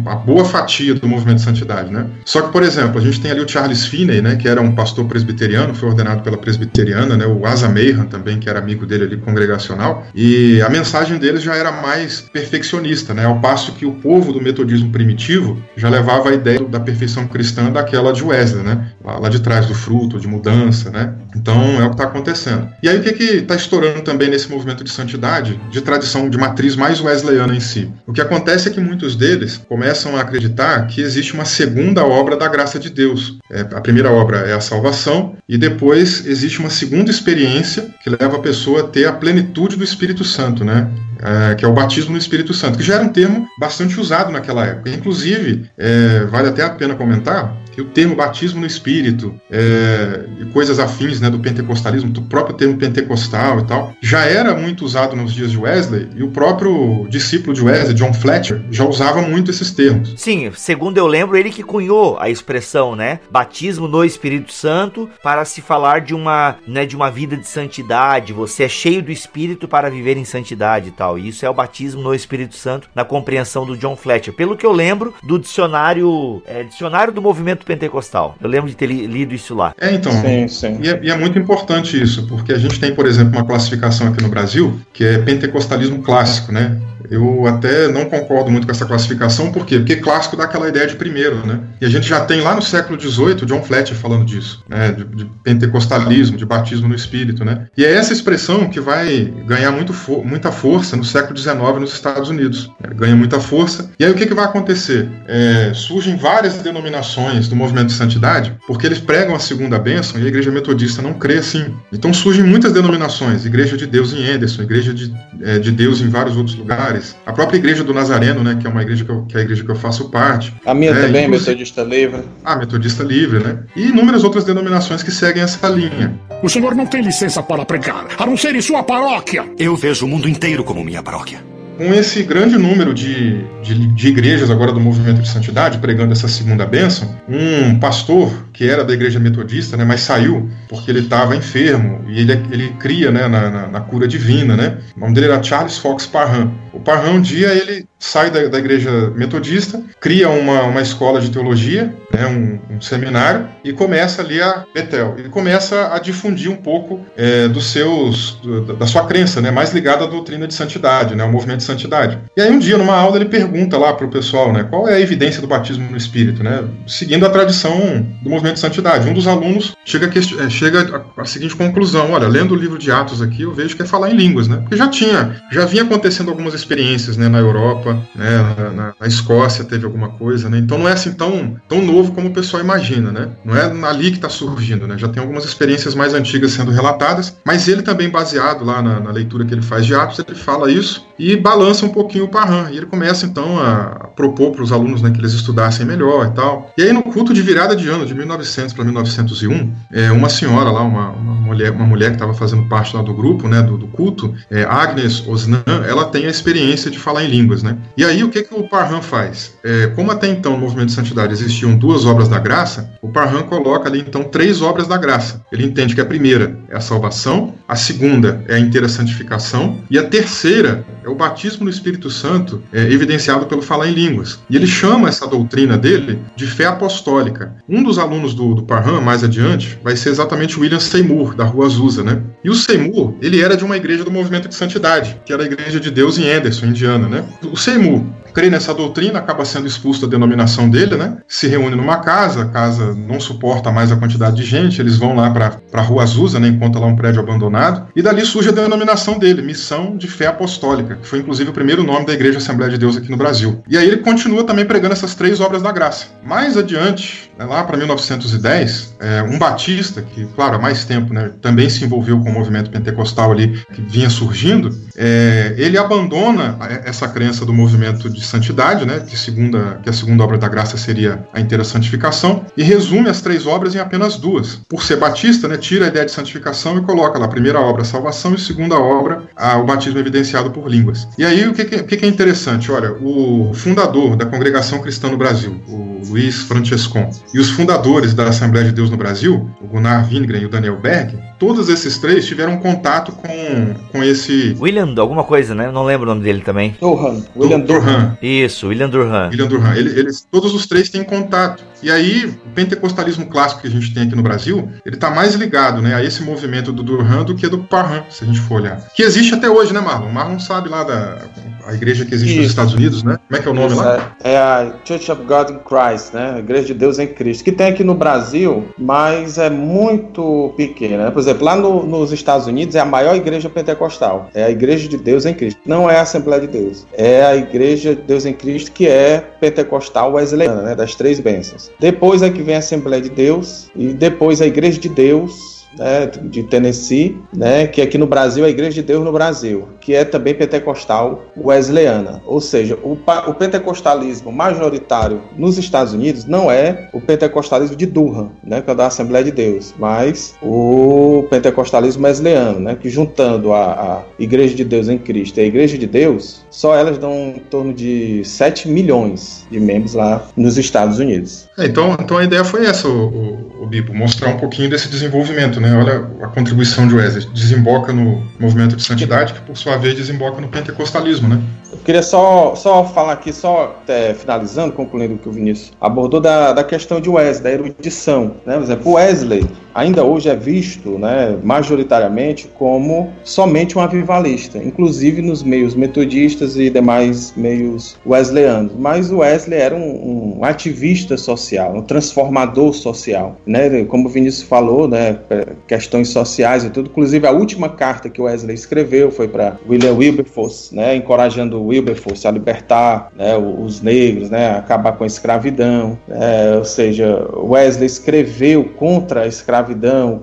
A, 0.05 0.15
boa 0.15 0.45
fatia 0.45 0.93
do 0.93 1.07
movimento 1.07 1.37
de 1.37 1.43
santidade, 1.43 1.91
né? 1.91 2.07
Só 2.25 2.41
que, 2.41 2.51
por 2.51 2.63
exemplo, 2.63 2.99
a 2.99 3.01
gente 3.01 3.19
tem 3.19 3.31
ali 3.31 3.41
o 3.41 3.47
Charles 3.47 3.85
Finney, 3.85 4.21
né, 4.21 4.35
que 4.35 4.47
era 4.47 4.61
um 4.61 4.73
pastor 4.73 5.05
presbiteriano, 5.05 5.73
foi 5.73 5.89
ordenado 5.89 6.21
pela 6.21 6.37
presbiteriana, 6.37 7.17
né, 7.17 7.25
o 7.25 7.45
Asa 7.45 7.67
Mayhan 7.67 8.05
também, 8.05 8.39
que 8.39 8.49
era 8.49 8.59
amigo 8.59 8.85
dele 8.85 9.05
ali 9.05 9.17
congregacional, 9.17 10.05
e 10.13 10.61
a 10.61 10.69
mensagem 10.83 11.17
deles 11.17 11.41
já 11.41 11.55
era 11.55 11.71
mais 11.71 12.19
perfeccionista, 12.19 13.13
né, 13.13 13.23
ao 13.25 13.39
passo 13.39 13.71
que 13.71 13.85
o 13.85 13.93
povo 13.93 14.33
do 14.33 14.41
metodismo 14.41 14.91
primitivo 14.91 15.63
já 15.77 15.87
levava 15.87 16.29
a 16.29 16.33
ideia 16.33 16.59
da 16.59 16.77
perfeição 16.77 17.25
cristã 17.25 17.71
daquela 17.71 18.11
de 18.11 18.21
Wesley, 18.21 18.63
né, 18.63 18.91
lá, 19.01 19.17
lá 19.17 19.29
de 19.29 19.39
trás 19.39 19.65
do 19.65 19.73
fruto, 19.73 20.19
de 20.19 20.27
mudança, 20.27 20.89
né, 20.89 21.13
então 21.35 21.81
é 21.81 21.85
o 21.85 21.89
que 21.89 21.95
está 21.95 22.05
acontecendo. 22.05 22.69
E 22.81 22.89
aí 22.89 22.97
o 22.97 23.01
que 23.01 23.23
está 23.23 23.55
estourando 23.55 24.01
também 24.01 24.29
nesse 24.29 24.49
movimento 24.49 24.83
de 24.83 24.91
santidade, 24.91 25.59
de 25.69 25.81
tradição 25.81 26.29
de 26.29 26.37
matriz 26.37 26.75
mais 26.75 26.99
wesleyana 26.99 27.55
em 27.55 27.59
si? 27.59 27.89
O 28.05 28.13
que 28.13 28.21
acontece 28.21 28.69
é 28.69 28.71
que 28.71 28.79
muitos 28.79 29.15
deles 29.15 29.61
começam 29.67 30.15
a 30.15 30.21
acreditar 30.21 30.87
que 30.87 31.01
existe 31.01 31.33
uma 31.33 31.45
segunda 31.45 32.03
obra 32.03 32.37
da 32.37 32.47
graça 32.47 32.79
de 32.79 32.89
Deus. 32.89 33.37
É, 33.51 33.61
a 33.61 33.81
primeira 33.81 34.11
obra 34.11 34.39
é 34.39 34.53
a 34.53 34.61
salvação, 34.61 35.35
e 35.47 35.57
depois 35.57 36.25
existe 36.25 36.59
uma 36.59 36.69
segunda 36.69 37.11
experiência 37.11 37.93
que 38.03 38.09
leva 38.09 38.37
a 38.37 38.39
pessoa 38.39 38.81
a 38.81 38.83
ter 38.83 39.05
a 39.05 39.13
plenitude 39.13 39.75
do 39.75 39.83
Espírito 39.83 40.23
Santo, 40.23 40.63
né? 40.63 40.87
É, 41.21 41.55
que 41.55 41.63
é 41.63 41.67
o 41.67 41.73
batismo 41.73 42.11
no 42.11 42.17
Espírito 42.17 42.53
Santo, 42.53 42.77
que 42.77 42.83
já 42.83 42.95
era 42.95 43.03
um 43.03 43.09
termo 43.09 43.47
bastante 43.57 43.97
usado 43.99 44.31
naquela 44.31 44.65
época. 44.65 44.89
Inclusive, 44.89 45.69
é, 45.77 46.25
vale 46.25 46.49
até 46.49 46.63
a 46.63 46.69
pena 46.69 46.95
comentar 46.95 47.55
que 47.73 47.81
o 47.81 47.85
termo 47.85 48.15
batismo 48.15 48.61
no 48.61 48.65
Espírito 48.65 49.33
é, 49.51 50.25
e 50.39 50.45
coisas 50.45 50.79
afins 50.79 51.19
né, 51.19 51.29
do 51.29 51.39
pentecostalismo, 51.39 52.09
do 52.09 52.21
próprio 52.21 52.55
termo 52.55 52.77
pentecostal 52.77 53.59
e 53.59 53.63
tal, 53.65 53.93
já 54.01 54.25
era 54.25 54.55
muito 54.55 54.85
usado 54.85 55.15
nos 55.15 55.33
dias 55.33 55.51
de 55.51 55.57
Wesley 55.57 56.09
e 56.15 56.23
o 56.23 56.29
próprio 56.29 57.07
discípulo 57.09 57.53
de 57.53 57.63
Wesley, 57.63 57.93
John 57.93 58.13
Fletcher, 58.13 58.61
já 58.69 58.85
usava 58.85 59.21
muito 59.21 59.51
esses 59.51 59.71
termos. 59.71 60.13
Sim, 60.17 60.51
segundo 60.55 60.97
eu 60.97 61.07
lembro, 61.07 61.37
ele 61.37 61.49
que 61.49 61.63
cunhou 61.63 62.17
a 62.19 62.29
expressão, 62.29 62.95
né? 62.95 63.19
Batismo 63.31 63.87
no 63.87 64.03
Espírito 64.05 64.51
Santo 64.51 65.09
para 65.23 65.45
se 65.45 65.61
falar 65.61 66.01
de 66.01 66.13
uma, 66.13 66.57
né, 66.67 66.85
de 66.85 66.95
uma 66.95 67.09
vida 67.09 67.35
de 67.35 67.47
santidade. 67.47 68.33
Você 68.33 68.63
é 68.63 68.69
cheio 68.69 69.01
do 69.01 69.11
Espírito 69.11 69.67
para 69.67 69.89
viver 69.89 70.17
em 70.17 70.25
santidade 70.25 70.89
e 70.89 70.91
tal. 70.91 71.17
E 71.17 71.29
isso 71.29 71.45
é 71.45 71.49
o 71.49 71.53
batismo 71.53 72.01
no 72.01 72.13
Espírito 72.13 72.55
Santo 72.55 72.89
na 72.93 73.03
compreensão 73.03 73.65
do 73.65 73.77
John 73.77 73.95
Fletcher. 73.95 74.33
Pelo 74.33 74.55
que 74.55 74.65
eu 74.65 74.71
lembro 74.71 75.13
do 75.23 75.39
dicionário, 75.39 76.41
é, 76.45 76.63
dicionário 76.63 77.13
do 77.13 77.21
movimento 77.21 77.62
pentecostal. 77.65 78.35
Eu 78.41 78.49
lembro 78.49 78.69
de 78.69 78.75
ter 78.75 78.85
li- 78.85 79.05
lido 79.07 79.33
isso 79.33 79.55
lá. 79.55 79.73
É, 79.79 79.93
então. 79.93 80.11
Sim, 80.11 80.47
sim. 80.47 80.79
E 80.81 80.89
é, 80.89 80.99
e 81.03 81.09
é 81.11 81.17
muito 81.17 81.37
importante 81.39 82.01
isso, 82.01 82.25
porque 82.27 82.53
a 82.53 82.57
gente 82.57 82.79
tem, 82.79 82.93
por 82.93 83.05
exemplo, 83.05 83.33
uma 83.33 83.45
classificação 83.45 84.07
aqui 84.07 84.21
no 84.21 84.29
Brasil 84.29 84.79
que 84.93 85.03
é 85.03 85.17
pentecostalismo 85.19 86.01
clássico, 86.01 86.51
né? 86.51 86.79
Eu 87.09 87.45
até 87.47 87.89
não 87.89 88.05
concordo 88.05 88.49
muito 88.49 88.65
com 88.65 88.71
essa 88.71 88.85
classificação, 88.85 89.51
por 89.51 89.65
quê? 89.65 89.77
Porque 89.77 89.97
clássico 89.97 90.37
dá 90.37 90.45
aquela 90.45 90.69
ideia 90.69 90.87
de 90.87 90.95
primeiro, 90.95 91.45
né? 91.45 91.59
E 91.83 91.85
a 91.85 91.89
gente 91.89 92.07
já 92.07 92.21
tem 92.23 92.39
lá 92.39 92.55
no 92.55 92.61
século 92.61 92.97
XVIII 92.97 93.45
John 93.45 93.61
Fletcher 93.61 93.93
falando 93.97 94.23
disso, 94.23 94.63
né? 94.69 94.93
De, 94.93 95.03
de 95.03 95.25
pentecostalismo, 95.43 96.37
de 96.37 96.45
batismo 96.45 96.87
no 96.87 96.95
Espírito, 96.95 97.43
né? 97.43 97.67
E 97.77 97.83
é 97.83 97.91
essa 97.93 98.13
expressão 98.13 98.69
que 98.69 98.79
vai 98.79 99.25
ganhar 99.45 99.69
muito 99.71 99.91
fo- 99.91 100.23
muita 100.23 100.49
força 100.49 100.95
no 100.95 101.03
século 101.03 101.37
XIX 101.37 101.57
nos 101.79 101.93
Estados 101.93 102.29
Unidos. 102.29 102.71
né? 102.81 102.91
Ganha 102.95 103.15
muita 103.17 103.39
força. 103.39 103.91
E 103.99 104.05
aí 104.05 104.11
o 104.11 104.15
que, 104.15 104.25
que 104.25 104.33
vai 104.33 104.45
acontecer? 104.45 105.09
É, 105.27 105.71
surgem 105.73 106.15
várias 106.15 106.55
denominações 106.59 107.47
do 107.47 107.55
movimento 107.55 107.87
de 107.87 107.93
santidade, 107.93 108.55
porque 108.67 108.85
eles 108.85 108.99
pregam 108.99 109.35
a 109.35 109.39
segunda 109.39 109.77
bênção 109.77 110.19
e 110.21 110.23
a 110.23 110.27
igreja 110.27 110.51
metodista 110.51 111.01
não 111.01 111.13
crê 111.13 111.39
assim. 111.39 111.75
Então 111.91 112.13
surgem 112.13 112.43
muitas 112.45 112.71
denominações, 112.71 113.45
Igreja 113.45 113.75
de 113.75 113.85
Deus 113.87 114.13
em 114.13 114.25
Anderson, 114.29 114.61
Igreja 114.63 114.93
de, 114.93 115.13
é, 115.41 115.59
de 115.59 115.71
Deus 115.71 115.99
em 116.01 116.07
vários 116.07 116.37
outros 116.37 116.55
lugares, 116.55 117.15
a 117.25 117.33
própria 117.33 117.57
Igreja 117.57 117.83
do 117.83 117.93
Nazareno, 117.93 118.43
né, 118.43 118.57
que 118.59 118.65
é 118.65 118.69
uma 118.69 118.81
igreja 118.81 119.03
que, 119.03 119.11
eu- 119.11 119.23
que 119.25 119.35
é 119.35 119.41
a 119.41 119.43
igreja 119.43 119.63
que 119.63 119.69
eu 119.69 119.75
faço 119.75 120.09
parte, 120.09 120.53
A 120.65 120.73
minha 120.73 120.91
É, 120.91 120.93
também, 120.95 121.25
inclusive- 121.25 121.51
Metodista 121.73 121.83
Livre. 121.83 122.23
a 122.45 122.55
Metodista 122.55 123.03
Livre, 123.03 123.39
né, 123.39 123.59
e 123.75 123.87
inúmeras 123.87 124.23
outras 124.23 124.43
denominações 124.43 125.01
que 125.01 125.11
seguem 125.11 125.41
essa 125.41 125.67
linha. 125.67 126.13
O 126.43 126.49
senhor 126.49 126.75
não 126.75 126.85
tem 126.85 127.01
licença 127.01 127.41
para 127.41 127.65
pregar, 127.65 128.05
a 128.17 128.25
não 128.25 128.37
ser 128.37 128.55
em 128.55 128.61
sua 128.61 128.83
paróquia. 128.83 129.45
Eu 129.57 129.75
vejo 129.75 130.05
o 130.05 130.09
mundo 130.09 130.29
inteiro 130.29 130.63
como 130.63 130.83
minha 130.83 131.01
paróquia. 131.01 131.39
Com 131.77 131.91
esse 131.91 132.21
grande 132.21 132.55
número 132.55 132.93
de, 132.93 133.43
de, 133.63 133.87
de 133.87 134.07
igrejas 134.07 134.51
agora 134.51 134.71
do 134.71 134.79
movimento 134.79 135.21
de 135.21 135.27
santidade, 135.27 135.79
pregando 135.79 136.11
essa 136.11 136.27
segunda 136.27 136.67
bênção, 136.67 137.09
um 137.27 137.79
pastor 137.79 138.31
que 138.63 138.69
era 138.69 138.85
da 138.85 138.93
igreja 138.93 139.19
metodista, 139.19 139.75
né, 139.75 139.83
mas 139.83 139.99
saiu 139.99 140.49
porque 140.69 140.89
ele 140.89 141.01
estava 141.01 141.35
enfermo 141.35 142.05
e 142.07 142.21
ele, 142.21 142.31
ele 142.49 142.69
cria 142.79 143.11
né, 143.11 143.27
na, 143.27 143.49
na, 143.49 143.67
na 143.67 143.81
cura 143.81 144.07
divina. 144.07 144.55
Né? 144.55 144.77
O 144.95 145.01
nome 145.01 145.13
dele 145.13 145.27
era 145.27 145.43
Charles 145.43 145.77
Fox 145.77 146.05
Parham. 146.05 146.49
O 146.71 146.79
Parham, 146.79 147.15
um 147.15 147.21
dia, 147.21 147.49
ele 147.49 147.85
sai 147.99 148.29
da, 148.29 148.47
da 148.47 148.59
igreja 148.59 149.11
metodista, 149.15 149.81
cria 149.99 150.29
uma, 150.29 150.63
uma 150.63 150.81
escola 150.81 151.21
de 151.21 151.29
teologia, 151.29 151.95
né, 152.13 152.25
um, 152.27 152.75
um 152.75 152.81
seminário, 152.81 153.47
e 153.63 153.71
começa 153.71 154.21
ali 154.21 154.41
a 154.41 154.65
Betel. 154.73 155.15
Ele 155.17 155.29
começa 155.29 155.93
a 155.93 155.99
difundir 155.99 156.51
um 156.51 156.55
pouco 156.55 156.99
é, 157.15 157.47
dos 157.47 157.71
seus, 157.71 158.41
da 158.77 158.85
sua 158.85 159.05
crença, 159.05 159.39
né, 159.39 159.51
mais 159.51 159.73
ligada 159.73 160.03
à 160.03 160.07
doutrina 160.07 160.45
de 160.45 160.53
santidade, 160.53 161.15
né, 161.15 161.23
ao 161.23 161.31
movimento 161.31 161.59
de 161.59 161.63
santidade. 161.63 162.19
E 162.35 162.41
aí 162.41 162.51
um 162.51 162.59
dia, 162.59 162.77
numa 162.77 162.95
aula, 162.95 163.15
ele 163.15 163.25
pergunta 163.25 163.77
lá 163.77 163.93
para 163.93 164.05
o 164.05 164.09
pessoal, 164.09 164.51
né, 164.51 164.67
qual 164.69 164.87
é 164.87 164.95
a 164.95 164.99
evidência 164.99 165.39
do 165.39 165.47
batismo 165.47 165.89
no 165.89 165.95
Espírito, 165.95 166.43
né, 166.43 166.65
seguindo 166.85 167.25
a 167.25 167.29
tradição 167.29 168.05
do 168.21 168.29
movimento 168.29 168.52
de 168.53 168.59
santidade. 168.59 169.09
Um 169.09 169.13
dos 169.13 169.27
alunos 169.27 169.75
chega, 169.85 170.07
a 170.07 170.43
é, 170.43 170.49
chega 170.49 171.03
à 171.17 171.25
seguinte 171.25 171.55
conclusão, 171.55 172.11
olha, 172.11 172.27
lendo 172.27 172.53
o 172.53 172.57
livro 172.57 172.77
de 172.77 172.91
Atos 172.91 173.21
aqui, 173.21 173.43
eu 173.43 173.53
vejo 173.53 173.75
que 173.75 173.81
é 173.81 173.85
falar 173.85 174.11
em 174.11 174.15
línguas, 174.15 174.47
né, 174.47 174.57
porque 174.57 174.77
já 174.77 174.87
tinha, 174.87 175.41
já 175.51 175.65
vinha 175.65 175.83
acontecendo 175.83 176.29
algumas 176.29 176.53
experiências, 176.53 177.17
né, 177.17 177.27
na 177.27 177.39
Europa, 177.39 177.99
né, 178.15 178.55
na, 178.57 178.69
na- 178.71 178.93
na 178.99 179.07
Escócia 179.07 179.63
teve 179.63 179.85
alguma 179.85 180.09
coisa, 180.09 180.49
né, 180.49 180.57
então 180.57 180.77
não 180.77 180.87
é 180.87 180.93
assim 180.93 181.13
tão, 181.13 181.55
tão 181.67 181.81
novo 181.83 182.11
como 182.13 182.29
o 182.29 182.33
pessoal 182.33 182.63
imagina, 182.63 183.11
né, 183.11 183.29
não 183.43 183.55
é 183.55 183.71
ali 183.87 184.09
que 184.11 184.17
está 184.17 184.29
surgindo, 184.29 184.87
né, 184.87 184.97
já 184.97 185.07
tem 185.07 185.21
algumas 185.21 185.45
experiências 185.45 185.95
mais 185.95 186.13
antigas 186.13 186.51
sendo 186.51 186.71
relatadas, 186.71 187.37
mas 187.45 187.67
ele 187.67 187.81
também 187.81 188.09
baseado 188.09 188.63
lá 188.63 188.81
na, 188.81 188.99
na 188.99 189.11
leitura 189.11 189.45
que 189.45 189.53
ele 189.53 189.61
faz 189.61 189.85
de 189.85 189.95
Atos, 189.95 190.19
ele 190.19 190.37
fala 190.37 190.71
isso 190.71 191.05
e 191.17 191.35
balança 191.35 191.85
um 191.85 191.89
pouquinho 191.89 192.25
o 192.25 192.27
Parham, 192.27 192.69
e 192.71 192.77
ele 192.77 192.85
começa 192.85 193.25
então 193.25 193.59
a 193.59 194.09
propor 194.15 194.51
para 194.51 194.63
os 194.63 194.71
alunos 194.71 195.01
né, 195.01 195.11
que 195.11 195.19
eles 195.19 195.33
estudassem 195.33 195.85
melhor 195.85 196.27
e 196.27 196.31
tal. 196.31 196.71
E 196.77 196.83
aí 196.83 196.93
no 196.93 197.03
culto 197.03 197.33
de 197.33 197.41
virada 197.41 197.75
de 197.75 197.87
ano, 197.87 198.05
de 198.05 198.13
1900 198.13 198.73
para 198.73 198.83
1901, 198.83 199.71
é, 199.91 200.11
uma 200.11 200.29
senhora 200.29 200.71
lá, 200.71 200.81
uma, 200.81 201.09
uma 201.11 201.33
mulher, 201.35 201.71
uma 201.71 201.85
mulher 201.85 202.09
que 202.09 202.15
estava 202.15 202.33
fazendo 202.33 202.67
parte 202.67 202.95
lá 202.95 203.01
do 203.01 203.13
grupo, 203.13 203.47
né, 203.47 203.61
do, 203.61 203.77
do 203.77 203.87
culto, 203.87 204.33
é, 204.49 204.63
Agnes 204.63 205.27
Osnan, 205.27 205.63
ela 205.87 206.05
tem 206.05 206.25
a 206.25 206.29
experiência 206.29 206.89
de 206.89 206.99
falar 206.99 207.23
em 207.23 207.27
línguas, 207.27 207.63
né? 207.63 207.77
E 207.97 208.03
aí 208.03 208.23
o 208.23 208.29
que 208.29 208.43
que 208.43 208.53
o 208.53 208.67
Parham 208.67 209.01
faz? 209.01 209.55
É, 209.63 209.87
como 209.87 210.11
até 210.11 210.27
então 210.27 210.53
no 210.53 210.59
movimento 210.59 210.87
de 210.87 210.93
santidade 210.93 211.33
existiam 211.33 211.75
duas 211.75 212.05
obras 212.05 212.27
da 212.27 212.39
graça, 212.39 212.93
o 213.01 213.09
Parham 213.09 213.43
coloca 213.43 213.89
ali 213.89 213.99
então 213.99 214.23
três 214.23 214.61
obras 214.61 214.87
da 214.87 214.97
graça. 214.97 215.41
Ele 215.51 215.65
entende 215.65 215.95
que 215.95 216.01
a 216.01 216.05
primeira 216.05 216.57
é 216.69 216.77
a 216.77 216.81
salvação, 216.81 217.53
a 217.67 217.75
segunda 217.75 218.43
é 218.47 218.55
a 218.55 218.59
inteira 218.59 218.87
santificação 218.87 219.79
e 219.89 219.97
a 219.97 220.03
terceira 220.03 220.85
é 221.03 221.09
o 221.09 221.15
batismo 221.15 221.65
no 221.65 221.69
Espírito 221.69 222.09
Santo, 222.09 222.63
é, 222.71 222.81
evidenciado 222.91 223.45
pelo 223.45 223.61
falar 223.61 223.87
em 223.87 223.93
línguas. 223.93 224.02
E 224.49 224.55
ele 224.55 224.67
chama 224.67 225.09
essa 225.09 225.27
doutrina 225.27 225.77
dele 225.77 226.19
de 226.35 226.45
fé 226.45 226.65
apostólica. 226.65 227.55
Um 227.67 227.83
dos 227.83 227.97
alunos 227.97 228.33
do, 228.33 228.53
do 228.55 228.63
Parham, 228.63 229.01
mais 229.01 229.23
adiante, 229.23 229.79
vai 229.83 229.95
ser 229.95 230.09
exatamente 230.09 230.59
William 230.59 230.79
Seymour, 230.79 231.35
da 231.35 231.45
Rua 231.45 231.65
Azusa, 231.65 232.03
né? 232.03 232.21
E 232.43 232.49
o 232.49 232.55
Seymour, 232.55 233.15
ele 233.21 233.41
era 233.41 233.55
de 233.55 233.63
uma 233.63 233.77
igreja 233.77 234.03
do 234.03 234.11
movimento 234.11 234.49
de 234.49 234.55
santidade, 234.55 235.19
que 235.25 235.31
era 235.31 235.43
a 235.43 235.45
Igreja 235.45 235.79
de 235.79 235.89
Deus 235.89 236.17
em 236.17 236.29
Anderson, 236.29 236.65
Indiana, 236.65 237.07
né? 237.07 237.23
O 237.51 237.55
Seymour 237.55 238.03
crê 238.33 238.49
nessa 238.49 238.73
doutrina, 238.73 239.19
acaba 239.19 239.45
sendo 239.45 239.67
expulso 239.67 240.01
da 240.01 240.07
denominação 240.07 240.69
dele, 240.69 240.97
né? 240.97 241.17
Se 241.27 241.47
reúne 241.47 241.75
numa 241.75 241.97
casa, 241.97 242.41
a 242.41 242.49
casa 242.49 242.93
não 242.93 243.19
suporta 243.19 243.71
mais 243.71 243.91
a 243.91 243.95
quantidade 243.95 244.35
de 244.35 244.43
gente, 244.43 244.81
eles 244.81 244.97
vão 244.97 245.15
lá 245.15 245.29
para 245.29 245.59
a 245.71 245.81
Rua 245.81 246.03
Azusa, 246.03 246.39
né? 246.39 246.47
Encontra 246.47 246.81
lá 246.81 246.87
um 246.87 246.95
prédio 246.95 247.21
abandonado, 247.21 247.87
e 247.95 248.01
dali 248.01 248.25
surge 248.25 248.49
a 248.49 248.51
denominação 248.51 249.19
dele, 249.19 249.41
Missão 249.41 249.95
de 249.95 250.07
Fé 250.07 250.27
Apostólica, 250.27 250.95
que 250.95 251.07
foi 251.07 251.19
inclusive 251.19 251.51
o 251.51 251.53
primeiro 251.53 251.83
nome 251.83 252.05
da 252.05 252.13
Igreja 252.13 252.39
Assembleia 252.39 252.71
de 252.71 252.77
Deus 252.77 252.97
aqui 252.97 253.09
no 253.09 253.17
Brasil. 253.17 253.61
E 253.69 253.77
aí 253.77 253.87
ele 253.87 253.97
continua 253.97 254.43
também 254.43 254.65
pregando 254.65 254.93
essas 254.93 255.13
três 255.13 255.39
obras 255.39 255.61
da 255.61 255.71
graça. 255.71 256.07
Mais 256.25 256.57
adiante, 256.57 257.31
lá 257.37 257.63
para 257.63 257.77
1910, 257.77 258.95
é, 258.99 259.23
um 259.23 259.37
batista, 259.37 260.01
que, 260.01 260.25
claro, 260.35 260.55
há 260.55 260.59
mais 260.59 260.85
tempo, 260.85 261.13
né, 261.13 261.31
também 261.41 261.69
se 261.69 261.83
envolveu 261.83 262.19
com 262.19 262.29
o 262.29 262.33
movimento 262.33 262.69
pentecostal 262.69 263.31
ali, 263.31 263.61
que 263.73 263.81
vinha 263.81 264.09
surgindo, 264.09 264.75
é, 264.95 265.53
ele 265.57 265.77
abandona 265.77 266.55
a- 266.59 266.87
essa 266.87 267.07
crença 267.07 267.45
do 267.45 267.53
movimento 267.53 268.09
de 268.09 268.23
santidade, 268.23 268.85
né, 268.85 268.99
que, 268.99 269.17
segunda, 269.17 269.79
que 269.83 269.89
a 269.89 269.93
segunda 269.93 270.23
obra 270.23 270.37
da 270.37 270.47
graça 270.47 270.77
seria 270.77 271.23
a 271.33 271.39
inteira 271.39 271.63
santificação, 271.63 272.45
e 272.55 272.63
resume 272.63 273.09
as 273.09 273.21
três 273.21 273.45
obras 273.47 273.73
em 273.75 273.79
apenas 273.79 274.17
duas. 274.17 274.55
Por 274.69 274.83
ser 274.83 274.97
batista, 274.97 275.47
né, 275.47 275.57
tira 275.57 275.85
a 275.85 275.87
ideia 275.87 276.05
de 276.05 276.11
santificação 276.11 276.77
e 276.77 276.81
coloca 276.81 277.17
lá 277.19 277.25
a 277.25 277.29
primeira 277.29 277.59
obra, 277.59 277.81
a 277.81 277.85
salvação, 277.85 278.33
e 278.33 278.39
segunda 278.39 278.75
obra, 278.77 279.23
a- 279.35 279.57
o 279.57 279.65
batismo 279.65 279.99
evidenciado 279.99 280.51
por 280.51 280.69
línguas. 280.69 281.07
E 281.17 281.25
aí, 281.25 281.47
o 281.47 281.53
que, 281.53 281.65
que 281.65 281.97
que 281.97 282.05
é 282.05 282.07
interessante? 282.07 282.71
Olha, 282.71 282.91
o 282.93 283.51
fundador 283.53 284.15
da 284.15 284.25
Congregação 284.25 284.79
Cristã 284.79 285.09
no 285.09 285.17
Brasil, 285.17 285.61
o 285.67 286.01
Luiz 286.07 286.35
Francescon, 286.43 287.09
e 287.33 287.39
os 287.39 287.49
fundadores 287.49 288.13
da 288.13 288.27
Assembleia 288.29 288.67
de 288.67 288.71
Deus 288.73 288.89
no 288.89 288.97
Brasil, 288.97 289.49
o 289.61 289.67
Gunnar 289.67 290.07
Wingren 290.09 290.41
e 290.41 290.45
o 290.45 290.49
Daniel 290.49 290.77
Berg, 290.77 291.17
todos 291.39 291.67
esses 291.69 291.97
três 291.97 292.25
tiveram 292.25 292.57
contato 292.57 293.11
com, 293.11 293.73
com 293.91 294.03
esse 294.03 294.55
William, 294.59 294.93
alguma 294.97 295.23
coisa, 295.23 295.53
né? 295.53 295.71
Não 295.71 295.83
lembro 295.83 296.05
o 296.09 296.13
nome 296.13 296.23
dele 296.23 296.41
também. 296.41 296.75
Durham. 296.79 297.23
William 297.35 297.59
Durham. 297.59 297.81
Durham. 297.83 298.17
Isso, 298.21 298.67
William 298.67 298.89
Durham. 298.89 299.29
William 299.29 299.47
Durham. 299.47 299.73
Ele- 299.75 299.99
eles, 299.99 300.25
todos 300.31 300.53
os 300.53 300.65
três 300.67 300.89
têm 300.89 301.03
contato. 301.03 301.63
E 301.81 301.91
aí, 301.91 302.25
o 302.45 302.49
pentecostalismo 302.51 303.25
clássico 303.25 303.61
que 303.61 303.67
a 303.67 303.71
gente 303.71 303.93
tem 303.93 304.03
aqui 304.03 304.15
no 304.15 304.23
Brasil, 304.23 304.69
ele 304.85 304.95
está 304.95 305.09
mais 305.09 305.35
ligado 305.35 305.81
né, 305.81 305.93
a 305.95 306.03
esse 306.03 306.23
movimento 306.23 306.71
do 306.71 306.81
Durham 306.81 307.23
do 307.25 307.35
que 307.35 307.47
do 307.49 307.57
Parham, 307.59 308.03
se 308.09 308.23
a 308.23 308.27
gente 308.27 308.39
for 308.39 308.61
olhar. 308.61 308.77
Que 308.95 309.03
existe 309.03 309.33
até 309.33 309.49
hoje, 309.49 309.73
né, 309.73 309.81
Marlon? 309.81 310.07
O 310.07 310.13
Marlon 310.13 310.39
sabe 310.39 310.69
lá 310.69 310.83
da 310.83 311.17
a 311.65 311.73
igreja 311.73 312.05
que 312.05 312.13
existe 312.13 312.35
nos 312.35 312.41
Isso. 312.45 312.51
Estados 312.51 312.73
Unidos, 312.73 313.03
né? 313.03 313.17
Como 313.27 313.39
é 313.39 313.41
que 313.41 313.47
é 313.47 313.51
o 313.51 313.53
nome 313.53 313.67
Isso, 313.67 313.77
lá? 313.77 314.15
É, 314.23 314.33
é 314.33 314.37
a 314.37 314.73
Church 314.85 315.11
of 315.11 315.23
God 315.23 315.49
in 315.49 315.59
Christ, 315.59 316.13
né? 316.13 316.33
A 316.35 316.39
Igreja 316.39 316.67
de 316.67 316.73
Deus 316.73 316.99
em 316.99 317.07
Cristo, 317.13 317.43
que 317.43 317.51
tem 317.51 317.67
aqui 317.67 317.83
no 317.83 317.95
Brasil, 317.95 318.65
mas 318.77 319.37
é 319.37 319.49
muito 319.49 320.53
pequena. 320.57 321.05
né? 321.05 321.11
Por 321.11 321.19
exemplo, 321.19 321.43
lá 321.45 321.55
no- 321.55 321.83
nos 321.83 322.11
Estados 322.11 322.47
Unidos 322.47 322.75
é 322.75 322.79
a 322.79 322.85
maior 322.85 323.15
igreja 323.15 323.49
pentecostal. 323.49 324.29
É 324.33 324.43
a 324.43 324.49
Igreja 324.49 324.87
de 324.89 324.97
Deus 324.97 325.25
em 325.25 325.33
Cristo. 325.33 325.59
Não 325.65 325.89
é 325.89 325.97
a 325.97 326.01
Assembleia 326.01 326.41
de 326.41 326.47
Deus. 326.47 326.85
É 326.93 327.23
a 327.25 327.35
Igreja 327.35 327.95
de 327.95 328.01
Deus 328.01 328.25
em 328.25 328.33
Cristo 328.33 328.71
que 328.71 328.87
é 328.87 329.19
pentecostal 329.39 330.13
wesleyana, 330.13 330.61
né? 330.61 330.75
Das 330.75 330.95
três 330.95 331.19
bênçãos. 331.19 331.71
Depois 331.79 332.21
é 332.21 332.29
que 332.29 332.41
vem 332.41 332.55
a 332.55 332.59
Assembleia 332.59 333.01
de 333.01 333.09
Deus 333.09 333.69
e 333.75 333.87
depois 333.87 334.41
a 334.41 334.45
Igreja 334.47 334.79
de 334.79 334.89
Deus 334.89 335.52
né, 335.77 336.09
de 336.23 336.43
Tennessee, 336.43 337.17
né, 337.33 337.67
que 337.67 337.81
aqui 337.81 337.97
no 337.97 338.07
Brasil 338.07 338.43
é 338.43 338.47
a 338.47 338.49
Igreja 338.49 338.75
de 338.75 338.83
Deus 338.83 339.03
no 339.03 339.11
Brasil, 339.11 339.67
que 339.79 339.93
é 339.93 340.03
também 340.03 340.33
pentecostal 340.33 341.25
wesleyana. 341.37 342.21
Ou 342.25 342.39
seja, 342.39 342.77
o, 342.83 342.97
o 343.27 343.33
pentecostalismo 343.33 344.31
majoritário 344.31 345.21
nos 345.37 345.57
Estados 345.57 345.93
Unidos 345.93 346.25
não 346.25 346.51
é 346.51 346.89
o 346.93 347.01
pentecostalismo 347.01 347.75
de 347.75 347.85
Durham, 347.85 348.31
né, 348.43 348.61
que 348.61 348.69
é 348.69 348.75
da 348.75 348.87
Assembleia 348.87 349.25
de 349.25 349.31
Deus, 349.31 349.73
mas 349.77 350.35
o 350.41 351.25
pentecostalismo 351.29 352.05
wesleyano, 352.05 352.59
né, 352.59 352.77
que 352.79 352.89
juntando 352.89 353.53
a, 353.53 353.71
a 353.71 354.03
Igreja 354.19 354.55
de 354.55 354.63
Deus 354.63 354.89
em 354.89 354.97
Cristo 354.97 355.39
e 355.39 355.41
a 355.41 355.45
Igreja 355.45 355.77
de 355.77 355.87
Deus, 355.87 356.43
só 356.49 356.75
elas 356.75 356.97
dão 356.97 357.33
em 357.35 357.39
torno 357.49 357.73
de 357.73 358.23
7 358.23 358.69
milhões 358.69 359.45
de 359.49 359.59
membros 359.59 359.93
lá 359.93 360.27
nos 360.35 360.57
Estados 360.57 360.99
Unidos. 360.99 361.47
É, 361.57 361.65
então, 361.65 361.95
então 361.99 362.17
a 362.17 362.23
ideia 362.23 362.43
foi 362.43 362.65
essa, 362.65 362.87
o, 362.87 363.07
o, 363.07 363.63
o 363.63 363.67
Bibo, 363.67 363.93
mostrar 363.93 364.29
um 364.29 364.37
pouquinho 364.37 364.69
desse 364.69 364.87
desenvolvimento, 364.87 365.59
né? 365.63 365.75
Olha 365.75 366.05
a 366.21 366.27
contribuição 366.27 366.87
de 366.87 366.93
Wesley, 366.93 367.25
desemboca 367.33 367.93
no 367.93 368.21
movimento 368.39 368.75
de 368.75 368.83
santidade, 368.83 369.33
que 369.33 369.41
por 369.41 369.55
sua 369.55 369.77
vez 369.77 369.95
desemboca 369.95 370.41
no 370.41 370.49
pentecostalismo, 370.49 371.29
né? 371.29 371.41
Eu 371.71 371.77
queria 371.79 372.03
só, 372.03 372.53
só 372.55 372.83
falar 372.83 373.13
aqui, 373.13 373.31
só 373.31 373.81
é, 373.87 374.13
finalizando, 374.13 374.73
concluindo 374.73 375.15
o 375.15 375.17
que 375.17 375.29
o 375.29 375.31
Vinícius 375.31 375.71
abordou 375.79 376.19
da, 376.19 376.53
da 376.53 376.63
questão 376.63 376.99
de 376.99 377.09
Wesley, 377.09 377.43
da 377.43 377.51
erudição. 377.51 378.35
Né? 378.45 378.53
Por 378.55 378.63
exemplo, 378.63 378.91
Wesley 378.93 379.47
ainda 379.73 380.03
hoje 380.03 380.29
é 380.29 380.35
visto 380.35 380.97
né, 380.97 381.37
majoritariamente 381.43 382.49
como 382.57 383.11
somente 383.23 383.77
um 383.77 383.81
avivalista, 383.81 384.57
inclusive 384.57 385.21
nos 385.21 385.43
meios 385.43 385.75
metodistas 385.75 386.57
e 386.57 386.69
demais 386.69 387.33
meios 387.35 387.97
wesleyanos. 388.05 388.73
Mas 388.77 389.11
Wesley 389.11 389.59
era 389.59 389.75
um, 389.75 390.39
um 390.39 390.45
ativista 390.45 391.17
social, 391.17 391.75
um 391.75 391.81
transformador 391.81 392.73
social. 392.73 393.37
Né? 393.45 393.83
Como 393.85 394.07
o 394.07 394.11
Vinícius 394.11 394.47
falou, 394.47 394.87
né, 394.87 395.19
questões 395.67 396.09
sociais 396.09 396.63
e 396.63 396.69
tudo. 396.69 396.89
Inclusive, 396.89 397.25
a 397.27 397.31
última 397.31 397.69
carta 397.69 398.09
que 398.09 398.21
Wesley 398.21 398.55
escreveu 398.55 399.11
foi 399.11 399.27
para 399.27 399.57
William 399.67 399.93
Wilberforce, 399.93 400.75
né, 400.75 400.95
encorajando 400.95 401.61
Wilberforce 401.63 402.27
a 402.27 402.31
libertar 402.31 403.11
né, 403.15 403.35
os 403.37 403.81
negros, 403.81 404.29
né, 404.29 404.51
acabar 404.51 404.93
com 404.93 405.03
a 405.03 405.07
escravidão. 405.07 405.97
É, 406.09 406.55
ou 406.57 406.65
seja, 406.65 407.27
Wesley 407.35 407.85
escreveu 407.85 408.65
contra 408.77 409.21
a 409.21 409.27
escravidão, 409.27 409.62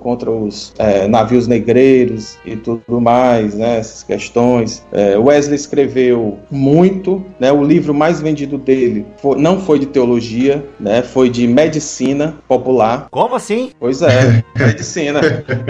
contra 0.01 0.29
os 0.29 0.73
é, 0.77 1.07
navios 1.07 1.47
negreiros 1.47 2.37
e 2.45 2.55
tudo 2.55 2.99
mais, 2.99 3.55
né, 3.55 3.77
essas 3.77 4.03
questões. 4.03 4.83
É, 4.91 5.17
Wesley 5.17 5.55
escreveu 5.55 6.39
muito, 6.49 7.23
né, 7.39 7.51
o 7.51 7.63
livro 7.63 7.93
mais 7.93 8.21
vendido 8.21 8.57
dele 8.57 9.05
foi, 9.21 9.37
não 9.37 9.59
foi 9.59 9.79
de 9.79 9.85
teologia, 9.85 10.63
né, 10.79 11.01
foi 11.01 11.29
de 11.29 11.47
medicina 11.47 12.35
popular. 12.47 13.07
Como 13.11 13.35
assim? 13.35 13.71
Pois 13.79 14.01
é, 14.01 14.43
medicina. 14.57 15.21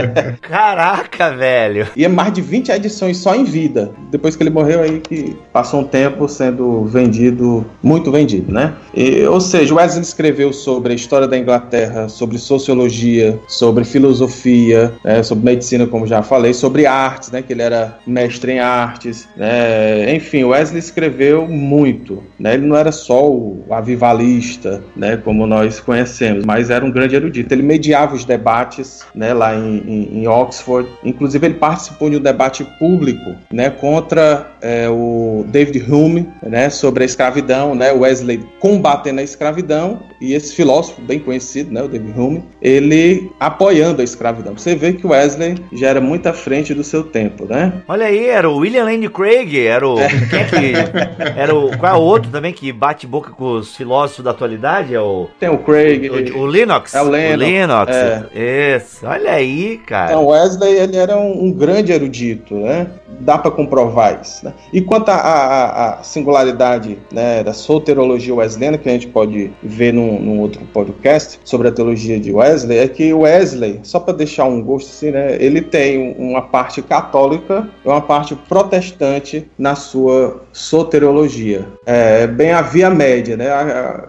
Caraca, 0.42 1.36
velho. 1.36 1.88
E 1.96 2.06
é 2.06 2.08
mais 2.08 2.34
de 2.34 2.42
20 2.42 2.70
edições 2.70 3.18
só 3.18 3.36
em 3.36 3.44
vida. 3.44 3.92
Depois 4.10 4.36
que 4.36 4.44
ele 4.44 4.50
morreu 4.50 4.82
aí 4.82 5.00
que 5.00 5.36
passou 5.52 5.82
um 5.82 5.84
tempo 5.84 6.28
sendo 6.28 6.86
vendido, 6.86 7.66
muito 7.82 8.12
vendido, 8.12 8.52
né? 8.52 8.74
E, 8.94 9.24
ou 9.24 9.42
seja, 9.42 9.74
Wesley 9.74 10.02
escreveu 10.02 10.54
sobre 10.54 10.94
a 10.94 10.96
história 10.96 11.28
da 11.28 11.38
Inglaterra, 11.38 12.10
sobre 12.10 12.38
sociologia, 12.38 13.40
sobre 13.62 13.84
filosofia, 13.84 14.92
né, 15.06 15.22
sobre 15.22 15.46
medicina, 15.46 15.86
como 15.86 16.08
já 16.08 16.24
falei, 16.24 16.52
sobre 16.52 16.88
artes, 16.88 17.30
né? 17.30 17.44
Que 17.44 17.54
ele 17.54 17.62
era 17.62 18.00
mestre 18.08 18.54
em 18.54 18.60
artes, 18.60 19.30
né? 19.38 20.16
Enfim, 20.16 20.44
Wesley 20.46 20.80
escreveu 20.80 21.48
muito, 21.48 22.24
né? 22.40 22.56
Ele 22.56 22.66
não 22.66 22.76
era 22.76 22.92
só 22.92 23.30
o 23.30 23.64
avivalista, 23.70 24.84
né? 24.96 25.16
Como 25.16 25.46
nós 25.46 25.80
conhecemos, 25.80 26.44
mas 26.44 26.72
era 26.72 26.84
um 26.84 26.90
grande 26.90 27.16
erudito. 27.16 27.54
Ele 27.54 27.62
mediava 27.62 28.16
os 28.16 28.26
debates, 28.26 29.06
né? 29.14 29.32
Lá 29.32 29.54
em, 29.56 29.78
em, 29.86 30.22
em 30.22 30.28
Oxford. 30.28 30.90
Inclusive, 31.04 31.46
ele 31.46 31.54
participou 31.54 32.10
de 32.10 32.18
um 32.18 32.22
debate 32.22 32.66
público, 32.80 33.36
né? 33.54 33.70
Contra 33.70 34.51
é, 34.62 34.88
o 34.90 35.44
David 35.48 35.92
Hume, 35.92 36.28
né, 36.44 36.70
sobre 36.70 37.04
a 37.04 37.06
escravidão, 37.06 37.76
né, 37.76 37.92
Wesley 37.92 38.44
combatendo 38.60 39.20
a 39.20 39.24
escravidão 39.24 40.04
e 40.20 40.34
esse 40.34 40.54
filósofo 40.56 41.02
bem 41.02 41.20
conhecido, 41.20 41.74
né, 41.74 41.82
o 41.82 41.88
David 41.88 42.18
Hume, 42.18 42.44
ele 42.62 43.32
apoiando 43.40 44.02
a 44.02 44.04
escravidão. 44.04 44.54
Você 44.58 44.76
vê 44.76 44.94
que 44.94 45.06
Wesley 45.06 45.56
já 45.74 45.90
era 45.90 46.02
muito 46.02 46.28
à 46.28 46.34
frente 46.34 46.74
do 46.74 46.84
seu 46.84 47.04
tempo, 47.04 47.46
né? 47.46 47.82
Olha 47.88 48.06
aí, 48.06 48.28
era 48.28 48.50
o 48.50 48.58
William 48.58 48.86
Lane 48.86 49.10
Craig, 49.10 49.60
era 49.60 49.88
o 49.88 49.96
quem 49.96 50.40
é 50.40 50.44
que 50.44 50.74
era 51.40 51.56
o 51.56 51.76
qual 51.78 51.96
é 51.96 51.98
o 51.98 52.02
outro 52.02 52.30
também 52.32 52.54
que 52.54 52.72
bate 52.72 53.08
boca 53.08 53.32
com 53.32 53.58
os 53.58 53.76
filósofos 53.76 54.24
da 54.24 54.32
atualidade? 54.32 54.94
É 54.94 55.00
o 55.00 55.28
tem 55.40 55.50
o 55.50 55.58
Craig, 55.58 56.10
o, 56.10 56.40
o 56.40 56.48
Linux, 56.48 56.94
é 56.94 57.02
o 57.02 57.10
Lennox, 57.10 57.42
o 57.42 57.46
Linux, 57.46 57.96
é. 57.96 58.76
Isso. 58.76 59.06
Olha 59.06 59.32
aí, 59.32 59.78
cara. 59.80 60.12
Então 60.12 60.28
Wesley 60.28 60.78
ele 60.78 60.98
era 60.98 61.18
um, 61.18 61.46
um 61.46 61.52
grande 61.52 61.92
erudito, 61.92 62.56
né? 62.56 62.88
Dá 63.20 63.38
para 63.38 63.52
comprovar 63.52 64.20
isso. 64.22 64.46
Né? 64.46 64.51
E 64.72 64.82
quanto 64.82 65.10
à 65.10 66.00
singularidade 66.04 66.98
né, 67.12 67.44
da 67.44 67.54
soterologia 67.54 68.34
wesleyana, 68.34 68.78
que 68.78 68.90
a 68.90 68.94
gente 68.94 69.08
pode 69.08 69.52
ver 69.62 69.94
num, 69.94 70.20
num, 70.20 70.40
outro 70.40 70.62
podcast 70.74 71.40
sobre 71.44 71.68
a 71.68 71.72
teologia 71.72 72.20
de 72.20 72.32
Wesley, 72.32 72.78
é 72.78 72.88
que 72.88 73.14
Wesley, 73.14 73.80
só 73.84 74.00
para 74.00 74.14
deixar 74.14 74.46
um 74.46 74.62
gosto 74.62 74.90
assim, 74.90 75.12
né, 75.12 75.38
ele 75.40 75.62
tem 75.62 76.16
uma 76.18 76.42
parte 76.42 76.82
católica 76.82 77.68
e 77.84 77.88
uma 77.88 78.02
parte 78.02 78.36
protestante 78.36 79.46
na 79.58 79.76
sua 79.76 80.42
soteriologia. 80.52 81.68
É 81.86 82.28
bem 82.28 82.52
a 82.52 82.62
via 82.62 82.90
média, 82.90 83.38
né? 83.38 83.48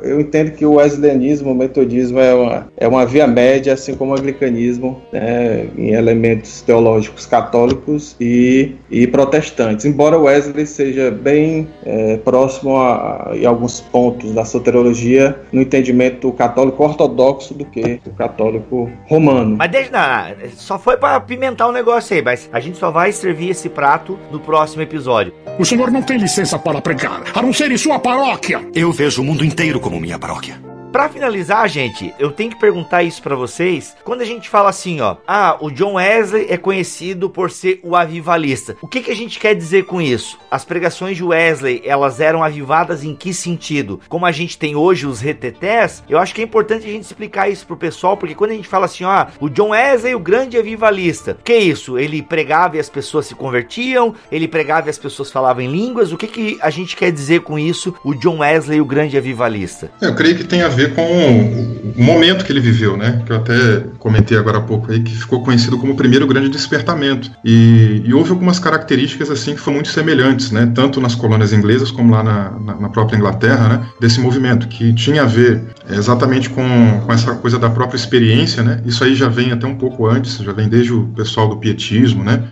Eu 0.03 0.21
entendo 0.21 0.53
que 0.53 0.67
o 0.67 0.75
wesleyanismo, 0.75 1.53
o 1.53 1.55
metodismo 1.55 2.19
é 2.19 2.35
uma, 2.35 2.69
é 2.77 2.89
uma 2.89 3.07
via 3.07 3.27
média, 3.27 3.73
assim 3.73 3.95
como 3.95 4.13
o 4.13 4.15
anglicanismo, 4.19 5.01
né, 5.13 5.67
em 5.77 5.91
elementos 5.91 6.63
teológicos 6.63 7.27
católicos 7.27 8.17
e, 8.21 8.73
e 8.91 9.07
protestantes. 9.07 9.85
Embora 9.85 10.19
Wesley 10.33 10.67
seja 10.67 11.11
bem 11.11 11.69
é, 11.85 12.17
próximo 12.19 12.77
a, 12.77 13.31
a, 13.31 13.37
em 13.37 13.45
alguns 13.45 13.81
pontos 13.81 14.33
da 14.33 14.45
soteriologia 14.45 15.39
no 15.53 15.61
entendimento 15.61 16.33
católico 16.33 16.83
ortodoxo 16.83 17.55
do 17.55 17.65
que 17.65 18.01
o 18.07 18.11
católico 18.11 18.91
romano. 19.07 19.57
Mas 19.59 19.71
deixa, 19.71 19.91
não, 19.91 20.51
só 20.51 20.79
foi 20.79 20.97
para 20.97 21.17
apimentar 21.17 21.69
o 21.69 21.73
negócio 21.73 22.17
aí, 22.17 22.23
mas 22.23 22.49
a 22.53 22.61
gente 22.61 22.79
só 22.79 22.91
vai 22.91 23.13
servir 23.13 23.51
esse 23.51 23.69
prato 23.69 24.19
no 24.31 24.41
próximo 24.41 24.83
episódio. 24.83 25.33
O 25.59 25.65
senhor 25.65 25.91
não 25.91 26.03
tem 26.03 26.17
licença 26.17 26.59
para 26.59 26.81
pregar, 26.81 27.23
a 27.35 27.43
não 27.43 27.53
ser 27.53 27.71
em 27.71 27.77
sua 27.77 27.99
paróquia. 27.99 28.61
Eu 28.75 28.91
vejo 28.93 29.23
o 29.23 29.25
mundo 29.25 29.45
inteiro 29.45 29.79
como 29.81 30.01
minha 30.01 30.19
paróquia. 30.19 30.72
Pra 30.93 31.09
finalizar, 31.09 31.67
gente, 31.71 32.13
eu 32.19 32.31
tenho 32.31 32.51
que 32.51 32.61
perguntar 32.61 33.03
isso 33.03 33.23
para 33.23 33.35
vocês. 33.35 33.97
Quando 34.05 34.21
a 34.21 34.27
gente 34.27 34.51
fala 34.51 34.69
assim, 34.69 35.01
ó, 35.01 35.17
ah, 35.27 35.57
o 35.59 35.71
John 35.71 35.95
Wesley 35.95 36.49
é 36.51 36.59
conhecido 36.59 37.31
por 37.31 37.51
ser 37.51 37.81
o 37.83 37.97
avivalista. 37.97 38.77
O 38.83 38.87
que, 38.87 39.01
que 39.01 39.11
a 39.11 39.17
gente 39.17 39.41
quer 39.41 39.55
dizer 39.55 39.87
com 39.87 40.03
isso? 40.03 40.39
As 40.51 40.67
pregações 40.67 41.17
de 41.17 41.25
Wesley, 41.25 41.81
elas 41.87 42.21
eram 42.21 42.45
avivadas 42.45 43.03
em 43.05 43.17
que 43.17 43.33
sentido? 43.33 44.01
Como 44.07 44.27
a 44.27 44.33
gente 44.33 44.59
tem 44.59 44.77
hoje 44.77 45.07
os 45.07 45.23
retetés, 45.23 46.05
eu 46.11 46.19
acho 46.19 46.35
que 46.35 46.43
é 46.43 46.45
importante 46.45 46.87
a 46.87 46.93
gente 46.93 47.05
explicar 47.05 47.49
isso 47.49 47.67
pro 47.67 47.75
pessoal, 47.75 48.19
porque 48.19 48.35
quando 48.35 48.51
a 48.51 48.55
gente 48.55 48.69
fala 48.69 48.85
assim, 48.85 49.05
ó, 49.05 49.29
o 49.41 49.49
John 49.49 49.71
Wesley, 49.71 50.15
o 50.15 50.21
grande 50.21 50.59
avivalista, 50.59 51.39
que 51.43 51.57
isso? 51.57 51.99
Ele 51.99 52.21
pregava 52.21 52.77
e 52.77 52.81
as 52.81 52.91
pessoas 52.91 53.25
se 53.25 53.35
convertiam, 53.35 54.15
ele 54.31 54.47
pregava 54.47 54.89
e 54.89 54.91
as 54.91 54.99
pessoas 54.99 55.33
falavam 55.33 55.63
em 55.63 55.73
línguas. 55.73 56.13
O 56.13 56.19
que, 56.19 56.27
que 56.27 56.59
a 56.61 56.69
gente 56.69 56.95
quer 56.97 57.11
dizer 57.11 57.41
com 57.41 57.59
isso, 57.59 57.95
o 58.05 58.13
John 58.15 58.41
Wesley, 58.41 58.79
o 58.79 58.85
grande 58.85 59.17
avivalista? 59.17 59.91
Eu 59.99 60.15
creio 60.15 60.37
que 60.37 60.45
tem 60.45 60.61
a 60.61 60.69
ver 60.69 60.82
ver 60.83 60.95
com 60.95 61.93
o 61.97 62.03
momento 62.03 62.45
que 62.45 62.53
ele 62.53 62.61
viveu, 62.61 62.97
né? 62.97 63.23
Que 63.25 63.33
eu 63.33 63.37
até 63.37 63.85
comentei 63.99 64.37
agora 64.37 64.59
há 64.59 64.61
pouco 64.61 64.91
aí, 64.91 65.01
que 65.01 65.15
ficou 65.15 65.43
conhecido 65.43 65.79
como 65.79 65.93
o 65.93 65.97
primeiro 65.97 66.27
grande 66.27 66.49
despertamento. 66.49 67.31
E, 67.45 68.03
e 68.05 68.15
houve 68.15 68.31
algumas 68.31 68.59
características 68.59 69.31
assim 69.31 69.55
que 69.55 69.61
foram 69.61 69.77
muito 69.77 69.91
semelhantes, 69.91 70.51
né? 70.51 70.71
Tanto 70.75 71.01
nas 71.01 71.15
colônias 71.15 71.53
inglesas 71.53 71.91
como 71.91 72.13
lá 72.13 72.23
na, 72.23 72.51
na, 72.51 72.81
na 72.81 72.89
própria 72.89 73.17
Inglaterra, 73.17 73.69
né? 73.69 73.87
Desse 74.01 74.21
movimento, 74.21 74.69
que 74.69 74.93
tinha 74.93 75.23
a 75.23 75.27
ver 75.27 75.63
exatamente 75.91 76.49
com, 76.51 77.03
com 77.05 77.13
essa 77.13 77.35
coisa 77.35 77.59
da 77.59 77.71
própria 77.71 77.97
experiência, 77.97 78.63
né? 78.63 78.81
Isso 78.85 79.05
aí 79.05 79.15
já 79.15 79.29
vem 79.29 79.53
até 79.53 79.67
um 79.67 79.75
pouco 79.75 80.07
antes, 80.07 80.39
já 80.39 80.53
vem 80.53 80.69
desde 80.69 80.93
o 80.93 81.07
pessoal 81.09 81.49
do 81.49 81.57
pietismo, 81.57 82.25
né? 82.25 82.45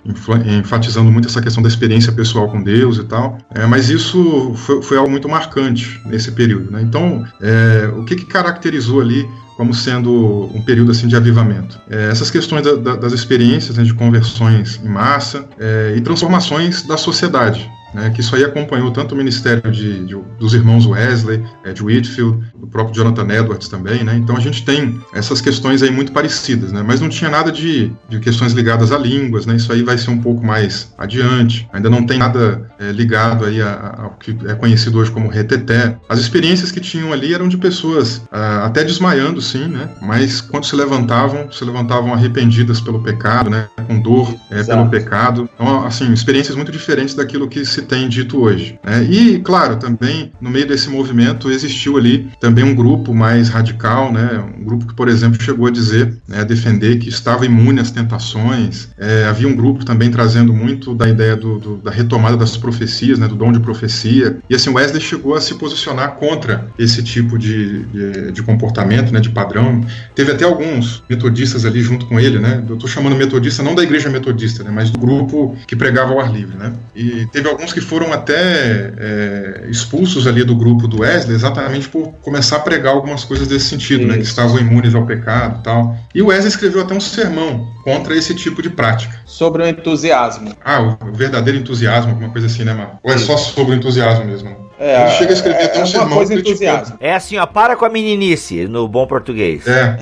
Enfatizando 0.59 1.11
muito 1.11 1.28
essa 1.28 1.40
questão 1.40 1.62
da 1.62 1.69
experiência 1.69 2.12
pessoal 2.12 2.48
com 2.48 2.62
Deus 2.62 2.98
e 2.98 3.05
tal. 3.05 3.39
É, 3.55 3.66
mas 3.66 3.89
isso 3.89 4.52
foi, 4.55 4.82
foi 4.82 4.98
algo 4.98 5.11
muito 5.11 5.28
marcante 5.28 6.01
nesse 6.07 6.32
período, 6.32 6.70
né? 6.70 6.82
Então, 6.82 7.24
é, 7.40 7.90
o 7.97 8.05
que 8.05 8.20
que 8.21 8.27
caracterizou 8.27 9.01
ali 9.01 9.29
como 9.57 9.75
sendo 9.75 10.51
um 10.55 10.63
período 10.63 10.91
assim 10.91 11.07
de 11.07 11.17
avivamento. 11.17 11.79
É, 11.91 12.11
essas 12.11 12.31
questões 12.31 12.63
da, 12.63 12.77
da, 12.77 12.97
das 12.97 13.13
experiências 13.13 13.77
né, 13.77 13.83
de 13.85 13.93
conversões 13.93 14.81
em 14.83 14.89
massa 14.89 15.47
é, 15.59 15.95
e 15.97 16.01
transformações 16.01 16.83
da 16.83 16.97
sociedade. 16.97 17.71
Né, 17.95 18.11
que 18.11 18.21
isso 18.21 18.35
aí 18.35 18.45
acompanhou 18.45 18.91
tanto 18.91 19.15
o 19.15 19.19
ministério 19.19 19.71
de, 19.71 20.05
de 20.05 20.17
dos 20.39 20.55
irmãos 20.55 20.87
Wesley, 20.87 21.43
é, 21.65 21.73
de 21.73 21.83
Whitfield, 21.83 22.39
do 22.59 22.67
próprio 22.67 22.95
Jonathan 22.95 23.29
Edwards 23.33 23.69
também, 23.69 24.05
né, 24.05 24.17
então 24.17 24.37
a 24.37 24.41
gente 24.41 24.65
tem 24.65 25.01
essas 25.12 25.41
questões 25.41 25.83
aí 25.83 25.91
muito 25.91 26.12
parecidas, 26.12 26.73
né, 26.73 26.83
mas 26.87 27.01
não 27.01 27.09
tinha 27.09 27.31
nada 27.31 27.51
de, 27.51 27.93
de 28.09 28.21
questões 28.21 28.53
ligadas 28.53 28.93
a 28.93 28.99
línguas, 28.99 29.47
né, 29.47 29.57
isso 29.57 29.73
aí 29.73 29.83
vai 29.83 29.99
ser 29.99 30.11
um 30.11 30.19
pouco 30.21 30.45
mais 30.45 30.93
adiante, 30.97 31.69
ainda 31.73 31.91
não 31.91 32.05
tem 32.05 32.19
nada 32.19 32.67
é, 32.79 32.93
ligado 32.93 33.45
aí 33.45 33.61
ao 33.61 34.17
que 34.19 34.37
é 34.47 34.55
conhecido 34.55 34.99
hoje 34.99 35.11
como 35.11 35.29
reteté. 35.29 35.97
As 36.09 36.19
experiências 36.19 36.71
que 36.71 36.81
tinham 36.81 37.12
ali 37.12 37.35
eram 37.35 37.49
de 37.49 37.57
pessoas 37.57 38.23
ah, 38.31 38.67
até 38.67 38.85
desmaiando, 38.85 39.41
sim, 39.41 39.67
né, 39.67 39.89
mas 40.01 40.41
quando 40.41 40.65
se 40.65 40.75
levantavam, 40.77 41.51
se 41.51 41.65
levantavam 41.65 42.12
arrependidas 42.12 42.81
pelo 42.81 43.03
pecado, 43.03 43.51
né, 43.51 43.69
com 43.87 44.01
dor 44.01 44.35
é, 44.51 44.62
pelo 44.62 44.89
pecado, 44.89 45.49
então, 45.55 45.85
assim, 45.85 46.12
experiências 46.12 46.57
muito 46.57 46.73
diferentes 46.73 47.15
daquilo 47.15 47.49
que 47.49 47.65
se 47.65 47.80
tem 47.82 48.09
dito 48.09 48.40
hoje. 48.40 48.78
Né? 48.85 49.05
E, 49.05 49.39
claro, 49.39 49.77
também 49.77 50.32
no 50.40 50.51
meio 50.51 50.66
desse 50.66 50.89
movimento 50.89 51.51
existiu 51.51 51.97
ali 51.97 52.28
também 52.40 52.65
um 52.65 52.74
grupo 52.74 53.15
mais 53.15 53.48
radical, 53.48 54.12
né? 54.12 54.43
um 54.59 54.65
grupo 54.65 54.86
que, 54.86 54.94
por 54.94 55.09
exemplo, 55.09 55.40
chegou 55.43 55.66
a 55.66 55.70
dizer, 55.70 56.16
né, 56.28 56.40
a 56.40 56.44
defender 56.44 56.98
que 56.98 57.09
estava 57.09 57.44
imune 57.47 57.81
às 57.81 57.90
tentações. 57.90 58.89
É, 58.98 59.24
havia 59.24 59.48
um 59.48 59.57
grupo 59.57 59.85
também 59.85 60.11
trazendo 60.11 60.52
muito 60.52 60.94
da 60.94 61.09
ideia 61.09 61.36
do, 61.36 61.59
do, 61.59 61.77
da 61.77 61.90
retomada 61.90 62.36
das 62.36 62.57
profecias, 62.57 63.19
né, 63.19 63.27
do 63.27 63.35
dom 63.35 63.52
de 63.52 63.61
profecia. 63.61 64.39
E 64.48 64.55
assim, 64.55 64.70
Wesley 64.70 65.01
chegou 65.01 65.35
a 65.35 65.40
se 65.40 65.55
posicionar 65.55 66.12
contra 66.12 66.69
esse 66.78 67.02
tipo 67.02 67.39
de, 67.39 67.85
de, 67.85 68.32
de 68.32 68.43
comportamento, 68.43 69.12
né, 69.12 69.20
de 69.20 69.31
padrão. 69.31 69.85
Teve 70.15 70.32
até 70.32 70.44
alguns 70.44 71.02
metodistas 71.09 71.65
ali 71.65 71.81
junto 71.82 72.07
com 72.07 72.19
ele, 72.19 72.39
né? 72.39 72.65
Eu 72.69 72.74
estou 72.74 72.89
chamando 72.89 73.16
metodista 73.16 73.62
não 73.62 73.74
da 73.74 73.82
igreja 73.82 74.09
metodista, 74.09 74.62
né, 74.62 74.70
mas 74.73 74.90
do 74.90 74.98
grupo 74.98 75.57
que 75.66 75.77
pregava 75.77 76.12
ao 76.12 76.20
ar 76.20 76.32
livre, 76.32 76.57
né? 76.57 76.73
E 76.94 77.27
teve 77.32 77.48
alguns 77.48 77.70
que 77.73 77.81
foram 77.81 78.13
até 78.13 78.93
é, 78.97 79.67
expulsos 79.69 80.27
ali 80.27 80.45
do 80.45 80.55
grupo 80.55 80.87
do 80.87 81.01
Wesley 81.01 81.35
exatamente 81.35 81.89
por 81.89 82.13
começar 82.23 82.57
a 82.57 82.61
pregar 82.61 82.95
algumas 82.95 83.25
coisas 83.25 83.47
desse 83.49 83.67
sentido, 83.67 84.07
né? 84.07 84.17
Que 84.17 84.23
estavam 84.23 84.59
imunes 84.59 84.95
ao 84.95 85.07
pecado 85.07 85.61
e 85.61 85.63
tal. 85.63 85.97
E 86.15 86.23
o 86.23 86.27
Wesley 86.27 86.49
escreveu 86.49 86.83
até 86.83 86.95
um 86.95 87.01
sermão 87.01 87.69
contra 87.85 88.15
esse 88.15 88.35
tipo 88.35 88.63
de 88.63 88.71
prática. 88.71 89.19
Sobre 89.25 89.63
o 89.63 89.67
entusiasmo. 89.67 90.55
Ah, 90.65 90.81
o 90.81 91.13
verdadeiro 91.13 91.59
entusiasmo, 91.59 92.11
alguma 92.11 92.31
coisa 92.31 92.47
assim, 92.47 92.65
né, 92.65 92.73
mano? 92.73 92.99
Ou 93.03 93.13
é 93.13 93.19
só 93.19 93.37
sobre 93.37 93.75
o 93.75 93.77
entusiasmo 93.77 94.25
mesmo? 94.25 94.70
É, 94.81 95.02
Ele 95.02 95.11
chega 95.11 95.31
a 95.31 95.35
escrever 95.35 95.61
é, 95.61 95.65
até 95.66 95.78
um 95.78 95.82
é 95.82 95.86
sermão 95.86 96.07
uma 96.09 96.16
coisa 96.16 96.32
criticando. 96.32 96.65
entusiasmo. 96.65 96.97
É 97.01 97.15
assim, 97.15 97.36
ó, 97.36 97.44
para 97.47 97.77
com 97.77 97.85
a 97.85 97.89
meninice, 97.90 98.66
no 98.66 98.89
bom 98.89 99.07
português. 99.07 99.66
É, 99.66 99.98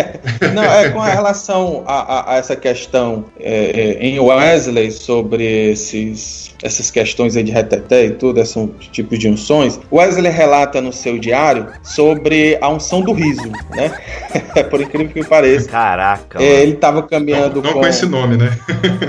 Não, 0.54 0.62
é 0.64 0.88
com 0.90 1.00
relação 1.00 1.84
a, 1.86 1.94
a- 2.00 2.32
a 2.34 2.36
essa 2.38 2.56
questão 2.56 3.26
é, 3.38 3.98
é, 4.00 4.06
em 4.06 4.18
Wesley 4.18 4.90
sobre 4.90 5.44
esses, 5.72 6.54
essas 6.62 6.90
questões 6.90 7.36
aí 7.36 7.42
de 7.42 7.52
reteté 7.52 8.06
e 8.06 8.10
tudo, 8.12 8.40
esses 8.40 8.56
tipos 8.90 9.18
de 9.18 9.28
unções. 9.28 9.78
Wesley 9.92 10.32
relata 10.32 10.80
no 10.80 10.92
seu 10.92 11.18
diário 11.18 11.68
sobre 11.82 12.56
a 12.60 12.68
unção 12.68 13.00
do 13.02 13.12
riso, 13.12 13.50
né? 13.70 13.92
Por 14.70 14.80
incrível 14.80 15.08
que 15.12 15.24
pareça. 15.28 15.68
Caraca, 15.68 16.42
É, 16.42 16.62
ele 16.62 16.72
estava 16.72 17.02
caminhando 17.02 17.60
não 17.62 17.72
com. 17.74 17.80
com 17.80 17.86
esse 17.86 18.06
nome, 18.06 18.36
né? 18.36 18.50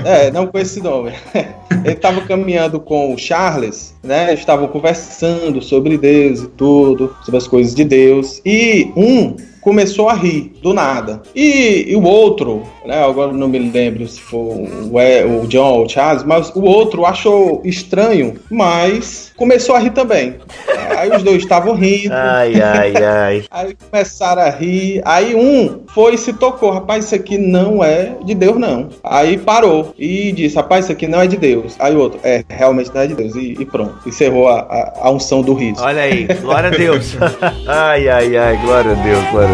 É, 0.04 0.30
não 0.30 0.46
com 0.46 0.58
esse 0.58 0.82
nome. 0.82 1.12
Ele 1.84 1.92
estava 1.92 2.20
caminhando 2.22 2.80
com 2.80 3.12
o 3.12 3.18
Charles, 3.18 3.94
né? 4.02 4.28
Eles 4.28 4.40
estavam 4.40 4.66
conversando 4.68 5.13
sobre 5.60 5.96
Deus 5.96 6.42
e 6.42 6.48
tudo, 6.48 7.14
sobre 7.24 7.38
as 7.38 7.46
coisas 7.46 7.74
de 7.74 7.84
Deus. 7.84 8.40
E 8.44 8.90
um 8.96 9.36
começou 9.64 10.10
a 10.10 10.14
rir 10.14 10.52
do 10.62 10.74
nada. 10.74 11.22
E, 11.34 11.86
e 11.88 11.96
o 11.96 12.02
outro, 12.02 12.62
né? 12.84 13.02
Agora 13.02 13.32
não 13.32 13.48
me 13.48 13.58
lembro 13.58 14.06
se 14.06 14.20
foi 14.20 14.38
o, 14.38 15.42
o 15.42 15.46
John 15.48 15.78
ou 15.78 15.86
o 15.86 15.88
Charles, 15.88 16.22
mas 16.22 16.54
o 16.54 16.62
outro 16.62 17.06
achou 17.06 17.62
estranho, 17.64 18.34
mas 18.50 19.32
começou 19.36 19.74
a 19.74 19.78
rir 19.78 19.90
também. 19.90 20.36
Aí 20.96 21.10
os 21.10 21.22
dois 21.22 21.42
estavam 21.42 21.74
rindo. 21.74 22.12
Ai, 22.12 22.60
ai, 22.60 22.94
ai. 23.02 23.44
Aí 23.50 23.76
começaram 23.90 24.42
a 24.42 24.50
rir. 24.50 25.00
Aí 25.04 25.34
um 25.34 25.80
foi 25.94 26.14
e 26.14 26.18
se 26.18 26.32
tocou. 26.34 26.70
Rapaz, 26.70 27.06
isso 27.06 27.14
aqui 27.14 27.38
não 27.38 27.82
é 27.82 28.16
de 28.24 28.34
Deus, 28.34 28.58
não. 28.58 28.90
Aí 29.02 29.38
parou 29.38 29.94
e 29.98 30.30
disse: 30.32 30.56
Rapaz, 30.56 30.84
isso 30.84 30.92
aqui 30.92 31.08
não 31.08 31.20
é 31.20 31.26
de 31.26 31.38
Deus. 31.38 31.74
Aí 31.78 31.94
o 31.94 32.00
outro: 32.00 32.20
É, 32.22 32.44
realmente 32.48 32.90
não 32.94 33.00
é 33.00 33.06
de 33.06 33.14
Deus. 33.14 33.34
E, 33.34 33.56
e 33.58 33.64
pronto. 33.64 33.96
Encerrou 34.06 34.48
a, 34.48 34.60
a, 34.60 34.92
a 35.06 35.10
unção 35.10 35.40
do 35.40 35.54
riso. 35.54 35.82
Olha 35.82 36.02
aí, 36.02 36.26
glória 36.42 36.68
a 36.68 36.72
Deus. 36.72 37.16
Ai, 37.66 38.08
ai, 38.08 38.36
ai, 38.36 38.56
glória 38.58 38.92
a 38.92 38.94
Deus, 38.94 39.24
glória 39.30 39.48
a 39.48 39.52
Deus. 39.52 39.53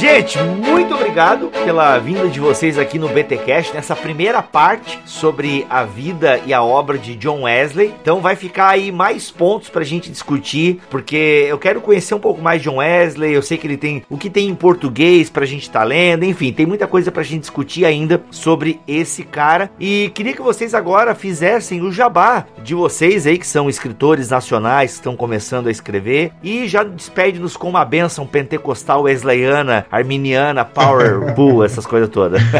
Gente, 0.00 0.38
muito 0.80 0.94
obrigado 0.94 1.48
pela 1.62 1.98
vinda 1.98 2.26
de 2.26 2.40
vocês 2.40 2.78
aqui 2.78 2.98
no 2.98 3.06
BTcast 3.06 3.74
nessa 3.74 3.94
primeira 3.94 4.40
parte 4.40 4.98
sobre 5.04 5.66
a 5.68 5.84
vida 5.84 6.40
e 6.46 6.54
a 6.54 6.62
obra 6.62 6.96
de 6.96 7.16
John 7.16 7.42
Wesley. 7.42 7.92
Então 8.00 8.22
vai 8.22 8.34
ficar 8.34 8.68
aí 8.68 8.90
mais 8.90 9.30
pontos 9.30 9.68
pra 9.68 9.84
gente 9.84 10.10
discutir, 10.10 10.80
porque 10.88 11.44
eu 11.46 11.58
quero 11.58 11.82
conhecer 11.82 12.14
um 12.14 12.18
pouco 12.18 12.40
mais 12.40 12.62
de 12.62 12.70
John 12.70 12.76
Wesley. 12.76 13.34
Eu 13.34 13.42
sei 13.42 13.58
que 13.58 13.66
ele 13.66 13.76
tem 13.76 14.02
o 14.08 14.16
que 14.16 14.30
tem 14.30 14.48
em 14.48 14.54
português 14.54 15.28
pra 15.28 15.44
gente 15.44 15.64
estar 15.64 15.84
lendo, 15.84 16.24
enfim, 16.24 16.50
tem 16.50 16.64
muita 16.64 16.86
coisa 16.86 17.12
pra 17.12 17.22
gente 17.22 17.42
discutir 17.42 17.84
ainda 17.84 18.22
sobre 18.30 18.80
esse 18.88 19.22
cara. 19.22 19.70
E 19.78 20.10
queria 20.14 20.32
que 20.32 20.40
vocês 20.40 20.72
agora 20.72 21.14
fizessem 21.14 21.82
o 21.82 21.92
jabá 21.92 22.46
de 22.62 22.74
vocês 22.74 23.26
aí 23.26 23.36
que 23.36 23.46
são 23.46 23.68
escritores 23.68 24.30
nacionais 24.30 24.92
que 24.92 24.96
estão 24.96 25.14
começando 25.14 25.66
a 25.66 25.70
escrever 25.70 26.32
e 26.42 26.66
já 26.66 26.82
despede-nos 26.82 27.54
com 27.54 27.68
uma 27.68 27.84
bênção 27.84 28.26
pentecostal 28.26 29.02
wesleyana, 29.02 29.84
arminiana, 29.90 30.69
power, 30.74 31.34
bull, 31.34 31.64
essas 31.64 31.86
coisas 31.86 32.08
todas. 32.08 32.40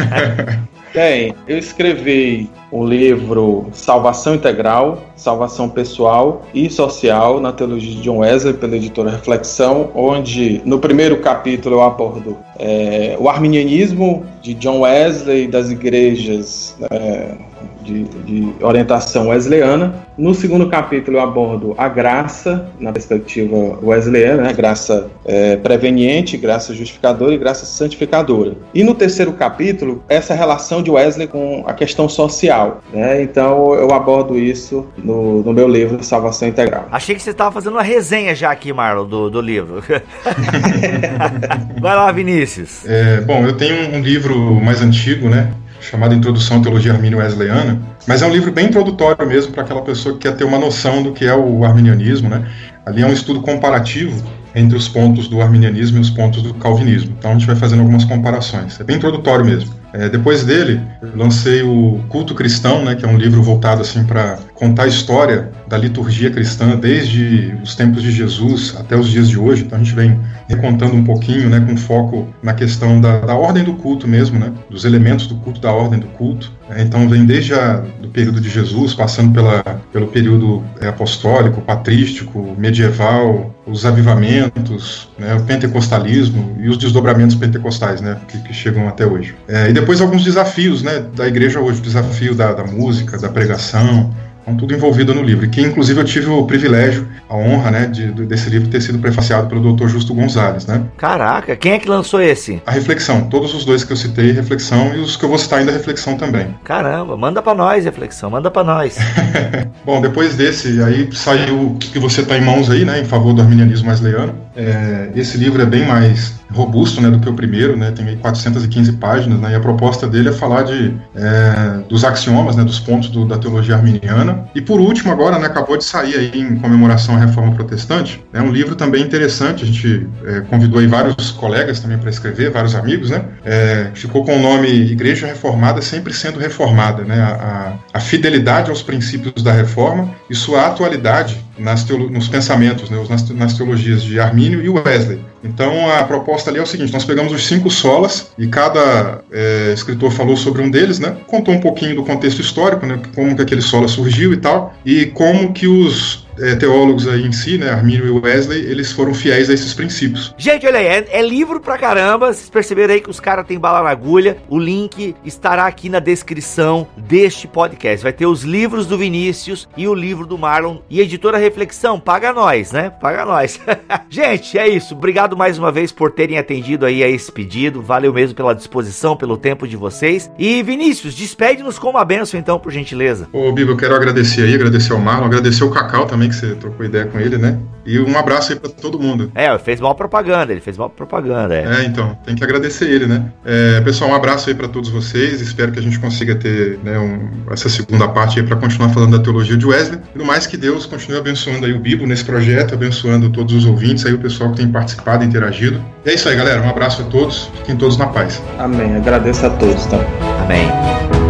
Bem, 0.92 1.34
eu 1.46 1.56
escrevi 1.56 2.50
o 2.72 2.84
livro 2.84 3.68
Salvação 3.72 4.34
Integral, 4.34 5.00
Salvação 5.14 5.68
Pessoal 5.68 6.44
e 6.52 6.68
Social 6.68 7.40
na 7.40 7.52
Teologia 7.52 7.94
de 7.94 8.00
John 8.00 8.18
Wesley, 8.18 8.54
pela 8.54 8.74
editora 8.74 9.10
Reflexão, 9.10 9.90
onde 9.94 10.60
no 10.64 10.80
primeiro 10.80 11.18
capítulo 11.20 11.76
eu 11.76 11.82
abordo 11.82 12.36
é, 12.58 13.16
o 13.20 13.28
arminianismo 13.28 14.26
de 14.42 14.52
John 14.54 14.80
Wesley 14.80 15.46
das 15.46 15.70
igrejas 15.70 16.74
é, 16.90 17.34
de, 17.82 18.04
de 18.04 18.52
orientação 18.60 19.28
wesleyana. 19.28 19.94
No 20.16 20.34
segundo 20.34 20.68
capítulo 20.68 21.16
eu 21.16 21.22
abordo 21.22 21.74
a 21.78 21.88
graça 21.88 22.70
na 22.78 22.92
perspectiva 22.92 23.56
wesleyana, 23.82 24.42
né? 24.42 24.52
graça 24.52 25.10
é, 25.24 25.56
preveniente, 25.56 26.36
graça 26.36 26.74
justificadora 26.74 27.32
e 27.32 27.38
graça 27.38 27.64
santificadora. 27.64 28.54
E 28.74 28.84
no 28.84 28.94
terceiro 28.94 29.32
capítulo, 29.32 30.02
essa 30.08 30.34
relação 30.34 30.82
de 30.82 30.90
Wesley 30.90 31.26
com 31.26 31.64
a 31.66 31.72
questão 31.72 32.08
social. 32.08 32.82
Né? 32.92 33.22
Então 33.22 33.74
eu 33.74 33.92
abordo 33.92 34.38
isso 34.38 34.86
no, 34.98 35.42
no 35.42 35.52
meu 35.52 35.68
livro 35.68 36.02
Salvação 36.02 36.48
Integral. 36.48 36.88
Achei 36.90 37.14
que 37.14 37.22
você 37.22 37.30
estava 37.30 37.50
fazendo 37.52 37.72
uma 37.72 37.82
resenha 37.82 38.34
já 38.34 38.50
aqui, 38.50 38.72
Marlon, 38.72 39.06
do, 39.06 39.30
do 39.30 39.40
livro. 39.40 39.82
Vai 41.80 41.96
lá, 41.96 42.12
Vinícius. 42.12 42.86
É, 42.86 43.20
bom, 43.20 43.44
eu 43.44 43.56
tenho 43.56 43.94
um 43.94 44.00
livro 44.00 44.36
mais 44.60 44.82
antigo, 44.82 45.28
né? 45.28 45.52
Chamado 45.81 46.15
Introdução 46.15 46.59
à 46.59 46.61
Teologia 46.61 46.93
Armínio 46.93 47.19
Wesleyana, 47.19 47.81
mas 48.07 48.23
é 48.23 48.27
um 48.27 48.31
livro 48.31 48.52
bem 48.52 48.66
introdutório 48.66 49.27
mesmo 49.27 49.52
para 49.52 49.62
aquela 49.62 49.82
pessoa 49.82 50.15
que 50.15 50.28
quer 50.28 50.36
ter 50.36 50.44
uma 50.44 50.59
noção 50.59 51.02
do 51.02 51.12
que 51.12 51.24
é 51.24 51.35
o 51.35 51.65
arminianismo, 51.65 52.28
né? 52.28 52.47
Ali 52.85 53.02
é 53.02 53.07
um 53.07 53.12
estudo 53.12 53.40
comparativo 53.40 54.23
entre 54.55 54.77
os 54.77 54.89
pontos 54.89 55.28
do 55.28 55.40
arminianismo 55.40 55.98
e 55.98 56.01
os 56.01 56.11
pontos 56.11 56.43
do 56.43 56.55
calvinismo. 56.55 57.15
Então 57.19 57.31
a 57.31 57.35
gente 57.35 57.47
vai 57.47 57.57
fazendo 57.57 57.81
algumas 57.81 58.05
comparações. 58.05 58.81
É 58.81 58.85
bem 58.85 58.97
introdutório 58.97 59.44
mesmo. 59.44 59.73
É, 59.93 60.09
depois 60.09 60.44
dele, 60.44 60.81
eu 61.02 61.11
lancei 61.16 61.62
o 61.62 62.01
Culto 62.09 62.35
Cristão, 62.35 62.85
né, 62.85 62.94
que 62.94 63.05
é 63.05 63.09
um 63.09 63.16
livro 63.16 63.43
voltado 63.43 63.82
assim 63.82 64.05
para 64.05 64.39
contar 64.55 64.85
a 64.85 64.86
história 64.86 65.51
da 65.70 65.78
liturgia 65.78 66.30
cristã 66.30 66.76
desde 66.76 67.56
os 67.62 67.76
tempos 67.76 68.02
de 68.02 68.10
Jesus 68.10 68.74
até 68.76 68.97
os 68.97 69.09
dias 69.09 69.28
de 69.28 69.38
hoje. 69.38 69.62
Então 69.62 69.78
a 69.78 69.82
gente 69.82 69.94
vem 69.94 70.18
recontando 70.48 70.97
um 70.97 71.05
pouquinho, 71.05 71.48
né, 71.48 71.60
com 71.60 71.76
foco 71.76 72.26
na 72.42 72.52
questão 72.52 73.01
da, 73.01 73.20
da 73.20 73.36
ordem 73.36 73.62
do 73.62 73.74
culto 73.74 74.09
mesmo, 74.09 74.36
né, 74.36 74.52
dos 74.68 74.84
elementos 74.84 75.28
do 75.28 75.36
culto, 75.36 75.60
da 75.60 75.72
ordem 75.72 76.01
do 76.01 76.09
culto. 76.09 76.52
É, 76.68 76.82
então 76.82 77.09
vem 77.09 77.24
desde 77.24 77.55
a, 77.55 77.84
do 78.02 78.09
período 78.09 78.40
de 78.40 78.51
Jesus, 78.51 78.94
passando 78.94 79.32
pela, 79.32 79.62
pelo 79.92 80.09
período 80.09 80.62
é, 80.80 80.88
apostólico, 80.88 81.60
patrístico, 81.60 82.52
medieval, 82.59 83.55
os 83.64 83.86
avivamentos, 83.86 85.09
né, 85.16 85.36
o 85.36 85.42
pentecostalismo 85.42 86.56
e 86.60 86.68
os 86.68 86.78
desdobramentos 86.78 87.36
pentecostais, 87.36 88.01
né, 88.01 88.16
que, 88.26 88.38
que 88.40 88.52
chegam 88.52 88.88
até 88.88 89.06
hoje. 89.06 89.36
É, 89.47 89.70
e 89.70 89.72
depois 89.72 90.01
alguns 90.01 90.24
desafios, 90.24 90.82
né, 90.82 91.05
da 91.14 91.28
igreja 91.28 91.60
hoje, 91.60 91.78
o 91.78 91.82
desafio 91.82 92.34
da, 92.34 92.52
da 92.52 92.64
música, 92.64 93.16
da 93.18 93.28
pregação, 93.28 94.10
Então, 94.51 94.56
tudo 94.56 94.74
envolvido 94.74 95.14
no 95.14 95.22
livro. 95.22 95.48
Que, 95.48 95.60
inclusive, 95.60 96.01
eu 96.01 96.05
tive 96.05 96.28
o 96.28 96.44
privilégio, 96.44 97.06
a 97.28 97.36
honra, 97.36 97.70
né, 97.70 97.86
de, 97.86 98.10
desse 98.27 98.51
livro 98.51 98.68
ter 98.68 98.81
sido 98.81 98.98
prefaciado 98.98 99.47
pelo 99.48 99.74
Dr. 99.74 99.89
Justo 99.89 100.14
Gonzalez, 100.14 100.66
né? 100.66 100.82
Caraca, 100.97 101.56
quem 101.56 101.72
é 101.72 101.78
que 101.78 101.89
lançou 101.89 102.20
esse? 102.20 102.62
A 102.66 102.72
reflexão, 102.72 103.22
todos 103.22 103.55
os 103.55 103.64
dois 103.64 103.85
que 103.85 103.93
eu 103.93 103.97
citei, 103.97 104.32
reflexão, 104.32 104.94
e 104.94 104.98
os 104.98 105.16
que 105.16 105.24
eu 105.24 105.28
vou 105.28 105.39
citar 105.39 105.60
ainda, 105.60 105.72
reflexão 105.72 106.16
também. 106.16 106.55
Caramba, 106.64 107.16
manda 107.16 107.43
pra 107.43 107.55
nós, 107.55 107.85
reflexão, 107.85 108.31
manda 108.31 108.51
pra 108.51 108.64
nós. 108.64 108.97
Bom, 109.85 110.01
depois 110.01 110.35
desse, 110.35 110.82
aí 110.82 111.09
saiu 111.12 111.72
o 111.72 111.74
que 111.77 111.98
você 111.98 112.22
tá 112.22 112.36
em 112.36 112.43
mãos 112.43 112.70
aí, 112.70 112.85
né, 112.85 113.01
em 113.01 113.05
favor 113.05 113.32
do 113.32 113.43
arminianismo 113.43 113.89
wesleyano. 113.89 114.35
É, 114.56 115.10
esse 115.14 115.39
livro 115.39 115.62
é 115.62 115.66
bem 115.66 115.86
mais 115.86 116.40
robusto, 116.52 117.01
né, 117.01 117.10
do 117.10 117.20
que 117.20 117.28
o 117.28 117.35
primeiro, 117.35 117.77
né, 117.77 117.90
tem 117.93 118.06
aí 118.06 118.16
415 118.16 118.93
páginas, 118.93 119.39
né, 119.39 119.52
e 119.52 119.55
a 119.55 119.60
proposta 119.60 120.09
dele 120.09 120.28
é 120.31 120.32
falar 120.32 120.62
de, 120.62 120.94
é, 121.14 121.81
dos 121.89 122.05
axiomas, 122.05 122.56
né, 122.56 122.64
dos 122.64 122.81
pontos 122.81 123.09
do, 123.09 123.24
da 123.24 123.39
teologia 123.39 123.77
arminiana. 123.77 124.39
E 124.54 124.60
por 124.60 124.80
último, 124.80 125.12
agora, 125.12 125.38
né, 125.38 125.46
acabou 125.46 125.76
de 125.76 125.84
sair 125.84 126.14
aí 126.16 126.40
em 126.40 126.56
comemoração 126.56 127.16
à 127.16 127.18
Reforma 127.18 127.54
Protestante, 127.54 128.24
é 128.32 128.40
um 128.40 128.50
livro 128.50 128.74
também 128.74 129.02
interessante, 129.02 129.64
a 129.64 129.66
gente 129.66 130.08
é, 130.24 130.40
convidou 130.40 130.80
aí 130.80 130.86
vários 130.86 131.30
colegas 131.32 131.80
também 131.80 131.98
para 131.98 132.10
escrever, 132.10 132.50
vários 132.50 132.74
amigos, 132.74 133.10
né, 133.10 133.24
é, 133.44 133.90
ficou 133.94 134.24
com 134.24 134.36
o 134.36 134.40
nome 134.40 134.68
Igreja 134.68 135.26
Reformada 135.26 135.82
sempre 135.82 136.12
sendo 136.12 136.38
reformada, 136.38 137.04
né, 137.04 137.20
a, 137.20 137.74
a 137.92 138.00
fidelidade 138.00 138.70
aos 138.70 138.82
princípios 138.82 139.42
da 139.42 139.52
Reforma 139.52 140.10
e 140.28 140.34
sua 140.34 140.66
atualidade 140.66 141.44
nas 141.60 141.84
teolo, 141.84 142.10
nos 142.10 142.28
pensamentos, 142.28 142.88
né, 142.90 142.96
nas, 143.34 143.54
teologias 143.54 144.02
de 144.02 144.18
Armínio 144.18 144.64
e 144.64 144.68
Wesley. 144.68 145.20
Então 145.44 145.90
a 145.90 146.02
proposta 146.04 146.50
ali 146.50 146.58
é 146.58 146.62
o 146.62 146.66
seguinte: 146.66 146.92
nós 146.92 147.04
pegamos 147.04 147.32
os 147.32 147.46
cinco 147.46 147.70
solas 147.70 148.32
e 148.38 148.46
cada 148.46 149.22
é, 149.30 149.72
escritor 149.72 150.10
falou 150.10 150.36
sobre 150.36 150.62
um 150.62 150.70
deles, 150.70 150.98
né? 150.98 151.16
Contou 151.26 151.54
um 151.54 151.60
pouquinho 151.60 151.94
do 151.94 152.02
contexto 152.02 152.40
histórico, 152.40 152.86
né? 152.86 153.00
Como 153.14 153.36
que 153.36 153.42
aquele 153.42 153.62
sola 153.62 153.86
surgiu 153.86 154.32
e 154.32 154.38
tal, 154.38 154.74
e 154.84 155.06
como 155.06 155.52
que 155.52 155.66
os 155.66 156.26
é, 156.40 156.54
teólogos 156.56 157.06
aí 157.06 157.26
em 157.26 157.32
si, 157.32 157.58
né, 157.58 157.70
Arminio 157.70 158.06
e 158.06 158.10
Wesley, 158.10 158.60
eles 158.60 158.92
foram 158.92 159.14
fiéis 159.14 159.50
a 159.50 159.54
esses 159.54 159.74
princípios. 159.74 160.34
Gente, 160.38 160.66
olha 160.66 160.78
aí, 160.78 160.86
é, 160.86 161.06
é 161.10 161.22
livro 161.22 161.60
pra 161.60 161.78
caramba. 161.78 162.32
Vocês 162.32 162.48
perceberam 162.48 162.94
aí 162.94 163.00
que 163.00 163.10
os 163.10 163.20
caras 163.20 163.46
têm 163.46 163.58
bala 163.58 163.82
na 163.82 163.90
agulha. 163.90 164.38
O 164.48 164.58
link 164.58 165.14
estará 165.24 165.66
aqui 165.66 165.88
na 165.88 165.98
descrição 165.98 166.86
deste 166.96 167.46
podcast. 167.46 168.02
Vai 168.02 168.12
ter 168.12 168.26
os 168.26 168.42
livros 168.42 168.86
do 168.86 168.96
Vinícius 168.96 169.68
e 169.76 169.86
o 169.86 169.94
livro 169.94 170.26
do 170.26 170.38
Marlon. 170.38 170.78
E 170.88 171.00
a 171.00 171.02
editora 171.02 171.38
Reflexão, 171.38 172.00
paga 172.00 172.32
nós, 172.32 172.72
né? 172.72 172.90
Paga 172.90 173.24
nós. 173.24 173.60
Gente, 174.08 174.58
é 174.58 174.68
isso. 174.68 174.94
Obrigado 174.94 175.36
mais 175.36 175.58
uma 175.58 175.70
vez 175.70 175.92
por 175.92 176.10
terem 176.10 176.38
atendido 176.38 176.86
aí 176.86 177.02
a 177.02 177.08
esse 177.08 177.30
pedido. 177.30 177.82
Valeu 177.82 178.12
mesmo 178.12 178.34
pela 178.34 178.54
disposição, 178.54 179.16
pelo 179.16 179.36
tempo 179.36 179.68
de 179.68 179.76
vocês. 179.76 180.30
E 180.38 180.62
Vinícius, 180.62 181.14
despede-nos 181.14 181.78
com 181.78 181.90
uma 181.90 182.04
benção 182.04 182.40
então, 182.40 182.58
por 182.58 182.72
gentileza. 182.72 183.28
Ô, 183.32 183.52
Bibo, 183.52 183.72
eu 183.72 183.76
quero 183.76 183.94
agradecer 183.94 184.42
aí, 184.42 184.54
agradecer 184.54 184.92
ao 184.92 184.98
Marlon, 184.98 185.26
agradecer 185.26 185.64
o 185.64 185.70
Cacau 185.70 186.06
também, 186.06 186.30
que 186.31 186.36
você 186.36 186.55
trocou 186.55 186.86
ideia 186.86 187.05
com 187.07 187.19
ele, 187.20 187.36
né? 187.36 187.59
E 187.85 187.98
um 187.98 188.16
abraço 188.19 188.52
aí 188.52 188.59
pra 188.59 188.70
todo 188.70 188.98
mundo. 189.01 189.31
É, 189.35 189.57
fez 189.59 189.81
mal 189.81 189.94
propaganda, 189.94 190.52
ele 190.52 190.61
fez 190.61 190.77
mal 190.78 190.89
propaganda, 190.90 191.55
é. 191.55 191.81
É, 191.81 191.85
então, 191.85 192.16
tem 192.24 192.35
que 192.35 192.44
agradecer 192.44 192.85
ele, 192.86 193.07
né? 193.07 193.24
É, 193.44 193.81
pessoal, 193.81 194.11
um 194.11 194.15
abraço 194.15 194.48
aí 194.48 194.55
pra 194.55 194.69
todos 194.69 194.90
vocês. 194.90 195.40
Espero 195.40 195.73
que 195.73 195.78
a 195.78 195.82
gente 195.82 195.98
consiga 195.98 196.35
ter 196.35 196.78
né, 196.85 196.98
um- 196.98 197.51
essa 197.52 197.69
segunda 197.69 198.07
parte 198.09 198.39
aí 198.39 198.47
pra 198.47 198.57
continuar 198.57 198.90
falando 198.90 199.16
da 199.16 199.23
teologia 199.23 199.57
de 199.57 199.66
Wesley. 199.66 199.98
E 200.15 200.19
no 200.19 200.24
mais 200.24 200.47
que 200.47 200.57
Deus 200.57 200.86
continue 200.86 201.19
abençoando 201.19 201.66
aí 201.66 201.73
o 201.73 201.81
Bibo 201.81 202.07
nesse 202.07 202.24
projeto, 202.24 202.74
abençoando 202.74 203.31
todos 203.31 203.55
os 203.55 203.65
ouvintes 203.65 204.05
aí, 204.07 204.12
o 204.12 204.19
pessoal 204.19 204.51
que 204.51 204.59
tem 204.59 204.69
participado 204.69 205.24
e 205.24 205.27
interagido. 205.27 205.81
E 206.05 206.11
é 206.11 206.15
isso 206.15 206.28
aí, 206.28 206.36
galera. 206.36 206.61
Um 206.62 206.69
abraço 206.69 207.02
a 207.02 207.05
todos. 207.07 207.51
Fiquem 207.59 207.77
todos 207.77 207.97
na 207.97 208.07
paz. 208.09 208.43
Amém. 208.59 208.94
Agradeço 208.97 209.47
a 209.47 209.51
todos, 209.51 209.86
tá? 209.86 209.98
Amém. 210.44 211.30